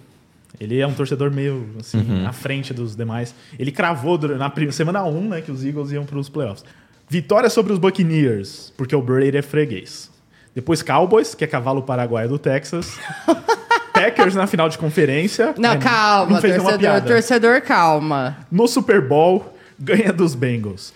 [0.60, 2.26] Ele é um torcedor meio assim, Uhum.
[2.28, 3.34] à frente dos demais.
[3.58, 6.64] Ele cravou na semana 1 né, que os Eagles iam para os playoffs.
[7.08, 10.10] Vitória sobre os Buccaneers, porque o Brady é freguês.
[10.54, 12.96] Depois Cowboys, que é cavalo paraguaio do Texas.
[13.92, 15.54] Packers na final de conferência.
[15.58, 18.36] Não, É, calma, não torcedor, torcedor, calma.
[18.50, 20.92] No Super Bowl, ganha dos Bengals.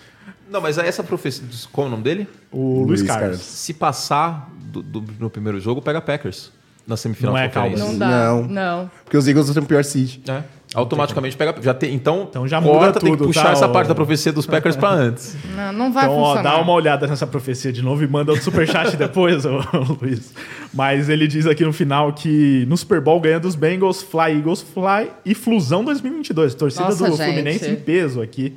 [0.50, 1.44] Não, mas essa profecia.
[1.72, 2.28] Qual é o nome dele?
[2.50, 3.22] O Luiz, Luiz Carlos.
[3.22, 3.40] Carlos.
[3.40, 6.50] Se passar do- do- no primeiro jogo, pega Packers.
[6.86, 7.84] Na semifinal Não de é conferência.
[7.84, 8.08] Não dá.
[8.08, 8.42] Não.
[8.44, 8.90] Não.
[9.04, 10.20] Porque os Eagles têm o pior seed.
[10.26, 10.42] É.
[10.74, 11.54] Automaticamente pega.
[11.62, 13.88] Já tem, então, Então já muda corta, tem tudo, que puxar tá, essa ô- parte
[13.88, 15.36] da profecia dos Packers pra antes.
[15.54, 16.50] Não, não vai Então, ó, funcionar.
[16.56, 19.60] dá uma olhada nessa profecia de novo e manda o superchat depois, ô,
[20.00, 20.32] Luiz.
[20.72, 24.62] Mas ele diz aqui no final que no Super Bowl ganha dos Bengals, Fly Eagles
[24.62, 26.54] Fly e Flusão 2022.
[26.54, 27.24] Torcida Nossa, do gente.
[27.24, 28.56] Fluminense em peso aqui.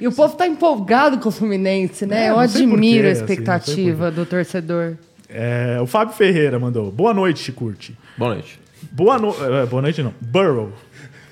[0.00, 2.26] E o povo tá empolgado com o Fluminense, né?
[2.26, 4.94] É, Eu admiro quê, a assim, expectativa do torcedor.
[5.28, 6.90] É, o Fábio Ferreira mandou.
[6.90, 7.96] Boa noite, Curte.
[8.16, 8.60] Boa noite.
[8.92, 9.30] Boa, no...
[9.30, 10.14] é, boa noite, não.
[10.20, 10.72] Burrow.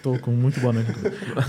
[0.03, 0.91] Tô com muito boa noite.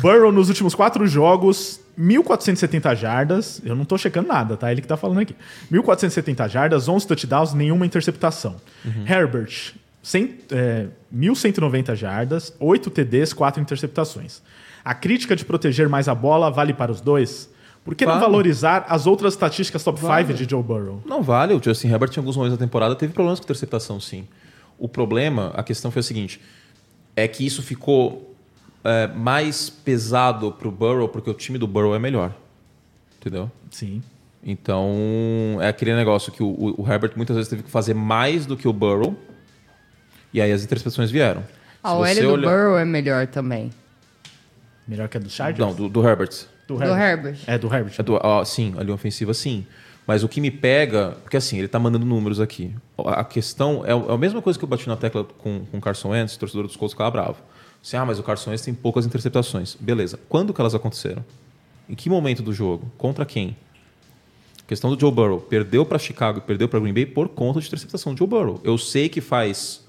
[0.01, 3.61] Burrow nos últimos quatro jogos, 1.470 jardas.
[3.65, 4.71] Eu não tô checando nada, tá?
[4.71, 5.35] Ele que tá falando aqui.
[5.71, 8.55] 1.470 jardas, 11 touchdowns, nenhuma interceptação.
[9.05, 14.41] Herbert, 100, é, 1.190 jardas, 8 TDs, 4 interceptações.
[14.85, 17.49] A crítica de proteger mais a bola vale para os dois?
[17.83, 18.25] Por que não Vale.
[18.25, 21.01] valorizar as outras estatísticas top 5 de Joe Burrow?
[21.05, 21.53] Não vale.
[21.55, 24.27] O Justin Herbert, em alguns momentos da temporada, teve problemas com interceptação, sim.
[24.77, 26.39] O problema, a questão foi a seguinte:
[27.15, 28.35] é que isso ficou
[28.83, 32.31] é, mais pesado pro Burrow, porque o time do Burrow é melhor.
[33.19, 33.51] Entendeu?
[33.71, 34.01] Sim.
[34.43, 38.45] Então, é aquele negócio que o, o- o Herbert muitas vezes teve que fazer mais
[38.45, 39.15] do que o Burrow.
[40.33, 41.43] E aí as interceptações vieram.
[41.83, 43.71] A OL do olhar- Burrow é melhor também.
[44.87, 45.59] Melhor que a do Chargers?
[45.59, 46.29] Não, do, do Herbert.
[46.67, 47.37] do Do Herbert.
[47.47, 47.95] É, do Herbert.
[47.97, 49.65] É do- ó, sim, a linha ofensiva sim.
[50.07, 52.75] Mas o que me pega, porque assim, ele tá mandando números aqui.
[52.97, 55.81] A questão é, é a mesma coisa que eu bati na tecla com, com o
[55.81, 57.37] Carson Wentz, torcedor dos Colts ficava bravo.
[57.83, 59.75] Assim, ah, mas o Carson Wentz tem poucas interceptações.
[59.79, 60.19] Beleza.
[60.29, 61.25] Quando que elas aconteceram?
[61.89, 62.91] Em que momento do jogo?
[62.99, 63.55] Contra quem?
[64.63, 65.39] A questão do Joe Burrow.
[65.39, 68.61] Perdeu para Chicago e perdeu para Green Bay por conta de interceptação do Joe Burrow.
[68.63, 69.83] Eu sei que faz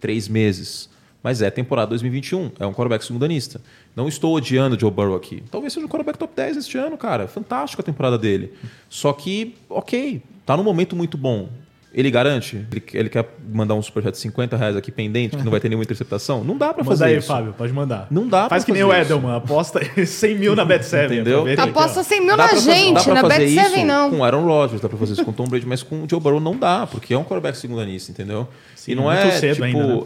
[0.00, 0.88] três meses,
[1.22, 2.52] mas é temporada 2021.
[2.60, 3.60] É um quarterback segundanista.
[3.96, 5.42] Não estou odiando o Joe Burrow aqui.
[5.50, 7.26] Talvez seja um quarterback top 10 este ano, cara.
[7.26, 8.52] Fantástico a temporada dele.
[8.88, 11.48] Só que, ok, tá num momento muito bom.
[11.92, 12.66] Ele garante?
[12.70, 15.70] Ele, ele quer mandar um superchat de 50 reais aqui pendente, que não vai ter
[15.70, 16.44] nenhuma interceptação?
[16.44, 17.26] Não dá para Manda fazer aí, isso.
[17.26, 18.06] Fábio, pode mandar.
[18.10, 19.12] Não dá Faz pra que nem o fazer isso.
[19.14, 21.06] Edelman, aposta 100 mil na Bet7.
[21.06, 21.46] Entendeu?
[21.58, 24.10] Aposta 100 mil Dá na fazer- gente, pra na fazer Bet7 isso não.
[24.10, 26.06] Com o Aaron Rodgers, dá pra fazer isso com o Tom Brady, mas com o
[26.08, 28.46] Joe Burrow não dá, porque é um quarterback segundanista, entendeu?
[28.76, 29.64] Sim, e não muito é cedo tipo.
[29.64, 30.02] ainda, né?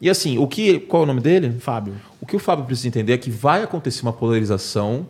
[0.00, 0.80] E assim, o que.
[0.80, 1.52] Qual é o nome dele?
[1.58, 1.94] Fábio.
[2.20, 5.06] O que o Fábio precisa entender é que vai acontecer uma polarização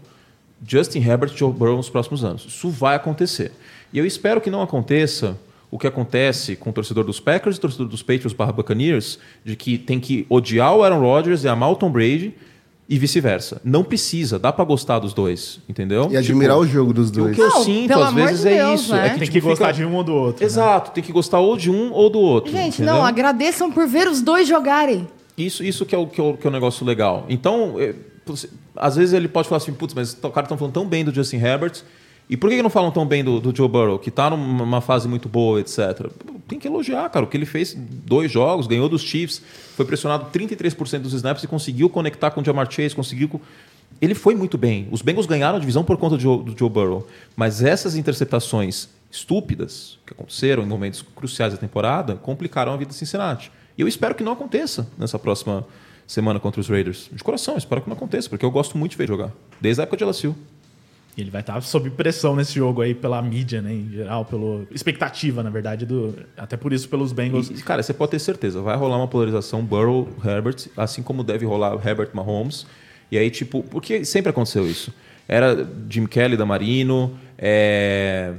[0.67, 2.45] Justin Herbert e Joe Burrow nos próximos anos.
[2.47, 3.53] Isso vai acontecer.
[3.93, 5.39] E eu espero que não aconteça
[5.71, 9.19] o que acontece com o torcedor dos Packers e o torcedor dos Patriots barra Buccaneers,
[9.45, 12.35] de que tem que odiar o Aaron Rodgers e amar o Tom Brady
[12.89, 13.61] e vice-versa.
[13.65, 16.09] Não precisa, dá pra gostar dos dois, entendeu?
[16.11, 17.37] E admirar o jogo dos Tipo, o dois.
[17.37, 18.93] que eu Não, sinto às vezes de é Deus, isso.
[18.95, 18.99] né?
[18.99, 20.41] É que, Tem tipo, que gostar fica- de um ou do outro.
[20.41, 20.47] né?
[20.47, 22.53] Exato, tem que gostar ou de um ou do outro.
[22.53, 22.95] Gente, entendeu?
[22.95, 25.07] não, agradeçam por ver os dois jogarem.
[25.37, 27.27] Isso, isso que, é o, que, é o, que é o negócio legal.
[27.29, 27.93] Então, é,
[28.77, 31.13] às vezes ele pode falar assim, putz, mas o cara estão falando tão bem do
[31.13, 31.83] Justin Herbert,
[32.29, 35.07] e por que não falam tão bem do, do Joe Burrow, que está numa fase
[35.07, 36.11] muito boa, etc.
[36.49, 37.25] Tem que elogiar, cara.
[37.25, 39.41] O que ele fez dois jogos, ganhou dos Chiefs,
[39.77, 43.29] foi pressionado 33% dos snaps e conseguiu conectar com o Jamar Chase, conseguiu...
[43.29, 43.41] co-
[44.01, 44.89] Ele foi muito bem.
[44.91, 47.07] Os Bengals ganharam a divisão por conta do Joe, do Joe Burrow.
[47.37, 52.97] Mas essas interceptações estúpidas que aconteceram em momentos cruciais da temporada complicaram a vida de
[52.97, 53.51] Cincinnati.
[53.77, 55.67] E eu espero que não aconteça nessa próxima
[56.07, 57.09] semana contra os Raiders.
[57.13, 59.31] De coração, espero que não aconteça, porque eu gosto muito de ver jogar.
[59.61, 60.35] Desde a época de LSU.
[61.17, 63.73] E ele vai estar sob pressão nesse jogo aí pela mídia, né?
[63.73, 66.15] Em geral, pela expectativa, na verdade, do.
[66.37, 67.49] Até por isso pelos Bengals.
[67.49, 71.47] E, cara, você pode ter certeza, vai rolar uma polarização Burrow, Herbert, assim como deve
[71.47, 72.67] rolar Herbert Mahomes.
[73.11, 74.93] E aí, tipo, porque sempre aconteceu isso.
[75.27, 78.35] Era Jim Kelly da Marino, é...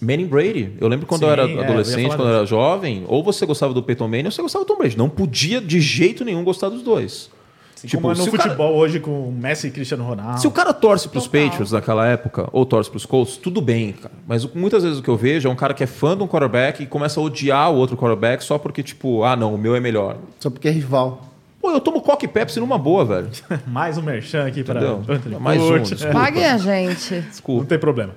[0.00, 0.72] Manning Brady.
[0.80, 3.22] Eu lembro quando Sim, eu era é, eu adolescente, falar quando eu era jovem, ou
[3.22, 4.96] você gostava do Peyton Manning ou você gostava do Tom Brady.
[4.96, 7.30] Não podia de jeito nenhum gostar dos dois.
[7.76, 10.40] Assim como é no o cara- futebol hoje com Messi e Cristiano Ronaldo.
[10.40, 11.26] Se o cara torce para os.
[11.26, 14.14] Patriots naquela época, ou torce para os Colts, tudo bem, cara.
[14.26, 16.26] Mas muitas vezes o que eu vejo é um cara que é fã de um
[16.26, 19.76] quarterback e começa a odiar o outro quarterback só porque, tipo, ah, não, o meu
[19.76, 20.16] é melhor.
[20.40, 21.22] Só porque é rival.
[21.60, 23.28] Pô, eu tomo Coca e Pepsi numa boa, velho.
[23.66, 24.80] Mais um merchan aqui para?
[24.80, 26.12] Anthony Mais um, desculpa.
[26.14, 27.14] Paguem a gente.
[27.14, 27.66] Não Desculpa.
[27.66, 28.12] tem problema.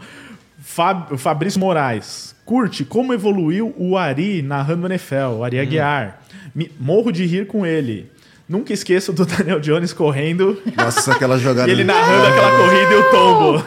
[0.61, 2.36] Fab- Fabrício Moraes.
[2.45, 6.19] Curte como evoluiu o Ari narrando o NFL, o Ari Aguiar.
[6.56, 8.10] Me- morro de rir com ele.
[8.50, 11.70] Nunca esqueço do Daniel Jones correndo Nossa, aquela jogada.
[11.70, 13.64] e ele narrando aquela corrida e o tombo.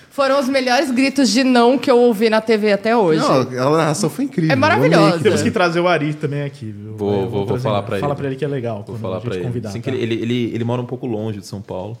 [0.10, 3.20] Foram os melhores gritos de não que eu ouvi na TV até hoje.
[3.20, 4.50] Não, aquela narração foi incrível.
[4.52, 5.18] É maravilhosa.
[5.20, 6.96] Temos que trazer o Ari também aqui, viu?
[6.96, 7.62] Vou- vou- vou trazer.
[7.64, 8.18] falar pra Fala ele.
[8.18, 8.82] pra ele que é legal.
[8.86, 9.44] Vou falar a pra ele.
[9.44, 9.90] convidar, Assim tá?
[9.90, 11.98] que ele, ele, ele, ele mora um pouco longe de São Paulo.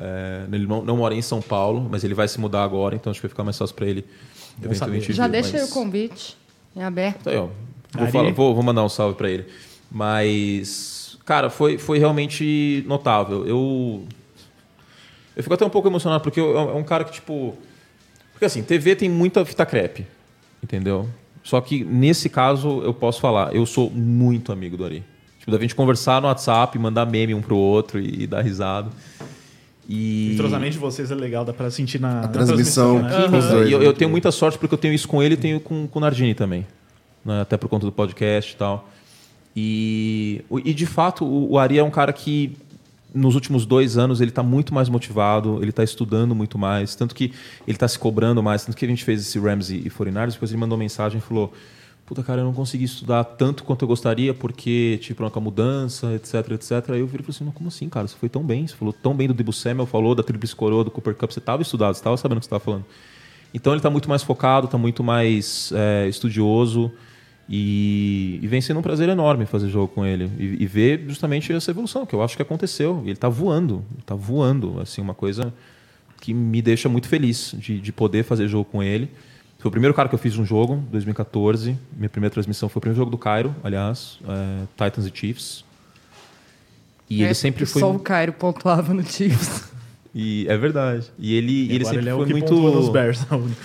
[0.00, 3.10] É, ele não, não mora em São Paulo, mas ele vai se mudar agora, então
[3.10, 4.04] acho que vai ficar mais fácil pra ele
[4.64, 5.14] eventualmente saber.
[5.16, 6.36] Já vir, deixa aí mas- o convite
[6.74, 7.24] em aberto.
[7.24, 7.48] Tá aí, ó.
[7.94, 9.44] Vou, falar- vou- vou mandar um salve pra ele.
[9.92, 13.46] Mas, cara, foi, foi realmente notável.
[13.46, 14.04] Eu.
[15.36, 17.54] Eu fico até um pouco emocionado, porque eu- é um cara que, tipo.
[18.32, 20.06] Porque assim, TV tem muita fita crepe,
[20.62, 21.08] entendeu?
[21.44, 25.04] Só que nesse caso eu posso falar, eu sou muito amigo do Ari.
[25.38, 28.88] Tipo, da gente conversar no WhatsApp, mandar meme um pro outro e, e dar risada.
[28.88, 29.24] O
[29.88, 30.32] E.
[30.34, 33.02] entrosamento de vocês é legal, dá pra sentir na, na transmissão.
[33.02, 33.24] né?
[33.26, 33.86] Os dois, E eu, né?
[33.86, 36.02] eu tenho muita sorte porque eu tenho isso com ele e tenho com, com o
[36.02, 36.64] Nardini também.
[37.24, 37.40] né?
[37.42, 38.88] Até por conta do podcast e tal.
[39.54, 42.56] E, e de fato, o, o Ari é um cara que
[43.14, 47.14] nos últimos dois anos ele está muito mais motivado, ele está estudando muito mais, tanto
[47.14, 47.32] que
[47.66, 50.50] ele está se cobrando mais, tanto que a gente fez esse Rams e 49ers, depois
[50.50, 51.52] ele mandou mensagem e falou
[52.06, 56.14] puta cara, eu não consegui estudar tanto quanto eu gostaria porque tipo, com a mudança,
[56.14, 56.90] etc, etc.
[56.90, 58.08] Aí eu virei e falei assim, como assim, cara?
[58.08, 60.84] Você foi tão bem, você falou tão bem do Debo Samuel, falou da Tríplice Coroa,
[60.84, 62.84] do Cooper Cup, você estava estudado, você estava sabendo o que você estava falando.
[63.54, 66.90] Então ele está muito mais focado, está muito mais é, estudioso
[67.54, 71.52] E, e vem sendo um prazer enorme fazer jogo com ele e, e ver justamente
[71.52, 73.00] essa evolução que eu acho que aconteceu.
[73.02, 75.52] Ele está voando, está voando, assim uma coisa
[76.18, 79.10] que me deixa muito feliz de, de poder fazer jogo com ele.
[79.58, 81.76] Foi o primeiro cara que eu fiz um jogo, 2014.
[81.94, 85.62] Minha primeira transmissão foi o primeiro jogo do Cairo, aliás, é, Titans e Chiefs.
[87.10, 87.80] E É, ele sempre foi.
[87.80, 89.70] Só o Cairo pontuava no Chiefs.
[90.14, 91.10] E é verdade.
[91.18, 92.54] E ele, E ele sempre ele é foi muito.
[92.54, 93.24] nos Bears.
[93.30, 93.62] é o único.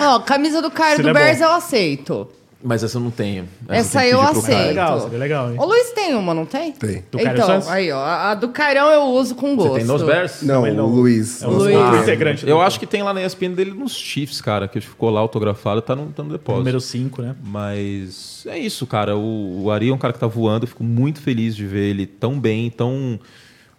[0.00, 1.44] Ó, camisa do Cairo Se do é Bears bom.
[1.44, 2.28] eu aceito.
[2.62, 3.48] Mas essa eu não tenho.
[3.68, 4.66] Essa tem que eu pro aceito.
[4.66, 5.56] legal, seria legal, hein?
[5.60, 6.72] O Luiz tem uma, não tem?
[6.72, 7.04] Tem.
[7.08, 7.68] Do então, Santos?
[7.68, 8.02] aí, ó.
[8.04, 9.74] A do Cairão eu uso com gosto.
[9.74, 10.42] Você tem nos Bears?
[10.42, 11.40] Não, ele não- o Luiz.
[11.40, 11.76] É o Luiz.
[11.76, 12.44] Ah, integrante.
[12.44, 15.20] do Eu acho que tem lá na ESPN dele nos Chiefs, cara, que ficou lá
[15.20, 16.58] autografado, tá no, tá no depósito.
[16.58, 17.36] Número 5, né?
[17.44, 19.16] Mas é isso, cara.
[19.16, 20.64] O, o Ari é um cara que tá voando.
[20.64, 23.20] Eu fico muito feliz de ver ele tão bem, tão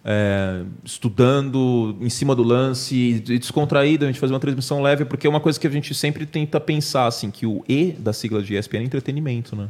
[0.04, 4.04] é, estudando em cima do lance e descontraído.
[4.04, 6.58] A gente fazer uma transmissão leve, porque é uma coisa que a gente sempre tenta
[6.58, 9.68] pensar, assim, que o E da sigla de ESPN é entretenimento, né?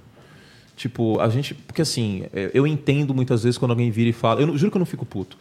[0.76, 1.52] Tipo, a gente.
[1.54, 4.40] Porque assim, é, eu entendo muitas vezes quando alguém vira e fala.
[4.40, 5.36] Eu juro que eu não fico puto.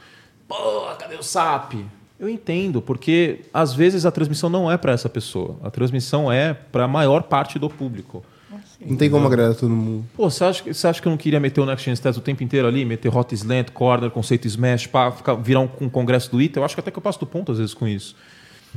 [0.48, 0.56] Pô,
[0.98, 1.76] cadê o SAP?
[2.20, 5.58] Eu entendo, porque às vezes a transmissão não é para essa pessoa.
[5.64, 8.22] A transmissão é para a maior parte do público.
[8.86, 10.06] Não tem como agradar todo mundo.
[10.16, 12.18] Pô, você acha, que- você acha que eu não queria meter o Next Gen Stats
[12.18, 12.86] o tempo inteiro ali?
[12.86, 16.60] Meter hot slant, corner, conceito smash, pá, ficar, virar um, um congresso do ITA?
[16.60, 18.16] Eu acho que até que eu passo do ponto às vezes com isso.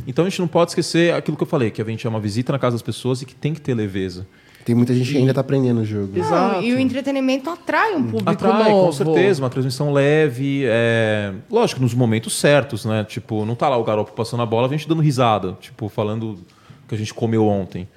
[0.06, 2.18] Então a gente não pode esquecer aquilo que eu falei, que a gente é uma
[2.20, 4.26] visita na casa das pessoas e que tem que ter leveza.
[4.64, 6.16] Tem muita gente que ainda tá aprendendo o jogo.
[6.16, 6.62] Não, Exato.
[6.62, 8.86] e o entretenimento atrai um público Atrai, novo.
[8.86, 11.32] com certeza, uma transmissão leve, é...
[11.50, 13.04] lógico, nos momentos certos, né?
[13.04, 16.38] Tipo, não tá lá o garoto passando a bola, a gente dando risada, tipo, falando
[16.88, 17.88] que a gente comeu ontem.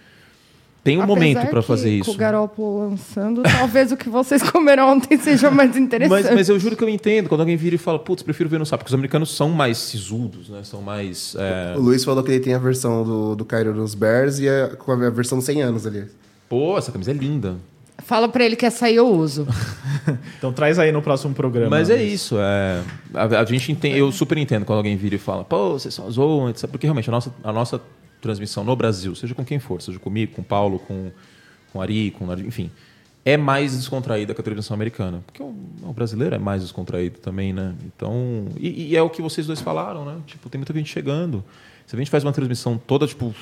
[0.86, 2.12] Tem um Apesar momento para fazer Com isso.
[2.12, 6.24] o Garoppolo lançando, talvez o que vocês comeram ontem seja mais interessante.
[6.26, 8.60] Mas, mas eu juro que eu entendo quando alguém vira e fala, putz, prefiro ver
[8.60, 10.60] no SAP, porque os americanos são mais sisudos, né?
[10.64, 11.36] São mais.
[11.40, 14.48] é, O Luiz falou que ele tem a versão do, do Cairo nos Bears e
[14.48, 16.06] a, com a versão 100 anos ali.
[16.48, 17.56] Pô, essa camisa é linda.
[18.04, 19.48] Fala pra ele que essa aí eu uso.
[20.38, 21.72] Então traz aí no próximo programa.
[21.72, 22.80] Mas é isso, é,
[23.12, 26.12] a, a gente entende, eu super entendo quando alguém vira e fala, pô, vocês são
[26.12, 26.70] zoam, etc.
[26.70, 27.82] Porque realmente a nossa, a nossa
[28.26, 31.12] transmissão no Brasil, seja com quem for, seja comigo, com Paulo, com,
[31.72, 32.72] com Ari, com enfim,
[33.24, 35.22] é mais descontraída que a transmissão americana.
[35.26, 37.76] Porque o, o brasileiro é mais descontraído também, né?
[37.86, 38.48] Então.
[38.58, 40.18] E, e é o que vocês dois falaram, né?
[40.26, 41.44] Tipo, tem muita gente chegando.
[41.86, 43.34] Se a gente faz uma transmissão toda, tipo,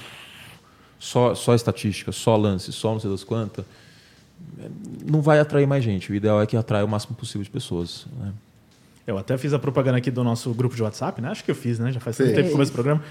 [0.99, 3.65] só, só estatística, só lance, só não sei das quantas,
[5.10, 6.11] não vai atrair mais gente.
[6.11, 8.05] O ideal é que atraia o máximo possível de pessoas.
[8.19, 8.34] Né?
[9.05, 11.30] Eu até fiz a propaganda aqui do nosso grupo de WhatsApp, né?
[11.30, 11.91] Acho que eu fiz, né?
[11.91, 13.01] Já faz tanto tempo que começo o programa.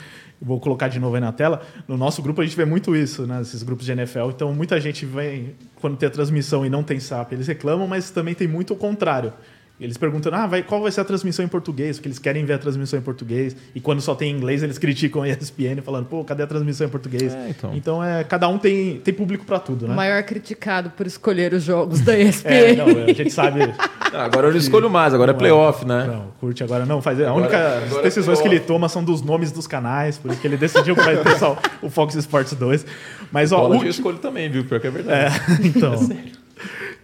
[0.41, 1.61] Vou colocar de novo aí na tela.
[1.87, 3.43] No nosso grupo a gente vê muito isso, né?
[3.43, 4.31] Esses grupos de NFL.
[4.31, 8.11] Então muita gente vem, quando tem a transmissão e não tem SAP, eles reclamam, mas
[8.11, 9.35] também tem muito o contrário.
[9.83, 11.97] Eles perguntam, ah, vai, qual vai ser a transmissão em português?
[11.97, 13.57] Porque eles querem ver a transmissão em português.
[13.75, 16.87] E quando só tem em inglês, eles criticam a ESPN, falando, pô, cadê a transmissão
[16.87, 17.35] em português?
[17.35, 17.71] É, então.
[17.75, 19.95] então é, cada um tem, tem público para tudo, O né?
[19.95, 22.49] maior criticado por escolher os jogos da ESPN.
[22.53, 23.61] É, não, a gente sabe.
[24.15, 26.05] Ah, agora eu não escolho mais, agora é playoff, né?
[26.07, 27.01] Não, curte agora não.
[27.01, 27.57] Faz, a Agora- única
[27.87, 30.59] agora é decisões que ele toma são dos nomes dos canais, por isso que ele
[30.59, 32.85] decidiu que vai ter só o Fox Sports 2.
[33.33, 34.67] Mas, ó, Bola o eu escolho também, viu?
[34.67, 35.35] Pior que é verdade.
[35.35, 35.95] É, então.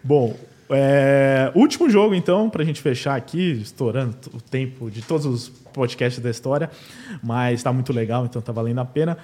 [0.05, 0.37] Bom,
[0.71, 6.23] é, último jogo, então, pra gente fechar aqui, estourando o tempo de todos os podcasts
[6.23, 6.71] da história,
[7.23, 9.17] mas tá muito legal, então tá valendo a pena.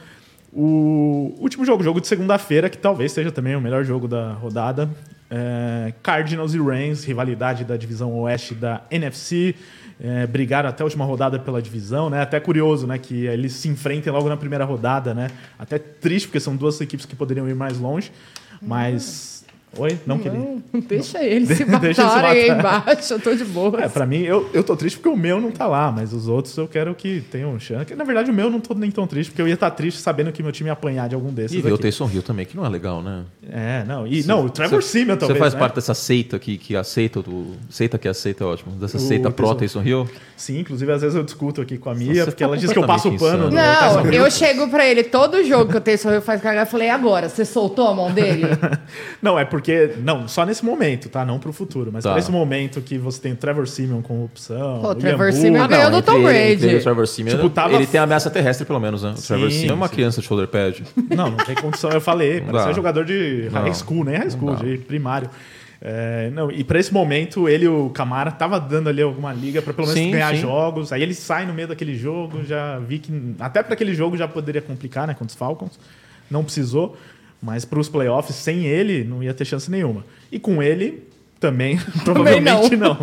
[0.52, 4.88] O último jogo, jogo de segunda-feira, que talvez seja também o melhor jogo da rodada.
[5.28, 9.54] É, Cardinals e Rams, rivalidade da divisão oeste da NFC.
[10.00, 12.20] É, brigaram até a última rodada pela divisão, né?
[12.20, 12.98] Até curioso, né?
[12.98, 15.28] Que eles se enfrentem logo na primeira rodada, né?
[15.58, 18.12] Até triste, porque são duas equipes que poderiam ir mais longe.
[18.62, 19.33] Mas.
[19.78, 19.98] Oi?
[20.06, 20.38] Não, queria.
[20.38, 23.82] Não, deixa eles se Deixa eles se matarem aí embaixo, eu tô de boa.
[23.82, 26.28] É, pra mim, eu, eu tô triste porque o meu não tá lá, mas os
[26.28, 27.94] outros eu quero que tenham chance.
[27.94, 30.00] Na verdade, o meu eu não tô nem tão triste, porque eu ia estar triste
[30.00, 31.56] sabendo que meu time ia apanhar de algum desses.
[31.56, 31.78] E ver o.
[31.78, 33.24] Taysom Hill também, que não é legal, né?
[33.50, 34.06] É, não.
[34.06, 35.36] E, não, o Trevor Simeon talvez.
[35.36, 35.60] Você faz né?
[35.60, 37.56] parte dessa seita que, que aceita o.
[37.68, 38.72] Seita que aceita, é ótimo.
[38.76, 40.08] Dessa O seita pró Taysom- Taysom Hill.
[40.36, 42.78] Sim, inclusive às vezes eu discuto aqui com a Mia, porque tá ela diz que
[42.78, 43.50] eu passo o pano.
[43.50, 44.12] Não, Hill.
[44.12, 46.64] eu chego pra ele todo jogo que eu tenho sorriso faz cagar.
[46.64, 47.28] Eu falei, e agora?
[47.28, 48.44] Você soltou a mão dele?
[49.22, 49.63] Não, é porque.
[50.02, 51.24] Não, só nesse momento, tá?
[51.24, 51.90] Não pro futuro.
[51.92, 52.10] Mas Tá.
[52.10, 54.80] pra esse momento que você tem o Trevor Simeon como opção.
[54.80, 56.66] Pô, o Trevor Simeon ganhou do Tom ele- Brady.
[56.66, 59.14] ele o Trevor Simeon, Tipo, tava- ele tem ameaça terrestre, pelo menos, né?
[59.16, 59.94] O Trevor Sim, Simeon é uma sim.
[59.94, 60.82] criança de shoulder pad.
[61.14, 61.90] Não, não tem condição.
[61.90, 62.72] Eu falei, parecia dá.
[62.72, 65.28] jogador de high school, nem high school, de primário.
[65.86, 69.60] É, não, e pra esse momento, ele e o Camara tava dando ali alguma liga
[69.60, 70.40] pra pelo menos Sim, ganhar sim.
[70.40, 70.92] jogos.
[70.92, 74.26] Aí ele sai no meio daquele jogo, já vi que até pra aquele jogo já
[74.26, 75.78] poderia complicar, né, contra os Falcons.
[76.30, 76.96] Não precisou,
[77.44, 80.04] mas pros playoffs, sem ele, não ia ter chance nenhuma.
[80.32, 81.02] E com ele,
[81.40, 82.96] Também, provavelmente não.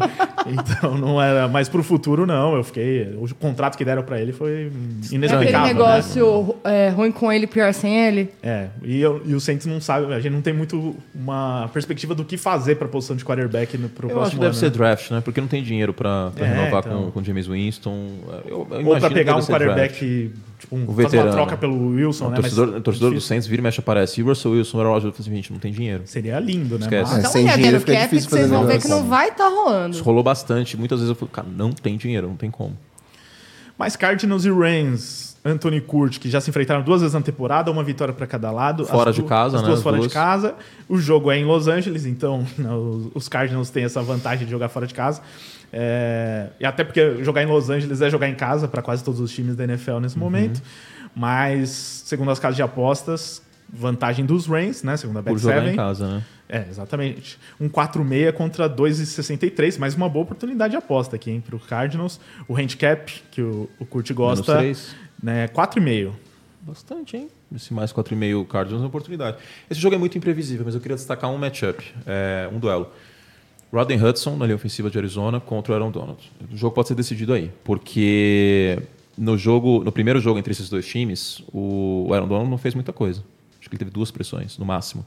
[0.47, 1.47] Então não era.
[1.47, 2.55] Mas pro futuro, não.
[2.55, 3.03] Eu fiquei.
[3.19, 5.39] O contrato que deram pra ele foi É inexplicável.
[5.41, 5.67] aquele né?
[5.67, 8.31] negócio é, ruim com ele, pior sem ele.
[8.41, 12.15] É, e, eu- e o Saints não sabe, a gente não tem muito uma perspectiva
[12.15, 14.59] do que fazer pra posição de quarterback no, pro Eu acho que próximo deve ano.
[14.59, 14.71] ser né?
[14.71, 15.21] draft, né?
[15.23, 17.03] Porque não tem dinheiro pra, pra É, renovar então.
[17.05, 18.07] com, com James Winston.
[18.47, 20.01] Eu, eu Ou que pegar um ser draft.
[20.61, 22.35] Tipo, um, O fazer uma troca pelo Wilson, O né?
[22.37, 23.19] torcedor, Mas torcedor do.
[23.21, 24.21] Saints vira e mexe aparece.
[24.21, 26.03] E Russell Wilson, Aaron Rodgers, assim, gente, não tem dinheiro.
[26.05, 26.85] Seria lindo, né?
[26.85, 27.11] Esquece.
[27.11, 29.27] Mas- É, uma sem dinheiro fica cap difícil vocês fazer vão ver que não vai
[29.29, 29.95] estar rolando.
[29.95, 30.77] Isso rolou bastante.
[30.77, 32.77] Muitas vezes eu falo, cara, não tem dinheiro, não tem como.
[33.77, 37.83] Mas Cardinals e Rams, Anthony Curti, que já se enfrentaram duas vezes na temporada, uma
[37.83, 38.85] vitória para cada lado.
[38.85, 40.07] Fora As de casa, as né, duas as fora duas.
[40.09, 40.53] de casa.
[40.87, 42.45] O jogo é em Los Angeles, então
[43.15, 45.21] os Cardinals têm essa vantagem de jogar fora de casa.
[45.73, 49.19] É, e até porque jogar em Los Angeles é jogar em casa para quase todos
[49.19, 50.21] os times da NFL nesse Uhum.
[50.23, 50.61] momento.
[51.15, 51.69] Mas,
[52.05, 53.41] segundo as casas de apostas,
[53.71, 54.97] vantagem dos Rams, né?
[54.97, 55.73] Segundo a Por jogar Bet7.
[55.73, 56.23] em casa, né?
[56.49, 57.39] É, exatamente.
[57.59, 62.19] Um 4,6 contra 2,63, mais uma boa oportunidade de aposta aqui, hein, pro Cardinals.
[62.47, 64.61] O handicap, que o, o Kurt gosta,
[65.23, 66.11] né, 4,5.
[66.61, 67.29] Bastante, hein?
[67.55, 69.37] Esse mais 4,5 Cardinals é uma oportunidade.
[69.69, 72.89] Esse jogo é muito imprevisível, mas eu queria destacar um matchup, é, um duelo.
[73.71, 76.31] Rodney Hudson, na linha ofensiva de Arizona, contra o Aaron Donald.
[76.51, 78.77] O jogo pode ser decidido aí, porque
[79.17, 82.91] no jogo, no primeiro jogo entre esses dois times, o Aaron Donald não fez muita
[82.91, 83.23] coisa.
[83.59, 85.05] Acho que ele teve duas pressões, no máximo.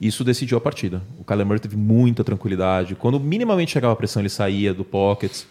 [0.00, 1.02] Isso decidiu a partida.
[1.18, 2.94] O Kyler Murray teve muita tranquilidade.
[2.94, 5.42] Quando minimamente chegava a pressão, ele saía do pocket.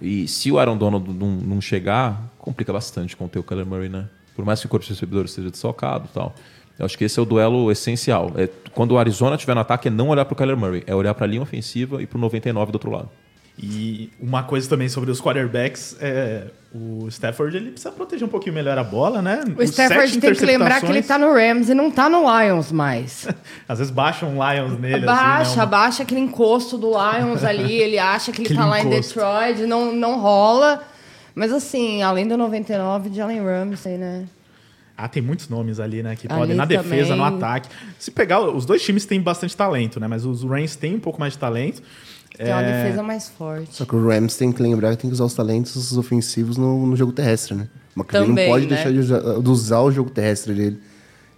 [0.00, 4.08] E se o Aaron Donald não, não chegar, complica bastante conter o Kyler Murray, né?
[4.34, 6.34] Por mais que o corpo de recebedores esteja desfalcado e tal.
[6.78, 8.32] Eu acho que esse é o duelo essencial.
[8.36, 10.94] É, quando o Arizona estiver no ataque, é não olhar para o Kyler Murray, é
[10.94, 13.10] olhar para a linha ofensiva e para o 99 do outro lado.
[13.56, 18.52] E uma coisa também sobre os quarterbacks é o Stafford ele precisa proteger um pouquinho
[18.52, 19.44] melhor a bola, né?
[19.56, 22.72] O Stafford tem que lembrar que ele tá no Rams e não tá no Lions
[22.72, 23.28] mais.
[23.68, 25.06] Às vezes baixa um Lions nele.
[25.06, 25.66] Baixa, assim, né?
[25.66, 28.90] baixa aquele encosto do Lions ali, ele acha que ele Aquele tá lá em.
[28.90, 30.82] Detroit, não, não rola.
[31.32, 34.24] Mas assim, além do 99 de Allen Ramsey, né?
[34.96, 36.14] Ah, tem muitos nomes ali, né?
[36.14, 37.16] Que Ali podem na defesa, também.
[37.16, 37.68] no ataque.
[37.98, 40.06] Se pegar, os dois times têm bastante talento, né?
[40.06, 41.82] Mas os Rams têm um pouco mais de talento.
[42.36, 43.74] Tem uma É, defesa mais forte.
[43.74, 46.86] Só que o Rams tem que lembrar que tem que usar os talentos ofensivos no,
[46.86, 47.68] no jogo terrestre, né?
[47.96, 48.74] O McVay Também, não pode né?
[48.74, 50.78] deixar de usar, de usar o jogo terrestre dele.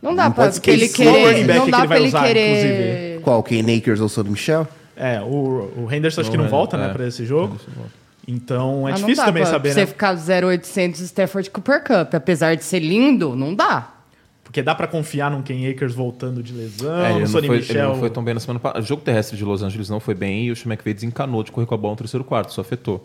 [0.02, 1.26] Não dá Não pra pode ele o querer.
[1.26, 3.20] running back Não que dá ele pra vai ele usar, querer.
[3.22, 3.42] Qual?
[3.42, 4.68] Ken Akers ou Sonny Michel?
[4.94, 6.80] É, o, o Henderson acho que não volta, é.
[6.80, 7.58] né, pra esse jogo.
[8.26, 9.86] Então é Ah, não difícil dá também pra saber, você né?
[9.86, 12.14] ficar 0800 Stafford Cooper Cup.
[12.14, 13.92] Apesar de ser lindo, não dá.
[14.42, 17.46] Porque dá pra confiar num Ken Akers voltando de lesão, É, ele, no não Sonny
[17.48, 17.88] foi, ele Michel.
[17.90, 18.80] não foi tão bem na semana passada.
[18.82, 21.66] O jogo terrestre de Los Angeles não foi bem e o McVay desencanou de correr
[21.66, 23.04] com a bola no terceiro quarto, isso afetou.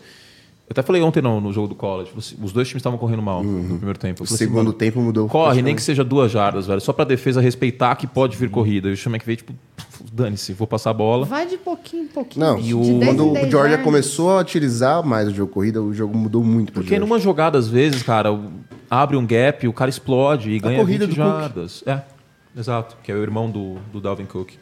[0.72, 3.20] Eu até falei ontem no, no jogo do college, os- os dois times estavam correndo
[3.20, 4.22] mal no primeiro tempo.
[4.22, 5.28] O assim, segundo mano, tempo mudou.
[5.28, 6.80] Corre, nem que seja duas jardas, velho.
[6.80, 8.88] Só pra defesa respeitar que pode vir corrida.
[8.88, 9.52] E o Sean McVay, tipo,
[10.10, 11.26] dane-se, vou passar a bola.
[11.26, 12.46] Vai de pouquinho em pouquinho.
[12.46, 13.84] Não, e o- 10 em quando 10 o Georgia jardas.
[13.84, 17.68] começou a utilizar mais o jogo corrida, o jogo mudou muito Porque numa jogada, às
[17.68, 18.30] vezes, cara,
[18.90, 21.32] abre um gap, o cara explode e ganha corrida 20 do Cook.
[21.40, 21.84] jardas.
[21.86, 22.00] É,
[22.56, 22.96] exato.
[23.02, 24.52] Que é o irmão do, do Dalvin Cook.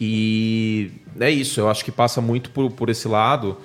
[0.00, 3.56] E é isso, eu acho que passa muito por, por esse lado.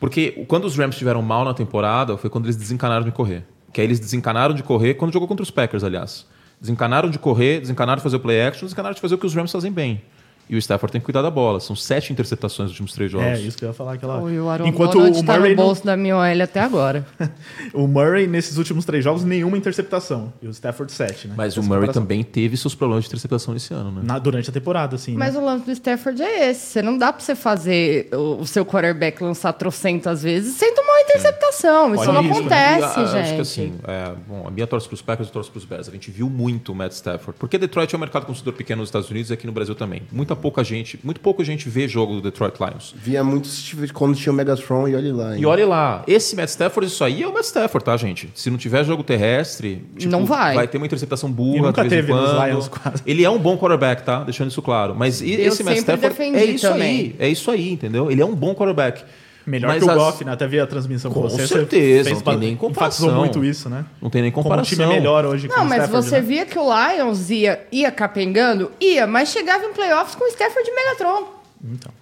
[0.00, 3.44] Porque quando os Rams estiveram mal na temporada, foi quando eles desencanaram de correr.
[3.72, 6.26] Que aí eles desencanaram de correr quando jogou contra os Packers, aliás.
[6.60, 9.34] Desencanaram de correr, desencanaram de fazer o play action, desencanaram de fazer o que os
[9.34, 10.02] Rams fazem bem.
[10.48, 11.60] E o Stafford tem que cuidar da bola.
[11.60, 13.26] São sete interceptações nos últimos três jogos.
[13.26, 14.18] É, isso que eu ia falar aquela.
[14.22, 16.60] Oi, o Aaron Enquanto Donald o tá Murray, no não- bolso da minha OL até
[16.60, 17.06] agora.
[17.74, 20.32] o Murray, nesses últimos três jogos, nenhuma interceptação.
[20.40, 21.34] E o Stafford, sete, né?
[21.36, 22.02] Mas o Essa Murray comparação.
[22.02, 24.00] também teve seus problemas de interceptação esse ano, né?
[24.02, 25.14] Na- durante a temporada, assim.
[25.16, 25.40] Mas né?
[25.40, 26.60] o lance do Stafford é esse.
[26.66, 30.87] Você não dá pra você fazer o, o seu quarterback lançar trocentas vezes sem tomar
[31.18, 31.94] interceptação.
[31.94, 32.74] Isso Olha não isso, né?
[32.76, 33.18] acontece, E, ah, gente.
[33.24, 35.64] Acho que assim, é, bom, a minha torce para os Packers, eu torço para os
[35.64, 35.88] Bears.
[35.88, 37.38] A gente viu muito o Matt Stafford.
[37.38, 40.02] Porque Detroit é um mercado consumidor pequeno nos Estados Unidos e aqui no Brasil também.
[40.12, 42.94] Muita pouca gente, muito pouca gente vê jogo do Detroit Lions.
[42.96, 43.48] Via muito
[43.92, 45.34] quando tinha o Megatron e olha lá.
[45.36, 45.42] hein?
[45.42, 48.30] E olha lá, esse Matt Stafford, isso aí é o Matt Stafford, tá, gente?
[48.34, 50.54] Se não tiver jogo terrestre, tipo, Não vai.
[50.54, 51.58] Vai ter uma interceptação burra.
[51.58, 52.30] E nunca de vez em teve nos.
[52.44, 53.02] Lions, quase.
[53.06, 54.22] Ele é um bom quarterback, tá?
[54.24, 54.94] Deixando isso claro.
[54.94, 56.88] Mas e- esse Matt sempre Stafford é isso também.
[56.98, 57.16] aí.
[57.18, 58.10] É isso aí, entendeu?
[58.10, 59.02] Ele é um bom quarterback.
[59.48, 60.32] Melhor Mas que o as- Goff, né?
[60.32, 61.46] Até vi a transmissão com, Com você.
[61.46, 63.14] certeza, você não tem nem comparação.
[63.14, 63.84] muito isso, né?
[64.00, 64.70] Não tem nem Como um comparação.
[64.78, 66.20] time é melhor hoje que Não, o mas Stafford, você né?
[66.20, 68.70] via que o Lions ia, ia capengando?
[68.80, 71.28] Ia, mas chegava em playoffs com o Stafford e Megatron.
[71.64, 71.92] Então.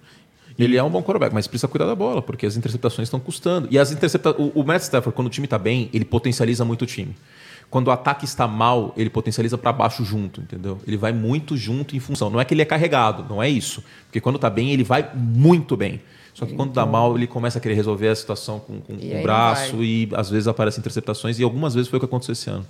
[0.59, 3.67] Ele é um bom quarterback, mas precisa cuidar da bola, porque as interceptações estão custando.
[3.71, 4.31] E as intercepta...
[4.31, 7.15] o, o Matt Stafford, quando o time está bem, ele potencializa muito o time.
[7.69, 10.79] Quando o ataque está mal, ele potencializa para baixo junto, entendeu?
[10.87, 12.29] Ele vai muito junto em função.
[12.29, 13.83] Não é que ele é carregado, não é isso.
[14.05, 16.01] Porque quando está bem, ele vai muito bem.
[16.37, 19.11] Só que quando dá mal, ele começa a querer resolver a situação com, com E
[19.19, 21.39] o braço e às vezes aparecem interceptações.
[21.39, 22.63] E algumas vezes foi o que aconteceu esse ano.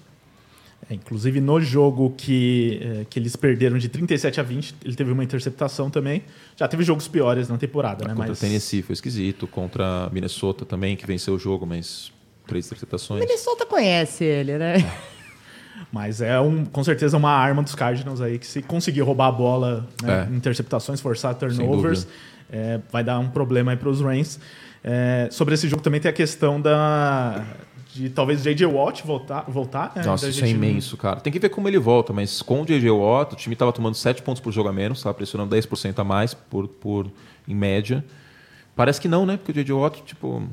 [0.89, 5.11] É, inclusive no jogo que, é, que eles perderam de 37 a 20, ele teve
[5.11, 6.23] uma interceptação também.
[6.55, 8.13] Já teve jogos piores na temporada, né?
[8.13, 9.45] Contra Mas o Tennessee foi esquisito.
[9.45, 12.13] Contra Minnesota também, que venceu o jogo, mas
[12.47, 13.19] três interceptações.
[13.19, 14.75] Minnesota conhece ele, né?
[15.91, 19.31] Mas é um, com certeza uma arma dos Cardinals aí que se conseguir roubar a
[19.31, 20.35] bola, né, É.
[20.35, 22.07] interceptações, forçar turnovers.
[22.51, 24.39] É, vai dar um problema aí para os Rams.
[24.83, 27.43] É, sobre esse jogo também tem a questão da
[27.93, 28.63] de talvez J.J.
[28.67, 31.19] Watt voltar, voltar né, Nossa, da isso é gente- imenso, cara.
[31.19, 32.91] Tem que ver como ele volta, mas com o J.J.
[32.91, 36.03] Watt, o time estava tomando 7 pontos por jogo a menos, estava pressionando 10% a
[36.03, 37.07] mais por, por,
[37.47, 38.05] em média.
[38.75, 39.35] Parece que não, né?
[39.37, 39.73] Porque o J.J.
[39.73, 40.43] Watt, tipo...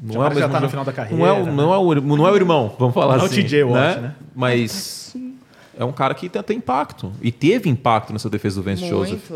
[0.00, 1.52] Não Já é o já tá no final da Não carreira, é, o, né?
[1.52, 3.42] não, é o, não é o irmão, vamos falar Não é o assim.
[3.42, 4.14] TJ Watt, né?
[4.34, 5.16] Mas
[5.76, 7.12] é um cara que tem, tem impacto.
[7.20, 9.30] E teve impacto nessa defesa do Vance Joseph.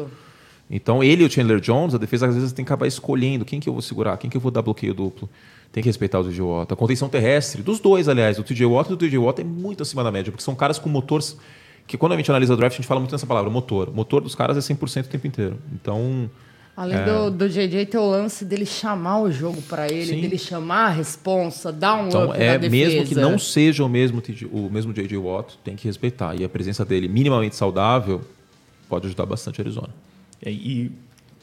[0.70, 3.60] Então, ele e o Chandler Jones, a defesa às vezes tem que acabar escolhendo quem
[3.60, 5.28] que eu vou segurar, quem que eu vou dar bloqueio duplo.
[5.70, 6.72] Tem que respeitar o TJ Watt.
[6.72, 9.82] A contenção terrestre, dos dois, aliás, o TJ Watt e o TJ Watt é muito
[9.82, 11.36] acima da média, porque são caras com motores
[11.86, 13.88] que quando a gente analisa o draft, a gente fala muito nessa palavra, motor.
[13.88, 15.58] O motor dos caras é 100% o tempo inteiro.
[15.72, 16.28] Então,
[16.76, 20.20] Além do, do JJ ter o lance dele chamar o jogo pra ele, Sim.
[20.20, 24.22] dele chamar a responsa, dar um então up é mesmo que não seja o mesmo,
[24.52, 26.38] o mesmo JJ Watt, tem que respeitar.
[26.38, 28.20] E a presença dele minimamente saudável
[28.90, 29.88] pode ajudar bastante a Arizona.
[30.44, 30.92] E, e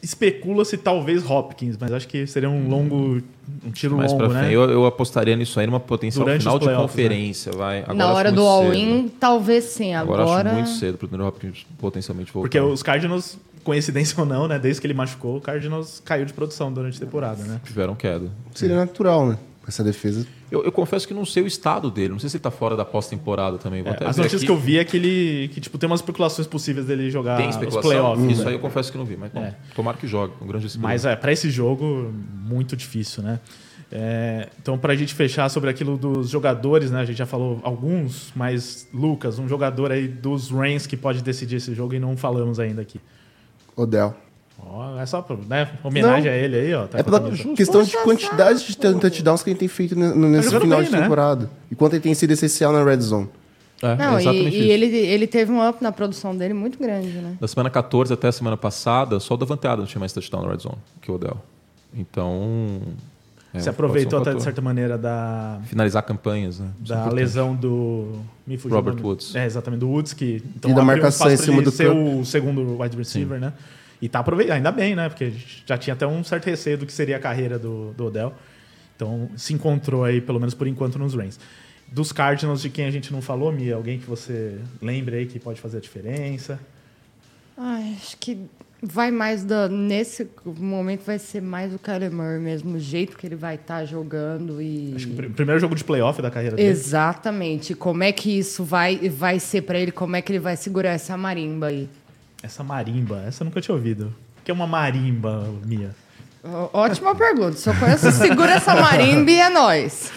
[0.03, 3.21] especula-se talvez Hopkins, mas acho que seria um longo,
[3.65, 4.41] um tiro Mais pra longo, né?
[4.41, 7.79] frente, eu, eu apostaria nisso aí numa potencial Durante final de playoffs, conferência, vai.
[7.79, 9.93] Agora Na hora do all-in, talvez sim.
[9.95, 12.49] Agora, Agora, acho muito cedo pro Andrew Hopkins potencialmente voltar.
[12.49, 14.59] Porque os Cardinals, coincidência ou não, né?
[14.59, 17.61] Desde que ele machucou, o Cardinals caiu de produção durante a temporada, né?
[17.63, 18.29] tiveram queda.
[18.53, 19.37] Seria natural, né?
[19.67, 20.27] Essa defesa.
[20.51, 22.09] Eu, eu confesso que não sei o estado dele.
[22.09, 23.81] Não sei se ele tá fora da pós-temporada também.
[23.81, 24.47] Vou É, até as notícias aqui.
[24.47, 27.47] que eu vi é que ele que tipo tem umas especulações possíveis dele jogar Tem
[27.47, 27.89] os especulação?
[27.89, 28.31] playoffs.
[28.31, 28.49] Isso né?
[28.49, 29.15] aí eu confesso que não vi.
[29.15, 29.55] Mas bom, É.
[29.73, 30.33] tomara que jogue.
[30.41, 32.13] Um grande Mas é, para esse jogo,
[32.45, 33.39] muito difícil, né?
[33.89, 36.99] É, então, para a gente fechar sobre aquilo dos jogadores, né?
[37.01, 41.57] A gente já falou alguns, mas Lucas, um jogador aí dos Rams que pode decidir
[41.57, 42.99] esse jogo e não falamos ainda aqui.
[43.75, 44.15] Odell.
[44.69, 45.69] Ó, é só pra, né?
[45.83, 46.31] homenagem Não.
[46.31, 46.87] a ele aí, ó.
[46.87, 47.19] Tá É pela
[47.55, 50.91] questão de Puxa quantidade de touchdowns que ele tem feito ne- nesse final bem, de
[50.91, 51.01] né?
[51.01, 51.49] temporada.
[51.71, 53.29] E quanto ele tem sido essencial na red zone.
[53.81, 56.79] É, Não, é e, exatamente e ele, ele teve um up na produção dele muito
[56.79, 57.35] grande, né?
[57.39, 60.49] Da semana 14 até a semana passada, só o Davante Adams tinha mais touchdown na
[60.51, 61.37] red zone que o Odell.
[61.93, 62.81] Então...
[63.53, 66.67] é, Você pode aproveitou um até de certa maneira da, Finalizar campanhas, né?
[66.83, 68.19] Isso é da lesão do.
[68.47, 68.95] Me fugiu Robert.
[69.03, 69.35] Woods.
[69.35, 71.87] É, exatamente, do Woods, que então, E da um marcação espaço em cima do ser
[71.87, 72.19] campo.
[72.21, 73.53] o segundo wide receiver, né?
[74.03, 75.07] E tá aproveitando, ainda bem, né?
[75.07, 75.31] Porque
[75.65, 78.33] já tinha até um certo receio do que seria a carreira do, do Odell.
[78.97, 81.39] Então se encontrou aí, pelo menos por enquanto, nos Rams.
[81.89, 85.39] Dos Cardinals, de quem a gente não falou, Mia, alguém que você lembre aí que
[85.39, 86.59] pode fazer a diferença?
[87.57, 88.37] Ai, acho que
[88.81, 89.69] vai mais da.
[89.69, 93.85] Nesse momento vai ser mais o Kyler Murray mesmo, o jeito que ele vai estar
[93.85, 94.91] jogando e.
[94.97, 96.67] Acho que o pr- primeiro jogo de playoff da carreira dele.
[96.67, 97.73] Exatamente.
[97.73, 99.93] Como é que isso vai, vai ser pra ele?
[99.93, 101.87] Como é que ele vai segurar essa marimba aí?
[102.43, 104.13] Essa marimba, essa eu nunca tinha ouvido.
[104.39, 105.91] O que é uma marimba, Mia?
[106.73, 107.53] Ótima pergunta.
[107.53, 110.11] Se eu conheço, segura essa marimba e é nóis.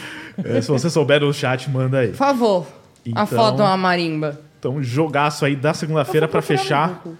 [0.45, 2.09] É, se você souber do chat, manda aí.
[2.09, 2.67] Por favor.
[3.07, 4.41] Então- A foto de uma marimba.
[4.59, 7.01] Então, jogaço aí da segunda-feira procurar fechar.
[7.05, 7.17] no.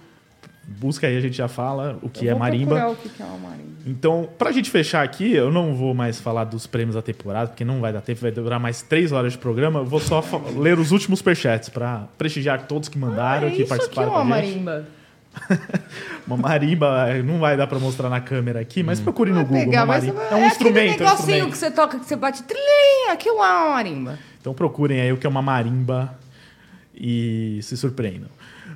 [0.67, 2.89] Busca aí, a gente já fala o que Eu é marimba.
[2.89, 3.67] o que que é uma marimba.
[3.85, 7.63] Então, pra gente fechar aqui, eu não vou mais falar dos prêmios da temporada, porque
[7.63, 9.79] não vai dar tempo, vai durar mais três horas de programa.
[9.79, 10.21] Eu vou só
[10.57, 14.11] ler os últimos superchats pra prestigiar todos que mandaram, Ah, que isso aqui é participaram
[14.11, 14.85] uma marimba.
[16.27, 19.45] Uma marimba, eh, não vai dar pra mostrar na câmera aqui, mas procure no Vai
[19.45, 19.65] Google.
[19.65, 20.21] pegar, uma mas marimba.
[20.21, 21.11] é, É um aquele instrumento, é um negocinho
[21.47, 21.51] instrumento.
[21.51, 24.19] que você toca, que você bate trilhinha, aquilo lá é uma marimba.
[24.41, 26.17] Então procurem aí o que é uma marimba
[26.95, 28.29] e se surpreendam.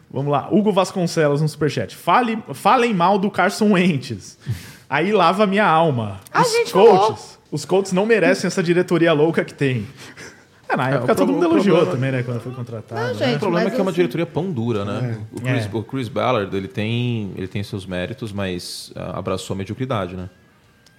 [0.10, 1.96] Vamos lá, Hugo Vasconcelos no superchat.
[1.96, 4.38] Fale, falem mal do Carson Wentz.
[4.90, 6.20] Aí lava minha alma.
[6.34, 9.88] A os gente coaches, os coaches não merecem essa diretoria louca que tem.
[10.72, 13.02] É, na época o todo pro- mundo elogiou problema- também, né, quando foi contratado.
[13.02, 13.14] Não, né?
[13.14, 15.20] gente, O problema é que é uma assim- diretoria pão dura, né?
[15.32, 15.70] O, Chris, É.
[15.78, 20.30] o Chris Ballard, ele tem, ele tem seus méritos, mas ah, abraçou a mediocridade, né?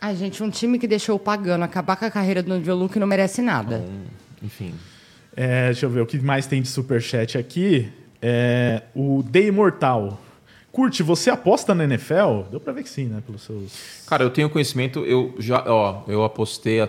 [0.00, 2.98] Ai, gente, um time que deixou o pagano acabar com a carreira do Andrew Luke
[2.98, 3.76] não merece nada.
[3.76, 3.94] Então,
[4.42, 4.74] enfim.
[5.36, 7.88] É, deixa eu ver o que mais tem de superchat aqui.
[8.20, 10.20] É, o The Imortal.
[10.70, 12.44] Curte, você aposta na NFL?
[12.50, 13.22] Deu pra ver que sim, né?
[13.24, 13.72] Pelos seus.
[14.06, 16.88] Cara, eu tenho conhecimento, eu já, ó, eu apostei a-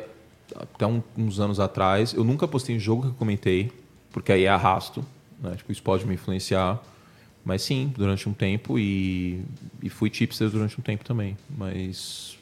[0.56, 2.14] até um- uns anos atrás.
[2.14, 3.72] Eu nunca apostei em jogo que eu comentei,
[4.12, 5.04] porque aí é arrasto,
[5.42, 5.56] né?
[5.56, 6.82] Tipo, isso pode me influenciar.
[7.46, 9.44] Mas sim, durante um tempo e,
[9.82, 11.38] e fui tipster durante um tempo também.
[11.50, 12.38] Mas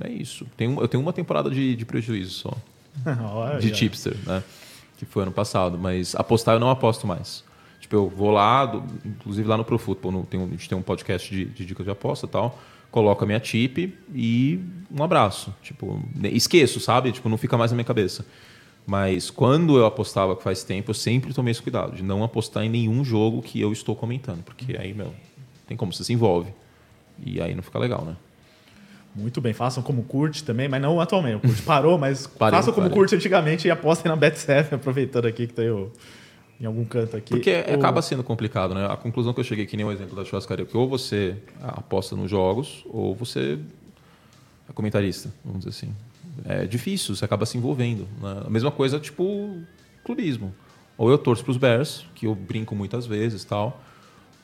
[0.00, 0.44] é isso.
[0.58, 2.52] Eu tenho uma temporada de, de prejuízo só.
[3.32, 3.58] Olha.
[3.60, 4.42] de tipster, né?
[4.98, 5.78] Que foi ano passado.
[5.78, 7.44] Mas apostar eu não aposto mais.
[7.80, 10.68] Tipo, eu vou lá, do- inclusive lá no Pro Football, no- tem um- a gente
[10.68, 12.58] tem um podcast de, de dicas de aposta e tal.
[12.92, 14.60] Coloco a minha tip e
[14.94, 15.52] um abraço.
[15.62, 17.10] Tipo, esqueço, sabe?
[17.10, 18.24] Tipo, não fica mais na minha cabeça.
[18.86, 22.62] Mas quando eu apostava que faz tempo, eu sempre tomei esse cuidado de não apostar
[22.64, 25.12] em nenhum jogo que eu estou comentando, porque aí, meu,
[25.66, 26.52] tem como você se envolve.
[27.24, 28.16] E aí não fica legal, né?
[29.14, 31.36] Muito bem, façam como curte também, mas não atualmente.
[31.36, 32.98] O curte parou, mas Parei, façam como parei.
[32.98, 35.92] curte antigamente e apostem na Bet7, aproveitando aqui que tem o,
[36.60, 37.30] em algum canto aqui.
[37.30, 38.86] Porque O- acaba sendo complicado, né?
[38.86, 42.14] A conclusão que eu cheguei, que nem o exemplo da churrascaria, que ou você aposta
[42.16, 43.58] nos jogos, ou você
[44.68, 45.94] é comentarista, vamos dizer assim.
[46.44, 48.06] É difícil, você acaba se envolvendo.
[48.20, 48.42] Né?
[48.46, 49.60] A mesma coisa, tipo,
[50.04, 50.54] clubismo.
[50.96, 53.80] Ou eu torço para os Bears, que eu brinco muitas vezes tal,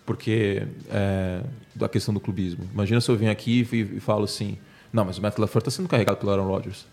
[0.05, 1.43] porque é,
[1.75, 2.65] da questão do clubismo.
[2.73, 4.59] Imagina se eu venho aqui e, e falo assim,
[4.93, 6.87] não, mas o Matt LaFleur está sendo carregado pelo Aaron Rodgers.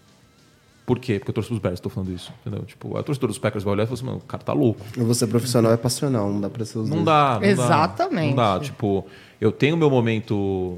[0.85, 1.17] Por quê?
[1.17, 2.31] Porque eu torço para os Bears, estou falando isso.
[2.45, 2.63] Entendeu?
[2.65, 4.81] Tipo, a torcedora dos Packers vai olhar e falar assim, mano, o cara tá louco.
[4.97, 7.05] Você profissional é passional, não dá pra ser os Não dois.
[7.07, 7.47] dá, não dá.
[7.47, 8.29] Exatamente.
[8.29, 8.59] Não dá.
[8.59, 9.05] Tipo,
[9.41, 10.77] eu tenho meu momento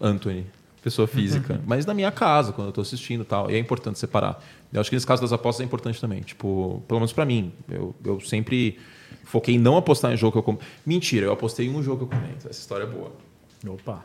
[0.00, 0.46] Anthony,
[0.80, 3.50] pessoa física, mas na minha casa, quando eu tô assistindo e tal.
[3.50, 4.40] E é importante separar.
[4.72, 6.20] Eu acho que nesse caso das apostas é importante também.
[6.20, 7.52] Tipo, pelo menos pra mim.
[7.68, 8.78] Eu, eu sempre
[9.24, 10.64] foquei em não apostar em jogo que eu comento.
[10.86, 12.48] Mentira, eu apostei em um jogo que eu comento.
[12.48, 13.10] Essa história é boa.
[13.66, 14.04] Opa,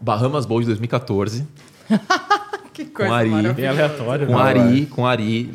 [0.00, 1.46] Bahamas Bowl de 2014.
[2.78, 3.52] Que coisa Com Ari.
[3.54, 4.26] bem aleatório.
[4.28, 4.40] Com né?
[4.42, 5.52] Ari, com Ari.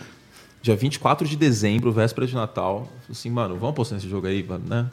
[0.61, 2.80] Dia 24 de dezembro, véspera de Natal.
[2.85, 4.92] Falei assim, mano, vamos apostar nesse jogo aí, mano, né?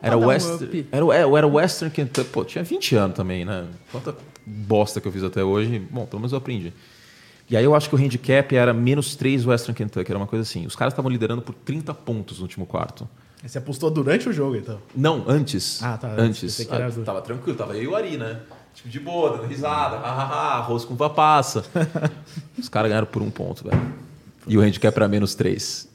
[0.00, 0.86] Era, um West, up.
[0.90, 2.30] era, o- é, era o Western Kentucky.
[2.30, 3.64] Pô, tinha 20 anos também, né?
[3.90, 4.14] Quanta
[4.46, 5.80] bosta que eu fiz até hoje.
[5.90, 6.72] Bom, pelo menos eu aprendi.
[7.50, 10.42] E aí eu acho que o handicap era menos 3 Western Kentucky, era uma coisa
[10.42, 10.66] assim.
[10.66, 13.08] Os caras estavam liderando por 30 pontos no último quarto.
[13.44, 14.78] Você apostou durante o jogo, então.
[14.96, 15.82] Não, antes.
[15.82, 16.60] Ah, tá, antes.
[16.60, 16.72] Antes.
[16.72, 18.38] Ah, Tava tranquilo, tava eu e o Ari, né?
[18.74, 21.64] Tipo, de boa, dando risada, hahaha, arroz com passa.
[22.58, 23.80] Os caras ganharam por um ponto, velho.
[24.46, 25.88] E o handicap era menos três.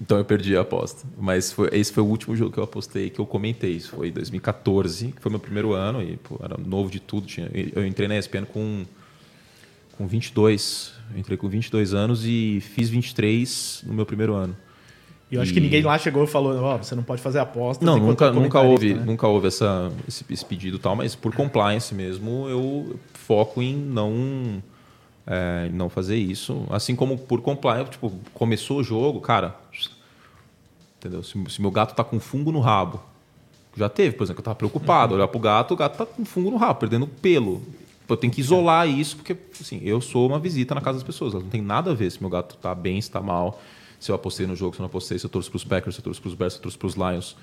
[0.00, 1.06] Então eu perdi a aposta.
[1.18, 3.72] Mas foi- esse foi o último jogo que eu apostei, que eu comentei.
[3.72, 7.26] Isso foi em 2014, que foi meu primeiro ano, e pô, era novo de tudo.
[7.26, 8.84] Tinha, eu entrei na ESPN com,
[9.96, 10.92] com 22.
[11.12, 14.56] Eu entrei com 22 anos e fiz 23 no meu primeiro ano.
[15.30, 17.38] E eu acho E- que ninguém lá chegou e falou, ó, você não pode fazer
[17.38, 17.86] apostas.
[17.86, 19.02] Não, nunca, nunca houve, né?
[19.04, 23.76] nunca houve essa, esse, esse pedido e tal, mas por compliance mesmo, eu foco em
[23.76, 24.60] não,
[25.26, 26.66] é, não fazer isso.
[26.68, 29.54] Assim como por compliance, tipo, começou o jogo, cara,
[30.98, 31.22] entendeu?
[31.22, 33.00] Se, se meu gato tá com fungo no rabo,
[33.76, 36.50] já teve, por exemplo, eu tava preocupado, olhar pro gato, o gato tá com fungo
[36.50, 37.62] no rabo, perdendo pelo.
[38.08, 41.32] Eu tenho que isolar isso, porque assim, eu sou uma visita na casa das pessoas.
[41.32, 43.62] Não tem nada a ver se meu gato tá bem, se tá mal,
[44.00, 46.00] se eu apostei no jogo, se eu não apostei, se eu torço pros Packers, se
[46.00, 47.36] eu torço pros Bears, se eu torço pros Lions.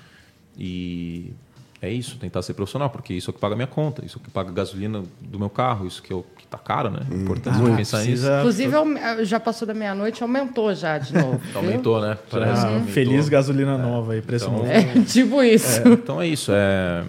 [0.58, 1.32] E
[1.80, 4.18] é isso, tentar ser profissional, porque isso é o que paga a minha conta, isso
[4.18, 6.58] é o que paga a gasolina do meu carro, isso que, é o que tá
[6.58, 7.06] caro, né?
[7.08, 8.08] É importante Ah, pensar nisso.
[8.10, 11.40] precisa- Inclusive, eu- já passou da meia-noite, aumentou já de novo.
[11.54, 12.18] Aumentou, né?
[12.28, 12.88] Parece Ah, aumentou.
[12.92, 14.68] feliz gasolina nova aí, preço Então- novo.
[14.70, 15.80] É, tipo isso.
[15.86, 17.04] É, então é isso, é,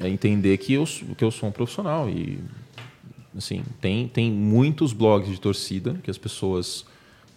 [0.00, 2.40] é entender que eu, sou- que eu sou um profissional e
[3.38, 6.84] assim tem, tem muitos blogs de torcida que as pessoas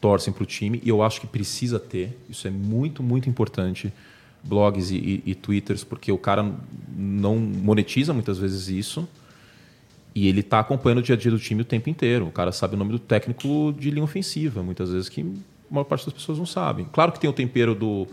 [0.02, 2.18] torcem para o time e eu acho que precisa ter.
[2.30, 3.92] Isso é muito muito importante
[4.44, 6.50] blogs e, e, e twitters porque o cara
[6.96, 9.08] não monetiza muitas vezes isso
[10.16, 12.28] e ele está acompanhando o dia a dia do time o tempo inteiro.
[12.28, 15.86] O cara sabe o nome do técnico de linha ofensiva, muitas vezes que a maior
[15.86, 16.88] parte das pessoas não sabem.
[16.92, 18.08] Claro que tem o tempero do,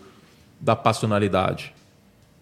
[0.60, 1.74] da passionalidade,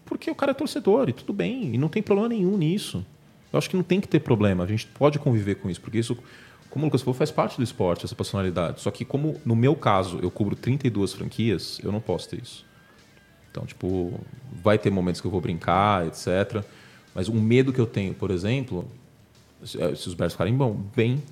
[0.04, 3.04] porque o cara é torcedor e tudo bem, e não tem problema nenhum nisso.
[3.52, 5.98] Eu acho que não tem que ter problema, a gente pode conviver com isso, porque
[5.98, 6.18] isso,
[6.74, 8.80] como o Lucas falou, faz parte do esporte, essa passionalidade.
[8.80, 12.66] Só que como no meu caso eu cubro 32 franquias, eu não posso ter isso.
[13.48, 14.20] Então, tipo,
[14.52, 16.64] vai ter momentos que eu vou brincar, etc.
[17.14, 18.90] Mas um medo que eu tenho, por exemplo,
[19.64, 21.22] se se os Bears ficarem bom, bem,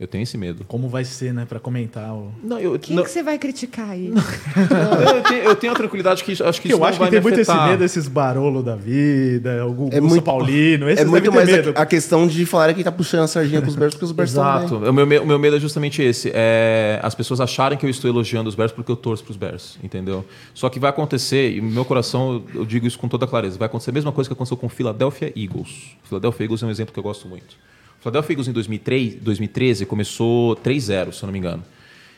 [0.00, 0.64] eu tenho esse medo.
[0.66, 2.32] Como vai ser, né, pra comentar o...
[2.42, 4.08] Não, eu, Quem não, que você vai criticar aí?
[4.08, 7.20] eu, tenho, eu tenho a tranquilidade que acho que Que isso eu acho que tem
[7.20, 11.30] muito esse medo desses Barolo da vida, o Gugu É muito- Paulino, esses É muito
[11.30, 11.72] mais medo.
[11.76, 14.30] a, a questão de falar que tá puxando a sardinha pros Bears, porque os Bears
[14.30, 14.76] estão Exato.
[14.76, 16.30] O meu, me- o meu medo é justamente esse.
[16.34, 19.36] É as pessoas acharem que eu estou elogiando os Bears porque eu torço para os
[19.36, 20.24] Bears, entendeu?
[20.54, 23.58] Só que vai acontecer, e no meu coração eu eu digo isso com toda clareza,
[23.58, 25.96] vai acontecer a mesma coisa que aconteceu com o Philadelphia Eagles.
[26.04, 27.56] O Philadelphia Eagles é um exemplo que eu gosto muito.
[28.00, 31.62] Philadelphia Eagles em 2003, 2013 começou 3-0, se eu não me engano.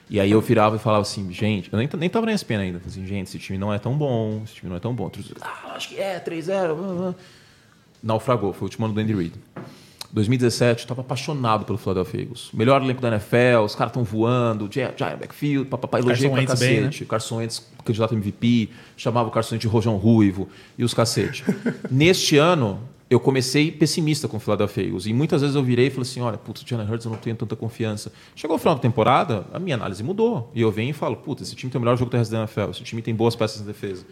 [0.09, 2.78] E aí eu virava e falava assim, gente, eu nem, nem tava na ESPN ainda.
[2.78, 5.05] Falei Assim, gente, esse time não é tão bom, esse time não é tão bom.
[5.05, 6.75] Outros, ah, acho que é, 3-0.
[6.75, 7.15] blá, blá.
[8.02, 9.35] Naufragou, foi o último ano do Andy Reid.
[10.12, 12.51] 2017, eu estava apaixonado pelo Philadelphia Eagles.
[12.52, 16.61] Melhor elenco da NFL, os caras estão voando, Giant Backfield, papapá, elogiei Carson pra Wentz
[16.61, 17.05] bem, cacete.
[17.07, 21.43] Carson Wentz, candidato MVP, chamava o Carson Wentz de Rojão Ruivo e os cacete.
[21.91, 22.81] Neste ano,
[23.12, 25.07] eu comecei pessimista com o Philadelphia Eagles.
[25.07, 27.18] E muitas vezes eu virei e falei assim, olha, putz, o Jalen Hurts eu não
[27.18, 28.10] tenho tanta confiança.
[28.34, 30.50] Chegou o final da temporada, a minha análise mudou.
[30.55, 32.70] E eu venho e falo, putz, esse time tem o melhor jogo terrestre da NFL,
[32.70, 34.07] esse time tem boas peças na defesa.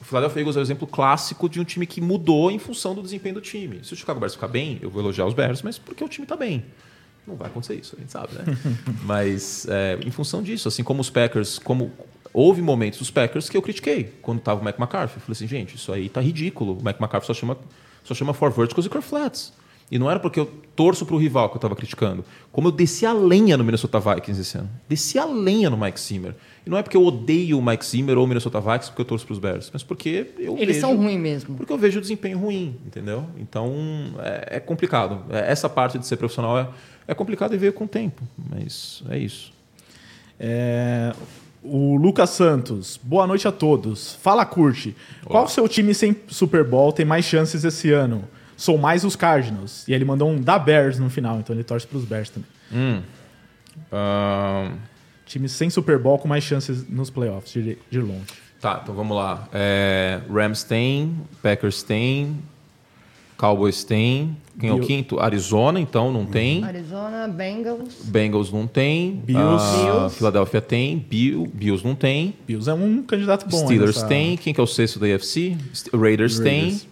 [0.00, 3.02] O Philadelphia Eagles é o exemplo clássico de um time que mudou em função do
[3.02, 3.80] desempenho do time.
[3.84, 6.24] Se o Chicago Bears ficar bem, eu vou elogiar os Bears, mas porque o time
[6.24, 6.64] está bem.
[7.26, 8.44] Não vai acontecer isso, a gente sabe, né?
[9.02, 11.90] Mas é, em função disso, assim como os Packers, como
[12.34, 15.16] houve momentos dos Packers que eu critiquei quando estava o Mac McCarthy.
[15.16, 16.76] Eu falei assim, gente, isso aí tá ridículo.
[16.78, 17.56] O Mac McCarthy só chama,
[18.04, 19.52] só chama for verticals e core flats.
[19.90, 22.24] E não era porque eu torço para o rival que eu estava criticando.
[22.50, 24.70] Como eu desci a lenha no Minnesota Vikings esse ano.
[24.88, 26.34] Desci a lenha no Mike Zimmer.
[26.66, 29.06] E não é porque eu odeio o Mike Zimmer ou o Minnesota Vikings porque eu
[29.06, 31.54] torço para os Bears, mas porque eu Eles vejo, são ruins mesmo.
[31.54, 33.26] Porque eu vejo o desempenho ruim, entendeu?
[33.38, 33.72] Então
[34.18, 35.22] é, é complicado.
[35.30, 36.68] É, essa parte de ser profissional é,
[37.06, 38.22] é complicado e veio com o tempo.
[38.50, 39.52] Mas é isso.
[40.40, 41.12] É,
[41.64, 44.14] o Lucas Santos, boa noite a todos.
[44.16, 44.94] Fala, Curte.
[45.24, 48.24] Qual seu time sem Super Bowl tem mais chances esse ano?
[48.56, 49.88] Sou mais os Cardinals.
[49.88, 52.48] E ele mandou um da Bears no final, então ele torce para os Bears também.
[52.72, 53.02] Hum.
[53.90, 54.76] Ahn,
[55.26, 58.26] Time sem Super Bowl com mais chances nos playoffs, de, de longe.
[58.60, 59.48] Tá, então vamos lá.
[59.52, 62.38] É, Rams tem, Packers tem,
[63.44, 64.36] Cowboys tem.
[64.58, 65.20] Quem é o quinto?
[65.20, 66.62] Arizona, então, não tem.
[66.64, 67.94] Arizona, Bengals.
[68.04, 69.20] Bengals não tem.
[69.24, 69.64] Bills.
[69.64, 70.08] Ah.
[70.08, 70.96] Philadelphia tem.
[70.98, 72.34] Bill, Bills não tem.
[72.46, 73.64] Bills é um candidato bom.
[73.64, 74.36] Steelers nessa- tem.
[74.36, 75.56] Quem que é o sexto da AFC?
[75.72, 76.60] St- Raiders, tem.
[76.60, 76.86] Raiders.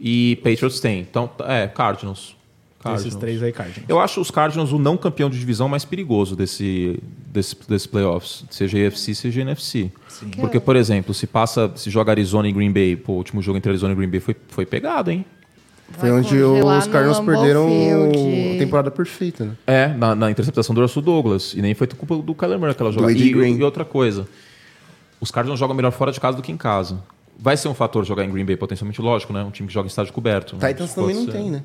[0.00, 1.00] E Patriots tem.
[1.00, 2.36] Então, é, Cardinals.
[2.80, 3.06] Cardinals.
[3.06, 3.84] Esses três aí, Cardinals.
[3.88, 6.98] Eu acho os Cardinals o não campeão de divisão mais perigoso desse,
[7.32, 9.90] desse, desse playoffs, seja AFC, seja NFC.
[10.40, 13.56] Porque, por exemplo, se passa, se joga Arizona e Green Bay, pô, o último jogo
[13.58, 15.24] entre Arizona e Green Bay foi, foi pegado, hein?
[15.92, 19.52] Foi Vai onde os Cardinals perderam a temporada perfeita, né?
[19.66, 21.54] É, na, na interceptação do Russell Douglas.
[21.54, 23.12] E nem foi culpa do Kyler Murray aquela jogada.
[23.12, 23.56] E, Green.
[23.56, 24.28] e outra coisa,
[25.20, 26.98] os Cardinals jogam melhor fora de casa do que em casa.
[27.38, 29.42] Vai ser um fator jogar em Green Bay, potencialmente lógico, né?
[29.42, 30.56] Um time que joga em estádio coberto.
[30.56, 30.68] né?
[30.68, 31.32] Titans também não ser.
[31.32, 31.62] tem, né?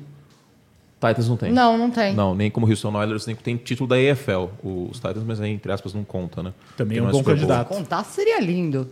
[1.00, 1.52] Titans não tem.
[1.52, 2.14] Não, não tem.
[2.14, 4.48] Não, nem como Houston Oilers, nem tem título da EFL.
[4.62, 6.52] Os Titans, mas aí, entre aspas, não conta, né?
[6.76, 7.68] Também é um bom candidato.
[7.68, 8.88] Contar seria lindo.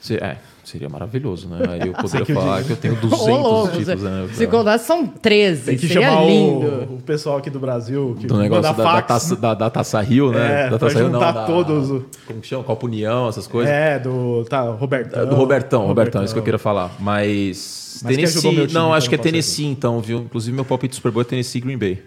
[0.00, 0.36] Se- É,
[0.68, 1.58] seria maravilhoso, né?
[1.68, 2.66] Aí eu poderia que eu falar digo.
[2.66, 4.28] que eu tenho Ô, 200 louco, títulos, né?
[4.32, 5.62] Se contar, são 13.
[5.64, 6.66] Tem que seria chamar lindo.
[6.66, 9.08] o, o pessoal aqui do Brasil que Do negócio da, da, fax.
[9.08, 10.66] taça, da, da Taça Rio, né?
[10.66, 12.64] É, da Taça Rio, juntar da- todos o- Como que chama?
[12.64, 13.72] Copa União, essas coisas.
[13.72, 15.22] É, do tá, Robertão.
[15.22, 16.90] É, Do Robertão, Robertão, isso que eu queria falar.
[16.98, 18.00] Mas.
[18.02, 18.66] Mas Tennessee.
[18.72, 20.18] não, acho que é não Tennessee, então, viu?
[20.18, 22.02] Inclusive, meu palpite do Super Bowl é Tennessee e Green Bay.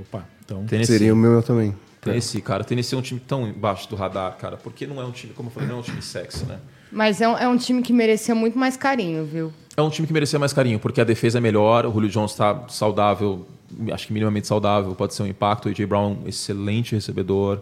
[0.00, 0.64] Opa, então.
[0.64, 0.94] Tennessee.
[0.98, 1.74] Seria o meu também.
[2.00, 2.64] Tennessee, cara.
[2.64, 4.56] Tennessee é um time tão embaixo do radar, cara.
[4.56, 6.58] Porque não é um time, como eu falei, não é um time sexy, né?
[6.90, 9.52] Mas é um, é um time que merecia muito mais carinho, viu?
[9.76, 12.32] É um time que merecia mais carinho, porque a defesa é melhor, o Julio Jones
[12.32, 13.46] está saudável,
[13.92, 15.66] acho que minimamente saudável, pode ser um impacto.
[15.66, 15.86] O A.J.
[15.86, 17.60] Brown, excelente recebedor.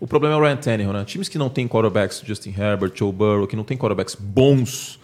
[0.00, 1.04] O problema é o Ryan Tannehill, né?
[1.04, 4.98] Times que não têm quarterbacks, Justin Herbert, Joe Burrow, que não têm quarterbacks bons,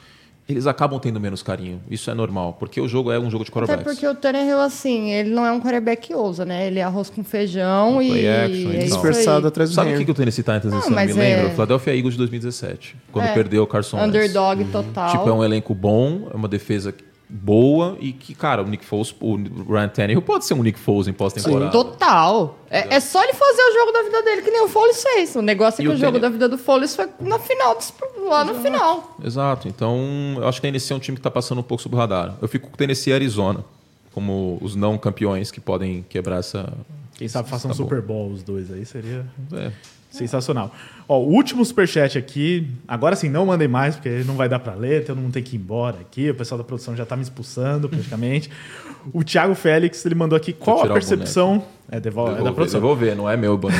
[0.48, 1.80] eles acabam tendo menos carinho.
[1.90, 3.92] Isso é normal, porque o jogo é um jogo de Até quarterbacks.
[3.94, 6.66] porque o Tannehill, assim, ele não é um quarterback que ousa, né?
[6.66, 8.08] Ele é arroz com feijão e...
[8.08, 8.78] play action, é.
[8.78, 11.22] Dispersado atrás do Sabe o que, que o Tennessee Titans Não, esse ano me lembra?
[11.24, 13.34] é- O Philadelphia Eagles de 2017, quando É.
[13.34, 14.08] perdeu o Carson Wentz.
[14.08, 15.10] Underdog total.
[15.10, 16.94] Tipo, é um elenco bom, é uma defesa
[17.30, 21.08] boa e que, cara, o Nick Foles, o Ryan Tannehill pode ser um Nick Foles
[21.08, 21.70] em pós-temporada.
[21.70, 22.58] Total.
[22.70, 25.36] É, é só ele fazer o jogo da vida dele, que nem o Foles fez.
[25.36, 27.78] O negócio é E que o o jogo da vida do Foles foi na final,
[28.26, 29.16] lá no final.
[29.22, 29.68] Exato.
[29.68, 29.98] Então,
[30.36, 31.98] eu acho que o Tennessee é um time que está passando um pouco sob o
[31.98, 32.36] radar.
[32.40, 33.64] Eu fico com o Tennessee e Arizona
[34.12, 36.72] como os não campeões que podem quebrar essa.
[37.16, 37.76] Quem sabe façam um Tá.
[37.76, 39.70] Super Bowl os dois aí, seria É.
[40.10, 40.72] sensacional.
[41.08, 44.74] Ó, o último superchat aqui, agora sim, não mandem mais, porque não vai dar pra
[44.74, 47.22] ler, todo mundo tem que ir embora aqui, o pessoal da produção já tá me
[47.22, 48.50] expulsando praticamente.
[49.12, 51.64] o Thiago Félix, ele mandou aqui, qual a percepção...
[51.90, 52.80] É, devol- é da Devolver, produção.
[52.82, 53.74] devolver, não é meu, boné.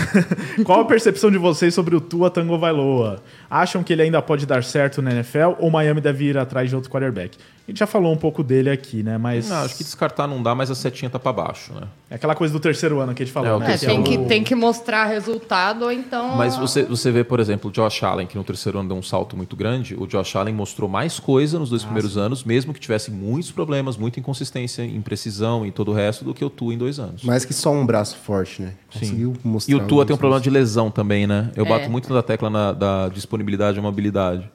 [0.65, 3.23] Qual a percepção de vocês sobre o Tua Tango Vailoa?
[3.51, 6.75] Acham que ele ainda pode dar certo na NFL ou Miami deve ir atrás de
[6.75, 7.37] outro quarterback?
[7.67, 9.19] A gente já falou um pouco dele aqui, né?
[9.19, 11.83] Mas Não, acho que descartar não dá, mas a setinha tá para baixo, né?
[12.09, 13.67] é aquela coisa do terceiro ano que a gente falou, É, o né?
[13.67, 16.35] É, terceiro tem, que, tem que mostrar resultado, ou então...
[16.35, 19.03] Mas você, você vê, por exemplo, o Josh Allen, que no terceiro ano deu um
[19.03, 19.95] salto muito grande.
[19.99, 23.97] O Josh Allen mostrou mais coisa nos dois primeiros anos, mesmo que tivesse muitos problemas,
[23.97, 27.23] muita inconsistência, imprecisão e todo o resto, do que o Tua em dois anos.
[27.25, 28.75] Mais que só um braço forte, né?
[28.93, 29.73] Conseguiu mostrar.
[29.73, 31.51] E o Tua tem um problema de lesão também, né?
[31.57, 31.69] Eu É.
[31.69, 34.51] bato muito na tecla na- da disponibilidade e mobilidade.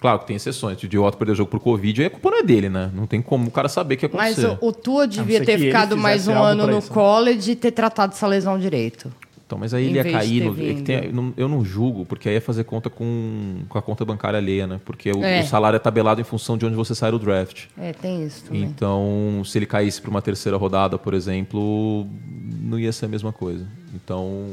[0.00, 0.82] Claro que tem exceções.
[0.82, 2.90] O Idiota perdeu o jogo por Covid, aí a culpa não é dele, né?
[2.92, 5.56] Não tem como o cara saber o que ia Mas o, o Tua devia ter
[5.56, 9.12] ficado mais um ano no isso, college e ter tratado essa lesão direito.
[9.52, 10.44] Então, mas aí Em ele ia cair.
[10.44, 14.02] no- é tem- eu não- julgo, porque aí ia fazer conta com, com a conta
[14.02, 14.80] bancária alheia, né?
[14.82, 15.40] Porque o, É.
[15.42, 17.64] o salário é tabelado em função de onde você sai do draft.
[17.76, 18.62] É, tem isso também.
[18.62, 22.06] Então, se ele caísse para uma terceira rodada, por exemplo,
[22.62, 23.66] não ia ser a mesma coisa.
[23.94, 24.46] Então,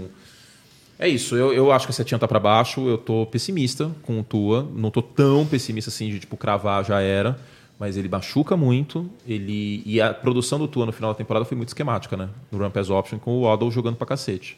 [0.99, 1.33] é isso.
[1.37, 2.85] Eu, eu acho que a setinha tá para baixo.
[2.85, 4.67] Eu tô pessimista com o Tua.
[4.75, 7.39] Não tô tão pessimista assim de tipo cravar já era.
[7.79, 9.09] Mas ele machuca muito.
[9.25, 12.27] Ele e a produção do Tua no final da temporada foi muito esquemática, né?
[12.51, 14.57] No Run Pass Option com o Waddle jogando pra cacete.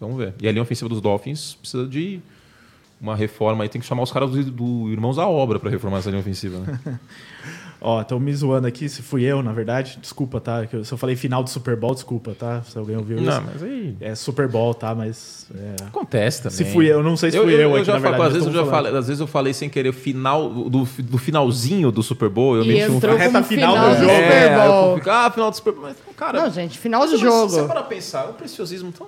[0.00, 0.34] Vamos ver.
[0.40, 2.20] E a linha ofensiva dos Dolphins precisa de
[3.00, 3.68] uma reforma aí.
[3.68, 6.58] Tem que chamar os caras do, do Irmãos à Obra para reformar essa linha ofensiva,
[6.60, 6.98] né?
[7.78, 9.98] Ó, estão me zoando aqui, se fui eu, na verdade.
[10.00, 10.66] Desculpa, tá?
[10.66, 12.62] Que eu- Se eu falei final do Super Bowl, desculpa, tá?
[12.62, 13.26] Se alguém ouviu isso.
[13.26, 13.94] Não, mas aí.
[14.00, 14.94] É Super Bowl, tá?
[14.94, 15.46] Mas.
[15.54, 16.56] é, Acontece também.
[16.56, 18.28] Se fui eu, não sei se fui eu, aqui, já na falo- verdade.
[18.28, 21.18] às, vezes eu já falei, às vezes eu falei sem querer o final do, do
[21.18, 22.56] finalzinho do Super Bowl.
[22.56, 24.10] Eu E meti um entrou a reta final final, do jogo.
[24.10, 24.96] Super É, eu Bowl.
[24.96, 25.82] fico, ah, final do Super Bowl.
[25.84, 27.50] Mas, cara, Não, gente, final do mas jogo.
[27.50, 29.06] Se você para pensar, um preciosismo tão.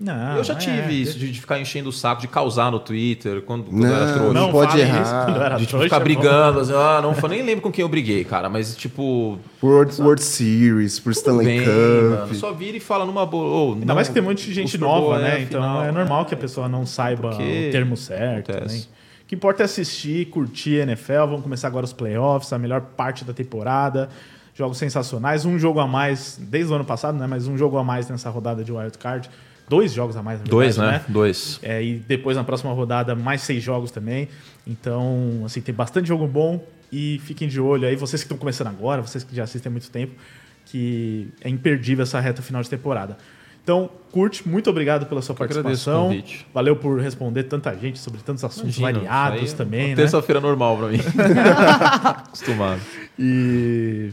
[0.00, 2.80] Não, eu já é, tive isso, de, de ficar enchendo o saco, de causar no
[2.80, 4.32] Twitter quando, quando eu era Não, trouxa.
[4.34, 5.02] não pode errar.
[5.02, 7.62] isso quando eu era de tipo, trouxa, ficar é brigando, assim, ah, não, nem lembro
[7.62, 12.20] com quem eu briguei, cara, mas tipo, Por World, World Series, por Stanley bem, Cup.
[12.20, 13.44] mano, só vira e fala numa boa.
[13.46, 15.32] ô, Ainda não, mais que tem um monte de gente nova, é né?
[15.34, 17.38] a Então final, é normal que a pessoa não saiba o
[17.70, 18.66] termo certo acontece.
[18.66, 19.02] também.
[19.22, 21.12] O que importa é assistir, curtir a NFL.
[21.26, 24.10] Vamos começar agora os playoffs, a melhor parte da temporada.
[24.54, 25.46] Jogos sensacionais.
[25.46, 27.26] Um jogo a mais, desde o ano passado, né?
[27.26, 29.30] Mas um jogo a mais nessa rodada de Wild Card.
[29.68, 31.04] Dois jogos a mais, na Dois, verdade, né?
[31.08, 31.58] Dois.
[31.62, 34.28] É, e depois na próxima rodada, mais seis jogos também.
[34.66, 36.64] Então, assim, tem bastante jogo bom.
[36.92, 39.72] E fiquem de olho aí, vocês que estão começando agora, vocês que já assistem há
[39.72, 40.12] muito tempo,
[40.66, 43.16] que é imperdível essa reta final de temporada.
[43.62, 46.22] Então, curte, muito obrigado pela sua Eu participação.
[46.52, 49.96] Valeu por responder tanta gente sobre tantos assuntos Imagina, variados é também, né?
[49.96, 50.98] Terça-feira normal pra mim.
[52.04, 52.80] Acostumado.
[53.18, 54.10] E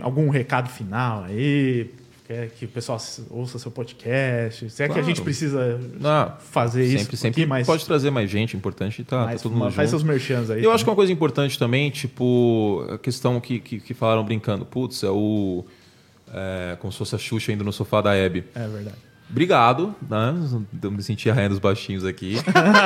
[0.00, 1.90] algum recado final aí?
[2.28, 3.00] Quer que o pessoal
[3.30, 4.68] ouça seu podcast?
[4.68, 5.08] Se é que a Claro.
[5.08, 5.80] gente precisa
[6.40, 9.52] fazer isso sempre, sempre aqui, mas, pode trazer mais gente, importante tá, mas tá todo
[9.56, 10.00] mundo faz junto.
[10.00, 10.62] seus merchans aí.
[10.62, 14.66] Eu acho que uma coisa importante também, tipo, a questão que, que, que falaram brincando,
[14.66, 15.64] putz, é o.
[16.30, 18.44] É, como se fosse a Xuxa indo no sofá da Hebe.
[18.54, 18.96] É verdade.
[19.30, 20.34] Obrigado, né?
[20.82, 22.36] Eu me senti a rainha dos baixinhos aqui.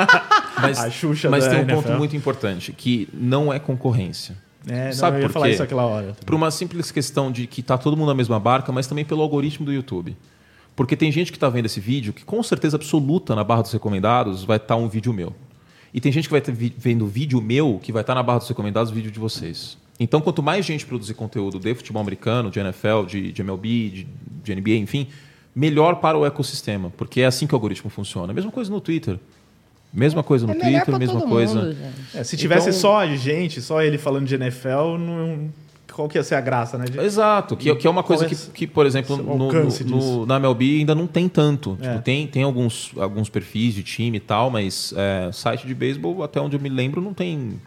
[0.61, 1.75] mas A Xuxa mas tem um NFL.
[1.81, 4.37] ponto muito importante, que não é concorrência.
[4.67, 5.53] É, não, Sabe eu ia por falar quê?
[5.53, 6.15] isso aquela hora.
[6.25, 9.21] Por uma simples questão de que tá todo mundo na mesma barca, mas também pelo
[9.21, 10.15] algoritmo do YouTube.
[10.75, 13.71] Porque tem gente que está vendo esse vídeo que, com certeza absoluta, na barra dos
[13.71, 15.35] recomendados, vai estar um vídeo meu.
[15.93, 18.49] E tem gente que vai estar vendo vídeo meu que vai estar na barra dos
[18.49, 19.77] recomendados vídeo de vocês.
[19.99, 24.07] Então, quanto mais gente produzir conteúdo de futebol americano, de NFL, de, de MLB, de,
[24.43, 25.07] de NBA, enfim,
[25.55, 26.91] melhor para o ecossistema.
[26.97, 28.33] Porque é assim que o algoritmo funciona.
[28.33, 29.19] Mesma coisa no Twitter.
[29.93, 31.61] Mesma coisa no É Twitter, mesma coisa.
[31.65, 31.77] mundo.
[32.15, 35.49] É, se tivesse Então- só a gente, só ele falando de NFL, não,
[35.93, 36.85] qual que ia ser a graça, né?
[36.85, 39.51] De- Exato, que, que é uma coisa é que, que, por exemplo, no,
[39.85, 41.77] no- na MLB ainda não tem tanto.
[41.79, 41.89] É.
[41.91, 46.23] Tipo, tem tem alguns, alguns perfis de time e tal, mas é, site de beisebol,
[46.23, 47.61] até onde eu me lembro, não tem.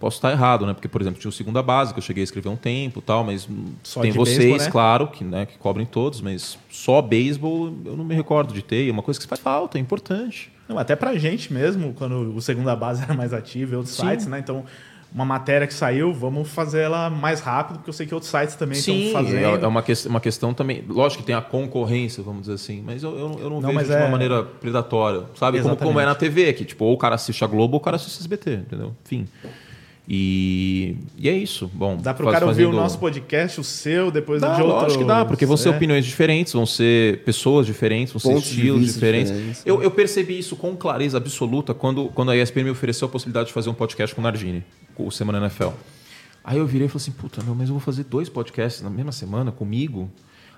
[0.00, 0.72] Posso estar errado, né?
[0.72, 3.02] Porque, por exemplo, tinha o segunda base, que eu cheguei a escrever um tempo e
[3.02, 3.46] tal, mas
[3.82, 4.70] Só tem de vocês, beisebol, né?
[4.72, 8.88] claro, que, né, que cobrem todos, mas só beisebol eu não me recordo de ter.
[8.88, 10.50] É uma coisa que faz falta, é importante.
[10.70, 14.08] Não, até pra gente mesmo, quando o segunda base era mais ativo e outros Sim.
[14.08, 14.38] sites, né?
[14.38, 14.64] Então,
[15.12, 18.54] uma matéria que saiu, vamos fazer ela mais rápido, porque eu sei que outros sites
[18.54, 19.44] também estão Sim, fazendo.
[19.44, 20.84] é é uma, que, uma questão também.
[20.88, 23.86] Lógico que tem a concorrência, vamos dizer assim, mas eu, eu, eu não, Não, vejo
[23.90, 25.60] de uma é- maneira predatória, sabe?
[25.60, 27.82] Como, como é na TV, que tipo, ou o cara assiste a Globo ou o
[27.82, 28.94] cara assiste a SBT, entendeu?
[29.04, 29.26] Enfim.
[30.12, 31.70] E, e é isso.
[31.72, 34.56] Bom, Dá pro faz- cara ouvir o fazendo- nosso podcast, o seu, depois Dá, o
[34.56, 34.76] de outro.
[34.82, 35.76] lógico que dá, porque vão ser É.
[35.76, 39.30] opiniões diferentes, vão ser pessoas diferentes, vão ser Pontos de estilos vista diferentes.
[39.32, 43.08] diferentes, Eu, eu percebi isso com clareza absoluta quando, quando a ESPN me ofereceu a
[43.08, 44.64] possibilidade de fazer um podcast com o Nardini,
[44.96, 45.68] com o Semana NFL.
[46.42, 48.90] Aí eu virei e falei assim, puta, meu, mas eu vou fazer dois podcasts na
[48.90, 50.10] mesma semana comigo?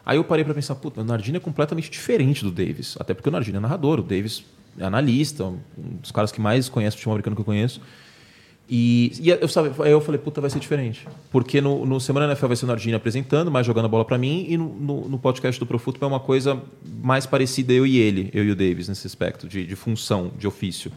[0.07, 2.97] Aí eu parei para pensar, puta, o Nardini é completamente diferente do Davis.
[2.99, 4.45] Até porque o Nardini é narrador, o Davis
[4.79, 5.59] é analista, um
[6.01, 7.83] dos caras que mais conhece o futebol americano que eu conheço.
[8.69, 11.07] E, e eu, sabe, aí eu falei, puta, vai ser diferente.
[11.31, 14.17] Porque no, no Semana NFL vai ser o Nardini apresentando, mais jogando a bola para
[14.17, 16.61] mim, e no, no, no podcast do Pro Football é uma coisa
[17.03, 20.47] mais parecida eu e ele, eu e o Davis, nesse aspecto de, de função, de
[20.47, 20.91] ofício.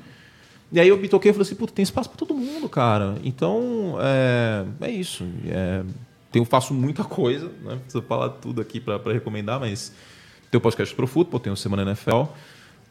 [0.72, 3.16] E aí eu me toquei e falei assim, puta, tem espaço para todo mundo, cara.
[3.24, 5.26] Então, é, é isso.
[5.48, 5.84] É,
[6.32, 7.78] tenho, faço muita coisa, né?
[7.78, 9.94] Preciso falar tudo aqui para recomendar, mas
[10.50, 12.24] tem o podcast do Pro Football, tem o Semana NFL.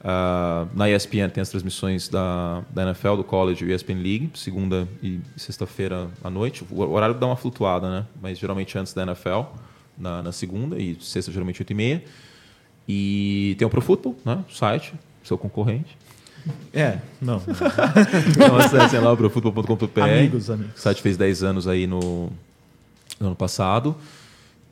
[0.06, 4.86] Ah, na ESPN tem as transmissões da, da NFL, do College e ESPN League, segunda
[5.02, 6.62] e sexta-feira à noite.
[6.70, 8.06] O horário dá uma flutuada, né?
[8.20, 9.44] Mas geralmente antes da NFL,
[9.96, 12.04] na, na segunda, e sexta geralmente 8 e meia.
[12.86, 14.44] E tem o Pro Football, né?
[14.46, 14.92] O site,
[15.22, 15.96] seu concorrente.
[16.70, 17.40] É, não.
[18.28, 20.00] Então acessem lá o profutbol.com.br.
[20.02, 20.74] Amigos, amigos.
[20.76, 22.30] O site fez 10 anos aí no,
[23.18, 23.96] no ano passado.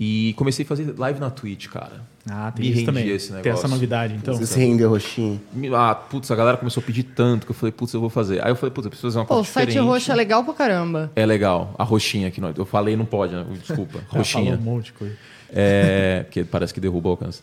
[0.05, 2.01] E comecei a fazer live na Twitch, cara.
[2.29, 3.09] Ah, tem Me isso rendi também.
[3.09, 3.59] esse Tem negócio.
[3.67, 4.35] essa novidade, então.
[4.35, 5.41] Você se rendeu, roxinho.
[5.77, 8.43] Ah, putz, a galera começou a pedir tanto que eu falei, putz, eu vou fazer.
[8.45, 10.43] Aí eu falei, putz, eu preciso fazer uma Pô, coisa o site roxo é legal
[10.43, 11.11] pra caramba.
[11.15, 11.73] É legal.
[11.79, 13.45] A roxinha aqui, nós- eu falei, não pode, né?
[13.65, 14.01] Desculpa.
[14.11, 14.57] Roxinha.
[14.57, 15.15] falou um monte de coisa.
[15.51, 17.43] É, porque parece que derruba o alcance.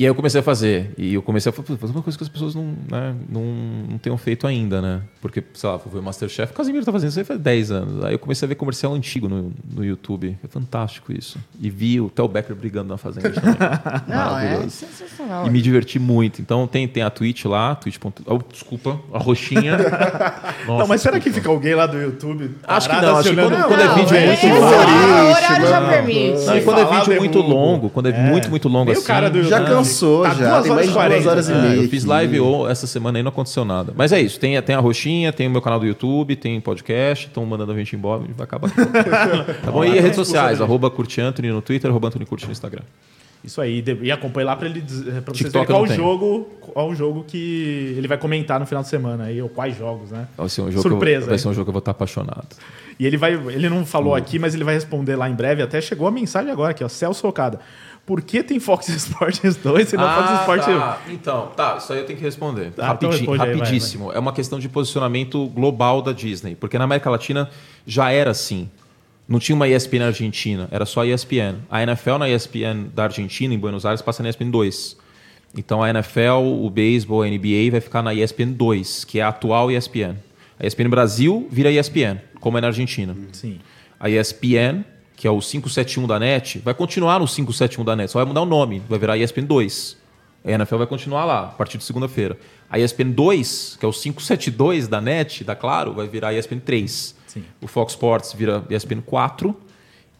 [0.00, 0.92] E aí eu comecei a fazer.
[0.96, 3.42] E eu comecei a fa- fazer uma coisa que as pessoas não, né, não,
[3.90, 5.00] não tenham feito ainda, né?
[5.20, 6.52] Porque, sei lá, fui ver o Masterchef.
[6.52, 8.04] O Casimiro tá fazendo isso aí faz 10 anos.
[8.04, 10.38] Aí eu comecei a ver comercial antigo no, no YouTube.
[10.44, 11.36] É fantástico isso.
[11.60, 13.54] E vi o Tel Becker brigando na Fazenda também.
[14.06, 15.46] Não, é sensacional.
[15.48, 16.40] E me diverti muito.
[16.40, 17.96] Então tem, tem a Twitch lá, twitch.
[18.26, 19.76] Oh, desculpa, a roxinha.
[20.68, 22.52] não, mas será que fica alguém lá do YouTube?
[22.62, 24.64] Acho que não, acho que quando- quando é Não, vídeo é- muito longo.
[24.64, 26.44] O horário já permite.
[26.46, 29.06] Não, e quando é vídeo muito longo, quando é, muito, muito longo Nem o assim.
[29.06, 29.87] cara do Já YouTube.
[29.88, 30.48] Cansou, Tá já.
[30.50, 31.82] duas Tem mais de horas e duas horas e É, meia.
[31.82, 33.92] eu fiz live ou essa semana aí não aconteceu nada.
[33.96, 37.26] Mas é isso, tem, tem a roxinha, tem o meu canal do YouTube, tem podcast,
[37.26, 38.70] estão mandando a gente embora, a gente vai acabar.
[39.64, 39.84] tá bom?
[39.84, 42.82] E redes sociais, arroba Curti Anthony no Twitter, arroba Anthony Curti no Instagram.
[43.44, 47.22] Isso aí, e acompanhe lá pra, ele, dizer- pra vocês verem qual jogo, qual jogo
[47.24, 50.26] que ele vai comentar no final de semana aí, ou quais jogos, né?
[50.36, 51.92] Vai ser um jogo, Surpresa que eu, vai ser um jogo que eu vou estar
[51.92, 52.48] apaixonado.
[52.98, 55.62] E ele vai, ele não falou aqui, mas ele vai responder lá em breve.
[55.62, 57.60] Até chegou a mensagem agora aqui, ó, Celso Ocada.
[58.08, 60.78] Por que tem Fox Sports 2 e não Fox Sports 1?
[60.78, 61.00] tá.
[61.10, 62.70] Então, tá, isso aí eu tenho que responder.
[62.72, 64.10] Tá, Rapidi- então responde aí, vai, rapidíssimo.
[64.12, 66.54] É uma questão de posicionamento global da Disney.
[66.54, 67.50] Porque na América Latina
[67.86, 68.70] já era assim.
[69.28, 71.56] Não tinha uma ESPN Argentina, era só ESPN.
[71.70, 74.96] A NFL na ESPN da Argentina, em Buenos Aires, passa na ESPN 2.
[75.54, 79.28] Então a NFL, o beisebol, a NBA vai ficar na ESPN 2, que é a
[79.28, 80.16] atual ESPN.
[80.58, 83.14] A ESPN Brasil vira ESPN, como é na Argentina.
[83.32, 83.58] Sim.
[84.00, 84.82] A ESPN,
[85.18, 88.40] que é o 571 da NET, vai continuar no 571 da NET, só vai mudar
[88.42, 89.96] o nome, vai virar ESPN 2.
[90.44, 92.38] A NFL vai continuar lá, a partir de segunda-feira.
[92.70, 97.16] A ESPN 2, que é o 572 da NET, da Claro, vai virar ESPN 3.
[97.26, 97.42] Sim.
[97.60, 99.54] O Fox Sports vira ESPN 4.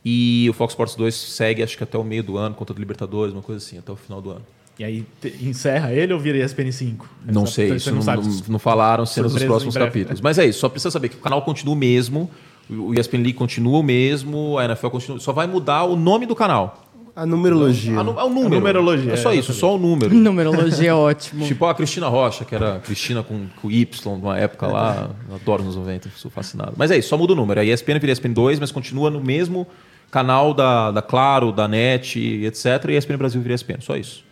[0.05, 2.79] E o Fox Sports 2 segue, acho que até o meio do ano, contra o
[2.79, 4.43] Libertadores, uma coisa assim, até o final do ano.
[4.79, 7.09] E aí te- encerra ele ou vira ESPN 5?
[7.25, 10.21] Não Essa- sei, isso não, não- não falaram cenas dos próximos capítulos.
[10.21, 12.31] Mas é isso, só precisa saber que o canal continua o mesmo,
[12.71, 16.35] o ESPN League continua o mesmo, a NFL continua, só vai mudar o nome do
[16.35, 16.85] canal.
[17.17, 17.99] A numerologia.
[17.99, 18.55] A nu- é o número.
[18.55, 20.15] A numerologia, É só é, isso, só o número.
[20.15, 21.45] Numerologia é ótimo.
[21.45, 25.65] Tipo a Cristina Rocha, que era Cristina com, com Y, numa época lá, eu adoro
[25.65, 26.75] nos 90, sou fascinado.
[26.77, 27.59] Mas é isso, só muda o número.
[27.59, 29.67] A ESPN vira ESPN 2, mas continua no mesmo
[30.13, 32.65] canal da, da Claro, da NET, etc.
[32.89, 34.23] E a ESPN Brasil vira ESPN, só isso.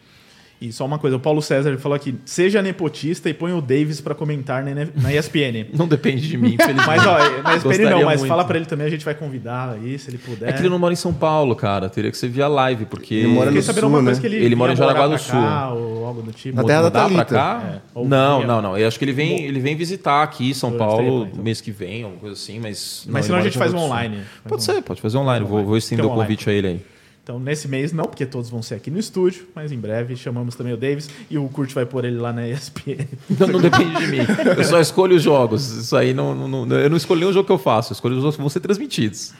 [0.58, 3.60] E só uma coisa, o Paulo César ele falou aqui: seja nepotista e põe o
[3.60, 5.66] Davis pra comentar na, na ESPN.
[5.76, 6.86] Não depende de mim, infelizmente.
[6.86, 8.28] Mas, ó, na ESPN não, mas muito.
[8.28, 10.48] fala pra ele também, a gente vai convidar aí, se ele puder.
[10.48, 11.88] É que ele não mora em São Paulo, cara.
[11.90, 13.14] Teria que ser via live, porque.
[13.14, 14.04] Ele mora no sul, uma né?
[14.06, 16.56] coisa que ele, Ele mora em Jaraguá do pra cá, ou algo do tipo.
[16.56, 17.24] Na terra da Thalita.
[17.26, 17.80] cá?
[17.94, 18.78] É, não, não, não.
[18.78, 21.44] Eu acho que ele vem, ele vem visitar aqui São Eu Paulo lá, então.
[21.44, 23.02] mês que vem, alguma coisa assim, mas.
[23.06, 23.86] não, Mas ele senão a gente faz um Sul.
[23.86, 24.20] online.
[24.48, 25.44] Pode ser, pode fazer online.
[25.44, 26.95] Vou, vou estender o convite a ele aí.
[27.26, 30.54] Então, nesse mês não, porque todos vão ser aqui no estúdio, mas em breve chamamos
[30.54, 33.04] também o Davis e o Kurt vai pôr ele lá na ESPN.
[33.36, 34.18] Não, não depende de mim.
[34.56, 35.68] Eu só escolho os jogos.
[35.72, 38.14] Isso aí não, não, não- Eu não escolhi nenhum jogo que eu faço, eu escolho
[38.14, 39.34] os jogos que vão ser transmitidos.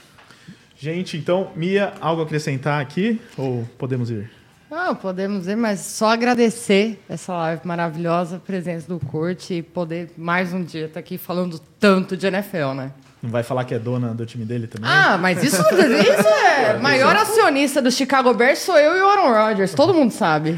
[0.77, 3.21] Gente, então, Mia, algo a acrescentar aqui?
[3.39, 4.29] Ou podemos ir?
[4.69, 10.11] Ah, podemos ver, mas só agradecer essa live maravilhosa, a presença do Kurt e poder
[10.19, 12.91] mais um dia estar aqui falando tanto de NFL, né?
[13.27, 14.89] Não vai falar que é dona do time dele também?
[14.89, 16.79] Ah, mas isso, isso é.
[16.81, 20.57] Maior acionista do Chicago Bears sou eu e o Aaron Rodgers, todo mundo sabe.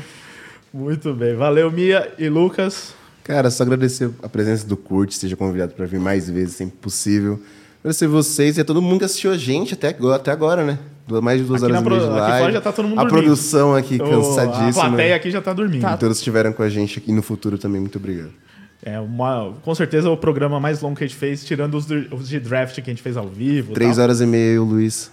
[0.72, 1.34] Muito bem.
[1.34, 2.92] Valeu, Mia e Lucas.
[3.24, 7.40] Cara, só agradecer a presença do Kurt, seja convidado para vir mais vezes, sempre possível.
[7.80, 10.78] Agradecer vocês e a todo mundo que assistiu a gente até agora, até agora né?
[11.22, 12.38] Mais de duas Aqui horas e meia de aqui live.
[12.40, 13.22] fora já tá todo mundo a dormindo.
[13.24, 14.84] produção aqui cansadíssima.
[14.84, 15.80] A plateia aqui já tá dormindo.
[15.80, 15.94] Tá.
[15.94, 18.30] E todos que estiveram com a gente aqui no futuro também, muito obrigado.
[18.82, 22.08] É uma, com certeza o programa mais longo que a gente fez, tirando os de,
[22.12, 23.72] os de draft que a gente fez ao vivo.
[23.72, 24.04] Três tal.
[24.04, 25.10] horas e meia o Luiz.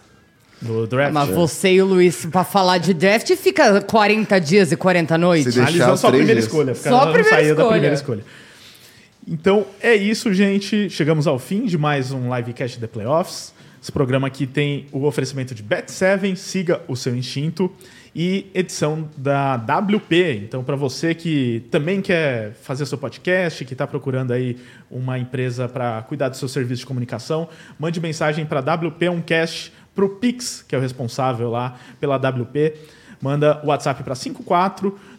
[0.62, 1.14] Do draft.
[1.14, 5.58] Mas você e o Luiz, pra falar de draft, fica 40 dias e 40 noites.
[5.58, 6.46] Analisando só a primeira dias.
[6.46, 6.76] escolha.
[6.76, 7.70] Só a primeira saía da escolha.
[7.72, 8.24] primeira escolha.
[9.28, 10.90] Então é isso, gente.
[10.90, 13.54] Chegamos ao fim de mais um livecast The Playoffs.
[13.82, 17.72] Esse programa aqui tem o oferecimento de Bet7, siga o seu instinto
[18.16, 20.44] e edição da WP.
[20.46, 24.58] Então, para você que também quer fazer seu podcast, que está procurando aí
[24.90, 30.10] uma empresa para cuidar do seu serviço de comunicação, mande mensagem para WP1Cast para o
[30.10, 32.76] Pix, que é o responsável lá pela WP.
[33.22, 34.14] Manda o WhatsApp para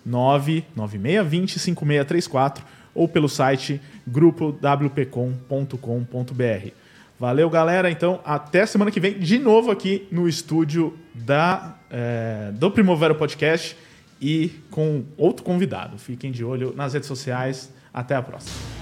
[0.07, 2.63] 54996205634
[2.95, 6.86] ou pelo site grupowpcom.com.br.
[7.19, 7.91] Valeu, galera.
[7.91, 13.77] Então, até semana que vem, de novo aqui no estúdio da, é, do Primavera Podcast
[14.21, 15.99] e com outro convidado.
[15.99, 17.73] Fiquem de olho nas redes sociais.
[17.93, 18.76] Até a próxima.